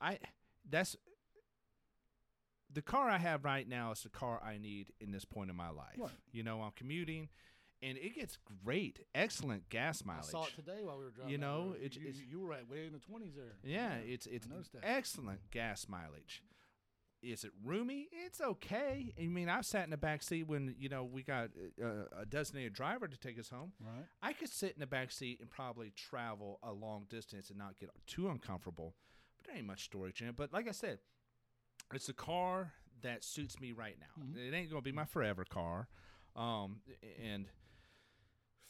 I 0.01 0.19
that's 0.69 0.97
the 2.71 2.83
car 2.83 3.09
I 3.09 3.19
have 3.19 3.45
right 3.45 3.67
now 3.67 3.93
is 3.93 4.03
the 4.03 4.11
car 4.11 4.43
I 4.45 4.59
need 4.59 4.93
in 5.01 5.11
this 5.13 5.25
point 5.25 5.49
in 5.49 5.57
my 5.57 5.71
life. 5.71 5.97
Right. 5.97 6.11
You 6.33 6.43
know, 6.43 6.61
I'm 6.61 6.73
commuting, 6.77 7.29
and 7.83 7.97
it 7.99 8.15
gets 8.15 8.39
great, 8.65 9.01
excellent 9.15 9.69
gas 9.69 10.05
mileage. 10.05 10.27
I 10.29 10.31
saw 10.31 10.45
it 10.45 10.55
today 10.57 10.79
while 10.83 10.99
we 10.99 11.05
were 11.05 11.11
driving. 11.11 11.33
You 11.33 11.39
know, 11.39 11.75
you, 11.81 11.87
it's- 11.87 12.21
you 12.29 12.41
were 12.41 12.53
at 12.53 12.69
way 12.69 12.87
in 12.87 12.93
the 12.93 12.99
20s 12.99 13.35
there. 13.37 13.57
Yeah, 13.65 13.95
it's 13.97 14.27
it's 14.27 14.47
excellent 14.83 15.51
gas 15.51 15.87
mileage. 15.89 16.43
Is 17.21 17.43
it 17.43 17.51
roomy? 17.65 18.07
It's 18.13 18.41
okay. 18.41 19.13
I 19.21 19.27
mean, 19.27 19.49
I've 19.49 19.67
sat 19.67 19.83
in 19.83 19.91
the 19.91 19.97
back 19.97 20.23
seat 20.23 20.47
when 20.47 20.77
you 20.79 20.89
know 20.89 21.03
we 21.03 21.25
got 21.25 21.51
uh, 21.83 22.05
a 22.17 22.25
designated 22.25 22.75
driver 22.75 23.09
to 23.09 23.17
take 23.19 23.39
us 23.41 23.49
home. 23.49 23.73
Right. 23.85 24.05
I 24.23 24.33
could 24.33 24.49
sit 24.51 24.75
in 24.75 24.79
the 24.81 24.87
back 24.87 25.11
seat 25.11 25.41
and 25.41 25.51
probably 25.51 25.91
travel 25.97 26.61
a 26.63 26.71
long 26.73 27.07
distance 27.11 27.51
and 27.51 27.59
not 27.59 27.77
get 27.77 27.91
too 28.07 28.29
uncomfortable. 28.29 28.95
But 29.37 29.49
there 29.49 29.57
ain't 29.57 29.67
much 29.67 29.85
storage 29.85 30.21
in 30.23 30.29
it. 30.29 30.37
But 30.37 30.53
like 30.53 30.69
I 30.69 30.73
said, 30.73 31.01
it's 31.93 32.09
a 32.09 32.13
car 32.15 32.73
that 33.03 33.25
suits 33.25 33.59
me 33.61 33.73
right 33.73 33.97
now. 33.99 34.23
Mhm. 34.25 34.37
It 34.37 34.55
ain't 34.55 34.71
gonna 34.71 34.83
be 34.83 34.93
my 34.93 35.05
forever 35.05 35.45
car. 35.45 35.89
Um, 36.37 36.83
and 37.21 37.47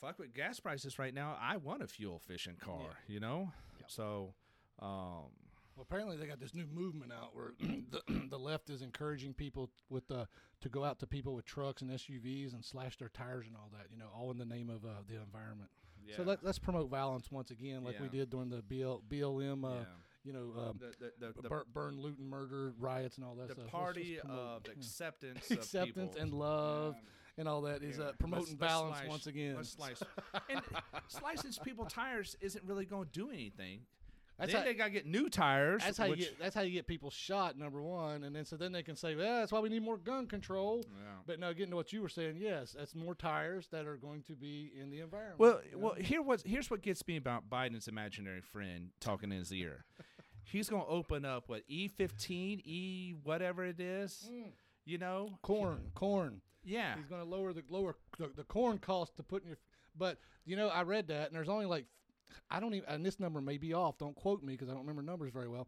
fuck 0.01 0.18
with 0.18 0.34
gas 0.34 0.61
prices 0.61 0.99
right 0.99 1.14
now. 1.14 1.36
I 1.40 1.57
want 1.57 1.82
a 1.82 1.86
fuel 1.88 2.16
efficient 2.22 2.61
car. 2.61 2.99
You 3.07 3.20
know, 3.20 3.53
Yep. 3.80 3.90
so. 3.90 4.34
Um, 4.80 5.30
Well, 5.76 5.82
apparently 5.88 6.16
they 6.16 6.26
got 6.26 6.40
this 6.40 6.55
new 6.55 6.66
movement 6.66 7.12
out 7.12 7.34
where 7.36 7.53
the, 7.61 8.03
the 8.30 8.38
left 8.38 8.68
is 8.70 8.82
encouraging 8.82 9.32
people 9.34 9.70
with 9.88 10.11
uh, 10.11 10.24
to 10.61 10.68
go 10.68 10.84
out 10.84 10.99
to 11.01 11.07
people 11.07 11.34
with 11.34 11.44
trucks 11.44 11.82
and 11.82 11.90
SUVs 11.90 12.53
and 12.53 12.64
slash 12.64 12.96
their 12.96 13.09
tires 13.09 13.46
and 13.46 13.57
all 13.57 13.70
that. 13.72 13.86
You 13.90 13.96
know, 13.99 14.07
all 14.16 14.30
in 14.30 14.38
the 14.38 14.44
name 14.44 14.70
of 14.70 14.84
uh, 14.84 15.03
the 15.09 15.16
environment. 15.16 15.70
So 16.16 16.22
let, 16.22 16.42
let's 16.42 16.59
promote 16.59 16.88
violence 16.88 17.30
once 17.30 17.51
again, 17.51 17.84
like 17.84 18.01
we 18.01 18.09
did 18.09 18.30
during 18.30 18.49
the 18.49 18.62
BL, 18.62 18.96
BLM. 19.14 19.62
Uh, 19.64 19.68
yeah. 19.68 19.84
You 20.24 20.32
know, 20.32 20.53
um, 20.59 20.80
the 20.80 20.94
the 21.20 21.26
the, 21.32 21.42
the, 21.42 21.49
burn, 21.49 21.64
burn, 21.72 22.01
loot, 22.01 22.18
and 22.18 22.28
murder 22.28 22.72
riots 22.78 23.16
and 23.16 23.24
all 23.26 23.34
that 23.36 23.49
the 23.49 23.55
stuff. 23.55 23.64
Let's 23.64 23.72
party 23.72 24.14
just 24.14 24.26
promote- 24.26 24.40
of 24.40 24.62
yeah. 24.66 24.72
acceptance, 24.76 25.51
acceptance 25.51 26.16
of 26.16 26.22
and 26.22 26.32
love 26.32 26.94
Yeah. 26.96 27.09
And 27.39 27.49
all 27.49 27.62
that 27.62 27.82
is 27.82 27.99
uh, 27.99 28.05
Let's- 28.05 28.16
promoting 28.18 28.59
let's 28.61 28.72
balance 28.72 28.99
slice- 28.99 29.09
once 29.09 29.26
again. 29.26 29.55
Let's 29.57 29.70
slice. 29.70 30.03
and 30.51 30.61
slicing 31.09 31.53
people 31.64 31.86
tires 31.86 32.36
isn't 32.41 32.64
really 32.64 32.84
going 32.84 33.07
to 33.07 33.12
do 33.12 33.30
anything. 33.30 33.80
That's 34.39 34.53
then 34.53 34.61
how- 34.61 34.66
they 34.68 34.74
got 34.74 34.84
to 34.84 34.91
get 34.91 35.07
new 35.07 35.28
tires. 35.28 35.82
That's 35.84 35.99
how 35.99 36.05
you 36.05 36.16
get. 36.16 36.39
That's 36.39 36.55
how 36.55 36.61
you 36.62 36.70
get 36.70 36.86
people 36.86 37.11
shot. 37.11 37.59
Number 37.59 37.82
one, 37.82 38.22
and 38.22 38.34
then 38.36 38.45
so 38.45 38.57
then 38.57 38.70
they 38.70 38.84
can 38.84 38.95
say, 38.95 39.16
"Well, 39.16 39.41
that's 39.41 39.51
why 39.51 39.59
we 39.59 39.68
need 39.68 39.82
more 39.82 39.97
gun 39.97 40.26
control." 40.26 40.84
Yeah. 40.84 41.05
But 41.26 41.41
now, 41.41 41.53
getting 41.53 41.70
to 41.70 41.76
what 41.76 41.93
you 41.93 42.03
were 42.03 42.09
saying, 42.09 42.36
yes, 42.39 42.76
that's 42.78 42.95
more 42.95 43.16
tires 43.16 43.66
that 43.72 43.86
are 43.86 43.97
going 43.97 44.22
to 44.24 44.34
be 44.34 44.70
in 44.80 44.91
the 44.91 45.01
environment. 45.01 45.41
Well, 45.41 45.61
you 45.64 45.72
know? 45.72 45.86
well, 45.86 45.95
here 45.95 46.22
was 46.22 46.45
here's 46.47 46.70
what 46.70 46.82
gets 46.82 47.05
me 47.09 47.16
about 47.16 47.51
Biden's 47.51 47.89
imaginary 47.89 48.41
friend 48.41 48.91
talking 49.01 49.32
in 49.32 49.39
his 49.39 49.53
ear. 49.53 49.84
He's 50.45 50.70
going 50.70 50.82
to 50.84 50.89
open 50.89 51.24
up 51.24 51.49
what 51.49 51.68
E15, 51.68 52.62
E 52.64 53.14
whatever 53.22 53.64
it 53.64 53.80
is. 53.80 54.30
Mm. 54.32 54.53
You 54.86 54.97
know, 54.97 55.39
corn, 55.43 55.91
corn. 55.95 56.41
Yeah. 56.69 56.97
He's 56.97 57.07
going 57.07 57.23
to 57.23 57.29
lower 57.29 57.53
the 57.53 57.62
lower 57.69 57.97
the, 58.19 58.31
the 58.37 58.45
corn 58.45 58.79
cost 58.79 59.16
to 59.16 59.23
put 59.23 59.43
in 59.43 59.49
your. 59.49 59.59
But 59.97 60.19
you 60.45 60.57
know, 60.57 60.69
I 60.69 60.83
read 60.83 61.09
that, 61.09 61.27
and 61.29 61.35
there's 61.35 61.49
only 61.49 61.66
like, 61.66 61.87
I 62.51 62.61
don't 62.61 62.75
even, 62.75 62.89
and 62.89 63.05
this 63.05 63.19
number 63.19 63.41
may 63.41 63.59
be 63.59 63.75
off. 63.75 63.99
Don't 63.99 64.14
quote 64.14 64.43
me 64.43 64.53
because 64.53 64.69
I 64.69 64.73
don't 64.73 64.83
remember 64.83 65.03
numbers 65.03 65.33
very 65.33 65.49
well. 65.49 65.66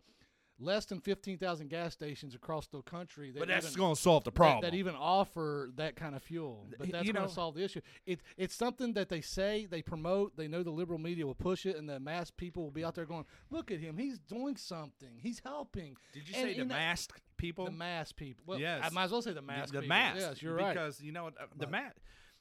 Less 0.62 0.84
than 0.84 1.00
fifteen 1.00 1.38
thousand 1.38 1.70
gas 1.70 1.94
stations 1.94 2.34
across 2.34 2.66
the 2.66 2.82
country. 2.82 3.30
That 3.30 3.38
But 3.38 3.48
that's 3.48 3.74
going 3.74 3.94
to 3.94 4.00
solve 4.00 4.24
the 4.24 4.30
problem. 4.30 4.60
That, 4.62 4.76
even 4.76 4.94
offer 4.94 5.70
that 5.76 5.96
kind 5.96 6.14
of 6.14 6.22
fuel. 6.22 6.66
But 6.78 6.92
that's 6.92 7.10
going 7.10 7.26
to 7.26 7.32
solve 7.32 7.54
the 7.54 7.64
issue. 7.64 7.80
It, 8.04 8.20
it's 8.36 8.54
something 8.54 8.92
that 8.92 9.08
they 9.08 9.22
say, 9.22 9.66
they 9.70 9.80
promote, 9.80 10.36
they 10.36 10.48
know 10.48 10.62
the 10.62 10.70
liberal 10.70 10.98
media 10.98 11.26
will 11.26 11.34
push 11.34 11.64
it, 11.64 11.76
and 11.76 11.88
the 11.88 11.98
mass 11.98 12.30
people 12.30 12.62
will 12.62 12.70
be 12.70 12.84
out 12.84 12.94
there 12.94 13.06
going, 13.06 13.24
look 13.50 13.70
at 13.70 13.80
him. 13.80 13.96
He's 13.96 14.18
doing 14.18 14.56
something. 14.56 15.18
He's 15.18 15.40
helping. 15.42 15.96
Did 16.12 16.28
you 16.28 16.34
And 16.36 16.44
say 16.48 16.54
the 16.54 16.60
in 16.62 16.68
masked 16.68 17.22
people? 17.38 17.64
The 17.64 17.70
mass 17.70 18.12
people. 18.12 18.44
Well, 18.46 18.58
I 18.58 18.90
might 18.90 19.04
as 19.04 19.12
well 19.12 19.22
say 19.22 19.30
the 19.30 19.36
The- 19.36 19.46
mass 19.46 19.68
the 19.70 19.80
people. 19.80 19.88
mask. 19.88 20.16
Yes, 20.20 20.42
you're 20.42 20.54
right. 20.54 20.74
Because 20.74 21.00
you 21.00 21.12
know 21.12 21.28
uh, 21.28 21.30
the 21.56 21.68
ma- 21.68 21.90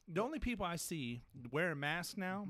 the 0.06 0.22
only 0.22 0.40
people 0.40 0.66
I 0.66 0.76
see 0.76 1.22
wearing 1.50 1.80
masks 1.80 2.16
now 2.18 2.48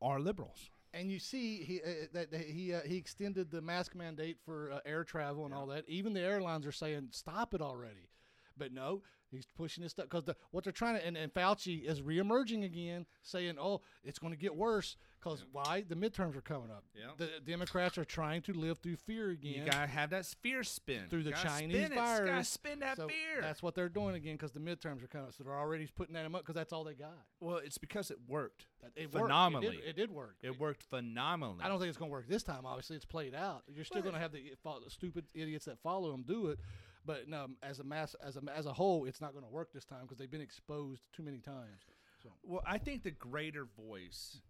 are 0.00 0.18
liberals. 0.18 0.70
And 0.94 1.10
you 1.10 1.18
see 1.18 1.64
he, 1.64 1.80
uh, 1.80 2.06
that 2.12 2.30
that 2.30 2.42
he 2.42 2.74
uh, 2.74 2.80
he 2.84 2.96
extended 2.96 3.50
the 3.50 3.62
mask 3.62 3.94
mandate 3.94 4.38
for 4.44 4.72
uh, 4.72 4.80
air 4.84 5.04
travel 5.04 5.46
and 5.46 5.54
all 5.54 5.66
that. 5.68 5.88
Even 5.88 6.12
the 6.12 6.20
airlines 6.20 6.66
are 6.66 6.72
saying 6.72 7.08
stop 7.12 7.54
it 7.54 7.62
already, 7.62 8.10
but 8.58 8.72
no, 8.72 9.02
he's 9.32 9.46
pushing 9.56 9.82
this 9.82 9.92
stuff 9.92 10.06
because 10.08 10.24
the, 10.24 10.36
what 10.50 10.64
they're 10.64 10.72
trying 10.72 10.96
to 10.96 11.06
and, 11.06 11.16
and 11.16 11.32
Fauci 11.32 11.84
is 11.84 12.00
reemerging 12.02 12.64
again, 12.64 13.06
saying, 13.22 13.56
"Oh, 13.60 13.80
it's 14.04 14.18
going 14.18 14.32
to 14.32 14.38
get 14.38 14.54
worse." 14.54 14.96
Because 15.22 15.44
why? 15.52 15.84
The 15.88 15.94
midterms 15.94 16.36
are 16.36 16.40
coming 16.40 16.70
up. 16.70 16.84
Yeah. 16.96 17.12
The 17.16 17.28
Democrats 17.46 17.96
are 17.96 18.04
trying 18.04 18.42
to 18.42 18.52
live 18.52 18.78
through 18.78 18.96
fear 18.96 19.30
again. 19.30 19.52
You 19.52 19.64
gotta 19.64 19.86
have 19.86 20.10
that 20.10 20.26
fear 20.42 20.64
spin 20.64 21.04
through 21.08 21.22
the 21.22 21.30
Chinese 21.30 21.76
spin 21.76 21.92
it. 21.92 21.94
virus. 21.94 22.30
Gotta 22.30 22.44
spin 22.44 22.80
that 22.80 22.96
so 22.96 23.06
fear. 23.06 23.40
That's 23.40 23.62
what 23.62 23.76
they're 23.76 23.88
doing 23.88 24.16
again 24.16 24.34
because 24.34 24.50
the 24.50 24.58
midterms 24.58 25.02
are 25.04 25.06
coming. 25.06 25.30
So 25.30 25.44
they're 25.44 25.58
already 25.58 25.88
putting 25.94 26.14
that 26.14 26.26
up 26.26 26.32
because 26.32 26.56
that's 26.56 26.72
all 26.72 26.82
they 26.82 26.94
got. 26.94 27.14
well, 27.40 27.58
it's 27.58 27.78
because 27.78 28.10
it 28.10 28.18
worked 28.26 28.66
That, 28.82 28.90
it 28.96 29.12
phenomenally. 29.12 29.68
Worked. 29.68 29.78
It, 29.78 29.82
did, 29.82 29.90
it 29.90 29.96
did 29.96 30.10
work. 30.10 30.36
It 30.42 30.58
worked 30.58 30.82
phenomenally. 30.82 31.62
I 31.62 31.68
don't 31.68 31.78
think 31.78 31.88
it's 31.88 31.98
going 31.98 32.10
to 32.10 32.12
work 32.12 32.28
this 32.28 32.42
time. 32.42 32.66
Obviously, 32.66 32.96
it's 32.96 33.04
played 33.04 33.34
out. 33.34 33.62
You're 33.72 33.84
still 33.84 34.02
going 34.02 34.14
to 34.14 34.20
have 34.20 34.32
the, 34.32 34.52
the 34.64 34.90
stupid 34.90 35.26
idiots 35.34 35.66
that 35.66 35.78
follow 35.82 36.10
them 36.10 36.24
do 36.26 36.48
it, 36.48 36.58
but 37.04 37.28
no, 37.28 37.48
as 37.62 37.78
a 37.78 37.84
mass, 37.84 38.14
as 38.24 38.36
a 38.36 38.40
as 38.54 38.66
a 38.66 38.72
whole, 38.72 39.04
it's 39.06 39.20
not 39.20 39.32
going 39.32 39.44
to 39.44 39.50
work 39.50 39.72
this 39.72 39.84
time 39.84 40.02
because 40.02 40.18
they've 40.18 40.30
been 40.30 40.40
exposed 40.40 41.02
too 41.12 41.22
many 41.22 41.38
times. 41.38 41.86
So 42.22 42.30
Well, 42.42 42.62
I 42.66 42.78
think 42.78 43.02
the 43.02 43.10
greater 43.10 43.64
voice 43.76 44.40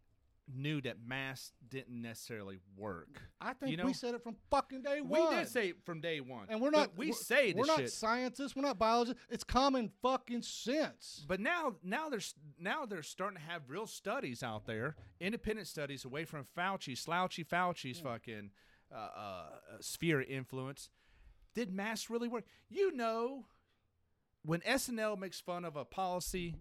knew 0.53 0.80
that 0.82 0.96
masks 1.07 1.53
didn't 1.70 2.03
necessarily 2.03 2.59
work. 2.76 3.22
I 3.40 3.53
think 3.55 3.70
You 3.70 3.76
know, 3.76 3.86
we 3.86 3.92
said 3.92 4.14
it 4.14 4.22
from 4.22 4.36
fucking 4.50 4.82
day 4.82 5.00
one. 5.00 5.30
We 5.30 5.36
did 5.36 5.48
say 5.48 5.68
it 5.68 5.76
from 5.86 6.00
day 6.00 6.20
one, 6.20 6.46
and 6.48 6.61
we're 6.61 6.70
But 6.72 6.78
not. 6.78 6.98
we 6.98 7.07
we're, 7.07 7.12
say 7.12 7.53
we're 7.55 7.64
not 7.64 7.78
shit. 7.78 7.92
scientists. 7.92 8.55
We're 8.57 8.62
not 8.62 8.78
biologists. 8.78 9.22
It's 9.30 9.44
common 9.44 9.90
fucking 10.03 10.42
sense. 10.42 11.24
But 11.26 11.40
now, 11.40 11.76
now 11.82 12.09
there's 12.09 12.34
now 12.59 12.84
they're 12.86 13.03
starting 13.05 13.38
to 13.38 13.44
have 13.44 13.62
real 13.68 13.86
studies 13.86 14.42
out 14.42 14.66
there, 14.66 14.96
independent 15.20 15.68
studies 15.68 16.05
away 16.05 16.24
from 16.24 16.44
Fauci, 16.57 16.98
slouchy 16.98 17.44
Fauci's 17.44 18.00
fucking 18.00 18.50
uh, 18.92 18.96
uh, 18.98 19.44
sphere 19.80 20.20
of 20.20 20.28
influence. 20.28 20.90
Did 21.55 21.72
masks 21.72 22.11
really 22.11 22.28
work? 22.28 22.44
You 22.68 22.94
know, 22.94 23.46
when 24.44 24.61
SNL 24.61 25.18
makes 25.18 25.40
fun 25.40 25.64
of 25.64 25.76
a 25.76 25.84
policy, 25.84 26.57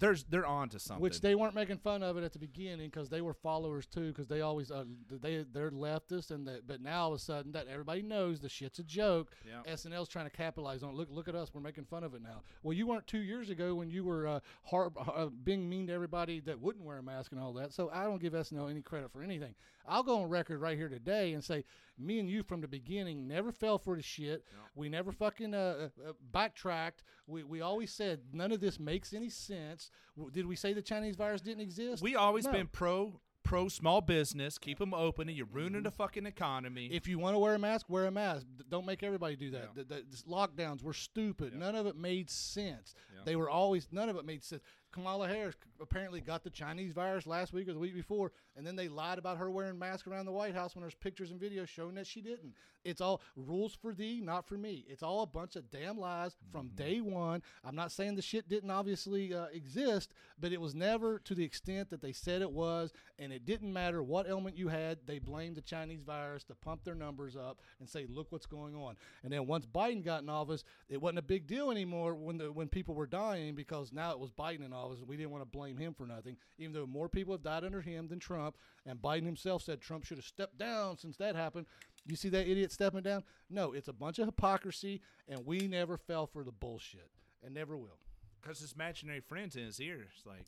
there's 0.00 0.24
they're 0.24 0.46
on 0.46 0.68
to 0.70 0.78
something. 0.78 1.02
Which 1.02 1.20
they 1.20 1.34
weren't 1.34 1.54
making 1.54 1.78
fun 1.78 2.02
of 2.02 2.16
it 2.16 2.24
at 2.24 2.32
the 2.32 2.38
beginning 2.38 2.90
because 2.90 3.08
they 3.08 3.20
were 3.20 3.34
followers 3.34 3.86
too. 3.86 4.08
Because 4.08 4.26
they 4.26 4.40
always 4.40 4.70
uh, 4.70 4.84
they 5.10 5.44
they're 5.52 5.70
leftists 5.70 6.30
and 6.30 6.46
they, 6.46 6.58
but 6.66 6.80
now 6.80 7.02
all 7.02 7.08
of 7.08 7.14
a 7.14 7.18
sudden 7.18 7.52
that 7.52 7.68
everybody 7.68 8.02
knows 8.02 8.40
the 8.40 8.48
shit's 8.48 8.78
a 8.78 8.82
joke. 8.82 9.30
Yeah. 9.46 9.72
SNL's 9.72 10.08
trying 10.08 10.24
to 10.26 10.30
capitalize 10.30 10.82
on 10.82 10.90
it. 10.90 10.96
Look 10.96 11.08
look 11.10 11.28
at 11.28 11.34
us, 11.34 11.50
we're 11.54 11.60
making 11.60 11.84
fun 11.84 12.02
of 12.02 12.14
it 12.14 12.22
now. 12.22 12.42
Well, 12.62 12.72
you 12.72 12.86
weren't 12.86 13.06
two 13.06 13.20
years 13.20 13.50
ago 13.50 13.74
when 13.74 13.90
you 13.90 14.04
were 14.04 14.26
uh, 14.26 14.40
har- 14.64 14.92
uh, 14.98 15.26
being 15.26 15.68
mean 15.68 15.86
to 15.88 15.92
everybody 15.92 16.40
that 16.40 16.58
wouldn't 16.60 16.84
wear 16.84 16.98
a 16.98 17.02
mask 17.02 17.32
and 17.32 17.40
all 17.40 17.52
that. 17.54 17.72
So 17.72 17.90
I 17.92 18.04
don't 18.04 18.20
give 18.20 18.32
SNL 18.32 18.70
any 18.70 18.82
credit 18.82 19.12
for 19.12 19.22
anything. 19.22 19.54
I'll 19.86 20.02
go 20.02 20.22
on 20.22 20.28
record 20.28 20.60
right 20.60 20.76
here 20.76 20.88
today 20.88 21.32
and 21.32 21.42
say 21.42 21.64
me 21.98 22.18
and 22.18 22.28
you 22.28 22.42
from 22.42 22.60
the 22.60 22.68
beginning 22.68 23.26
never 23.26 23.52
fell 23.52 23.78
for 23.78 23.96
the 23.96 24.02
shit. 24.02 24.44
We 24.74 24.88
never 24.88 25.12
fucking 25.12 25.54
uh, 25.54 25.88
uh, 26.06 26.12
backtracked. 26.32 27.02
We 27.26 27.42
we 27.44 27.60
always 27.60 27.92
said 27.92 28.20
none 28.32 28.52
of 28.52 28.60
this 28.60 28.78
makes 28.80 29.12
any 29.12 29.28
sense. 29.28 29.89
Did 30.32 30.46
we 30.46 30.56
say 30.56 30.72
the 30.72 30.82
Chinese 30.82 31.16
virus 31.16 31.40
didn't 31.40 31.62
exist? 31.62 32.02
we 32.02 32.16
always 32.16 32.44
No. 32.44 32.52
been 32.52 32.66
pro 32.66 33.20
pro 33.42 33.68
small 33.68 34.00
business. 34.00 34.58
Keep 34.58 34.78
them 34.78 34.92
open, 34.92 35.28
and 35.28 35.36
you're 35.36 35.46
ruining 35.46 35.82
the 35.82 35.90
fucking 35.90 36.26
economy. 36.26 36.88
If 36.92 37.08
you 37.08 37.18
want 37.18 37.34
to 37.34 37.38
wear 37.38 37.54
a 37.54 37.58
mask, 37.58 37.86
wear 37.88 38.06
a 38.06 38.10
mask. 38.10 38.46
Don't 38.68 38.86
make 38.86 39.02
everybody 39.02 39.34
do 39.34 39.50
that. 39.52 39.70
Yeah. 39.74 39.82
The, 39.88 39.94
the, 39.94 40.16
lockdowns 40.28 40.82
were 40.82 40.92
stupid. 40.92 41.54
None 41.54 41.74
of 41.74 41.86
it 41.86 41.96
made 41.96 42.30
sense. 42.30 42.94
Yeah. 43.14 43.22
They 43.24 43.36
were 43.36 43.48
always 43.48 43.88
none 43.90 44.08
of 44.08 44.16
it 44.16 44.24
made 44.24 44.44
sense. 44.44 44.62
Kamala 44.92 45.28
Harris 45.28 45.54
apparently 45.80 46.20
got 46.20 46.44
the 46.44 46.50
Chinese 46.50 46.92
virus 46.92 47.26
last 47.26 47.52
week 47.52 47.68
or 47.68 47.72
the 47.72 47.78
week 47.78 47.94
before, 47.94 48.32
and 48.56 48.66
then 48.66 48.76
they 48.76 48.88
lied 48.88 49.18
about 49.18 49.38
her 49.38 49.50
wearing 49.50 49.78
masks 49.78 50.06
around 50.06 50.26
the 50.26 50.32
White 50.32 50.54
House 50.54 50.74
when 50.74 50.82
there's 50.82 50.94
pictures 50.94 51.30
and 51.30 51.40
videos 51.40 51.68
showing 51.68 51.94
that 51.94 52.06
she 52.06 52.20
didn't. 52.20 52.54
It's 52.84 53.00
all 53.00 53.20
rules 53.36 53.74
for 53.74 53.92
thee, 53.92 54.20
not 54.22 54.46
for 54.46 54.56
me. 54.56 54.86
It's 54.88 55.02
all 55.02 55.22
a 55.22 55.26
bunch 55.26 55.54
of 55.56 55.70
damn 55.70 55.98
lies 55.98 56.36
from 56.50 56.68
Mm-hmm. 56.68 56.76
day 56.76 57.00
one. 57.00 57.42
I'm 57.64 57.74
not 57.76 57.92
saying 57.92 58.16
the 58.16 58.22
shit 58.22 58.48
didn't 58.48 58.70
obviously 58.70 59.34
uh, 59.34 59.46
exist, 59.52 60.12
but 60.38 60.52
it 60.52 60.60
was 60.60 60.74
never 60.74 61.18
to 61.20 61.34
the 61.34 61.44
extent 61.44 61.90
that 61.90 62.00
they 62.00 62.12
said 62.12 62.40
it 62.42 62.50
was, 62.50 62.92
and 63.18 63.32
it 63.32 63.44
didn't 63.44 63.72
matter 63.72 64.02
what 64.02 64.28
element 64.28 64.56
you 64.56 64.68
had. 64.68 64.98
They 65.06 65.18
blamed 65.18 65.56
the 65.56 65.60
Chinese 65.62 66.00
virus 66.02 66.44
to 66.44 66.54
pump 66.54 66.84
their 66.84 66.94
numbers 66.94 67.36
up 67.36 67.60
and 67.80 67.88
say, 67.88 68.06
"Look 68.08 68.30
what's 68.32 68.46
going 68.46 68.74
on." 68.74 68.96
And 69.22 69.32
then 69.32 69.46
once 69.46 69.66
Biden 69.66 70.02
got 70.04 70.22
in 70.22 70.28
office, 70.28 70.64
it 70.88 71.00
wasn't 71.00 71.18
a 71.18 71.22
big 71.22 71.46
deal 71.46 71.70
anymore 71.70 72.14
when 72.14 72.38
the 72.38 72.50
when 72.50 72.68
people 72.68 72.94
were 72.94 73.06
dying 73.06 73.54
because 73.54 73.92
now 73.92 74.10
it 74.12 74.18
was 74.18 74.30
Biden 74.30 74.64
in 74.64 74.72
office. 74.72 75.00
and 75.00 75.08
We 75.08 75.16
didn't 75.16 75.30
want 75.30 75.42
to 75.42 75.50
blame 75.50 75.69
him 75.76 75.94
for 75.94 76.06
nothing, 76.06 76.36
even 76.58 76.72
though 76.72 76.86
more 76.86 77.08
people 77.08 77.34
have 77.34 77.42
died 77.42 77.64
under 77.64 77.80
him 77.80 78.08
than 78.08 78.18
Trump. 78.18 78.56
And 78.86 79.00
Biden 79.00 79.24
himself 79.24 79.62
said 79.62 79.80
Trump 79.80 80.04
should 80.04 80.18
have 80.18 80.24
stepped 80.26 80.58
down 80.58 80.96
since 80.98 81.16
that 81.18 81.36
happened. 81.36 81.66
You 82.06 82.16
see 82.16 82.28
that 82.30 82.48
idiot 82.48 82.72
stepping 82.72 83.02
down? 83.02 83.24
No, 83.50 83.72
it's 83.72 83.88
a 83.88 83.92
bunch 83.92 84.18
of 84.18 84.26
hypocrisy, 84.26 85.00
and 85.28 85.44
we 85.46 85.68
never 85.68 85.96
fell 85.96 86.26
for 86.26 86.42
the 86.44 86.52
bullshit, 86.52 87.10
and 87.44 87.52
never 87.54 87.76
will. 87.76 87.98
Because 88.40 88.60
his 88.60 88.72
imaginary 88.72 89.20
friends 89.20 89.54
in 89.56 89.64
his 89.64 89.80
ear 89.80 90.06
is 90.16 90.24
like, 90.26 90.46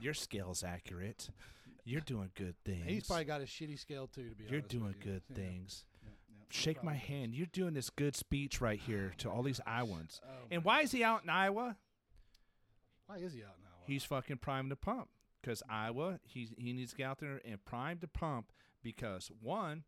your 0.00 0.14
scale's 0.14 0.62
accurate. 0.62 1.30
You're 1.84 2.00
doing 2.00 2.30
good 2.34 2.54
things. 2.64 2.84
He's 2.86 3.06
probably 3.06 3.24
got 3.24 3.40
a 3.40 3.44
shitty 3.44 3.78
scale 3.78 4.06
too. 4.06 4.30
To 4.30 4.34
be 4.36 4.44
honest. 4.44 4.50
You're 4.52 4.60
honest 4.60 4.68
doing 4.70 4.84
with 4.86 4.96
you. 5.04 5.12
good 5.12 5.22
Yeah, 5.30 5.36
things. 5.36 5.84
yeah, 6.02 6.10
yeah. 6.30 6.44
Shake 6.48 6.82
my 6.84 6.94
hand. 6.94 7.34
You're 7.34 7.46
doing 7.52 7.74
this 7.74 7.90
good 7.90 8.14
speech 8.16 8.60
right 8.60 8.78
here 8.80 9.12
to 9.18 9.28
all 9.28 9.42
these 9.42 9.60
Iowans. 9.66 10.20
Oh, 10.24 10.28
and 10.50 10.64
why 10.64 10.80
is 10.82 10.92
he 10.92 11.02
out 11.04 11.24
in 11.24 11.28
Iowa? 11.30 11.76
Why 13.06 13.16
is 13.16 13.34
he 13.34 13.40
out 13.42 13.56
now? 13.62 13.63
He's 13.86 14.04
fucking 14.04 14.38
priming 14.38 14.70
the 14.70 14.76
pump. 14.76 15.08
Because 15.40 15.62
Iowa, 15.68 16.20
he 16.24 16.48
he 16.56 16.72
needs 16.72 16.92
to 16.92 16.96
get 16.96 17.06
out 17.06 17.18
there 17.20 17.40
and 17.44 17.62
prime 17.64 17.98
the 18.00 18.08
pump 18.08 18.50
because 18.82 19.30
one, 19.42 19.84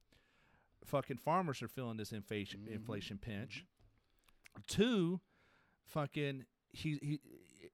fucking 0.85 1.17
farmers 1.17 1.63
are 1.63 1.69
feeling 1.69 1.97
this 1.97 2.13
inflation 2.13 2.61
Mm-hmm. 2.61 2.75
inflation 2.75 3.19
pinch. 3.19 3.65
Two, 4.67 5.21
fucking 5.87 6.45
he 6.73 6.99
he 7.03 7.21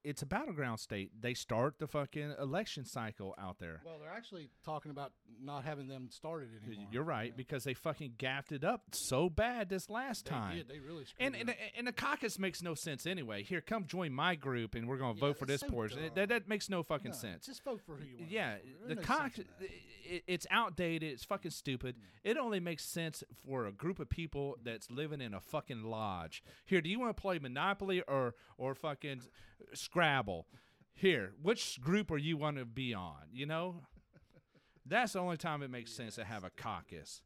it's 0.05 0.23
a 0.23 0.27
battleground 0.27 0.81
state. 0.81 1.11
They 1.21 1.35
start 1.35 1.79
the 1.79 1.87
fucking 1.87 2.35
election 2.41 2.85
cycle 2.85 3.35
out 3.39 3.59
there. 3.59 3.81
Well, 3.85 3.99
they're 4.01 4.13
actually 4.13 4.49
talking 4.65 4.91
about 4.91 5.13
not 5.41 5.65
having 5.65 5.89
them 5.89 6.09
started 6.11 6.49
anymore. 6.67 6.89
You're 6.91 7.03
right 7.05 7.29
Yeah. 7.29 7.37
because 7.37 7.65
they 7.65 7.75
fucking 7.75 8.15
gaffed 8.19 8.53
it 8.53 8.65
up 8.65 8.83
so 8.93 9.29
bad 9.31 9.69
this 9.69 9.89
last 9.89 10.25
They 10.27 10.31
time. 10.31 10.57
did. 10.57 10.69
They 10.69 10.79
really 10.81 11.05
screwed 11.05 11.27
And, 11.35 11.37
and 11.37 11.55
and 11.77 11.87
the 11.87 11.93
caucus 11.93 12.39
makes 12.39 12.63
no 12.63 12.75
sense 12.75 13.07
anyway. 13.07 13.43
Here, 13.43 13.61
come 13.61 13.87
join 13.87 14.13
my 14.13 14.35
group, 14.35 14.75
and 14.75 14.89
we're 14.89 14.97
going 14.99 15.15
to 15.15 15.21
Yeah, 15.21 15.29
vote 15.29 15.39
for 15.39 15.47
this 15.47 15.61
so 15.61 15.69
portion. 15.69 16.11
That, 16.15 16.29
that 16.29 16.49
makes 16.49 16.69
no 16.69 16.83
fucking 16.83 17.13
No, 17.13 17.17
sense. 17.17 17.47
Just 17.47 17.63
vote 17.65 17.81
for 17.85 17.97
who 17.97 18.05
you 18.05 18.17
want. 18.19 18.31
Yeah, 18.31 18.57
the 18.87 18.95
There's 18.95 18.99
no 18.99 19.03
sense 19.03 19.07
cock, 19.07 19.39
in 19.39 19.45
that. 19.61 19.69
it, 20.15 20.25
it's 20.27 20.47
outdated. 20.51 21.13
It's 21.13 21.25
fucking 21.25 21.51
stupid. 21.53 21.97
It 22.25 22.37
only 22.37 22.61
makes 22.61 22.85
sense 22.85 23.23
for 23.47 23.67
a 23.67 23.73
group 23.73 23.99
of 23.99 24.09
people 24.09 24.59
that's 24.63 24.91
living 24.91 25.21
in 25.21 25.33
a 25.35 25.41
fucking 25.41 25.83
lodge. 25.85 26.43
Here, 26.67 26.81
do 26.81 26.89
you 26.89 26.99
want 27.01 27.17
to 27.17 27.21
play 27.21 27.39
Monopoly 27.39 28.03
or 28.03 28.35
or 28.59 28.75
fucking 28.75 29.23
Scrabble? 29.93 30.47
Here, 30.95 31.35
which 31.43 31.79
group 31.83 32.11
are 32.11 32.17
you 32.17 32.39
want 32.39 32.57
to 32.57 32.65
be 32.65 32.95
on? 32.95 33.29
You 33.31 33.45
know, 33.45 33.83
that's 34.87 35.13
the 35.13 35.19
only 35.19 35.37
time 35.37 35.63
it 35.63 35.71
makes 35.71 35.93
sense 35.93 36.15
to 36.15 36.25
have 36.25 36.45
a 36.45 36.51
caucus. 36.51 37.21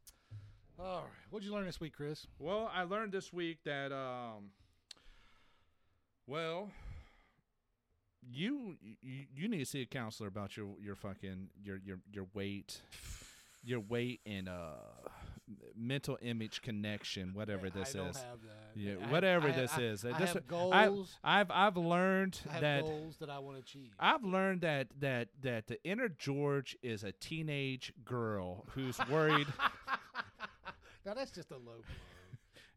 All 0.77 1.01
right. 1.01 1.09
What'd 1.29 1.47
you 1.47 1.53
learn 1.53 1.65
this 1.65 1.79
week, 1.79 1.93
Chris? 1.95 2.27
Well, 2.39 2.69
I 2.73 2.83
learned 2.83 3.13
this 3.13 3.31
week 3.31 3.59
that 3.63 3.93
um 3.93 4.51
well 6.27 6.69
you 8.29 8.75
you, 9.01 9.25
you 9.33 9.47
need 9.47 9.59
to 9.59 9.65
see 9.65 9.81
a 9.81 9.85
counselor 9.85 10.27
about 10.27 10.57
your 10.57 10.67
your 10.83 10.95
fucking 10.95 11.49
your 11.63 11.77
your 11.85 11.99
your 12.11 12.27
weight 12.33 12.81
your 13.63 13.79
weight 13.79 14.19
and 14.25 14.49
uh 14.49 14.73
mental 15.75 16.17
image 16.21 16.61
connection 16.61 17.33
whatever 17.33 17.69
this 17.69 17.95
I 17.95 17.99
is. 17.99 18.17
have 18.17 18.41
that. 18.43 18.71
Yeah, 18.75 18.93
I 19.01 19.11
whatever 19.11 19.47
I 19.49 19.51
this 19.51 19.71
I- 19.75 19.81
is. 19.81 20.05
I 20.05 20.17
This- 20.19 20.33
have 20.33 20.47
goals. 20.47 21.17
I've 21.23 21.49
I've 21.51 21.77
learned 21.77 22.39
I 22.49 22.53
have 22.53 22.61
that 22.61 22.81
goals 22.83 23.17
that 23.19 23.29
I 23.29 23.39
want 23.39 23.57
to 23.57 23.61
achieve. 23.61 23.91
I've 23.99 24.23
learned 24.23 24.61
that 24.61 24.87
that 24.99 25.29
that 25.41 25.67
the 25.67 25.81
inner 25.83 26.09
George 26.09 26.75
is 26.83 27.03
a 27.03 27.11
teenage 27.13 27.93
girl 28.05 28.65
who's 28.71 28.97
worried 29.09 29.47
now 31.05 31.13
that's 31.13 31.31
just 31.31 31.51
a 31.51 31.55
low 31.55 31.59
blow. 31.63 31.75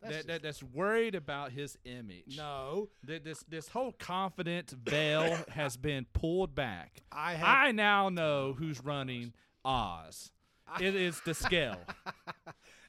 That's 0.03 0.17
that, 0.17 0.27
that 0.29 0.43
that's 0.43 0.63
worried 0.63 1.15
about 1.15 1.53
his 1.53 1.77
image. 1.85 2.35
no, 2.39 2.89
Th- 3.07 3.23
This 3.23 3.45
this 3.47 3.69
whole 3.69 3.93
confident 3.93 4.71
veil 4.71 5.37
has 5.51 5.77
been 5.77 6.07
pulled 6.15 6.55
back. 6.55 7.03
I 7.13 7.35
have. 7.35 7.47
I 7.47 7.73
now 7.73 8.09
know 8.09 8.53
oh, 8.53 8.57
who's 8.59 8.83
running 8.83 9.35
Oz. 9.63 10.31
It 10.81 10.95
is 10.95 11.21
the 11.27 11.35
scale. 11.35 11.77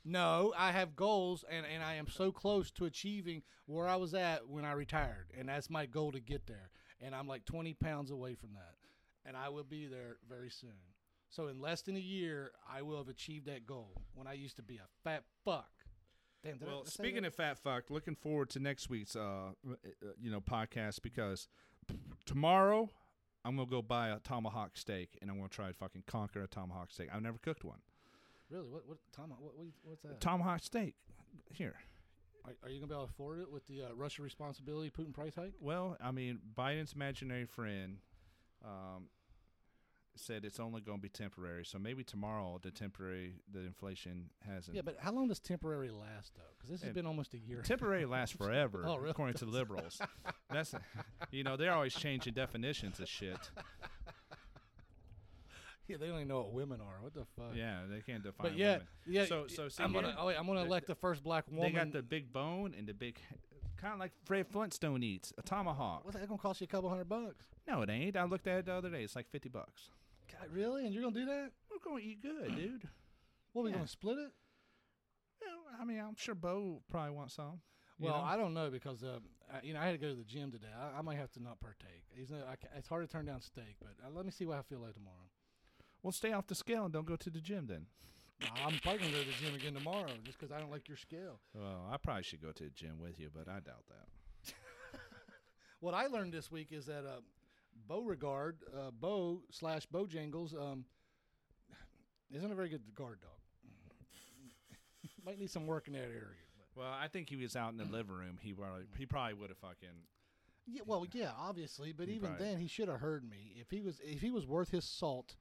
No, 0.04 0.54
I 0.58 0.72
have 0.72 0.96
goals, 0.96 1.46
and, 1.50 1.66
and 1.66 1.84
I 1.84 1.96
am 1.96 2.08
so 2.08 2.32
close 2.32 2.72
to 2.72 2.86
achieving 2.86 3.44
where 3.66 3.88
I 3.88 3.96
was 3.98 4.14
at 4.14 4.48
when 4.48 4.66
I 4.66 4.72
retired, 4.72 5.28
and 5.38 5.48
that's 5.48 5.70
my 5.70 5.86
goal 5.86 6.12
to 6.12 6.20
get 6.20 6.48
there. 6.48 6.72
And 7.00 7.14
I'm 7.14 7.28
like 7.28 7.46
20 7.46 7.74
pounds 7.76 8.12
away 8.12 8.36
from 8.36 8.54
that, 8.54 8.76
and 9.26 9.38
I 9.38 9.50
will 9.50 9.64
be 9.64 9.88
there 9.88 10.18
very 10.28 10.50
soon. 10.50 10.72
So 11.30 11.48
in 11.48 11.62
less 11.62 11.82
than 11.82 11.96
a 11.96 12.00
year, 12.00 12.52
I 12.70 12.82
will 12.82 12.98
have 12.98 13.08
achieved 13.08 13.46
that 13.46 13.66
goal. 13.66 14.02
When 14.14 14.28
I 14.28 14.34
used 14.34 14.58
to 14.58 14.64
be 14.64 14.78
a 14.78 14.88
fat 15.04 15.24
fuck. 15.46 15.70
Damn. 16.44 16.60
Well, 16.66 16.86
speaking 16.86 17.24
of 17.24 17.34
fat 17.36 17.58
fuck, 17.60 17.90
looking 17.90 18.16
forward 18.16 18.50
to 18.52 18.60
next 18.60 18.90
week's 18.90 19.16
uh, 19.16 19.52
uh, 19.70 19.76
you 20.20 20.32
know 20.32 20.42
podcast 20.42 21.02
because 21.04 21.48
tomorrow 22.26 22.90
I'm 23.46 23.56
gonna 23.56 23.70
go 23.70 23.82
buy 23.82 24.10
a 24.10 24.20
tomahawk 24.20 24.76
steak 24.76 25.18
and 25.22 25.30
I'm 25.30 25.38
gonna 25.38 25.50
try 25.50 25.68
to 25.68 25.74
fucking 25.74 26.04
conquer 26.08 26.42
a 26.42 26.48
tomahawk 26.48 26.92
steak. 26.92 27.10
I've 27.14 27.22
never 27.22 27.38
cooked 27.38 27.64
one. 27.64 27.80
Really, 28.52 28.68
what 28.68 28.88
what 28.88 28.98
Tom? 29.12 29.30
What, 29.40 29.58
what 29.58 29.68
what's 29.84 30.02
that? 30.04 30.20
Tomahawk 30.22 30.62
steak. 30.62 30.96
Here. 31.50 31.76
Are, 32.46 32.54
are 32.64 32.70
you 32.70 32.80
gonna 32.80 32.88
be 32.88 32.94
able 32.96 33.06
to 33.06 33.12
afford 33.12 33.40
it 33.40 33.52
with 33.52 33.66
the 33.68 33.84
uh, 33.84 33.88
Russia 33.96 34.22
responsibility 34.22 34.90
Putin 34.90 35.14
price 35.14 35.36
hike? 35.36 35.54
Well, 35.60 35.98
I 36.02 36.12
mean, 36.12 36.40
Biden's 36.58 36.94
imaginary 36.94 37.46
friend 37.46 37.98
um, 38.66 39.08
said 40.16 40.44
it's 40.44 40.60
only 40.60 40.82
going 40.82 40.98
to 40.98 41.02
be 41.02 41.10
temporary. 41.10 41.64
So 41.66 41.80
maybe 41.80 42.04
tomorrow 42.04 42.60
the 42.62 42.72
temporary 42.72 43.36
the 43.52 43.60
inflation 43.62 44.30
hasn't. 44.46 44.76
Yeah, 44.76 44.82
but 44.84 44.98
how 45.00 45.12
long 45.12 45.28
does 45.28 45.40
temporary 45.40 45.90
last 45.90 46.34
though? 46.36 46.42
Because 46.58 46.70
this 46.72 46.82
has 46.82 46.94
been 46.94 47.06
almost 47.06 47.34
a 47.34 47.38
year. 47.38 47.62
temporary 47.62 48.06
lasts 48.06 48.36
forever, 48.38 48.84
Oh, 48.86 48.98
really? 48.98 49.12
according 49.12 49.36
to 49.36 49.46
liberals. 49.46 50.02
That's 50.50 50.74
you 51.32 51.44
know 51.44 51.58
they're 51.58 51.74
always 51.74 51.94
changing 51.94 52.34
definitions 52.34 53.00
of 53.00 53.08
shit. 53.08 53.38
yeah, 55.88 55.98
they 55.98 56.08
don't 56.08 56.16
even 56.16 56.28
know 56.28 56.38
what 56.40 56.54
women 56.54 56.80
are. 56.82 57.02
What 57.02 57.14
the 57.14 57.26
fuck? 57.38 57.56
Yeah, 57.56 57.82
they 57.90 58.02
can't 58.02 58.24
define. 58.24 58.48
But 58.52 58.58
yeah, 58.58 58.74
women. 58.74 58.88
yeah. 59.08 59.26
So 59.26 59.48
so 59.48 59.70
see 59.70 59.84
I'm 59.84 59.92
here, 59.94 60.02
gonna. 60.02 60.16
Oh, 60.18 60.28
wait, 60.28 60.38
I'm 60.38 60.48
gonna 60.48 60.64
elect 60.64 60.88
the 60.88 60.96
first 60.96 61.24
black 61.24 61.46
woman. 61.50 61.64
they 61.64 61.72
got 61.72 61.92
the 61.92 62.02
big 62.02 62.32
bone 62.32 62.74
and 62.78 62.88
the 62.88 62.94
big, 62.94 63.18
kind 63.78 63.94
of 63.94 64.00
like 64.00 64.12
Fred 64.26 64.48
Flintstone 64.48 65.04
eats 65.04 65.34
a 65.38 65.42
tomahawk. 65.42 66.06
What's 66.06 66.18
that 66.18 66.28
gonna 66.28 66.38
cost 66.42 66.62
you 66.62 66.66
a 66.66 66.68
couple 66.68 66.90
hundred 66.90 67.10
bucks? 67.10 67.46
No, 67.68 67.82
it 67.82 67.90
ain't. 67.90 68.16
I 68.18 68.24
looked 68.24 68.48
at 68.48 68.60
it 68.60 68.66
the 68.66 68.74
other 68.74 68.90
day. 68.90 69.04
It's 69.04 69.16
like 69.16 69.30
fifty 69.30 69.50
bucks. 69.50 69.90
God, 70.32 70.50
really? 70.52 70.86
And 70.86 70.94
you're 70.94 71.04
gonna 71.04 71.16
do 71.16 71.26
that? 71.26 71.52
We're 71.70 71.80
going 71.84 72.04
to 72.04 72.08
eat 72.10 72.22
good, 72.22 72.56
dude. 72.56 72.88
What, 73.54 73.64
we 73.64 73.72
Yeah. 73.72 73.78
gonna 73.78 73.88
split 73.88 74.18
it? 74.18 74.32
Well, 75.42 75.60
I 75.80 75.86
mean, 75.86 76.00
I'm 76.00 76.16
sure 76.16 76.36
Bo 76.36 76.82
probably 76.90 77.12
wants 77.12 77.34
some. 77.36 77.60
Well, 78.00 78.16
know? 78.18 78.24
I 78.24 78.38
don't 78.38 78.54
know 78.54 78.70
because 78.70 79.04
uh, 79.04 79.20
I, 79.52 79.60
you 79.64 79.74
know 79.74 79.80
I 79.80 79.86
had 79.86 79.92
to 79.92 79.98
go 79.98 80.10
to 80.10 80.16
the 80.16 80.24
gym 80.24 80.52
today. 80.52 80.68
I, 80.76 81.00
I 81.00 81.02
might 81.02 81.18
have 81.18 81.32
to 81.34 81.44
not 81.44 81.60
partake. 81.60 82.04
He's 82.16 82.30
not, 82.32 82.42
I, 82.48 82.56
it's 82.78 82.88
hard 82.88 83.08
to 83.08 83.12
turn 83.12 83.26
down 83.26 83.42
steak, 83.42 83.76
but 83.80 83.90
uh, 84.06 84.10
let 84.16 84.26
me 84.26 84.32
see 84.32 84.46
what 84.46 84.58
I 84.58 84.62
feel 84.64 84.80
like 84.80 84.94
tomorrow. 84.94 85.28
Well, 86.04 86.12
stay 86.12 86.32
off 86.34 86.48
the 86.48 86.56
scale 86.56 86.86
and 86.86 86.94
don't 86.94 87.06
go 87.06 87.16
to 87.16 87.30
the 87.30 87.42
gym 87.42 87.68
then. 87.68 87.86
I'm 88.66 88.80
probably 88.80 89.02
gonna 89.02 89.12
go 89.12 89.20
to 89.20 89.26
the 89.26 89.46
gym 89.46 89.56
again 89.56 89.74
tomorrow 89.74 90.10
just 90.24 90.40
because 90.40 90.52
I 90.52 90.60
don't 90.60 90.72
like 90.72 90.88
your 90.88 90.98
scale. 90.98 91.40
Well, 91.54 91.88
I 91.92 91.98
probably 91.98 92.24
should 92.24 92.42
go 92.42 92.52
to 92.52 92.64
the 92.64 92.70
gym 92.72 92.98
with 93.00 93.20
you, 93.20 93.30
but 93.34 93.48
I 93.48 93.60
doubt 93.60 93.86
that. 93.90 94.54
What 95.80 95.96
I 95.96 96.06
learned 96.06 96.32
this 96.32 96.52
week 96.52 96.68
is 96.72 96.86
that 96.86 97.06
uh, 97.06 97.22
Beauregard, 97.88 98.58
uh, 98.72 98.92
Bo 98.92 99.42
slash 99.50 99.88
Bojangles, 99.88 100.54
um, 100.56 100.86
isn't 102.32 102.52
a 102.52 102.54
very 102.54 102.70
good 102.70 102.84
guard 102.94 103.20
dog. 103.20 103.32
Might 105.26 105.40
need 105.40 105.50
some 105.50 105.66
work 105.66 105.88
in 105.88 105.94
that 105.94 106.04
area. 106.04 106.46
But. 106.56 106.82
Well, 106.84 106.92
I 106.92 107.08
think 107.08 107.30
he 107.30 107.36
was 107.36 107.56
out 107.56 107.72
in 107.72 107.78
the 107.78 107.86
living 107.86 108.14
room. 108.16 108.38
He 108.42 108.54
probably 108.54 108.84
he 108.96 109.08
probably 109.08 109.34
would 109.34 109.50
have 109.50 109.58
fucking. 109.58 109.90
Yeah, 110.68 110.84
well, 110.86 111.04
yeah, 111.14 111.32
obviously, 111.36 111.94
but 111.94 112.08
even 112.10 112.30
probably- 112.30 112.46
then, 112.46 112.60
he 112.60 112.68
should 112.68 112.88
have 112.88 113.00
heard 113.00 113.28
me. 113.28 113.56
If 113.60 113.72
he 113.72 113.82
was, 113.82 114.00
if 114.04 114.22
he 114.22 114.30
was 114.30 114.46
worth 114.46 114.70
his 114.70 114.86
salt, 114.86 115.36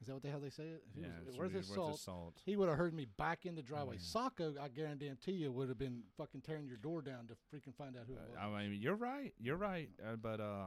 is 0.00 0.06
that 0.06 0.14
what 0.14 0.22
the 0.22 0.30
hell 0.30 0.40
they 0.40 0.50
say 0.50 0.64
it? 0.64 0.82
If 0.88 0.94
he 0.94 1.00
Yeah, 1.02 1.08
was 1.26 1.38
really 1.38 1.54
his 1.54 1.66
salt, 1.66 1.98
salt. 1.98 2.34
he 2.44 2.56
would 2.56 2.68
have 2.68 2.78
heard 2.78 2.94
me 2.94 3.04
back 3.16 3.46
in 3.46 3.54
the 3.56 3.62
driveway. 3.62 3.96
yeah. 4.14 4.50
I 4.62 4.68
guarantee 4.68 5.32
you, 5.32 5.50
would 5.52 5.68
have 5.68 5.78
been 5.78 6.02
fucking 6.16 6.42
tearing 6.42 6.66
your 6.68 6.76
door 6.76 7.02
down 7.02 7.26
to 7.28 7.34
freaking 7.54 7.74
find 7.74 7.96
out 7.96 8.04
who 8.06 8.14
it 8.14 8.20
was. 8.30 8.38
Uh, 8.40 8.54
I 8.54 8.68
mean, 8.68 8.80
you're 8.80 8.94
right. 8.94 9.32
You're 9.40 9.56
right. 9.56 9.90
Uh, 10.04 10.16
but 10.16 10.40
uh, 10.40 10.66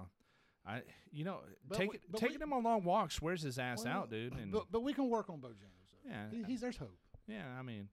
I, 0.65 0.81
you 1.11 1.23
know, 1.23 1.39
But 1.67 1.77
take, 1.77 1.91
we- 1.93 1.99
taking 2.19 2.39
we- 2.39 2.43
him 2.43 2.53
on 2.53 2.63
long 2.63 2.83
walks 2.83 3.21
wears 3.21 3.41
his 3.41 3.57
ass 3.57 3.85
Well, 3.85 3.93
out, 3.93 4.09
dude. 4.09 4.33
And 4.33 4.51
but, 4.51 4.65
but 4.71 4.83
we 4.83 4.93
can 4.93 5.09
work 5.09 5.29
on 5.29 5.37
Bojangles. 5.37 5.95
Though. 6.03 6.09
Yeah, 6.11 6.25
he, 6.31 6.43
he's 6.43 6.61
there's 6.61 6.77
hope. 6.77 6.97
yeah, 7.27 7.45
I 7.57 7.61
mean, 7.61 7.87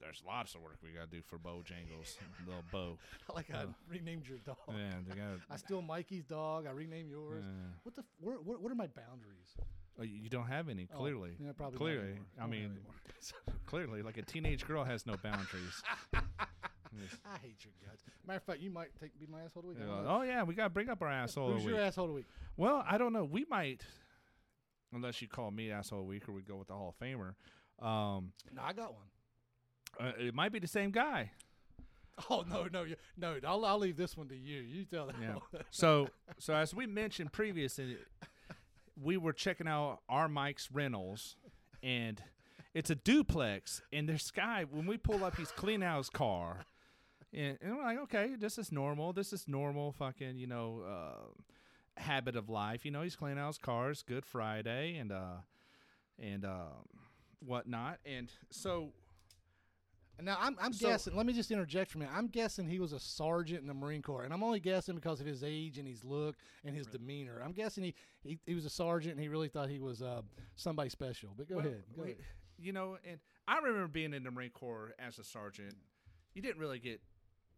there's 0.00 0.22
lots 0.26 0.54
of 0.54 0.60
work 0.62 0.76
we 0.82 0.90
gotta 0.90 1.06
do 1.10 1.20
for 1.22 1.38
Bojangles, 1.38 2.16
little 2.46 2.62
Bo. 2.72 2.98
like 3.34 3.50
I 3.52 3.58
Uh, 3.64 3.66
renamed 3.88 4.26
your 4.28 4.38
dog. 4.38 4.56
Yeah, 4.68 4.90
they 5.08 5.14
got. 5.16 5.38
I 5.50 5.56
steal 5.56 5.82
Mikey's 5.82 6.24
dog. 6.24 6.66
I 6.66 6.70
rename 6.72 7.08
yours. 7.10 7.44
What 7.82 7.94
the? 7.96 8.04
Where, 8.20 8.36
where, 8.36 8.58
what 8.58 8.70
are 8.72 8.74
my 8.76 8.86
boundaries? 8.88 9.54
Oh, 9.98 10.02
you 10.02 10.28
don't 10.30 10.46
have 10.46 10.68
any, 10.68 10.88
Oh, 10.94 10.98
clearly. 10.98 11.32
yeah, 11.38 11.52
probably 11.56 11.78
clearly. 11.78 12.14
I 12.40 12.46
mean, 12.46 12.78
clearly, 13.66 14.02
like 14.02 14.16
a 14.16 14.22
teenage 14.22 14.66
girl 14.66 14.82
has 14.84 15.06
no 15.06 15.14
boundaries. 15.22 15.82
Yes. 16.14 16.22
I 17.26 17.38
hate 17.42 17.56
your 17.64 17.72
guts. 17.86 18.02
Matter 18.26 18.38
of 18.38 18.42
fact, 18.44 18.60
you 18.60 18.70
might 18.70 18.88
take 19.00 19.18
be 19.18 19.26
my 19.26 19.42
asshole 19.42 19.62
of 19.62 19.68
the 19.68 19.68
week. 19.74 19.78
I 19.80 19.80
You're 19.86 19.88
don't 19.88 20.04
like, 20.06 20.14
know. 20.14 20.20
oh 20.20 20.22
yeah, 20.22 20.42
we 20.42 20.54
gotta 20.54 20.70
bring 20.70 20.88
up 20.88 21.02
our 21.02 21.10
asshole. 21.10 21.48
of 21.50 21.54
Who's 21.56 21.64
your 21.64 21.74
week." 21.74 21.82
asshole 21.82 22.04
of 22.06 22.10
the 22.10 22.14
week? 22.14 22.26
Well, 22.56 22.82
I 22.88 22.96
don't 22.98 23.12
know. 23.12 23.24
We 23.24 23.44
might, 23.50 23.82
unless 24.92 25.20
you 25.20 25.28
call 25.28 25.50
me 25.50 25.70
asshole 25.70 26.00
of 26.00 26.04
the 26.06 26.08
week, 26.08 26.28
or 26.28 26.32
we 26.32 26.42
go 26.42 26.56
with 26.56 26.68
the 26.68 26.74
Hall 26.74 26.94
of 26.98 27.06
Famer. 27.06 27.34
Um, 27.84 28.32
No, 28.54 28.62
I 28.62 28.72
got 28.72 28.94
one. 28.94 29.04
uh, 30.08 30.12
it 30.18 30.34
might 30.34 30.52
be 30.52 30.58
the 30.60 30.66
same 30.66 30.90
guy. 30.90 31.30
Oh 32.28 32.44
no, 32.48 32.68
no, 32.72 32.82
you, 32.84 32.96
no! 33.16 33.36
I'll, 33.46 33.64
I'll 33.64 33.78
leave 33.78 33.96
this 33.96 34.14
one 34.16 34.28
to 34.28 34.36
you. 34.36 34.60
You 34.60 34.84
tell 34.84 35.06
that. 35.06 35.16
Yeah. 35.20 35.34
one. 35.34 35.62
So, 35.70 36.08
so 36.38 36.54
as 36.54 36.74
we 36.74 36.86
mentioned 36.86 37.32
previously, 37.32 37.96
we 39.02 39.16
were 39.16 39.32
checking 39.32 39.66
out 39.66 40.00
our 40.08 40.28
Mike's 40.28 40.70
rentals, 40.70 41.36
and 41.82 42.22
it's 42.74 42.90
a 42.90 42.94
duplex. 42.94 43.82
And 43.92 44.08
this 44.08 44.30
guy, 44.30 44.64
when 44.70 44.86
we 44.86 44.96
pull 44.96 45.24
up, 45.24 45.36
he's 45.36 45.50
cleaning 45.50 45.86
out 45.86 45.98
his 45.98 46.10
car, 46.10 46.64
and, 47.32 47.58
and 47.62 47.76
we're 47.76 47.84
like, 47.84 47.98
okay, 48.00 48.34
this 48.38 48.58
is 48.58 48.72
normal. 48.72 49.12
This 49.12 49.32
is 49.32 49.46
normal. 49.46 49.92
Fucking, 49.92 50.36
you 50.36 50.46
know, 50.46 50.82
uh, 50.86 52.00
habit 52.00 52.36
of 52.36 52.48
life. 52.48 52.84
You 52.84 52.90
know, 52.90 53.02
he's 53.02 53.16
cleaning 53.16 53.38
out 53.38 53.48
his 53.48 53.58
car. 53.58 53.90
It's 53.90 54.02
Good 54.02 54.26
Friday, 54.26 54.96
and 54.96 55.12
uh, 55.12 55.42
and 56.18 56.44
um, 56.44 56.86
whatnot. 57.40 57.98
And 58.04 58.30
so, 58.50 58.92
Now 60.22 60.36
I'm, 60.40 60.56
I'm 60.60 60.72
So- 60.72 60.88
guessing. 60.88 61.16
Let 61.16 61.26
me 61.26 61.32
just 61.32 61.50
interject 61.50 61.90
for 61.90 61.98
a 61.98 62.00
minute. 62.00 62.14
I'm 62.16 62.26
guessing 62.28 62.66
he 62.68 62.78
was 62.78 62.92
a 62.92 63.00
sergeant 63.00 63.60
in 63.62 63.66
the 63.66 63.74
Marine 63.74 64.02
Corps, 64.02 64.24
and 64.24 64.32
I'm 64.32 64.42
only 64.42 64.60
guessing 64.60 64.94
because 64.94 65.20
of 65.20 65.26
his 65.26 65.42
age 65.44 65.78
and 65.78 65.86
his 65.86 66.04
look 66.04 66.36
and 66.64 66.74
his 66.76 66.86
demeanor. 66.86 67.40
I'm 67.44 67.52
guessing 67.52 67.84
he, 67.84 67.94
he, 68.22 68.38
he 68.46 68.54
was 68.54 68.64
a 68.64 68.70
sergeant 68.70 69.14
and 69.14 69.22
he 69.22 69.28
really 69.28 69.48
thought 69.48 69.68
he 69.68 69.78
was 69.80 70.02
uh, 70.02 70.22
somebody 70.56 70.90
special. 70.90 71.30
But 71.36 71.48
go 71.48 71.56
Well, 71.56 71.66
ahead. 71.66 71.82
Go 71.94 72.02
we- 72.02 72.10
ahead. 72.10 72.22
You 72.58 72.72
know, 72.74 72.98
and 73.08 73.18
I 73.48 73.56
remember 73.58 73.88
being 73.88 74.12
in 74.12 74.22
the 74.22 74.30
Marine 74.30 74.50
Corps 74.50 74.92
as 74.98 75.18
a 75.18 75.24
sergeant. 75.24 75.74
You 76.34 76.42
didn't 76.42 76.60
really 76.60 76.78
get 76.78 77.00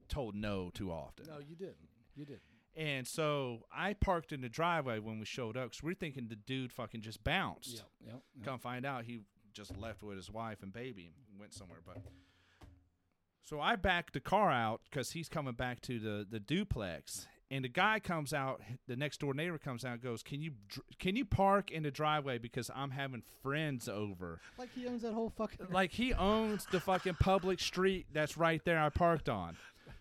told 0.08 0.34
no 0.36 0.70
too 0.72 0.92
often. 0.92 1.26
No, 1.26 1.38
you 1.40 1.56
didn't. 1.56 1.88
You 2.14 2.24
didn't. 2.24 2.42
And 2.76 3.06
so 3.06 3.64
I 3.74 3.94
parked 3.94 4.32
in 4.32 4.40
the 4.40 4.48
driveway 4.48 4.98
when 5.00 5.18
we 5.18 5.24
showed 5.26 5.56
up 5.56 5.64
because 5.70 5.82
we 5.82 5.92
are 5.92 5.96
thinking 5.96 6.28
the 6.28 6.36
dude 6.36 6.72
fucking 6.72 7.00
just 7.02 7.22
bounced. 7.24 7.74
Yep. 7.74 7.84
Yep. 8.06 8.22
yep. 8.36 8.46
Come 8.46 8.58
find 8.60 8.86
out 8.86 9.04
he 9.04 9.20
just 9.52 9.76
left 9.76 10.02
with 10.02 10.16
his 10.16 10.30
wife 10.30 10.62
and 10.62 10.72
baby 10.72 11.12
and 11.30 11.38
went 11.38 11.52
somewhere. 11.52 11.80
But 11.84 11.98
so 13.44 13.60
I 13.60 13.76
backed 13.76 14.12
the 14.14 14.20
car 14.20 14.50
out 14.50 14.80
because 14.90 15.12
he's 15.12 15.28
coming 15.28 15.54
back 15.54 15.80
to 15.82 15.98
the, 15.98 16.26
the 16.28 16.40
duplex. 16.40 17.26
And 17.50 17.62
the 17.62 17.68
guy 17.68 18.00
comes 18.00 18.32
out, 18.32 18.62
the 18.88 18.96
next 18.96 19.20
door 19.20 19.34
neighbor 19.34 19.58
comes 19.58 19.84
out, 19.84 19.92
and 19.92 20.00
goes, 20.02 20.22
"Can 20.22 20.40
you 20.40 20.52
can 20.98 21.16
you 21.16 21.26
park 21.26 21.70
in 21.70 21.82
the 21.82 21.90
driveway 21.90 22.38
because 22.38 22.70
I'm 22.74 22.90
having 22.92 23.22
friends 23.42 23.90
over." 23.90 24.40
Like 24.56 24.70
he 24.74 24.86
owns 24.86 25.02
that 25.02 25.12
whole 25.12 25.28
fucking. 25.36 25.66
like 25.70 25.92
he 25.92 26.14
owns 26.14 26.66
the 26.72 26.80
fucking 26.80 27.16
public 27.20 27.60
street 27.60 28.06
that's 28.10 28.38
right 28.38 28.64
there 28.64 28.80
I 28.80 28.88
parked 28.88 29.28
on. 29.28 29.58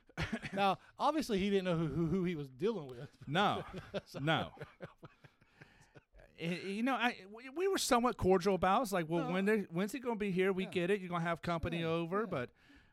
now, 0.53 0.77
obviously, 0.97 1.39
he 1.39 1.49
didn't 1.49 1.65
know 1.65 1.75
who, 1.75 2.05
who, 2.05 2.23
he 2.23 2.35
was 2.35 2.47
dealing 2.47 2.87
with. 2.87 3.09
No, 3.27 3.63
no. 4.21 4.47
Eh, 6.39 6.55
You 6.67 6.83
know, 6.83 6.93
I 6.95 7.17
we- 7.33 7.49
we 7.49 7.67
were 7.67 7.77
somewhat 7.77 8.15
cordial 8.17 8.55
about. 8.55 8.79
it. 8.79 8.83
It's 8.83 8.91
like, 8.93 9.05
well, 9.09 9.25
No. 9.27 9.33
when 9.33 9.67
when's 9.71 9.91
he 9.91 9.99
gonna 9.99 10.15
be 10.15 10.31
here? 10.31 10.53
We 10.53 10.63
Yeah. 10.65 10.69
get 10.71 10.89
it. 10.89 10.99
You're 11.01 11.09
gonna 11.09 11.23
have 11.23 11.41
company 11.41 11.81
Yeah, 11.81 11.87
over, 11.87 12.21
yeah. 12.21 12.25
but 12.27 12.49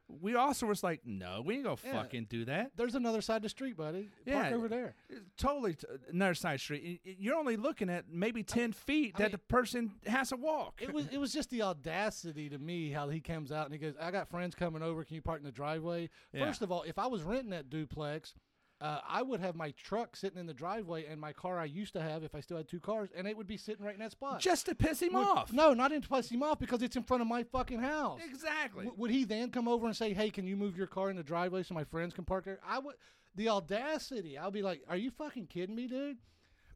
we 0.09 0.35
also 0.35 0.67
was 0.67 0.83
like, 0.83 1.03
no, 1.05 1.43
we 1.45 1.57
ain't 1.57 1.65
gonna 1.65 1.77
Yeah. 1.85 1.93
fucking 2.03 2.25
do 2.31 2.45
that. 2.47 2.73
There's 2.77 2.95
another 2.95 3.21
side 3.21 3.37
of 3.37 3.43
the 3.43 3.49
street, 3.51 3.77
buddy. 3.77 4.05
Park 4.27 4.51
Yeah. 4.51 4.55
over 4.57 4.67
there. 4.69 4.95
It's 5.11 5.21
Totally, 5.37 5.75
t- 5.75 5.87
another 6.09 6.35
side 6.35 6.61
street. 6.61 6.83
Y- 6.85 7.01
y- 7.11 7.17
You're 7.19 7.37
only 7.37 7.57
looking 7.57 7.91
at 7.91 8.09
maybe 8.09 8.43
ten 8.43 8.73
feet 8.73 9.13
I 9.17 9.19
that 9.19 9.25
mean- 9.25 9.33
the 9.33 9.39
person 9.39 9.93
has 10.07 10.31
to 10.31 10.37
walk. 10.37 10.81
It 10.83 10.93
was 10.93 11.07
it 11.09 11.19
was 11.19 11.33
just 11.33 11.51
the 11.51 11.63
audacity 11.63 12.49
to 12.49 12.59
me 12.59 12.91
how 12.91 13.09
he 13.09 13.21
comes 13.21 13.53
out 13.53 13.67
and 13.67 13.75
he 13.75 13.79
goes, 13.79 13.95
"I 14.01 14.11
got 14.11 14.29
friends 14.29 14.55
coming 14.55 14.83
over. 14.83 15.05
Can 15.05 15.15
you 15.17 15.23
park 15.23 15.39
in 15.41 15.45
the 15.45 15.53
driveway?" 15.53 16.09
Yeah. 16.33 16.45
First 16.47 16.63
of 16.63 16.73
all, 16.73 16.83
if 16.83 16.99
I 16.99 17.07
was 17.07 17.23
renting 17.23 17.51
that 17.51 17.69
duplex, 17.71 18.35
uh, 18.81 19.01
I 19.09 19.23
would 19.23 19.41
have 19.41 19.57
my 19.57 19.73
truck 19.73 20.15
sitting 20.15 20.39
in 20.39 20.47
the 20.47 20.55
driveway 20.55 21.07
and 21.07 21.21
my 21.21 21.33
car 21.33 21.59
I 21.59 21.65
used 21.65 21.93
to 21.95 22.01
have 22.01 22.23
if 22.23 22.35
I 22.35 22.41
still 22.41 22.57
had 22.59 22.69
two 22.69 22.79
cars, 22.81 23.09
and 23.17 23.27
it 23.27 23.37
would 23.37 23.47
be 23.49 23.57
sitting 23.57 23.85
right 23.85 23.95
in 23.95 24.01
that 24.01 24.13
spot. 24.13 24.41
just 24.41 24.67
to 24.67 24.75
piss 24.75 25.01
him 25.03 25.15
Would- 25.15 25.27
off. 25.27 25.53
No, 25.53 25.75
not 25.75 25.89
to 25.89 26.01
piss 26.01 26.31
him 26.31 26.43
off 26.43 26.59
because 26.61 26.83
it's 26.83 26.95
in 26.97 27.03
front 27.03 27.21
of 27.23 27.27
my 27.27 27.43
fucking 27.43 27.81
house. 27.81 28.21
exactly. 28.25 28.85
W- 28.85 29.01
would 29.01 29.11
he 29.11 29.25
then 29.25 29.51
come 29.51 29.67
over 29.69 29.87
and 29.87 29.97
say, 29.97 30.13
"Hey, 30.13 30.31
can 30.31 30.47
you 30.47 30.57
move 30.57 30.77
your 30.77 30.87
car 30.87 31.11
in 31.11 31.17
the 31.17 31.23
driveway 31.25 31.63
so 31.65 31.75
my 31.75 31.85
friends 31.85 32.15
can 32.15 32.25
park 32.25 32.45
there?" 32.45 32.61
I 32.67 32.79
would. 32.79 32.95
The 33.35 33.49
audacity! 33.49 34.37
I'll 34.39 34.51
be 34.51 34.63
like, 34.63 34.83
"Are 34.89 34.97
you 34.97 35.11
fucking 35.11 35.47
kidding 35.49 35.75
me, 35.75 35.87
dude?" 35.87 36.19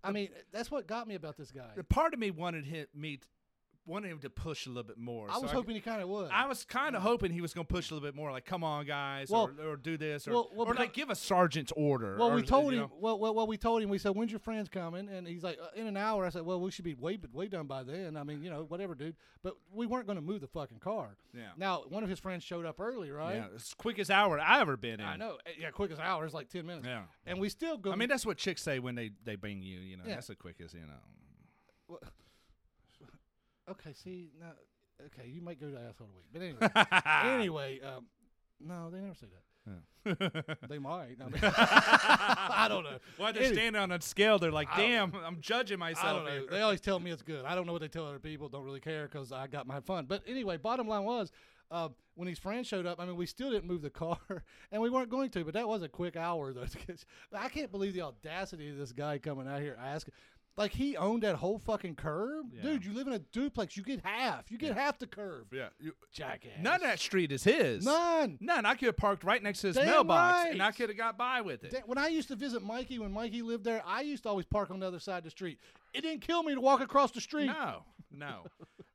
I 0.04 0.10
mean, 0.10 0.30
that's 0.50 0.68
what 0.70 0.88
got 0.88 1.06
me 1.06 1.14
about 1.14 1.36
this 1.36 1.52
guy. 1.52 1.70
the 1.76 1.84
part 1.84 2.12
of 2.14 2.18
me 2.18 2.32
wanted 2.32 2.64
him, 2.66 2.86
me, 2.92 3.20
wanted 3.84 4.10
him 4.10 4.18
to 4.20 4.30
push 4.30 4.66
a 4.66 4.68
little 4.68 4.82
bit 4.84 4.96
more. 4.98 5.28
I 5.30 5.34
so 5.34 5.40
was 5.42 5.50
I- 5.50 5.54
hoping 5.54 5.74
he 5.74 5.80
kind 5.80 6.00
of 6.00 6.08
would. 6.08 6.30
I 6.30 6.46
was 6.46 6.64
kind 6.64 6.94
of 6.94 7.02
hoping 7.02 7.32
he 7.32 7.40
was 7.40 7.52
going 7.52 7.66
to 7.66 7.72
push 7.72 7.90
a 7.90 7.94
little 7.94 8.06
bit 8.06 8.14
more, 8.14 8.30
like, 8.30 8.44
"Come 8.44 8.62
on, 8.62 8.86
guys," 8.86 9.28
Well- 9.28 9.50
or, 9.60 9.70
or 9.72 9.76
do 9.76 9.96
this, 9.96 10.28
or, 10.28 10.32
well- 10.32 10.50
well, 10.54 10.68
or 10.68 10.74
like 10.74 10.92
give 10.92 11.10
a 11.10 11.14
sergeant's 11.16 11.72
order. 11.76 12.16
Well, 12.18 12.30
or, 12.30 12.34
we 12.36 12.42
told 12.42 12.72
him. 12.72 12.80
know. 12.80 12.92
Well, 12.98 13.18
well, 13.18 13.34
well, 13.34 13.46
we 13.46 13.56
told 13.56 13.82
him. 13.82 13.88
We 13.88 13.98
said, 13.98 14.10
"When's 14.14 14.30
your 14.30 14.38
friends 14.38 14.68
coming?" 14.68 15.08
And 15.08 15.26
he's 15.26 15.42
like, 15.42 15.58
uh, 15.60 15.68
"In 15.74 15.86
an 15.86 15.96
hour." 15.96 16.24
I 16.24 16.28
said, 16.28 16.42
"Well, 16.42 16.60
we 16.60 16.70
should 16.70 16.84
be 16.84 16.94
way, 16.94 17.18
way 17.32 17.48
done 17.48 17.66
by 17.66 17.82
then." 17.82 18.16
I 18.16 18.22
mean, 18.22 18.42
you 18.42 18.50
know, 18.50 18.64
whatever, 18.64 18.94
dude. 18.94 19.16
But 19.42 19.56
we 19.72 19.86
weren't 19.86 20.06
going 20.06 20.16
to 20.16 20.22
move 20.22 20.40
the 20.40 20.46
fucking 20.46 20.78
car. 20.78 21.16
Yeah. 21.34 21.48
Now, 21.56 21.82
one 21.88 22.04
of 22.04 22.08
his 22.08 22.20
friends 22.20 22.44
showed 22.44 22.64
up 22.64 22.80
early, 22.80 23.10
right? 23.10 23.34
Yeah, 23.36 23.46
it's 23.54 23.74
quickest 23.74 24.10
hour 24.10 24.38
I 24.38 24.60
ever 24.60 24.76
been 24.76 25.00
in. 25.00 25.06
I 25.06 25.16
know. 25.16 25.38
Uh, 25.46 25.50
Yeah, 25.58 25.70
quick 25.70 25.90
as 25.90 25.98
hour 25.98 26.24
is 26.24 26.32
like 26.34 26.48
ten 26.48 26.66
minutes. 26.66 26.86
Yeah. 26.86 27.02
And 27.26 27.40
we 27.40 27.48
still 27.48 27.76
go. 27.76 27.90
I 27.92 27.96
mean, 27.96 28.08
that's 28.08 28.24
what 28.24 28.36
chicks 28.36 28.62
say 28.62 28.78
when 28.78 28.94
they 28.94 29.10
they 29.24 29.34
bring 29.34 29.62
you. 29.62 29.80
You 29.80 29.96
know, 29.96 30.04
Yeah. 30.06 30.14
that's 30.14 30.28
the 30.28 30.36
quickest. 30.36 30.74
You 30.74 30.82
know. 30.86 31.98
Okay. 33.70 33.92
See, 33.92 34.30
now, 34.40 34.52
okay, 35.06 35.28
you 35.28 35.40
might 35.40 35.60
go 35.60 35.70
to 35.70 35.76
asshole 35.76 36.08
of 36.08 36.32
the 36.32 36.38
week, 36.40 36.56
but 36.60 36.72
anyway, 36.72 37.00
anyway, 37.34 37.80
um, 37.80 38.06
no, 38.60 38.90
they 38.90 39.00
never 39.00 39.14
say 39.14 39.26
that. 39.26 39.42
They 40.68 40.78
might. 40.78 41.16
I, 41.20 41.24
mean, 41.28 41.40
I 41.42 42.66
don't 42.68 42.82
know. 42.82 42.98
While 43.16 43.32
they're 43.32 43.44
Any- 43.44 43.54
standing 43.54 43.80
on 43.80 43.92
a 43.92 44.00
scale, 44.00 44.38
they're 44.40 44.50
like, 44.50 44.68
"Damn, 44.76 45.14
I'm 45.14 45.40
judging 45.40 45.78
myself." 45.78 46.04
I 46.04 46.12
don't 46.12 46.24
know. 46.24 46.46
They 46.50 46.60
always 46.60 46.80
tell 46.80 46.98
me 46.98 47.12
it's 47.12 47.22
good. 47.22 47.44
I 47.44 47.54
don't 47.54 47.66
know 47.66 47.72
what 47.72 47.82
they 47.82 47.88
tell 47.88 48.06
other 48.06 48.18
people. 48.18 48.48
Don't 48.48 48.64
really 48.64 48.80
care 48.80 49.06
because 49.06 49.30
I 49.30 49.46
got 49.46 49.68
my 49.68 49.78
fun. 49.80 50.06
But 50.06 50.22
anyway, 50.26 50.56
bottom 50.56 50.88
line 50.88 51.04
was, 51.04 51.30
uh, 51.70 51.88
when 52.16 52.28
his 52.28 52.38
friends 52.38 52.66
showed 52.66 52.86
up, 52.86 53.00
I 53.00 53.06
mean, 53.06 53.16
we 53.16 53.26
still 53.26 53.50
didn't 53.50 53.66
move 53.66 53.82
the 53.82 53.90
car, 53.90 54.18
and 54.72 54.82
we 54.82 54.90
weren't 54.90 55.08
going 55.08 55.30
to. 55.30 55.44
But 55.44 55.54
that 55.54 55.68
was 55.68 55.82
a 55.82 55.88
quick 55.88 56.16
hour, 56.16 56.52
though. 56.52 56.66
I 57.32 57.48
can't 57.48 57.70
believe 57.70 57.94
the 57.94 58.02
audacity 58.02 58.70
of 58.70 58.78
this 58.78 58.92
guy 58.92 59.18
coming 59.18 59.46
out 59.46 59.60
here 59.60 59.78
asking. 59.80 60.14
Like 60.56 60.72
he 60.72 60.98
owned 60.98 61.22
that 61.22 61.36
whole 61.36 61.58
fucking 61.58 61.94
curb, 61.94 62.46
Yeah. 62.54 62.62
dude. 62.62 62.84
You 62.84 62.92
live 62.92 63.06
in 63.06 63.14
a 63.14 63.18
duplex. 63.18 63.74
You 63.74 63.82
get 63.82 64.04
half. 64.04 64.50
You 64.50 64.58
get 64.58 64.76
half 64.76 64.98
the 64.98 65.06
curb. 65.06 65.46
yeah, 65.52 65.68
you, 65.80 65.94
Jackass. 66.12 66.50
none 66.60 66.74
of 66.74 66.82
that 66.82 66.98
street 67.00 67.32
is 67.32 67.42
his. 67.44 67.84
None. 67.86 68.36
None. 68.38 68.66
I 68.66 68.74
could 68.74 68.86
have 68.86 68.96
parked 68.98 69.24
right 69.24 69.42
next 69.42 69.62
to 69.62 69.68
his 69.68 69.76
Damn 69.76 69.86
mailbox, 69.86 70.50
and 70.50 70.62
I 70.62 70.70
could 70.72 70.90
have 70.90 70.98
got 70.98 71.16
by 71.16 71.40
with 71.40 71.64
it. 71.64 71.70
Da- 71.70 71.80
When 71.86 71.96
I 71.96 72.08
used 72.08 72.28
to 72.28 72.36
visit 72.36 72.62
Mikey, 72.62 72.98
when 72.98 73.12
Mikey 73.12 73.40
lived 73.40 73.64
there, 73.64 73.82
I 73.86 74.02
used 74.02 74.24
to 74.24 74.28
always 74.28 74.44
park 74.44 74.70
on 74.70 74.80
the 74.80 74.86
other 74.86 74.98
side 75.00 75.18
of 75.18 75.24
the 75.24 75.30
street. 75.30 75.58
It 75.94 76.02
didn't 76.02 76.20
kill 76.20 76.42
me 76.42 76.54
to 76.54 76.60
walk 76.60 76.82
across 76.82 77.12
the 77.12 77.20
street. 77.22 77.46
No, 77.46 77.84
no, 78.14 78.44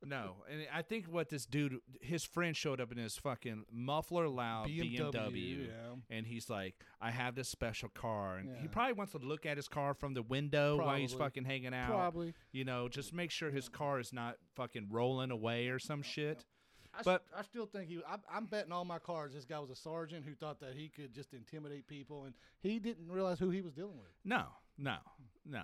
no. 0.06 0.35
And 0.49 0.68
I 0.73 0.81
think 0.81 1.06
what 1.07 1.30
this 1.30 1.45
dude, 1.45 1.80
his 2.02 2.23
friend 2.23 2.56
showed 2.56 2.80
up 2.80 2.91
in 2.91 2.98
his 2.98 3.18
fucking 3.18 3.65
muffler 3.72 4.27
loud 4.27 4.68
BMW, 4.68 5.11
BMW, 5.11 5.68
yeah. 5.68 5.72
and 6.15 6.26
he's 6.26 6.49
like, 6.49 6.76
"I 7.02 7.11
have 7.11 7.35
this 7.35 7.49
special 7.49 7.89
car," 7.89 8.38
and 8.38 8.49
he 8.57 8.68
probably 8.68 8.94
wants 8.94 9.11
to 9.14 9.19
look 9.19 9.45
at 9.45 9.57
his 9.57 9.68
car 9.68 9.94
from 9.94 10.14
the 10.14 10.22
window 10.23 10.77
while 10.77 10.95
he's 10.98 11.14
fucking 11.14 11.45
hanging 11.45 11.73
out. 11.73 11.89
Probably. 11.89 12.34
You 12.52 12.65
know, 12.65 12.88
just 12.88 13.14
make 13.14 13.31
sure 13.31 13.52
his 13.52 13.69
car 13.69 13.99
is 13.99 14.14
not 14.14 14.38
fucking 14.56 14.88
rolling 14.91 15.31
away 15.31 15.68
or 15.68 15.80
some 15.80 16.02
shit. 16.02 16.45
I, 16.94 17.03
But- 17.03 17.23
st- 17.27 17.39
I 17.39 17.44
still 17.44 17.65
think 17.65 17.89
he. 17.89 17.99
I, 18.07 18.15
I'm 18.31 18.45
betting 18.45 18.72
all 18.72 18.85
my 18.85 18.98
cards. 18.99 19.35
This 19.35 19.45
guy 19.45 19.60
was 19.60 19.69
a 19.69 19.76
sergeant 19.76 20.26
who 20.26 20.34
thought 20.34 20.60
that 20.61 20.73
he 20.73 20.89
could 20.89 21.14
just 21.14 21.34
intimidate 21.34 21.88
people, 21.88 22.26
and 22.26 22.34
he 22.60 22.80
didn't 22.80 23.11
realize 23.11 23.38
who 23.39 23.49
he 23.49 23.61
was 23.61 23.73
dealing 23.73 23.98
with. 23.98 24.10
No, 24.26 24.45
no, 24.77 24.98
no. 25.45 25.64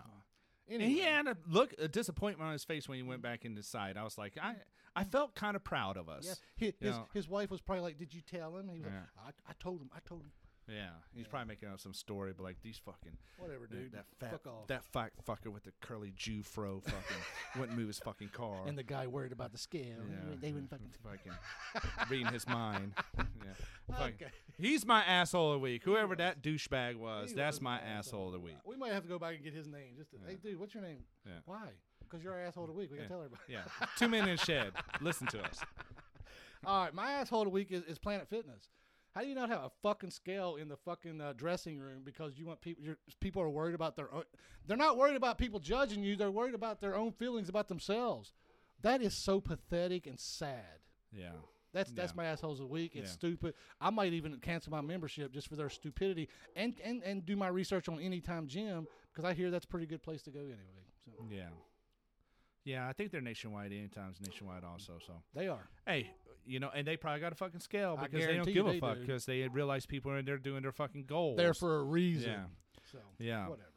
Anyway, 0.69 0.83
And 0.85 0.93
he 0.93 0.99
had 1.01 1.27
a 1.27 1.37
look, 1.47 1.73
a 1.77 1.87
disappointment 1.87 2.47
on 2.47 2.53
his 2.53 2.63
face 2.63 2.87
when 2.87 2.97
he 2.97 3.03
went 3.03 3.21
back 3.21 3.43
into 3.45 3.61
sight. 3.63 3.97
I 3.97 4.03
was 4.03 4.17
like, 4.17 4.37
I, 4.41 4.55
I 4.95 5.03
felt 5.03 5.35
kind 5.35 5.55
of 5.55 5.63
proud 5.63 5.97
of 5.97 6.07
us. 6.07 6.25
yeah, 6.25 6.33
his, 6.55 6.73
his, 6.79 6.95
his 7.13 7.27
wife 7.29 7.51
was 7.51 7.59
probably 7.61 7.81
like, 7.83 7.97
"Did 7.97 8.13
you 8.13 8.21
tell 8.21 8.55
him?" 8.57 8.69
He 8.69 8.79
was 8.79 8.91
Yeah. 8.91 8.99
like, 9.25 9.35
I, 9.47 9.51
"I 9.51 9.53
told 9.59 9.81
him. 9.81 9.89
I 9.93 9.99
told 10.07 10.21
him." 10.21 10.31
Yeah, 10.67 10.89
he's 11.13 11.27
probably 11.27 11.49
making 11.49 11.67
up 11.69 11.79
some 11.81 11.93
story, 11.93 12.31
but 12.35 12.43
like 12.43 12.55
these 12.61 12.77
fucking 12.77 13.17
Whatever, 13.37 13.67
dude. 13.67 13.91
That 13.91 14.05
fat, 14.19 14.31
Fuck 14.31 14.47
off. 14.47 14.67
that 14.67 14.85
fat 14.85 15.11
fucker 15.27 15.51
with 15.51 15.63
the 15.63 15.73
curly 15.81 16.13
Jew 16.15 16.41
fro 16.41 16.79
fucking 16.79 17.17
wouldn't 17.59 17.77
move 17.77 17.87
his 17.87 17.99
fucking 17.99 18.29
car. 18.29 18.65
and 18.65 18.77
the 18.77 18.83
guy 18.83 19.05
worried 19.07 19.33
about 19.33 19.51
the 19.51 19.57
scale. 19.57 19.83
yeah, 20.09 20.35
They 20.39 20.53
wouldn't 20.53 20.69
fucking. 20.69 20.89
fucking 21.03 21.31
reading 22.09 22.31
his 22.31 22.47
mind. 22.47 22.93
Yeah, 23.17 23.95
Okay. 24.05 24.27
he's 24.57 24.85
my 24.85 25.03
asshole 25.03 25.49
of 25.49 25.55
the 25.55 25.59
week. 25.59 25.83
Whoever 25.83 26.15
that 26.15 26.41
douchebag 26.41 26.95
was, 26.95 27.31
He 27.31 27.35
that's 27.35 27.57
was 27.57 27.61
my 27.61 27.79
asshole 27.79 28.27
of 28.27 28.33
the 28.33 28.39
week. 28.39 28.55
We 28.65 28.77
might 28.77 28.93
have 28.93 29.03
to 29.03 29.09
go 29.09 29.19
back 29.19 29.35
and 29.35 29.43
get 29.43 29.53
his 29.53 29.67
name. 29.67 29.95
Just 29.97 30.11
to, 30.11 30.17
hey, 30.25 30.37
dude, 30.41 30.57
what's 30.59 30.73
your 30.73 30.83
name? 30.83 30.99
Yeah. 31.25 31.33
Why? 31.45 31.67
Because 31.99 32.23
you're 32.23 32.33
our 32.33 32.41
asshole 32.41 32.63
of 32.63 32.69
the 32.69 32.73
week. 32.75 32.89
We 32.89 32.97
Yeah. 32.97 33.03
gotta 33.03 33.13
tell 33.15 33.23
everybody. 33.23 33.41
Yeah, 33.49 33.63
two 33.97 34.07
men 34.07 34.23
in 34.29 34.35
a 34.35 34.37
shed. 34.37 34.71
Listen 35.01 35.27
to 35.27 35.41
us. 35.43 35.59
All 36.65 36.85
right, 36.85 36.93
my 36.93 37.11
asshole 37.11 37.41
of 37.41 37.45
the 37.47 37.51
week 37.51 37.71
is, 37.71 37.83
is 37.83 37.97
Planet 37.97 38.29
Fitness. 38.29 38.69
How 39.15 39.21
do 39.21 39.27
you 39.27 39.35
not 39.35 39.49
have 39.49 39.59
a 39.63 39.71
fucking 39.83 40.09
scale 40.09 40.55
in 40.55 40.67
the 40.67 40.75
fucking 40.77 41.21
uh, 41.21 41.33
dressing 41.37 41.79
room 41.79 42.01
because 42.03 42.37
you 42.37 42.45
want 42.47 42.61
people? 42.61 42.83
Your, 42.83 42.97
people 43.19 43.41
are 43.41 43.49
worried 43.49 43.75
about 43.75 43.95
their 43.95 44.11
own. 44.13 44.23
They're 44.65 44.77
not 44.77 44.97
worried 44.97 45.15
about 45.15 45.37
people 45.37 45.59
judging 45.59 46.03
you. 46.03 46.15
They're 46.15 46.31
worried 46.31 46.55
about 46.55 46.81
their 46.81 46.95
own 46.95 47.11
feelings 47.11 47.47
about 47.49 47.67
themselves. 47.67 48.33
That 48.81 49.01
is 49.01 49.13
so 49.15 49.39
pathetic 49.39 50.07
and 50.07 50.19
sad. 50.19 50.79
Yeah. 51.11 51.29
That's 51.73 51.91
that's 51.91 52.11
Yeah. 52.11 52.17
my 52.17 52.25
assholes 52.25 52.59
of 52.59 52.67
the 52.67 52.73
week. 52.73 52.95
It's 52.95 53.09
Yeah. 53.09 53.13
stupid. 53.13 53.53
I 53.79 53.89
might 53.91 54.13
even 54.13 54.37
cancel 54.39 54.71
my 54.71 54.81
membership 54.81 55.31
just 55.31 55.47
for 55.47 55.55
their 55.55 55.69
stupidity 55.69 56.27
and 56.55 56.73
and, 56.83 57.03
and 57.03 57.25
do 57.25 57.35
my 57.35 57.47
research 57.49 57.87
on 57.89 57.99
Anytime 57.99 58.47
Gym 58.47 58.87
because 59.11 59.25
I 59.25 59.33
hear 59.33 59.51
that's 59.51 59.65
a 59.65 59.67
pretty 59.67 59.85
good 59.87 60.01
place 60.01 60.21
to 60.23 60.31
go 60.31 60.39
anyway. 60.39 60.85
So 61.05 61.11
Yeah. 61.29 61.49
Yeah, 62.65 62.87
I 62.87 62.93
think 62.93 63.11
they're 63.11 63.21
nationwide. 63.21 63.71
Anytime's 63.73 64.21
nationwide 64.21 64.63
also. 64.63 64.97
So 65.05 65.13
they 65.33 65.47
are. 65.47 65.67
hey, 65.85 66.11
you 66.45 66.59
know, 66.59 66.69
and 66.73 66.85
they 66.87 66.97
probably 66.97 67.21
got 67.21 67.31
a 67.31 67.35
fucking 67.35 67.59
scale 67.59 67.97
because 68.01 68.25
they 68.25 68.35
don't 68.35 68.51
give 68.53 68.67
a 68.67 68.79
fuck 68.79 68.99
because 68.99 69.25
they 69.25 69.47
realize 69.47 69.85
people 69.85 70.11
are 70.11 70.17
in 70.17 70.25
there 70.25 70.37
doing 70.37 70.61
their 70.61 70.71
fucking 70.71 71.05
goals. 71.05 71.37
There 71.37 71.53
for 71.53 71.79
a 71.79 71.83
reason. 71.83 72.31
Yeah. 72.31 72.43
So 72.91 72.97
Yeah. 73.19 73.47
whatever. 73.47 73.69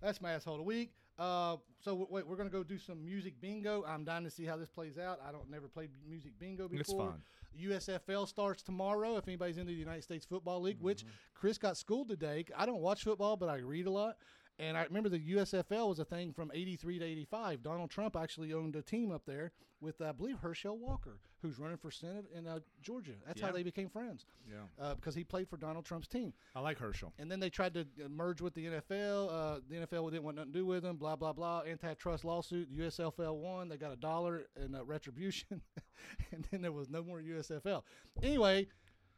That's 0.00 0.20
my 0.20 0.32
asshole 0.32 0.54
of 0.54 0.58
the 0.60 0.64
week. 0.64 0.92
Uh, 1.18 1.56
so 1.80 1.90
w- 1.92 2.06
wait, 2.10 2.26
we're 2.26 2.36
gonna 2.36 2.48
go 2.48 2.62
do 2.62 2.78
some 2.78 3.04
music 3.04 3.40
bingo. 3.40 3.84
I'm 3.84 4.04
dying 4.04 4.22
to 4.24 4.30
see 4.30 4.44
how 4.44 4.56
this 4.56 4.68
plays 4.68 4.98
out. 4.98 5.18
I 5.26 5.32
don't 5.32 5.50
never 5.50 5.66
played 5.66 5.90
music 6.08 6.32
bingo 6.38 6.68
before. 6.68 6.80
It's 6.80 6.92
fun. 6.92 7.22
USFL 7.58 8.26
starts 8.28 8.62
tomorrow. 8.62 9.16
If 9.16 9.26
anybody's 9.26 9.58
into 9.58 9.72
the 9.72 9.78
United 9.78 10.04
States 10.04 10.24
Football 10.24 10.60
League, 10.62 10.78
which 10.80 11.00
Mm-hmm. 11.00 11.10
Chris 11.34 11.58
got 11.58 11.76
schooled 11.76 12.08
today. 12.08 12.44
I 12.56 12.66
don't 12.66 12.80
watch 12.80 13.02
football, 13.02 13.36
but 13.36 13.48
I 13.48 13.56
read 13.56 13.86
a 13.86 13.90
lot. 13.90 14.16
And 14.58 14.76
I 14.76 14.82
remember 14.84 15.08
the 15.08 15.20
USFL 15.34 15.88
was 15.88 15.98
a 16.00 16.04
thing 16.04 16.32
from 16.32 16.50
'83 16.52 16.98
to 16.98 17.04
'85. 17.04 17.62
Donald 17.62 17.90
Trump 17.90 18.16
actually 18.16 18.52
owned 18.52 18.74
a 18.76 18.82
team 18.82 19.10
up 19.12 19.22
there 19.26 19.52
with, 19.80 20.00
I 20.02 20.10
believe, 20.10 20.38
Herschel 20.40 20.76
Walker, 20.76 21.18
who's 21.40 21.60
running 21.60 21.76
for 21.76 21.92
Senate 21.92 22.24
in 22.36 22.48
uh, 22.48 22.58
Georgia. 22.82 23.12
That's 23.24 23.40
how 23.40 23.52
they 23.52 23.62
became 23.62 23.88
friends, 23.88 24.26
Yeah. 24.50 24.56
uh, 24.84 24.96
because 24.96 25.14
he 25.14 25.22
played 25.22 25.48
for 25.48 25.56
Donald 25.56 25.84
Trump's 25.84 26.08
team. 26.08 26.32
I 26.56 26.60
like 26.60 26.78
Herschel. 26.80 27.12
And 27.20 27.30
then 27.30 27.38
they 27.38 27.48
tried 27.48 27.74
to 27.74 27.82
uh, 27.82 28.08
merge 28.08 28.40
with 28.40 28.54
the 28.54 28.66
NFL. 28.66 29.28
Uh, 29.30 29.60
the 29.70 29.76
NFL 29.86 30.10
didn't 30.10 30.24
want 30.24 30.36
nothing 30.38 30.52
to 30.52 30.58
do 30.58 30.66
with 30.66 30.82
them. 30.82 30.96
Blah 30.96 31.14
blah 31.14 31.32
blah. 31.32 31.62
Antitrust 31.64 32.24
lawsuit. 32.24 32.68
The 32.76 32.82
USFL 32.82 33.36
won. 33.36 33.68
They 33.68 33.76
got 33.76 33.92
a 33.92 33.96
dollar 33.96 34.46
in 34.60 34.74
uh, 34.74 34.82
retribution, 34.84 35.60
and 36.32 36.48
then 36.50 36.60
there 36.62 36.72
was 36.72 36.88
no 36.90 37.04
more 37.04 37.20
USFL. 37.20 37.82
Anyway, 38.24 38.66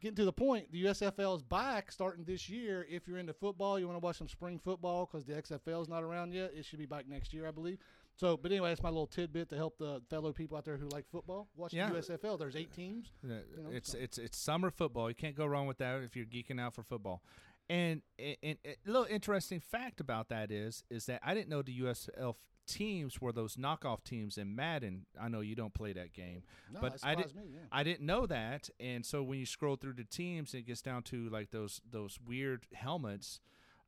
getting 0.01 0.17
to 0.17 0.25
the 0.25 0.33
point, 0.33 0.71
the 0.73 0.85
USFL 0.85 1.37
is 1.37 1.43
back 1.43 1.93
starting 1.93 2.25
this 2.25 2.49
year. 2.49 2.87
If 2.91 3.07
you're 3.07 3.19
into 3.19 3.33
football, 3.33 3.79
you 3.79 3.87
want 3.87 4.01
to 4.01 4.05
watch 4.05 4.19
some 4.19 4.29
spring 4.29 4.59
football 4.63 5.07
because 5.11 5.25
the 5.25 5.35
XFL 5.35 5.83
is 5.83 5.89
not 5.89 6.03
around 6.03 6.33
yet. 6.33 6.53
It 6.57 6.65
should 6.65 6.79
be 6.79 6.87
back 6.87 7.09
next 7.09 7.33
year, 7.33 7.47
I 7.47 7.51
believe. 7.51 7.79
So, 8.17 8.37
but 8.37 8.51
anyway, 8.53 8.71
that's 8.71 8.83
my 8.83 8.89
little 8.91 9.07
tidbit 9.07 9.49
to 9.51 9.57
help 9.57 9.79
the 9.79 10.03
fellow 10.11 10.33
people 10.33 10.57
out 10.59 10.65
there 10.65 10.77
who 10.77 10.89
like 10.89 11.07
football. 11.11 11.49
Watch 11.57 11.73
Yeah. 11.73 11.89
the 11.89 11.97
USFL. 11.97 12.39
There's 12.39 12.57
eight 12.57 12.73
teams. 12.73 13.13
Yeah, 13.23 13.37
know, 13.57 13.71
it's 13.71 13.93
so- 13.93 13.99
it's 13.99 14.19
it's 14.19 14.37
summer 14.37 14.71
football. 14.71 15.09
You 15.09 15.15
can't 15.15 15.37
go 15.37 15.47
wrong 15.47 15.67
with 15.67 15.79
that 15.79 16.03
if 16.03 16.17
you're 16.17 16.27
geeking 16.27 16.61
out 16.61 16.75
for 16.75 16.83
football. 16.83 17.23
And, 17.69 18.03
and, 18.19 18.37
and 18.43 18.59
a 18.65 18.91
little 18.91 19.07
interesting 19.09 19.61
fact 19.61 20.01
about 20.01 20.29
that 20.31 20.51
is 20.51 20.83
is 20.91 21.07
that 21.07 21.21
I 21.25 21.35
didn't 21.35 21.49
know 21.49 21.63
the 21.63 21.79
USL 21.81 22.35
teams 22.71 23.21
were 23.21 23.33
those 23.33 23.57
knockoff 23.57 24.05
teams 24.05 24.39
in 24.39 24.55
Madden. 24.55 25.07
I 25.21 25.29
know 25.29 25.41
you 25.41 25.55
don't 25.55 25.75
play 25.75 25.93
that 25.93 26.13
game, 26.13 26.43
No, 26.73 26.81
but 26.81 26.93
that 26.95 27.07
I 27.07 27.15
didn't. 27.15 27.35
me, 27.37 27.43
yeah. 27.53 27.61
I 27.73 27.83
didn't 27.83 28.07
know 28.07 28.27
that, 28.27 28.71
and 28.79 29.05
so 29.05 29.23
when 29.23 29.39
you 29.39 29.47
scroll 29.47 29.77
through 29.77 29.95
the 29.95 30.05
teams, 30.05 30.55
it 30.55 30.67
gets 30.67 30.83
down 30.83 31.03
to 31.05 31.29
like 31.31 31.51
those 31.51 31.81
those 31.91 32.19
weird 32.27 32.67
helmets. 32.73 33.41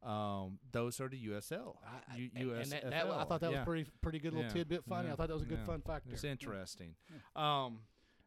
Um, 0.02 0.58
those 0.72 1.00
are 1.00 1.08
the 1.08 1.16
USL. 1.28 1.76
I- 1.86 2.14
I- 2.14 2.16
U- 2.16 2.54
that, 2.54 2.70
that, 2.90 3.06
I 3.06 3.24
thought 3.24 3.40
that 3.40 3.52
yeah. 3.52 3.58
was 3.58 3.64
pretty 3.64 3.86
pretty 4.00 4.18
good 4.18 4.32
little 4.32 4.48
Yeah. 4.48 4.52
tidbit. 4.54 4.84
Funny. 4.84 5.10
I 5.10 5.14
thought 5.14 5.28
that 5.28 5.34
was 5.34 5.44
a 5.44 5.46
good 5.46 5.64
fun 5.64 5.80
factor. 5.80 6.10
It's 6.12 6.24
interesting. 6.24 6.96
Um, 7.36 7.78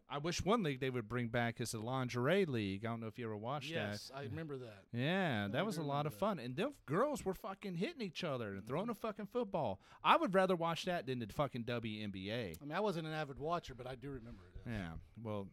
I 0.10 0.20
wish 0.20 0.44
one 0.46 0.62
league 0.62 0.80
they 0.80 0.90
would 0.92 1.08
bring 1.08 1.30
back 1.30 1.60
is 1.60 1.72
the 1.72 1.80
lingerie 1.80 2.46
league. 2.46 2.86
I 2.86 2.90
don't 2.90 3.00
know 3.02 3.08
if 3.08 3.18
you 3.18 3.26
ever 3.26 3.36
watched 3.36 3.70
Yes, 3.72 3.76
that. 3.76 3.92
Yes, 3.92 4.12
I 4.16 4.22
remember 4.30 4.58
that. 4.58 4.84
Yeah, 4.94 5.46
I 5.46 5.52
that 5.52 5.66
was 5.66 5.78
a 5.78 5.82
lot 5.82 6.06
of 6.06 6.12
that. 6.14 6.20
fun, 6.20 6.40
and 6.40 6.56
them 6.56 6.74
girls 6.86 7.26
were 7.26 7.34
fucking 7.34 7.76
hitting 7.76 8.02
each 8.02 8.24
other 8.24 8.54
and 8.54 8.68
throwing 8.68 8.90
a 8.90 8.94
fucking 8.94 9.28
football. 9.28 9.80
I 10.04 10.18
would 10.18 10.34
rather 10.36 10.56
watch 10.56 10.86
that 10.86 11.08
than 11.08 11.20
the 11.20 11.28
fucking 11.28 11.64
WNBA. 11.64 12.56
I 12.62 12.66
mean, 12.66 12.72
I 12.76 12.80
wasn't 12.82 13.08
an 13.08 13.14
avid 13.14 13.40
watcher, 13.40 13.74
but 13.74 13.88
I 13.88 13.96
do 13.96 14.10
remember 14.12 14.44
it. 14.54 14.70
Yeah, 14.70 14.90
well, 15.24 15.48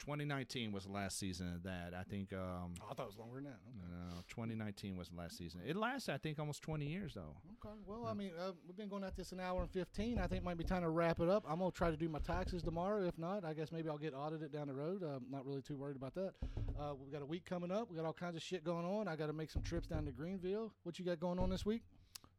2019 0.00 0.72
was 0.72 0.84
the 0.84 0.92
last 0.92 1.18
season 1.18 1.52
of 1.54 1.62
that. 1.64 1.92
I 1.98 2.02
think. 2.04 2.32
Um, 2.32 2.74
Oh, 2.80 2.86
I 2.90 2.94
thought 2.94 3.04
it 3.04 3.06
was 3.08 3.18
longer 3.18 3.36
than 3.36 3.44
that. 3.44 3.58
Okay. 3.68 4.14
no, 4.16 4.22
2019 4.28 4.96
was 4.96 5.08
the 5.10 5.16
last 5.16 5.36
season. 5.36 5.60
It 5.66 5.76
lasted, 5.76 6.12
I 6.14 6.18
think, 6.18 6.38
almost 6.38 6.62
20 6.62 6.86
years 6.86 7.14
though. 7.14 7.36
Okay. 7.64 7.74
Well, 7.86 8.06
I 8.06 8.14
mean, 8.14 8.30
uh, 8.38 8.52
we've 8.66 8.76
been 8.76 8.88
going 8.88 9.04
at 9.04 9.16
this 9.16 9.32
an 9.32 9.40
hour 9.40 9.60
and 9.62 9.70
15. 9.70 10.18
I 10.18 10.26
think 10.26 10.38
it 10.40 10.44
might 10.44 10.56
be 10.56 10.64
time 10.64 10.82
to 10.82 10.88
wrap 10.88 11.20
it 11.20 11.28
up. 11.28 11.44
I'm 11.48 11.58
going 11.58 11.70
to 11.70 11.76
try 11.76 11.90
to 11.90 11.96
do 11.96 12.08
my 12.08 12.18
taxes 12.20 12.62
tomorrow. 12.62 13.04
If 13.06 13.18
not, 13.18 13.44
I 13.44 13.52
guess 13.52 13.70
maybe 13.72 13.88
I'll 13.88 13.98
get 13.98 14.14
audited 14.14 14.52
down 14.52 14.68
the 14.68 14.74
road. 14.74 15.02
Uh, 15.02 15.18
not 15.30 15.44
really 15.46 15.62
too 15.62 15.76
worried 15.76 15.96
about 15.96 16.14
that. 16.14 16.32
Uh, 16.78 16.94
we've 16.98 17.12
got 17.12 17.22
a 17.22 17.26
week 17.26 17.44
coming 17.44 17.70
up. 17.70 17.90
we 17.90 17.96
got 17.96 18.06
all 18.06 18.12
kinds 18.12 18.36
of 18.36 18.42
shit 18.42 18.64
going 18.64 18.86
on. 18.86 19.06
I 19.06 19.16
got 19.16 19.26
to 19.26 19.32
make 19.34 19.50
some 19.50 19.62
trips 19.62 19.86
down 19.86 20.06
to 20.06 20.12
Greenville. 20.12 20.72
What 20.82 20.98
you 20.98 21.04
got 21.04 21.20
going 21.20 21.38
on 21.38 21.50
this 21.50 21.66
week? 21.66 21.82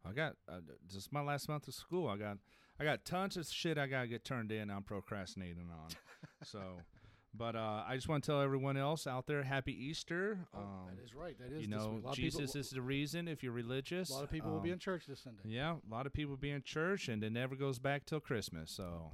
I 0.04 0.14
got 0.14 0.34
uh, 0.50 0.62
this 0.88 0.96
is 0.96 1.10
my 1.12 1.22
last 1.22 1.48
month 1.48 1.68
of 1.68 1.76
school. 1.76 2.08
I 2.08 2.18
got 2.18 2.38
I 2.80 2.84
got 2.84 3.06
tons 3.06 3.38
of 3.38 3.46
shit 3.46 3.78
I 3.78 3.86
gotta 3.86 4.08
get 4.08 4.26
turned 4.26 4.52
in. 4.52 4.72
I'm 4.72 4.82
procrastinating 4.82 5.70
on. 5.72 5.90
so, 6.44 6.60
but 7.34 7.56
uh, 7.56 7.84
I 7.88 7.95
just 7.95 8.08
want 8.10 8.24
to 8.24 8.32
tell 8.32 8.41
everyone 8.41 8.78
else 8.78 9.08
out 9.08 9.26
there, 9.28 9.44
Happy 9.44 9.74
Easter. 9.74 10.40
Um, 10.53 10.62
Oh, 10.64 10.90
that 10.95 11.03
is 11.03 11.16
right. 11.16 11.38
That 11.40 11.52
is 11.52 11.62
you 11.62 11.68
know, 11.68 11.88
week. 11.90 12.03
A 12.03 12.06
lot 12.08 12.12
of 12.12 12.16
Jesus 12.18 12.52
people, 12.52 12.60
is 12.62 12.70
the 12.72 12.82
reason. 12.82 13.28
If 13.28 13.41
you're 13.44 13.53
religious, 13.53 14.10
a 14.10 14.14
lot 14.14 14.24
of 14.24 14.32
people 14.32 14.52
will 14.52 14.60
be 14.60 14.70
um, 14.70 14.74
in 14.74 14.80
church 14.80 15.06
this 15.08 15.22
Sunday. 15.22 15.41
Yeah, 15.45 15.76
a 15.76 15.94
lot 15.94 16.06
of 16.06 16.14
people 16.14 16.36
be 16.38 16.52
in 16.52 16.62
church, 16.62 17.08
and 17.08 17.24
it 17.24 17.32
never 17.32 17.56
goes 17.56 17.80
back 17.80 18.06
till 18.06 18.20
Christmas. 18.20 18.72
So, 18.72 19.12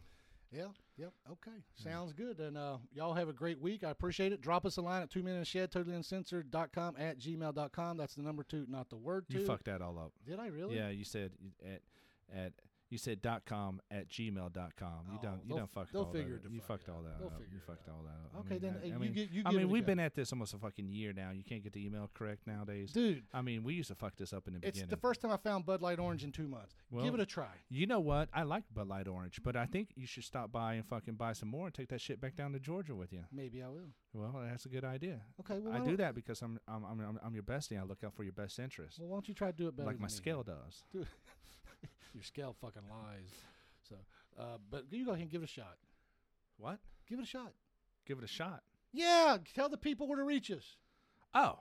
Yeah, 0.52 0.68
yep. 0.98 1.14
Okay. 1.32 1.58
Sounds 1.76 2.14
good. 2.14 2.40
And 2.40 2.58
uh, 2.58 2.78
y'all 2.94 3.14
have 3.14 3.30
a 3.30 3.34
great 3.34 3.62
week. 3.62 3.84
I 3.84 3.92
appreciate 3.92 4.32
it. 4.34 4.42
Drop 4.42 4.66
us 4.66 4.78
a 4.78 4.82
line 4.82 5.04
at 5.04 5.10
two 5.12 5.22
minutes 5.24 5.50
shed, 5.50 5.72
totally 5.72 5.96
uncensored.com 5.96 6.96
at 6.98 7.20
gmail.com. 7.20 7.98
That's 7.98 8.16
the 8.16 8.24
number 8.24 8.44
two, 8.44 8.66
not 8.68 8.90
the 8.90 8.98
word 8.98 9.26
two. 9.30 9.40
you 9.40 9.46
fucked 9.46 9.66
that 9.66 9.82
all 9.82 10.00
up. 10.00 10.12
Did 10.26 10.40
I 10.40 10.48
really? 10.48 10.76
Yeah, 10.76 10.90
you 10.90 11.04
said 11.04 11.32
at 11.64 11.82
at 12.36 12.54
you 12.90 12.98
said 12.98 13.22
dot 13.22 13.44
com 13.46 13.82
at 13.92 14.08
gmail 14.10 14.54
dot 14.54 14.74
com. 14.78 15.06
You 15.12 15.18
Oh, 15.20 15.24
don't 15.24 15.42
you 15.46 15.56
don't 15.56 15.70
fuck 15.70 15.92
they'll 15.92 16.04
all 16.04 16.12
figure 16.12 16.40
that. 16.42 16.46
it 16.46 16.52
You 16.54 16.60
fuck 16.62 16.80
fucked 16.80 16.90
all 16.90 17.02
that 17.04 17.20
They'll 17.20 17.28
up. 17.28 17.34
figure 17.38 17.48
You 17.54 17.58
it 17.58 17.64
fucked 17.68 17.90
all 17.90 18.04
that 18.04 18.10
up. 18.10 18.32
I 18.36 18.40
Okay, 18.40 18.50
mean, 18.52 18.60
then, 18.62 18.74
I, 18.74 18.78
uh, 18.78 18.82
I 18.82 18.86
you 18.94 19.00
mean, 19.00 19.14
gi- 19.14 19.30
you 19.34 19.42
I 19.46 19.50
give 19.50 19.58
it 19.60 19.62
mean, 19.64 19.66
a 19.70 19.72
we've 19.74 19.84
go. 19.84 19.88
been 19.88 20.00
at 20.00 20.16
this 20.16 20.32
almost 20.32 20.54
a 20.54 20.58
fucking 20.58 20.88
year 20.90 21.12
now. 21.14 21.32
You 21.32 21.44
can't 21.44 21.64
get 21.64 21.74
the 21.74 21.86
email 21.86 22.10
correct 22.14 22.48
nowadays. 22.48 22.92
Dude, 22.94 23.24
I 23.34 23.42
mean, 23.42 23.64
we 23.64 23.74
used 23.74 23.90
to 23.90 23.96
fuck 23.96 24.16
this 24.16 24.32
up 24.34 24.48
in 24.48 24.54
the 24.54 24.60
beginning. 24.60 24.70
it's 24.70 24.78
beginning. 24.80 24.90
the 24.90 24.98
first 24.98 25.22
time 25.22 25.32
I 25.32 25.38
found 25.38 25.66
Bud 25.66 25.82
Light 25.82 26.00
Orange 26.00 26.24
in 26.24 26.32
two 26.32 26.48
months. 26.48 26.76
Well, 26.90 27.04
Give 27.04 27.14
it 27.14 27.20
a 27.20 27.26
try. 27.26 27.50
You 27.70 27.88
know 27.88 28.00
what? 28.00 28.30
I 28.34 28.44
like 28.44 28.64
Bud 28.74 28.88
Light 28.88 29.08
Orange, 29.08 29.42
but 29.44 29.56
I 29.56 29.66
think 29.66 29.90
you 29.96 30.06
should 30.08 30.24
stop 30.24 30.52
by 30.52 30.76
and 30.76 30.86
fucking 30.86 31.16
buy 31.16 31.34
some 31.34 31.50
more 31.50 31.66
and 31.68 31.74
take 31.76 31.90
that 31.90 32.00
shit 32.02 32.22
back 32.22 32.36
down 32.36 32.54
to 32.54 32.60
Georgia 32.60 32.96
with 32.96 33.12
you. 33.12 33.24
Maybe 33.32 33.62
I 33.62 33.68
will. 33.68 33.90
Well, 34.14 34.42
that's 34.50 34.66
a 34.66 34.70
good 34.70 34.86
idea. 34.86 35.22
Okay, 35.42 35.60
well, 35.60 35.74
I 35.74 35.80
do 35.80 35.86
don't- 35.88 35.98
that 35.98 36.16
because 36.16 36.42
I'm 36.42 36.60
I'm 36.68 36.84
I'm, 36.86 37.00
I'm, 37.02 37.20
I'm 37.24 37.34
your 37.34 37.44
bestie. 37.44 37.80
I 37.80 37.84
look 37.84 38.04
out 38.04 38.14
for 38.16 38.24
your 38.24 38.32
best 38.34 38.58
interest, 38.60 39.00
Well, 39.00 39.10
why 39.10 39.16
don't 39.18 39.28
you 39.28 39.34
try 39.36 39.52
to 39.52 39.58
do 39.58 39.68
it 39.68 39.76
better 39.76 39.88
like 39.88 39.98
than 39.98 40.02
my 40.04 40.08
me? 40.08 40.12
scale 40.14 40.44
does. 40.44 40.84
Your 42.18 42.24
scale 42.24 42.56
fucking 42.60 42.82
lies. 42.90 43.30
So, 43.88 43.96
uh, 44.40 44.58
but 44.72 44.86
you 44.90 45.06
go 45.06 45.12
ahead 45.12 45.22
and 45.22 45.30
give 45.30 45.44
it 45.44 45.46
a 45.46 45.48
shot. 45.48 45.78
What? 46.58 46.80
Give 47.08 47.20
it 47.20 47.24
a 47.24 47.28
shot. 47.28 47.54
Give 48.08 48.18
it 48.18 48.24
a 48.24 48.28
shot. 48.28 48.64
Yeah, 48.92 49.38
tell 49.54 49.70
the 49.70 49.78
people 49.78 50.08
where 50.08 50.18
to 50.18 50.24
reach 50.24 50.50
us. 50.50 50.78
Oh, 51.36 51.60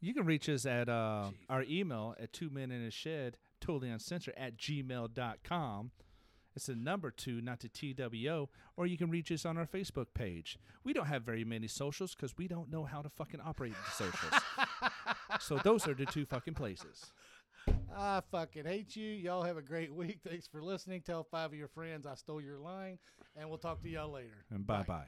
you 0.00 0.14
can 0.14 0.24
reach 0.24 0.48
us 0.48 0.64
at 0.64 0.88
uh, 0.88 1.30
our 1.50 1.64
email 1.64 2.14
at 2.20 2.32
two 2.32 2.50
men 2.50 2.70
in 2.70 2.82
a 2.82 2.90
shed, 2.92 3.36
totally 3.60 3.90
uncensored 3.90 4.34
at 4.36 4.56
gmail.com. 4.56 5.90
It's 6.54 6.66
the 6.66 6.76
number 6.76 7.10
two, 7.10 7.40
not 7.40 7.58
the 7.58 7.68
TWO. 7.68 8.48
Or 8.76 8.86
you 8.86 8.96
can 8.96 9.10
reach 9.10 9.32
us 9.32 9.44
on 9.44 9.58
our 9.58 9.66
Facebook 9.66 10.06
page. 10.14 10.56
We 10.84 10.92
don't 10.92 11.06
have 11.06 11.24
very 11.24 11.44
many 11.44 11.66
socials 11.66 12.14
because 12.14 12.38
we 12.38 12.46
don't 12.46 12.70
know 12.70 12.84
how 12.84 13.02
to 13.02 13.08
fucking 13.08 13.40
operate 13.44 13.74
the 13.74 14.04
socials. 14.04 14.40
so 15.40 15.58
those 15.64 15.88
are 15.88 15.94
the 15.94 16.06
two 16.06 16.26
fucking 16.26 16.54
places. 16.54 17.10
I 17.96 18.20
fucking 18.30 18.66
hate 18.66 18.94
you. 18.94 19.08
Y'all 19.08 19.42
have 19.42 19.56
a 19.56 19.62
great 19.62 19.92
week. 19.92 20.20
Thanks 20.26 20.46
for 20.46 20.62
listening. 20.62 21.00
Tell 21.00 21.24
five 21.24 21.52
of 21.52 21.58
your 21.58 21.68
friends 21.68 22.06
I 22.06 22.14
stole 22.14 22.42
your 22.42 22.58
line, 22.58 22.98
and 23.34 23.48
we'll 23.48 23.58
talk 23.58 23.82
to 23.82 23.88
y'all 23.88 24.10
later. 24.10 24.44
And 24.50 24.66
bye 24.66 24.82
bye. 24.82 25.06